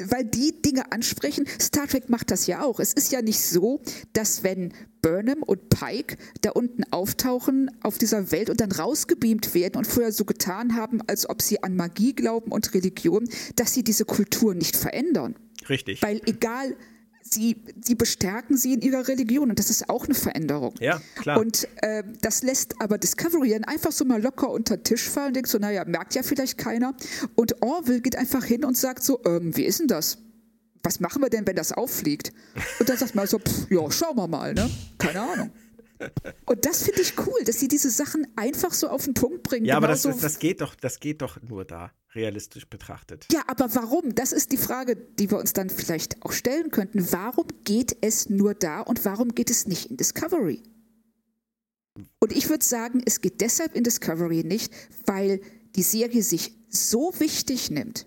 weil 0.08 0.24
die 0.24 0.60
Dinge 0.62 0.92
ansprechen. 0.92 1.46
Star 1.60 1.86
Trek 1.86 2.08
macht 2.08 2.30
das 2.30 2.46
ja 2.46 2.62
auch. 2.62 2.80
Es 2.80 2.92
ist 2.92 3.12
ja 3.12 3.22
nicht 3.22 3.40
so, 3.40 3.80
dass 4.12 4.42
wenn 4.42 4.72
Burnham 5.02 5.42
und 5.42 5.68
Pike 5.68 6.16
da 6.40 6.50
unten 6.50 6.84
auftauchen 6.90 7.70
auf 7.82 7.98
dieser 7.98 8.30
Welt 8.32 8.50
und 8.50 8.60
dann 8.60 8.72
rausgebeamt 8.72 9.54
werden 9.54 9.76
und 9.76 9.86
vorher 9.86 10.12
so 10.12 10.24
getan 10.24 10.76
haben, 10.76 11.00
als 11.06 11.28
ob 11.28 11.42
sie 11.42 11.62
an 11.62 11.76
Magie 11.76 12.14
glauben 12.14 12.50
und 12.52 12.74
Religion, 12.74 13.28
dass 13.56 13.74
sie 13.74 13.84
diese 13.84 14.04
Kultur 14.04 14.54
nicht 14.54 14.76
verändern. 14.76 15.36
richtig. 15.68 16.02
Weil 16.02 16.20
egal, 16.26 16.76
sie, 17.34 17.56
sie 17.82 17.94
bestärken 17.94 18.56
sie 18.56 18.74
in 18.74 18.80
ihrer 18.80 19.06
Religion 19.08 19.50
und 19.50 19.58
das 19.58 19.70
ist 19.70 19.88
auch 19.90 20.04
eine 20.04 20.14
Veränderung. 20.14 20.74
Ja, 20.80 21.00
klar. 21.16 21.38
Und 21.38 21.68
äh, 21.82 22.02
das 22.22 22.42
lässt 22.42 22.80
aber 22.80 22.98
Discovery 22.98 23.50
dann 23.50 23.64
einfach 23.64 23.92
so 23.92 24.04
mal 24.04 24.22
locker 24.22 24.50
unter 24.50 24.76
den 24.76 24.84
Tisch 24.84 25.08
fallen 25.08 25.28
und 25.28 25.36
denkt 25.36 25.48
so, 25.48 25.58
naja, 25.58 25.84
merkt 25.84 26.14
ja 26.14 26.22
vielleicht 26.22 26.58
keiner. 26.58 26.94
Und 27.34 27.62
Orville 27.62 28.00
geht 28.00 28.16
einfach 28.16 28.44
hin 28.44 28.64
und 28.64 28.76
sagt 28.76 29.02
so, 29.02 29.20
ähm, 29.24 29.56
wie 29.56 29.64
ist 29.64 29.80
denn 29.80 29.88
das? 29.88 30.18
Was 30.82 31.00
machen 31.00 31.22
wir 31.22 31.30
denn, 31.30 31.46
wenn 31.46 31.56
das 31.56 31.72
auffliegt? 31.72 32.32
Und 32.78 32.88
dann 32.88 32.98
sagt 32.98 33.14
man 33.14 33.26
so, 33.26 33.38
pff, 33.38 33.70
ja, 33.70 33.90
schauen 33.90 34.16
wir 34.16 34.28
mal, 34.28 34.52
ne? 34.52 34.70
Keine 34.98 35.20
Ahnung. 35.20 35.50
Und 36.46 36.64
das 36.66 36.82
finde 36.82 37.02
ich 37.02 37.14
cool, 37.26 37.44
dass 37.44 37.60
sie 37.60 37.68
diese 37.68 37.90
Sachen 37.90 38.26
einfach 38.36 38.72
so 38.72 38.88
auf 38.88 39.04
den 39.04 39.14
Punkt 39.14 39.42
bringen. 39.44 39.64
ja, 39.66 39.76
aber 39.76 39.88
das, 39.88 40.02
Genauso- 40.02 40.18
ist, 40.18 40.24
das 40.24 40.38
geht 40.38 40.60
doch, 40.60 40.74
das 40.74 40.98
geht 41.00 41.22
doch 41.22 41.40
nur 41.42 41.64
da, 41.64 41.92
realistisch 42.14 42.66
betrachtet. 42.68 43.26
ja, 43.32 43.42
aber 43.46 43.74
warum? 43.74 44.14
Das 44.14 44.32
ist 44.32 44.52
die 44.52 44.56
Frage, 44.56 44.96
die 44.96 45.30
wir 45.30 45.38
uns 45.38 45.52
dann 45.52 45.70
vielleicht 45.70 46.22
auch 46.24 46.32
stellen 46.32 46.70
könnten. 46.70 47.10
Warum 47.12 47.46
geht 47.64 47.96
es 48.00 48.28
nur 48.28 48.54
da 48.54 48.80
und 48.80 49.04
warum 49.04 49.34
geht 49.34 49.50
es 49.50 49.66
nicht 49.66 49.90
in 49.90 49.96
Discovery? 49.96 50.62
Und 52.18 52.32
ich 52.36 52.48
würde 52.48 52.64
sagen, 52.64 53.00
es 53.06 53.20
geht 53.20 53.40
deshalb 53.40 53.76
in 53.76 53.84
Discovery 53.84 54.42
nicht, 54.42 54.72
weil 55.06 55.40
die 55.76 55.82
Serie 55.82 56.22
sich 56.22 56.52
so 56.68 57.12
wichtig 57.18 57.70
nimmt, 57.70 58.06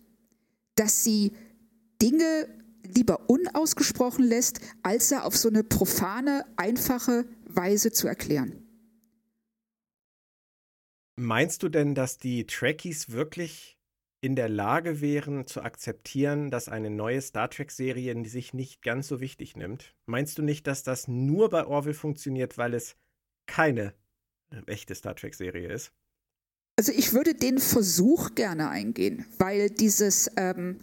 dass 0.76 1.04
sie 1.06 1.32
Dinge 2.02 2.50
lieber 2.96 3.30
unausgesprochen 3.30 4.26
lässt, 4.26 4.60
als 4.84 5.12
er 5.12 5.26
auf 5.26 5.36
so 5.38 5.48
eine 5.50 5.64
profane, 5.64 6.46
einfache 6.58 7.26
Weise 7.58 7.92
zu 7.92 8.08
erklären. 8.08 8.64
Meinst 11.20 11.64
du 11.64 11.70
denn, 11.70 11.96
dass 11.96 12.20
die 12.20 12.46
Trekkies 12.46 13.10
wirklich 13.10 13.78
in 14.22 14.36
der 14.36 14.50
Lage 14.50 15.02
wären 15.02 15.48
zu 15.48 15.62
akzeptieren, 15.62 16.52
dass 16.52 16.70
eine 16.70 16.90
neue 16.90 17.22
Star 17.22 17.50
Trek-Serie 17.50 18.24
sich 18.28 18.54
nicht 18.54 18.82
ganz 18.82 19.08
so 19.08 19.20
wichtig 19.20 19.56
nimmt? 19.56 19.96
Meinst 20.06 20.38
du 20.38 20.44
nicht, 20.44 20.68
dass 20.68 20.84
das 20.84 21.08
nur 21.08 21.50
bei 21.50 21.66
Orville 21.66 21.96
funktioniert, 21.96 22.58
weil 22.58 22.74
es 22.74 22.96
keine 23.48 23.94
äh, 24.52 24.62
echte 24.68 24.96
Star 24.96 25.16
Trek-Serie 25.16 25.72
ist? 25.72 25.92
Also 26.78 26.92
ich 26.92 27.14
würde 27.14 27.34
den 27.34 27.58
Versuch 27.58 28.36
gerne 28.36 28.70
eingehen, 28.70 29.26
weil 29.40 29.72
dieses, 29.72 30.30
ähm, 30.38 30.82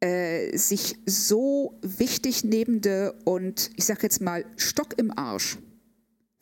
äh, 0.00 0.56
sich 0.56 0.96
so 1.06 1.78
wichtig 1.82 2.44
nehmende 2.44 3.14
und 3.24 3.70
ich 3.76 3.84
sage 3.84 4.02
jetzt 4.02 4.20
mal 4.20 4.44
Stock 4.56 4.98
im 4.98 5.16
Arsch 5.16 5.58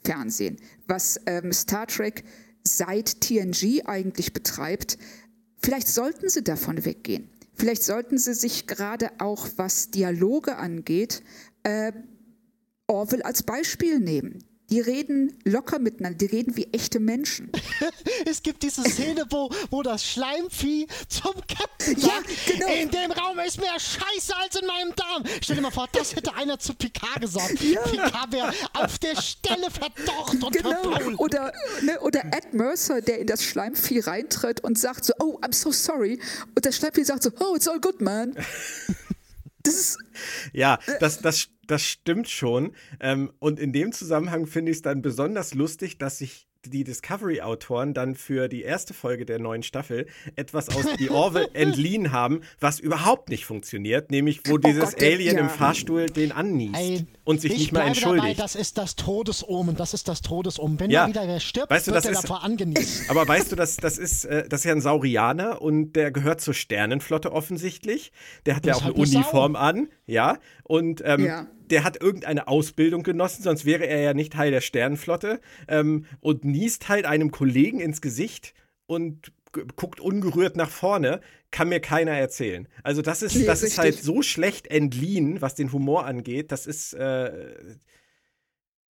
Fernsehen, 0.05 0.57
was 0.87 1.21
ähm, 1.27 1.53
Star 1.53 1.87
Trek 1.87 2.25
seit 2.63 3.21
TNG 3.21 3.83
eigentlich 3.87 4.33
betreibt, 4.33 4.99
vielleicht 5.59 5.89
sollten 5.89 6.29
sie 6.29 6.43
davon 6.43 6.85
weggehen. 6.85 7.31
Vielleicht 7.55 7.85
sollten 7.85 8.19
sie 8.19 8.35
sich 8.35 8.67
gerade 8.67 9.11
auch, 9.19 9.49
was 9.57 9.91
Dialoge 9.91 10.57
angeht, 10.57 11.23
äh, 11.63 11.93
Orwell 12.87 13.23
als 13.23 13.43
Beispiel 13.43 13.99
nehmen. 14.01 14.45
Die 14.71 14.81
reden 14.81 15.39
locker 15.45 15.79
miteinander, 15.79 16.19
die 16.19 16.27
reden 16.27 16.57
wie 16.57 16.69
echte 16.73 16.99
Menschen. 16.99 17.51
es 18.27 18.43
gibt 18.43 18.63
diese 18.63 18.83
Szene, 18.83 19.25
wo, 19.31 19.51
wo 19.71 19.83
das 19.83 20.05
Schleimvieh 20.05 20.87
zum 21.09 21.35
Captain 21.47 21.99
sagt, 21.99 22.31
ja, 22.49 22.53
genau. 22.55 22.73
in 22.73 22.91
dem 22.91 23.13
Raum 23.13 23.39
ist 23.41 23.61
mehr 23.61 23.79
Scheiße 23.79 24.35
als 24.37 24.57
in 24.57 24.67
meinem 24.67 24.95
Darm. 24.95 25.25
Stell 25.43 25.57
dir 25.57 25.63
mal 25.63 25.71
vor, 25.71 25.89
das 25.93 26.17
hätte 26.17 26.35
einer 26.35 26.59
zu 26.59 26.75
Picard 26.75 27.21
gesagt. 27.21 27.61
Ja. 27.61 27.83
Picard 27.83 28.33
wäre 28.33 28.53
auf 28.73 28.99
der 28.99 29.21
Stelle 29.21 29.71
verdorrt 29.71 30.43
und 30.43 30.53
genau. 30.53 31.17
Oder, 31.19 31.53
ne, 31.83 32.01
oder 32.01 32.25
Ed 32.33 32.55
Mercer, 32.55 33.03
der 33.03 33.19
in 33.19 33.27
das 33.27 33.45
Schleimvieh 33.45 34.01
reintritt 34.01 34.61
und 34.61 34.79
sagt 34.79 35.05
so, 35.05 35.13
oh, 35.21 35.39
I'm 35.43 35.53
so 35.53 35.73
sorry. 35.73 36.19
Und 36.55 36.65
das 36.65 36.77
Schleimvieh 36.77 37.05
sagt 37.05 37.23
so, 37.23 37.31
oh, 37.39 37.55
it's 37.55 37.69
all 37.69 37.81
good, 37.81 38.01
man. 38.01 38.35
Das 39.65 39.75
ist, 39.75 39.99
ja, 40.53 40.79
das, 41.01 41.21
das, 41.21 41.49
das 41.67 41.83
stimmt 41.83 42.29
schon. 42.29 42.75
Ähm, 43.01 43.33
und 43.39 43.59
in 43.59 43.73
dem 43.73 43.93
Zusammenhang 43.93 44.47
finde 44.47 44.71
ich 44.71 44.79
es 44.79 44.83
dann 44.83 45.03
besonders 45.03 45.55
lustig, 45.55 45.99
dass 45.99 46.19
sich 46.19 46.47
die 46.71 46.85
Discovery-Autoren 46.85 47.95
dann 47.95 48.15
für 48.15 48.49
die 48.49 48.63
erste 48.63 48.95
Folge 48.95 49.25
der 49.25 49.39
neuen 49.39 49.63
Staffel 49.63 50.07
etwas 50.37 50.69
aus 50.69 50.85
The 50.99 51.11
Orville 51.11 51.49
entliehen 51.55 52.13
haben, 52.13 52.41
was 52.61 52.81
überhaupt 52.81 53.29
nicht 53.29 53.45
funktioniert, 53.45 54.11
nämlich 54.11 54.41
wo 54.47 54.55
oh 54.55 54.59
dieses 54.59 54.93
Gott, 54.95 55.03
Alien 55.03 55.37
ja. 55.37 55.43
im 55.43 55.51
Fahrstuhl 55.51 56.07
den 56.07 56.33
anniest 56.33 56.75
Ein, 56.77 57.09
und 57.25 57.41
sich 57.41 57.57
nicht 57.57 57.73
mal 57.73 57.87
entschuldigt. 57.87 58.25
Dabei, 58.25 58.35
das 58.35 58.55
ist 58.55 58.79
das 58.79 58.97
Todesomen, 58.97 59.77
das 59.77 59.95
ist 59.95 60.09
das 60.09 60.23
Todesomen. 60.23 60.81
Wenn 60.81 60.91
ja. 60.91 61.03
er 61.03 61.09
wieder 61.09 61.41
stirbt, 61.41 61.71
weißt 61.71 61.89
du, 61.89 61.93
wird 61.93 62.05
er 62.05 62.11
ist, 62.13 62.25
davor 62.25 62.43
angenießt. 62.43 63.09
Aber 63.11 63.27
weißt 63.27 63.53
du, 63.53 63.57
das, 63.57 63.77
das, 63.77 63.99
ist, 63.99 64.25
äh, 64.25 64.49
das 64.49 64.61
ist 64.61 64.65
ja 64.65 64.73
ein 64.73 64.81
Saurianer 64.81 65.63
und 65.63 65.95
der 65.95 66.11
gehört 66.11 66.41
zur 66.41 66.55
Sternenflotte 66.55 67.33
offensichtlich. 67.33 68.13
Der 68.47 68.57
hat 68.57 68.67
das 68.67 68.79
ja 68.79 68.83
auch 68.83 68.87
eine 68.87 68.95
Uniform 68.95 69.53
Sau. 69.55 69.59
an, 69.59 69.89
ja, 70.07 70.39
und 70.65 71.03
ähm, 71.05 71.25
ja 71.25 71.47
der 71.71 71.85
hat 71.85 72.01
irgendeine 72.01 72.49
Ausbildung 72.49 73.03
genossen, 73.03 73.43
sonst 73.43 73.65
wäre 73.65 73.87
er 73.87 74.01
ja 74.01 74.15
nicht 74.15 74.33
Teil 74.33 74.51
der 74.51 74.61
Sternenflotte 74.61 75.41
ähm, 75.69 76.07
und 76.21 76.45
niest 76.45 76.89
halt 76.89 77.07
einem 77.07 77.31
Kollegen 77.31 77.81
ins 77.81 78.01
Gesicht 78.01 78.55
und 78.87 79.33
guckt 79.77 80.01
ungerührt 80.01 80.57
nach 80.57 80.71
vorne, 80.71 81.21
kann 81.51 81.69
mir 81.69 81.81
keiner 81.81 82.13
erzählen. 82.13 82.67
Also 82.83 83.03
das 83.03 83.23
ist, 83.23 83.37
nee, 83.37 83.47
das 83.47 83.63
ist 83.63 83.79
halt 83.79 83.95
so 83.95 84.23
schlecht 84.23 84.67
entliehen, 84.67 85.41
was 85.41 85.55
den 85.55 85.73
Humor 85.73 86.07
angeht. 86.07 86.51
Das 86.51 86.67
ist, 86.67 86.95
äh, 86.95 87.55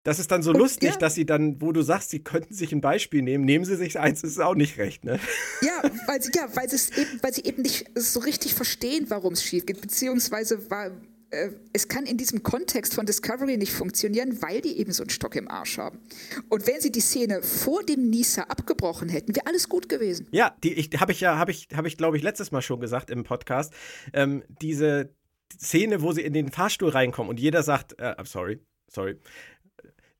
das 0.03 0.19
ist 0.19 0.31
dann 0.31 0.43
so 0.43 0.51
und, 0.51 0.59
lustig, 0.59 0.91
ja. 0.91 0.97
dass 0.97 1.15
sie 1.15 1.27
dann, 1.27 1.61
wo 1.61 1.73
du 1.73 1.83
sagst, 1.83 2.11
sie 2.11 2.21
könnten 2.21 2.55
sich 2.55 2.73
ein 2.73 2.81
Beispiel 2.81 3.23
nehmen, 3.23 3.45
nehmen 3.45 3.65
sie 3.65 3.77
sich 3.77 3.99
eins, 3.99 4.23
ist 4.23 4.41
auch 4.41 4.55
nicht 4.55 4.79
recht, 4.79 5.05
ne? 5.05 5.21
Ja, 5.63 5.83
weil 6.07 6.23
sie, 6.23 6.31
ja, 6.35 6.49
weil, 6.55 6.67
eben, 6.67 7.23
weil 7.23 7.35
sie 7.35 7.45
eben 7.45 7.63
nicht 7.63 7.87
so 7.95 8.21
richtig 8.21 8.55
verstehen, 8.55 9.07
warum 9.09 9.35
es 9.35 9.45
schief 9.45 9.67
geht, 9.67 9.81
beziehungsweise 9.81 10.71
weil, 10.71 10.93
äh, 11.31 11.51
es 11.73 11.89
kann 11.89 12.07
in 12.07 12.17
diesem 12.17 12.43
Kontext 12.43 12.95
von 12.95 13.07
Discovery 13.07 13.57
nicht 13.57 13.73
funktionieren, 13.73 14.43
weil 14.43 14.61
die 14.61 14.79
eben 14.79 14.93
so 14.93 15.03
einen 15.03 15.11
Stock 15.11 15.37
im 15.37 15.49
Arsch 15.49 15.79
haben. 15.79 16.01
Und 16.49 16.67
wenn 16.67 16.81
sie 16.81 16.91
die 16.91 17.01
Szene 17.01 17.43
vor 17.43 17.85
dem 17.85 18.11
Nisa 18.11 18.43
abgebrochen 18.43 19.09
hätten, 19.09 19.35
wäre 19.35 19.47
alles 19.47 19.69
gut 19.69 19.89
gewesen. 19.89 20.27
Ja, 20.33 20.57
die 20.63 20.75
habe 20.99 21.13
ich 21.13 21.21
ja, 21.21 21.39
habe 21.39 21.51
ich, 21.51 21.69
habe 21.75 21.89
ich, 21.89 21.97
glaube 21.97 22.17
ich, 22.17 22.23
letztes 22.23 22.51
Mal 22.51 22.63
schon 22.63 22.81
gesagt 22.81 23.11
im 23.11 23.25
Podcast. 23.25 23.73
Ähm, 24.13 24.43
diese 24.61 25.15
Szene, 25.59 26.03
wo 26.03 26.13
sie 26.13 26.23
in 26.23 26.33
den 26.33 26.51
Fahrstuhl 26.51 26.91
reinkommen 26.91 27.31
und 27.31 27.41
jeder 27.41 27.63
sagt, 27.63 27.99
äh, 27.99 28.15
sorry, 28.25 28.61
sorry. 28.89 29.17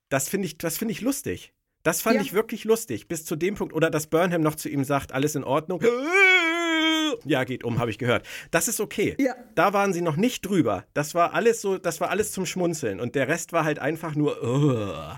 Das 0.09 0.29
finde 0.29 0.47
ich, 0.47 0.57
das 0.57 0.77
finde 0.77 0.93
ich 0.93 1.01
lustig. 1.01 1.53
Das 1.83 2.01
fand 2.01 2.17
ja. 2.17 2.21
ich 2.21 2.33
wirklich 2.33 2.63
lustig, 2.63 3.07
bis 3.07 3.25
zu 3.25 3.35
dem 3.35 3.55
Punkt, 3.55 3.73
oder 3.73 3.89
dass 3.89 4.07
Burnham 4.07 4.41
noch 4.41 4.55
zu 4.55 4.69
ihm 4.69 4.83
sagt, 4.83 5.13
alles 5.13 5.35
in 5.35 5.43
Ordnung. 5.43 5.81
Ja, 7.25 7.43
geht 7.43 7.63
um, 7.63 7.79
habe 7.79 7.91
ich 7.91 7.97
gehört. 7.97 8.25
Das 8.51 8.67
ist 8.67 8.79
okay. 8.79 9.15
Ja. 9.19 9.35
Da 9.55 9.73
waren 9.73 9.93
sie 9.93 10.01
noch 10.01 10.15
nicht 10.15 10.45
drüber. 10.45 10.85
Das 10.93 11.15
war 11.15 11.33
alles 11.33 11.61
so, 11.61 11.77
das 11.77 12.01
war 12.01 12.09
alles 12.09 12.31
zum 12.31 12.45
Schmunzeln. 12.45 12.99
Und 12.99 13.15
der 13.15 13.27
Rest 13.27 13.53
war 13.53 13.63
halt 13.63 13.79
einfach 13.79 14.15
nur. 14.15 14.43
Uh. 14.43 15.17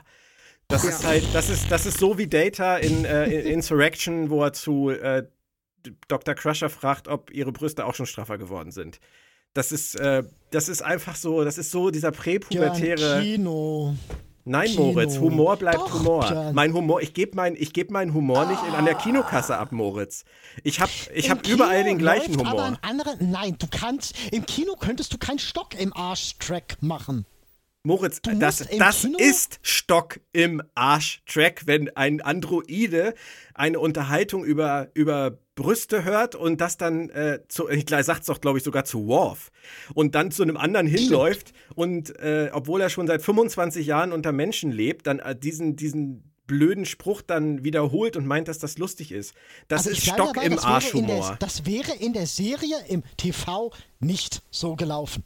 Das 0.67 0.83
ja. 0.83 0.89
ist 0.89 1.05
halt, 1.05 1.23
das 1.33 1.49
ist, 1.49 1.71
das 1.71 1.85
ist 1.85 1.97
so 1.97 2.17
wie 2.17 2.27
Data 2.27 2.77
in, 2.77 3.05
äh, 3.05 3.25
in 3.25 3.47
Insurrection, 3.47 4.29
wo 4.29 4.43
er 4.43 4.53
zu 4.53 4.89
äh, 4.89 5.27
Dr. 6.07 6.35
Crusher 6.35 6.69
fragt, 6.69 7.07
ob 7.07 7.31
ihre 7.31 7.51
Brüste 7.51 7.85
auch 7.85 7.95
schon 7.95 8.05
straffer 8.05 8.37
geworden 8.37 8.71
sind. 8.71 8.99
Das 9.53 9.71
ist, 9.71 9.95
äh, 9.95 10.23
das 10.51 10.69
ist 10.69 10.81
einfach 10.81 11.15
so, 11.15 11.43
das 11.43 11.57
ist 11.57 11.71
so 11.71 11.91
dieser 11.91 12.11
präpubertäre. 12.11 13.17
Ja, 13.17 13.21
Kino. 13.21 13.95
Nein, 14.45 14.69
Kino. 14.69 14.91
Moritz, 14.91 15.17
Humor 15.19 15.55
bleibt 15.57 15.77
Doch, 15.77 15.99
Humor. 15.99 16.25
Jan. 16.25 16.55
Mein 16.55 16.73
Humor, 16.73 17.01
ich 17.01 17.13
gebe 17.13 17.35
mein, 17.35 17.55
geb 17.55 17.91
meinen 17.91 18.13
Humor 18.13 18.45
nicht 18.45 18.61
in, 18.67 18.73
an 18.73 18.85
der 18.85 18.95
Kinokasse 18.95 19.57
ab, 19.57 19.71
Moritz. 19.71 20.25
Ich 20.63 20.81
habe 20.81 20.91
ich 21.13 21.29
hab 21.29 21.47
überall 21.47 21.83
den 21.83 21.97
gleichen 21.97 22.37
Humor. 22.37 22.51
Aber 22.51 22.63
ein 22.65 22.77
anderer, 22.81 23.15
nein, 23.19 23.55
du 23.57 23.67
kannst, 23.67 24.15
im 24.31 24.45
Kino 24.45 24.75
könntest 24.75 25.13
du 25.13 25.17
keinen 25.17 25.39
Stock 25.39 25.79
im 25.79 25.93
Arsch-Track 25.93 26.77
machen. 26.81 27.25
Moritz, 27.85 28.21
das, 28.21 28.65
das 28.77 29.03
ist 29.03 29.59
Stock 29.61 30.21
im 30.31 30.61
Arsch-Track, 30.73 31.63
wenn 31.65 31.93
ein 31.95 32.21
Androide 32.21 33.13
eine 33.53 33.79
Unterhaltung 33.79 34.45
über, 34.45 34.87
über 34.93 35.37
Brüste 35.55 36.03
hört 36.03 36.35
und 36.35 36.61
das 36.61 36.77
dann 36.77 37.09
äh, 37.09 37.39
zu, 37.47 37.69
ich 37.69 37.85
sag's 37.89 38.25
doch, 38.25 38.41
glaube 38.41 38.57
ich, 38.57 38.63
sogar 38.63 38.85
zu 38.85 39.07
Worf 39.07 39.51
und 39.93 40.15
dann 40.15 40.31
zu 40.31 40.43
einem 40.43 40.57
anderen 40.57 40.87
hinläuft 40.87 41.49
Stimmt. 41.49 41.77
und 41.77 42.19
äh, 42.19 42.49
obwohl 42.53 42.81
er 42.81 42.89
schon 42.89 43.07
seit 43.07 43.21
25 43.21 43.85
Jahren 43.85 44.11
unter 44.11 44.31
Menschen 44.31 44.71
lebt, 44.71 45.05
dann 45.05 45.19
äh, 45.19 45.35
diesen, 45.35 45.75
diesen 45.75 46.33
blöden 46.47 46.85
Spruch 46.85 47.21
dann 47.21 47.63
wiederholt 47.63 48.17
und 48.17 48.25
meint, 48.25 48.47
dass 48.47 48.59
das 48.59 48.77
lustig 48.77 49.11
ist. 49.11 49.33
Das 49.67 49.87
also 49.87 49.91
ist 49.91 50.03
Stock 50.03 50.33
dabei, 50.33 50.47
im 50.47 50.59
Arschhumor. 50.59 51.37
Das 51.39 51.65
wäre 51.65 51.93
in 51.99 52.13
der 52.13 52.27
Serie 52.27 52.77
im 52.87 53.03
TV 53.17 53.71
nicht 53.99 54.41
so 54.49 54.75
gelaufen. 54.75 55.23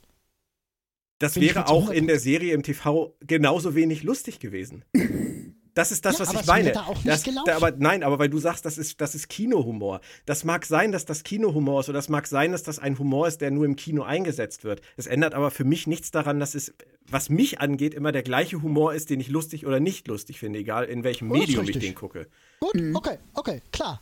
Das 1.19 1.34
Bin 1.34 1.43
wäre 1.43 1.67
auch 1.67 1.89
in 1.89 2.05
der 2.05 2.19
Serie 2.19 2.53
im 2.53 2.61
TV 2.61 3.15
genauso 3.21 3.73
wenig 3.75 4.03
lustig 4.03 4.39
gewesen. 4.39 4.86
Das 5.78 5.91
ist 5.91 6.05
das, 6.05 6.17
ja, 6.17 6.25
was 6.25 6.34
ich 6.34 6.47
meine. 6.47 6.71
Da 6.71 6.88
das, 7.05 7.23
da, 7.45 7.55
aber 7.55 7.69
nein, 7.69 8.01
aber 8.01 8.17
weil 8.17 8.30
du 8.30 8.39
sagst, 8.39 8.65
das 8.65 8.80
ist, 8.80 8.99
das 8.99 9.13
ist 9.13 9.30
Kinohumor. 9.30 10.01
Das 10.25 10.43
mag 10.43 10.65
sein, 10.65 10.91
dass 10.91 11.05
das 11.05 11.23
Kinohumor 11.23 11.82
ist, 11.82 11.89
oder 11.89 11.99
das 11.99 12.09
mag 12.09 12.25
sein, 12.25 12.51
dass 12.51 12.63
das 12.63 12.80
ein 12.80 12.97
Humor 12.97 13.28
ist, 13.28 13.41
der 13.41 13.51
nur 13.51 13.63
im 13.63 13.75
Kino 13.75 14.01
eingesetzt 14.01 14.63
wird. 14.63 14.82
Es 14.95 15.05
ändert 15.05 15.36
aber 15.36 15.51
für 15.51 15.65
mich 15.65 15.86
nichts 15.86 16.09
daran, 16.09 16.39
dass 16.39 16.55
es, 16.55 16.73
was 17.08 17.29
mich 17.29 17.62
angeht, 17.62 17.93
immer 17.93 18.12
der 18.12 18.24
gleiche 18.24 18.63
Humor 18.63 18.95
ist, 18.95 19.12
den 19.12 19.20
ich 19.20 19.28
lustig 19.28 19.67
oder 19.67 19.79
nicht 19.79 20.08
lustig 20.08 20.39
finde, 20.39 20.58
egal 20.58 20.86
in 20.86 21.04
welchem 21.04 21.29
oh, 21.29 21.36
Medium 21.36 21.70
ich 21.70 21.78
den 21.78 21.93
gucke. 21.93 22.25
Gut, 22.59 22.74
mhm. 22.74 22.95
okay, 22.95 23.20
okay, 23.36 23.62
klar. 23.71 24.01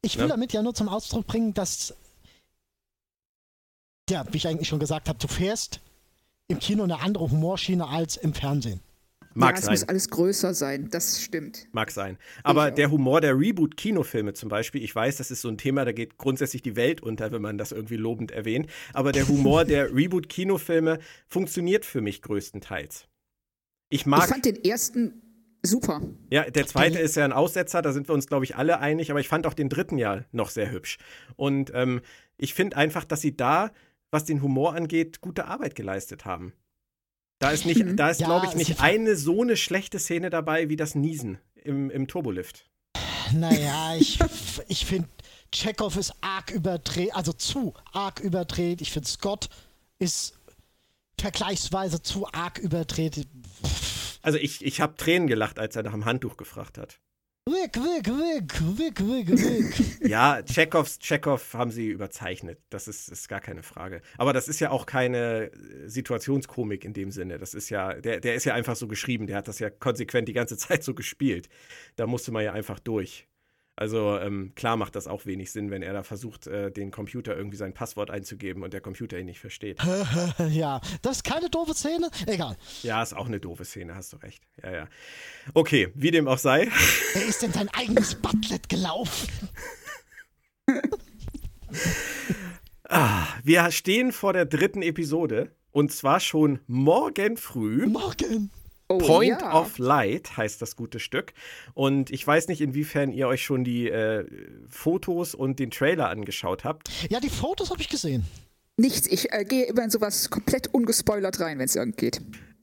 Ich 0.00 0.16
will 0.16 0.24
ja? 0.24 0.28
damit 0.28 0.54
ja 0.54 0.62
nur 0.62 0.72
zum 0.72 0.88
Ausdruck 0.88 1.26
bringen, 1.26 1.52
dass, 1.52 1.94
ja, 4.08 4.24
wie 4.30 4.38
ich 4.38 4.48
eigentlich 4.48 4.68
schon 4.68 4.80
gesagt 4.80 5.10
habe, 5.10 5.18
du 5.18 5.28
fährst 5.28 5.80
im 6.48 6.58
Kino 6.58 6.84
eine 6.84 7.02
andere 7.02 7.30
Humorschiene 7.30 7.86
als 7.86 8.16
im 8.16 8.32
Fernsehen. 8.32 8.80
Mag 9.34 9.56
ja, 9.56 9.62
sein. 9.62 9.74
es 9.74 9.80
muss 9.80 9.88
alles 9.88 10.10
größer 10.10 10.54
sein, 10.54 10.88
das 10.90 11.22
stimmt. 11.22 11.66
Mag 11.72 11.90
sein. 11.90 12.18
Aber 12.42 12.70
der 12.70 12.90
Humor 12.90 13.20
der 13.20 13.38
Reboot-Kinofilme 13.38 14.34
zum 14.34 14.48
Beispiel, 14.48 14.82
ich 14.82 14.94
weiß, 14.94 15.16
das 15.16 15.30
ist 15.30 15.40
so 15.40 15.48
ein 15.48 15.58
Thema, 15.58 15.84
da 15.84 15.92
geht 15.92 16.18
grundsätzlich 16.18 16.62
die 16.62 16.76
Welt 16.76 17.02
unter, 17.02 17.32
wenn 17.32 17.42
man 17.42 17.58
das 17.58 17.72
irgendwie 17.72 17.96
lobend 17.96 18.30
erwähnt. 18.30 18.68
Aber 18.92 19.12
der 19.12 19.28
Humor 19.28 19.64
der 19.66 19.94
Reboot-Kinofilme 19.94 20.98
funktioniert 21.26 21.84
für 21.84 22.00
mich 22.00 22.22
größtenteils. 22.22 23.06
Ich 23.88 24.06
mag. 24.06 24.24
Ich 24.24 24.30
fand 24.30 24.44
den 24.44 24.64
ersten 24.64 25.22
super. 25.62 26.00
Ja, 26.30 26.48
der 26.50 26.66
zweite 26.66 26.98
ist 26.98 27.16
ja 27.16 27.24
ein 27.24 27.32
Aussetzer, 27.32 27.82
da 27.82 27.92
sind 27.92 28.08
wir 28.08 28.14
uns, 28.14 28.26
glaube 28.26 28.44
ich, 28.44 28.56
alle 28.56 28.80
einig, 28.80 29.10
aber 29.10 29.20
ich 29.20 29.28
fand 29.28 29.46
auch 29.46 29.54
den 29.54 29.68
dritten 29.68 29.98
ja 29.98 30.24
noch 30.32 30.50
sehr 30.50 30.70
hübsch. 30.70 30.98
Und 31.36 31.70
ähm, 31.74 32.00
ich 32.36 32.54
finde 32.54 32.76
einfach, 32.76 33.04
dass 33.04 33.20
sie 33.20 33.36
da 33.36 33.70
was 34.12 34.24
den 34.24 34.42
Humor 34.42 34.74
angeht, 34.74 35.20
gute 35.20 35.46
Arbeit 35.46 35.74
geleistet 35.74 36.24
haben. 36.24 36.52
Da 37.42 37.50
ist 37.50 37.66
nicht, 37.66 37.84
mhm. 37.84 37.96
da 37.96 38.08
ist, 38.08 38.20
ja, 38.20 38.28
glaube 38.28 38.46
ich, 38.46 38.54
nicht 38.54 38.80
eine 38.80 39.16
so 39.16 39.42
eine 39.42 39.56
schlechte 39.56 39.98
Szene 39.98 40.30
dabei 40.30 40.68
wie 40.68 40.76
das 40.76 40.94
Niesen 40.94 41.38
im, 41.56 41.90
im 41.90 42.06
Turbolift. 42.06 42.70
Naja, 43.34 43.96
ich, 43.98 44.20
ich 44.68 44.86
finde, 44.86 45.08
Chekhov 45.50 45.96
ist 45.96 46.14
arg 46.20 46.52
überdreht, 46.52 47.12
also 47.16 47.32
zu 47.32 47.74
arg 47.92 48.20
überdreht. 48.20 48.80
Ich 48.80 48.92
finde, 48.92 49.08
Scott 49.08 49.48
ist 49.98 50.38
vergleichsweise 51.18 52.00
zu 52.00 52.28
arg 52.32 52.60
überdreht. 52.60 53.26
Also 54.22 54.38
ich, 54.38 54.64
ich 54.64 54.80
habe 54.80 54.94
Tränen 54.94 55.26
gelacht, 55.26 55.58
als 55.58 55.74
er 55.74 55.82
nach 55.82 55.90
dem 55.90 56.04
Handtuch 56.04 56.36
gefragt 56.36 56.78
hat. 56.78 57.00
Wick, 57.44 57.74
wick, 57.74 58.06
wick, 58.06 58.78
wick, 58.78 59.00
wick, 59.00 59.28
wick. 59.28 60.00
ja, 60.08 60.42
Chekhovs, 60.42 61.00
Chekhov 61.00 61.54
haben 61.54 61.72
sie 61.72 61.88
überzeichnet. 61.88 62.60
Das 62.70 62.86
ist, 62.86 63.08
ist 63.08 63.28
gar 63.28 63.40
keine 63.40 63.64
Frage. 63.64 64.00
Aber 64.16 64.32
das 64.32 64.46
ist 64.46 64.60
ja 64.60 64.70
auch 64.70 64.86
keine 64.86 65.50
äh, 65.50 65.88
Situationskomik 65.88 66.84
in 66.84 66.92
dem 66.92 67.10
Sinne. 67.10 67.38
Das 67.38 67.54
ist 67.54 67.68
ja, 67.68 67.94
der, 67.94 68.20
der 68.20 68.36
ist 68.36 68.44
ja 68.44 68.54
einfach 68.54 68.76
so 68.76 68.86
geschrieben. 68.86 69.26
Der 69.26 69.38
hat 69.38 69.48
das 69.48 69.58
ja 69.58 69.70
konsequent 69.70 70.28
die 70.28 70.34
ganze 70.34 70.56
Zeit 70.58 70.84
so 70.84 70.94
gespielt. 70.94 71.48
Da 71.96 72.06
musste 72.06 72.30
man 72.30 72.44
ja 72.44 72.52
einfach 72.52 72.78
durch. 72.78 73.26
Also 73.74 74.18
ähm, 74.18 74.52
klar 74.54 74.76
macht 74.76 74.94
das 74.96 75.06
auch 75.06 75.24
wenig 75.24 75.50
Sinn, 75.50 75.70
wenn 75.70 75.82
er 75.82 75.94
da 75.94 76.02
versucht, 76.02 76.46
äh, 76.46 76.70
den 76.70 76.90
Computer 76.90 77.34
irgendwie 77.34 77.56
sein 77.56 77.72
Passwort 77.72 78.10
einzugeben 78.10 78.62
und 78.62 78.74
der 78.74 78.82
Computer 78.82 79.18
ihn 79.18 79.26
nicht 79.26 79.40
versteht. 79.40 79.80
ja, 80.50 80.80
das 81.00 81.16
ist 81.16 81.24
keine 81.24 81.48
doofe 81.48 81.72
Szene. 81.72 82.10
Egal. 82.26 82.56
Ja, 82.82 83.02
ist 83.02 83.14
auch 83.14 83.26
eine 83.26 83.40
doofe 83.40 83.64
Szene, 83.64 83.94
hast 83.94 84.12
du 84.12 84.18
recht. 84.18 84.44
Ja, 84.62 84.72
ja. 84.72 84.88
Okay, 85.54 85.88
wie 85.94 86.10
dem 86.10 86.28
auch 86.28 86.38
sei. 86.38 86.68
Wer 87.14 87.24
ist 87.24 87.40
denn 87.42 87.52
sein 87.52 87.70
eigenes 87.70 88.14
Butlet 88.14 88.68
gelaufen? 88.68 89.48
ah, 92.88 93.26
wir 93.42 93.70
stehen 93.70 94.12
vor 94.12 94.34
der 94.34 94.44
dritten 94.44 94.82
Episode 94.82 95.50
und 95.70 95.92
zwar 95.92 96.20
schon 96.20 96.60
morgen 96.66 97.38
früh. 97.38 97.86
Morgen. 97.86 98.50
Oh, 98.92 98.98
Point 98.98 99.40
ja. 99.40 99.60
of 99.60 99.78
Light 99.78 100.36
heißt 100.36 100.60
das 100.62 100.76
gute 100.76 101.00
Stück. 101.00 101.32
Und 101.74 102.10
ich 102.10 102.26
weiß 102.26 102.48
nicht, 102.48 102.60
inwiefern 102.60 103.12
ihr 103.12 103.28
euch 103.28 103.42
schon 103.42 103.64
die 103.64 103.88
äh, 103.88 104.24
Fotos 104.68 105.34
und 105.34 105.58
den 105.58 105.70
Trailer 105.70 106.08
angeschaut 106.08 106.64
habt. 106.64 106.90
Ja, 107.10 107.20
die 107.20 107.30
Fotos 107.30 107.70
habe 107.70 107.80
ich 107.80 107.88
gesehen. 107.88 108.24
Nichts, 108.76 109.06
ich 109.06 109.32
äh, 109.32 109.44
gehe 109.44 109.64
immer 109.64 109.84
in 109.84 109.90
sowas 109.90 110.30
komplett 110.30 110.68
ungespoilert 110.72 111.40
rein, 111.40 111.58
wenn 111.58 111.66
es 111.66 111.76
irgend 111.76 111.96
geht. 111.98 112.20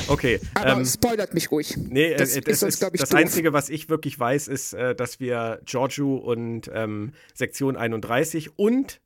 Okay. 0.07 0.39
Aber 0.56 0.77
ähm, 0.77 0.85
spoilert 0.85 1.34
mich 1.34 1.51
ruhig. 1.51 1.77
Nee, 1.77 2.15
das 2.15 2.35
äh, 2.35 2.39
ist 2.39 2.47
das, 2.47 2.60
sonst, 2.60 2.73
ist, 2.76 2.80
glaub 2.80 2.93
ich, 2.95 3.01
das 3.01 3.10
doof. 3.10 3.19
Einzige, 3.19 3.53
was 3.53 3.69
ich 3.69 3.89
wirklich 3.89 4.19
weiß, 4.19 4.47
ist, 4.47 4.73
äh, 4.73 4.95
dass 4.95 5.19
wir 5.19 5.61
Giorgio 5.65 6.15
und 6.15 6.69
ähm, 6.73 7.14
Sektion 7.34 7.77
31 7.77 8.57
und 8.57 9.01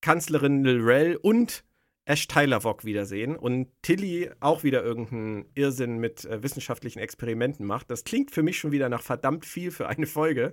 Kanzlerin 0.00 0.64
Lorel 0.64 1.16
und 1.16 1.64
Ash 2.04 2.26
Tyler-Vogt 2.26 2.84
wiedersehen 2.84 3.36
und 3.36 3.68
Tilly 3.82 4.30
auch 4.40 4.64
wieder 4.64 4.82
irgendeinen 4.82 5.44
Irrsinn 5.54 5.98
mit 5.98 6.24
äh, 6.24 6.42
wissenschaftlichen 6.42 6.98
Experimenten 6.98 7.64
macht. 7.64 7.90
Das 7.90 8.04
klingt 8.04 8.32
für 8.32 8.42
mich 8.42 8.58
schon 8.58 8.72
wieder 8.72 8.88
nach 8.88 9.02
verdammt 9.02 9.46
viel 9.46 9.70
für 9.70 9.88
eine 9.88 10.06
Folge. 10.06 10.52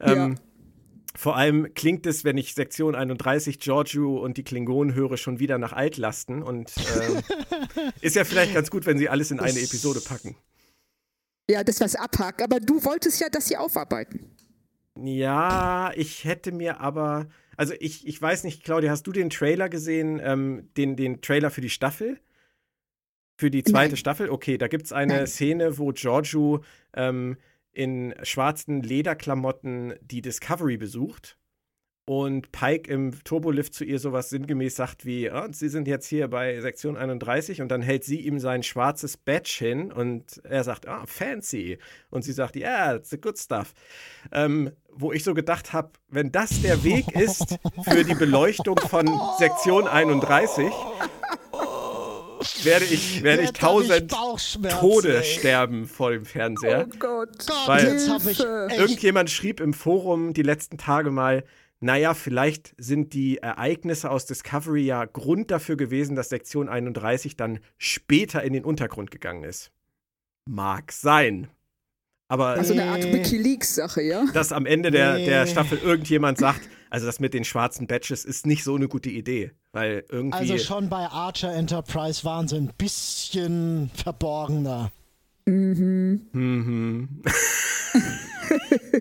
Ähm, 0.00 0.36
Vor 1.16 1.36
allem 1.36 1.74
klingt 1.74 2.06
es, 2.06 2.24
wenn 2.24 2.36
ich 2.38 2.54
Sektion 2.54 2.94
31 2.94 3.60
Giorgio 3.60 4.16
und 4.16 4.36
die 4.36 4.42
Klingonen 4.42 4.94
höre, 4.94 5.16
schon 5.16 5.38
wieder 5.38 5.58
nach 5.58 5.72
Altlasten 5.72 6.42
und 6.42 6.72
ähm, 7.00 7.22
ist 8.00 8.16
ja 8.16 8.24
vielleicht 8.24 8.54
ganz 8.54 8.70
gut, 8.70 8.84
wenn 8.86 8.98
sie 8.98 9.08
alles 9.08 9.30
in 9.30 9.38
eine 9.38 9.60
Episode 9.60 10.00
packen. 10.00 10.34
Ja, 11.48 11.62
das 11.62 11.80
was 11.80 11.94
abhakt. 11.94 12.42
Aber 12.42 12.58
du 12.58 12.84
wolltest 12.84 13.20
ja, 13.20 13.28
dass 13.28 13.46
sie 13.46 13.56
aufarbeiten. 13.56 14.34
Ja, 14.96 15.92
ich 15.94 16.24
hätte 16.24 16.52
mir 16.52 16.80
aber, 16.80 17.26
also 17.56 17.74
ich, 17.80 18.06
ich 18.06 18.20
weiß 18.20 18.44
nicht, 18.44 18.64
Claudia, 18.64 18.90
hast 18.90 19.06
du 19.06 19.12
den 19.12 19.30
Trailer 19.30 19.68
gesehen, 19.68 20.20
ähm, 20.22 20.68
den, 20.76 20.96
den 20.96 21.20
Trailer 21.20 21.50
für 21.50 21.60
die 21.60 21.70
Staffel? 21.70 22.18
Für 23.36 23.50
die 23.50 23.64
zweite 23.64 23.90
Nein. 23.90 23.96
Staffel? 23.96 24.30
Okay, 24.30 24.58
da 24.58 24.68
gibt 24.68 24.84
es 24.84 24.92
eine 24.92 25.14
Nein. 25.14 25.26
Szene, 25.26 25.78
wo 25.78 25.92
Giorgio 25.92 26.62
ähm, 26.94 27.36
in 27.72 28.14
schwarzen 28.22 28.82
Lederklamotten 28.82 29.94
die 30.00 30.22
Discovery 30.22 30.76
besucht 30.76 31.36
und 32.06 32.52
Pike 32.52 32.90
im 32.90 33.12
Turbolift 33.24 33.72
zu 33.72 33.82
ihr 33.84 33.98
sowas 33.98 34.28
sinngemäß 34.28 34.76
sagt 34.76 35.06
wie, 35.06 35.30
"Ah, 35.30 35.48
Sie 35.52 35.70
sind 35.70 35.88
jetzt 35.88 36.06
hier 36.06 36.28
bei 36.28 36.60
Sektion 36.60 36.96
31 36.98 37.62
und 37.62 37.68
dann 37.68 37.80
hält 37.80 38.04
sie 38.04 38.20
ihm 38.20 38.38
sein 38.38 38.62
schwarzes 38.62 39.16
Badge 39.16 39.56
hin 39.58 39.90
und 39.90 40.40
er 40.44 40.64
sagt, 40.64 40.86
ah, 40.86 41.04
fancy. 41.06 41.78
Und 42.10 42.22
sie 42.22 42.32
sagt, 42.32 42.56
ja, 42.56 42.68
yeah, 42.88 42.94
it's 42.96 43.08
the 43.10 43.18
good 43.18 43.38
stuff. 43.38 43.72
Ähm, 44.32 44.70
wo 44.92 45.12
ich 45.12 45.24
so 45.24 45.32
gedacht 45.32 45.72
habe, 45.72 45.92
wenn 46.10 46.30
das 46.30 46.60
der 46.60 46.84
Weg 46.84 47.06
ist 47.16 47.56
für 47.88 48.04
die 48.04 48.14
Beleuchtung 48.14 48.78
von 48.78 49.08
Sektion 49.38 49.88
31, 49.88 50.70
werde 52.64 52.84
ich, 52.84 53.22
werde 53.22 53.42
ich 53.44 53.52
tausend 53.52 54.10
Tode 54.70 55.16
ey. 55.18 55.24
sterben 55.24 55.86
vor 55.86 56.10
dem 56.10 56.24
Fernseher. 56.26 56.86
Oh 56.86 56.96
Gott. 56.98 57.30
Gott, 57.46 57.68
Weil- 57.68 57.84
jetzt 57.92 58.08
habe 58.10 58.30
ich 58.30 58.36
Hilfe. 58.38 58.66
echt 58.70 58.78
Irgendjemand 58.80 59.30
schrieb 59.30 59.60
im 59.60 59.72
Forum 59.72 60.34
die 60.34 60.42
letzten 60.42 60.76
Tage 60.78 61.10
mal, 61.10 61.44
naja, 61.84 62.14
vielleicht 62.14 62.74
sind 62.78 63.12
die 63.12 63.36
Ereignisse 63.38 64.10
aus 64.10 64.24
Discovery 64.24 64.86
ja 64.86 65.04
Grund 65.04 65.50
dafür 65.50 65.76
gewesen, 65.76 66.16
dass 66.16 66.30
Sektion 66.30 66.70
31 66.70 67.36
dann 67.36 67.58
später 67.76 68.42
in 68.42 68.54
den 68.54 68.64
Untergrund 68.64 69.10
gegangen 69.10 69.44
ist. 69.44 69.70
Mag 70.48 70.92
sein. 70.92 71.48
Aber 72.28 72.48
Also 72.54 72.72
eine 72.72 72.84
Art. 72.86 73.04
Wikileaks-Sache, 73.04 74.00
ja? 74.00 74.24
dass 74.32 74.50
am 74.50 74.64
Ende 74.64 74.90
der, 74.90 75.18
der. 75.18 75.46
Staffel 75.46 75.76
irgendjemand 75.76 76.38
sagt, 76.38 76.62
also 76.88 77.04
das 77.04 77.20
mit 77.20 77.34
den 77.34 77.44
schwarzen 77.44 77.86
Badges 77.86 78.24
ist 78.24 78.46
nicht 78.46 78.64
so 78.64 78.74
eine 78.74 78.88
gute 78.88 79.10
Idee. 79.10 79.52
Weil 79.72 80.06
irgendwie. 80.08 80.38
Also 80.38 80.56
schon 80.56 80.88
bei 80.88 81.06
Archer 81.06 81.52
Enterprise 81.52 82.24
waren 82.24 82.48
sie 82.48 82.56
ein 82.56 82.72
bisschen 82.78 83.90
verborgener. 83.94 84.90
Mhm. 85.44 87.20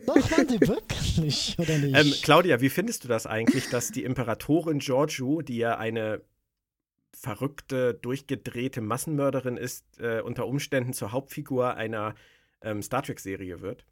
Doch, 0.06 0.32
waren 0.32 0.50
sie 0.50 0.62
wirklich, 0.62 1.56
oder 1.60 1.78
nicht? 1.78 1.96
Ähm, 1.96 2.14
Claudia, 2.22 2.62
wie 2.62 2.70
findest 2.70 3.04
du 3.04 3.08
das 3.08 3.26
eigentlich, 3.26 3.70
dass 3.70 3.92
die 3.92 4.04
Imperatorin 4.04 4.80
Giorgio, 4.80 5.42
die 5.42 5.58
ja 5.58 5.78
eine 5.78 6.22
verrückte, 7.14 7.94
durchgedrehte 7.94 8.82
Massenmörderin 8.82 9.58
ist, 9.58 9.86
äh, 10.00 10.22
unter 10.22 10.48
Umständen 10.48 10.94
zur 10.94 11.12
Hauptfigur 11.12 11.76
einer 11.76 12.16
ähm, 12.62 12.82
Star 12.82 13.04
Trek-Serie 13.04 13.62
wird? 13.62 13.86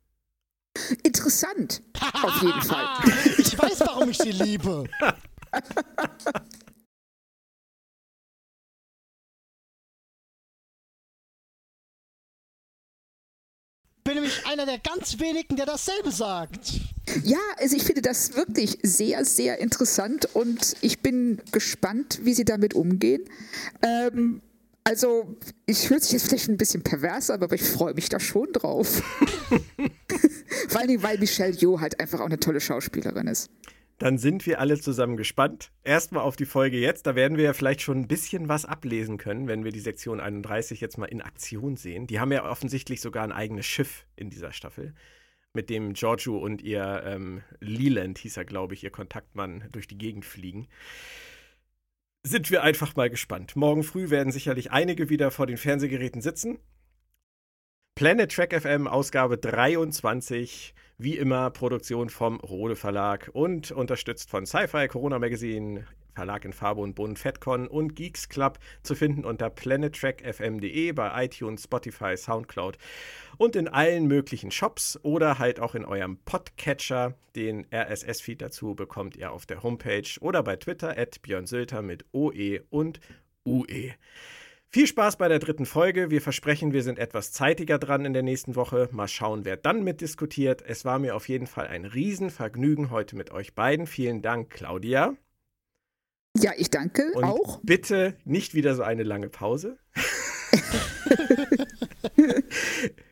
Interessant. 1.04 1.82
Auf 2.24 2.42
jeden 2.42 2.62
Fall. 2.62 2.88
ich 3.38 3.58
weiß, 3.58 3.82
warum 3.82 4.10
ich 4.10 4.18
sie 4.18 4.32
liebe. 4.32 4.86
bin 14.04 14.16
nämlich 14.16 14.46
einer 14.46 14.66
der 14.66 14.80
ganz 14.80 15.20
wenigen, 15.20 15.56
der 15.56 15.66
dasselbe 15.66 16.12
sagt. 16.12 16.80
Ja, 17.24 17.40
also 17.58 17.76
ich 17.76 17.84
finde 17.84 18.02
das 18.02 18.36
wirklich 18.36 18.78
sehr, 18.84 19.26
sehr 19.26 19.60
interessant 19.60 20.30
und 20.34 20.76
ich 20.82 21.00
bin 21.00 21.42
gespannt, 21.52 22.20
wie 22.24 22.34
sie 22.34 22.46
damit 22.46 22.74
umgehen. 22.74 23.24
Ähm, 23.82 24.42
also, 24.84 25.36
ich 25.68 25.90
höre 25.90 26.00
sich 26.00 26.12
jetzt 26.12 26.28
vielleicht 26.28 26.50
ein 26.50 26.58
bisschen 26.58 26.82
pervers 26.82 27.30
an, 27.30 27.44
aber 27.44 27.54
ich 27.54 27.62
freue 27.62 27.94
mich 27.94 28.10
da 28.10 28.20
schon 28.20 28.52
drauf. 28.52 29.04
Vor 30.70 30.82
Dingen, 30.82 31.04
weil 31.04 31.20
Michelle 31.20 31.56
Yeoh 31.56 31.80
halt 31.80 32.00
einfach 32.00 32.20
auch 32.20 32.26
eine 32.26 32.40
tolle 32.40 32.60
Schauspielerin 32.60 33.28
ist. 33.28 33.50
Dann 34.02 34.18
sind 34.18 34.48
wir 34.48 34.60
alle 34.60 34.80
zusammen 34.80 35.16
gespannt. 35.16 35.72
Erstmal 35.84 36.24
auf 36.24 36.36
die 36.36 36.48
Folge 36.48 36.80
jetzt. 36.80 37.06
Da 37.06 37.14
werden 37.14 37.38
wir 37.38 37.44
ja 37.44 37.54
vielleicht 37.54 37.82
schon 37.82 38.00
ein 38.00 38.08
bisschen 38.08 38.50
was 38.50 38.66
ablesen 38.66 39.20
können, 39.20 39.48
wenn 39.48 39.64
wir 39.64 39.72
die 39.72 39.80
Sektion 39.80 40.20
31 40.20 40.82
jetzt 40.82 40.98
mal 40.98 41.06
in 41.06 41.22
Aktion 41.22 41.76
sehen. 41.76 42.08
Die 42.08 42.20
haben 42.20 42.32
ja 42.32 42.50
offensichtlich 42.50 43.00
sogar 43.00 43.24
ein 43.24 43.32
eigenes 43.32 43.68
Schiff 43.68 44.08
in 44.16 44.32
dieser 44.32 44.54
Staffel, 44.54 44.96
mit 45.54 45.70
dem 45.70 45.94
Giorgio 45.94 46.36
und 46.40 46.64
ihr 46.64 47.04
ähm, 47.06 47.44
Leland, 47.60 48.18
hieß 48.18 48.38
er, 48.38 48.46
glaube 48.46 48.74
ich, 48.74 48.84
ihr 48.84 48.90
Kontaktmann, 48.90 49.70
durch 49.72 49.88
die 49.88 50.00
Gegend 50.00 50.26
fliegen. 50.26 50.68
Sind 52.24 52.50
wir 52.50 52.64
einfach 52.64 52.96
mal 52.96 53.12
gespannt. 53.12 53.56
Morgen 53.56 53.84
früh 53.84 54.10
werden 54.10 54.34
sicherlich 54.34 54.72
einige 54.72 55.10
wieder 55.10 55.30
vor 55.30 55.46
den 55.46 55.58
Fernsehgeräten 55.58 56.24
sitzen. 56.24 56.58
Planet 57.96 58.32
Track 58.32 58.60
FM, 58.60 58.88
Ausgabe 58.88 59.38
23. 59.38 60.74
Wie 60.98 61.18
immer 61.18 61.50
Produktion 61.52 62.10
vom 62.10 62.40
Rode 62.40 62.76
Verlag 62.76 63.30
und 63.34 63.72
unterstützt 63.72 64.30
von 64.30 64.46
Sci-Fi, 64.46 64.88
Corona 64.88 65.20
Magazine, 65.20 65.86
Verlag 66.16 66.46
in 66.46 66.54
Farbe 66.54 66.82
und 66.82 66.96
Bunt, 66.96 67.20
FedCon 67.20 67.68
und 67.68 67.96
Geeks 67.96 68.30
Club 68.30 68.60
zu 68.82 68.96
finden 68.96 69.26
unter 69.26 69.50
planettrackfm.de 69.50 70.94
bei 70.94 71.26
iTunes, 71.26 71.64
Spotify, 71.64 72.16
Soundcloud 72.18 72.78
und 73.38 73.56
in 73.56 73.68
allen 73.68 74.08
möglichen 74.08 74.52
Shops 74.52 75.00
oder 75.04 75.38
halt 75.38 75.60
auch 75.60 75.76
in 75.76 75.86
eurem 75.86 76.18
Podcatcher. 76.24 77.14
Den 77.36 77.68
RSS-Feed 77.74 78.42
dazu 78.42 78.74
bekommt 78.74 79.16
ihr 79.16 79.32
auf 79.32 79.46
der 79.46 79.64
Homepage 79.64 80.10
oder 80.22 80.44
bei 80.44 80.56
Twitter 80.56 80.98
at 80.98 81.22
Björn 81.22 81.46
Sülter 81.46 81.82
mit 81.82 82.06
OE 82.14 82.62
und 82.70 83.00
UE. 83.46 83.94
Viel 84.74 84.88
Spaß 84.88 85.18
bei 85.18 85.28
der 85.28 85.40
dritten 85.40 85.66
Folge. 85.66 86.12
Wir 86.12 86.22
versprechen, 86.22 86.72
wir 86.72 86.82
sind 86.82 86.98
etwas 86.98 87.34
zeitiger 87.34 87.78
dran 87.78 88.06
in 88.06 88.14
der 88.14 88.24
nächsten 88.24 88.56
Woche. 88.56 88.88
Mal 88.94 89.10
schauen, 89.10 89.44
wer 89.44 89.58
dann 89.58 89.84
mitdiskutiert. 89.84 90.62
Es 90.66 90.86
war 90.86 90.98
mir 90.98 91.14
auf 91.18 91.28
jeden 91.28 91.46
Fall 91.46 91.68
ein 91.68 91.84
Riesenvergnügen 91.84 92.90
heute 92.90 93.18
mit 93.18 93.32
euch 93.32 93.54
beiden. 93.54 93.86
Vielen 93.86 94.22
Dank, 94.22 94.50
Claudia. 94.50 95.14
Ja, 96.38 96.54
ich 96.56 96.70
danke 96.70 97.12
Und 97.16 97.26
auch. 97.26 97.60
bitte 97.64 98.16
nicht 98.24 98.54
wieder 98.54 98.74
so 98.74 98.84
eine 98.84 99.04
lange 99.04 99.28
Pause. 99.28 99.78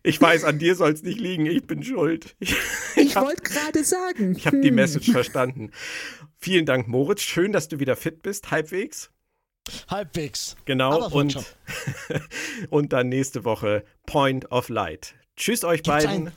ich 0.04 0.22
weiß, 0.22 0.46
an 0.46 0.60
dir 0.60 0.76
soll 0.76 0.94
es 0.94 1.04
nicht 1.04 1.20
liegen. 1.20 1.46
Ich 1.46 1.68
bin 1.68 1.84
schuld. 1.84 2.38
Ich, 2.40 2.56
Ich 2.96 3.18
wollte 3.18 3.42
gerade 3.44 3.84
sagen. 3.84 4.34
ich 4.38 4.48
habe 4.48 4.62
die 4.62 4.70
hm, 4.70 4.76
Message 4.76 5.12
verstanden. 5.12 5.72
Vielen 6.38 6.66
Dank, 6.66 6.88
Moritz. 6.88 7.22
Schön, 7.22 7.52
dass 7.52 7.68
du 7.68 7.80
wieder 7.80 7.98
fit 7.98 8.22
bist, 8.22 8.50
halbwegs. 8.50 9.12
Halbwegs. 9.90 10.56
Genau. 10.66 11.10
Und, 11.10 11.38
und 12.70 12.94
dann 12.94 13.10
nächste 13.10 13.44
Woche 13.46 13.84
Point 14.06 14.52
of 14.52 14.70
Light. 14.70 15.16
Tschüss 15.36 15.64
euch 15.64 15.84
Gibt's 15.84 16.06
beiden. 16.06 16.28
ein- 16.28 16.34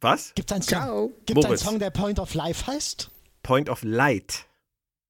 Was? 0.00 0.32
Gibt 0.34 0.50
es 0.50 0.54
einen 0.54 0.62
Song, 0.62 0.78
Ciao. 0.78 1.12
gibt's 1.26 1.44
einen. 1.46 1.56
Song, 1.58 1.78
der 1.78 1.90
Point 1.90 2.18
of 2.18 2.34
Life 2.34 2.66
heißt? 2.66 3.10
Point 3.42 3.68
of 3.68 3.82
Light. 3.82 4.46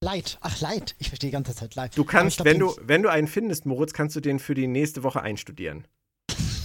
Light. 0.01 0.39
Ach, 0.43 0.61
Light. 0.61 0.95
Ich 0.99 1.09
verstehe 1.09 1.29
die 1.31 1.33
ganze 1.33 1.55
Zeit 1.55 1.75
Light. 1.75 1.97
Du 1.97 2.05
kannst, 2.05 2.37
glaub, 2.37 2.47
wenn 2.47 2.59
du, 2.61 2.75
wenn 2.83 3.03
du 3.03 3.09
einen 3.11 3.27
findest, 3.27 3.67
Moritz, 3.67 3.93
kannst 3.93 4.15
du 4.17 4.21
den 4.21 4.39
für 4.39 4.55
die 4.55 4.67
nächste 4.69 5.03
Woche 5.03 5.23
einstudieren. 5.23 5.87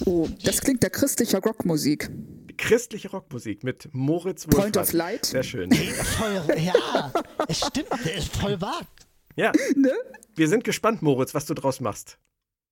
Oh, 0.05 0.27
das 0.43 0.61
klingt 0.61 0.83
der 0.83 0.89
christlicher 0.89 1.39
Rockmusik. 1.39 2.09
Christliche 2.57 3.09
Rockmusik 3.09 3.63
mit 3.63 3.89
Moritz 3.93 4.45
Point 4.45 4.75
Wohlfahrt. 4.75 4.87
of 4.89 4.93
Light. 4.93 5.25
Sehr 5.25 5.41
schön. 5.43 5.71
Voll, 5.71 6.43
ja, 6.59 7.11
es 7.47 7.65
stimmt, 7.65 7.87
der 8.05 8.15
ist 8.15 8.35
voll 8.35 8.59
wahr. 8.61 8.81
Ja. 9.35 9.51
Wir 10.35 10.47
sind 10.47 10.63
gespannt, 10.63 11.01
Moritz, 11.01 11.33
was 11.35 11.45
du 11.45 11.53
draus 11.53 11.79
machst. 11.79 12.17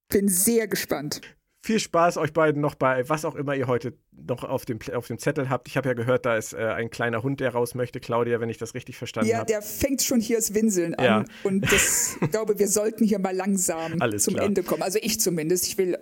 Bin 0.09 0.27
sehr 0.27 0.67
gespannt. 0.67 1.21
Viel 1.63 1.79
Spaß 1.79 2.17
euch 2.17 2.33
beiden 2.33 2.59
noch 2.59 2.73
bei 2.73 3.07
was 3.07 3.23
auch 3.23 3.35
immer 3.35 3.53
ihr 3.55 3.67
heute 3.67 3.93
noch 4.11 4.43
auf 4.43 4.65
dem, 4.65 4.79
auf 4.95 5.05
dem 5.05 5.19
Zettel 5.19 5.47
habt. 5.47 5.67
Ich 5.67 5.77
habe 5.77 5.89
ja 5.89 5.93
gehört, 5.93 6.25
da 6.25 6.35
ist 6.35 6.53
äh, 6.53 6.57
ein 6.57 6.89
kleiner 6.89 7.21
Hund, 7.21 7.39
der 7.39 7.51
raus 7.51 7.75
möchte, 7.75 7.99
Claudia, 7.99 8.39
wenn 8.39 8.49
ich 8.49 8.57
das 8.57 8.73
richtig 8.73 8.97
verstanden 8.97 9.29
Ja, 9.29 9.37
habe. 9.37 9.45
der 9.45 9.61
fängt 9.61 10.01
schon 10.01 10.19
hier 10.19 10.37
das 10.37 10.55
Winseln 10.55 10.95
an. 10.95 11.05
Ja. 11.05 11.25
Und 11.43 11.71
das, 11.71 12.17
ich 12.19 12.31
glaube, 12.31 12.57
wir 12.57 12.67
sollten 12.67 13.05
hier 13.05 13.19
mal 13.19 13.35
langsam 13.35 13.93
Alles 14.01 14.23
zum 14.23 14.33
klar. 14.33 14.47
Ende 14.47 14.63
kommen. 14.63 14.81
Also 14.81 14.97
ich 15.03 15.19
zumindest. 15.19 15.67
Ich 15.67 15.77
will 15.77 15.99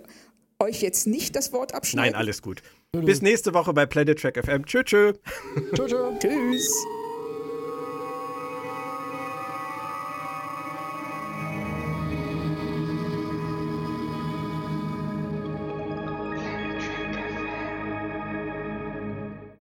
euch 0.58 0.80
jetzt 0.80 1.06
nicht 1.06 1.36
das 1.36 1.52
Wort 1.52 1.74
abschneiden. 1.74 2.12
Nein, 2.12 2.18
alles 2.20 2.40
gut. 2.40 2.62
Bis 2.92 3.20
nächste 3.20 3.52
Woche 3.52 3.74
bei 3.74 3.84
Planet 3.84 4.18
Track 4.18 4.42
FM. 4.42 4.64
Tschö, 4.64 4.82
tschö. 4.82 5.12
Tschö, 5.74 5.86
tschö. 5.86 6.18
Tschüss. 6.20 6.72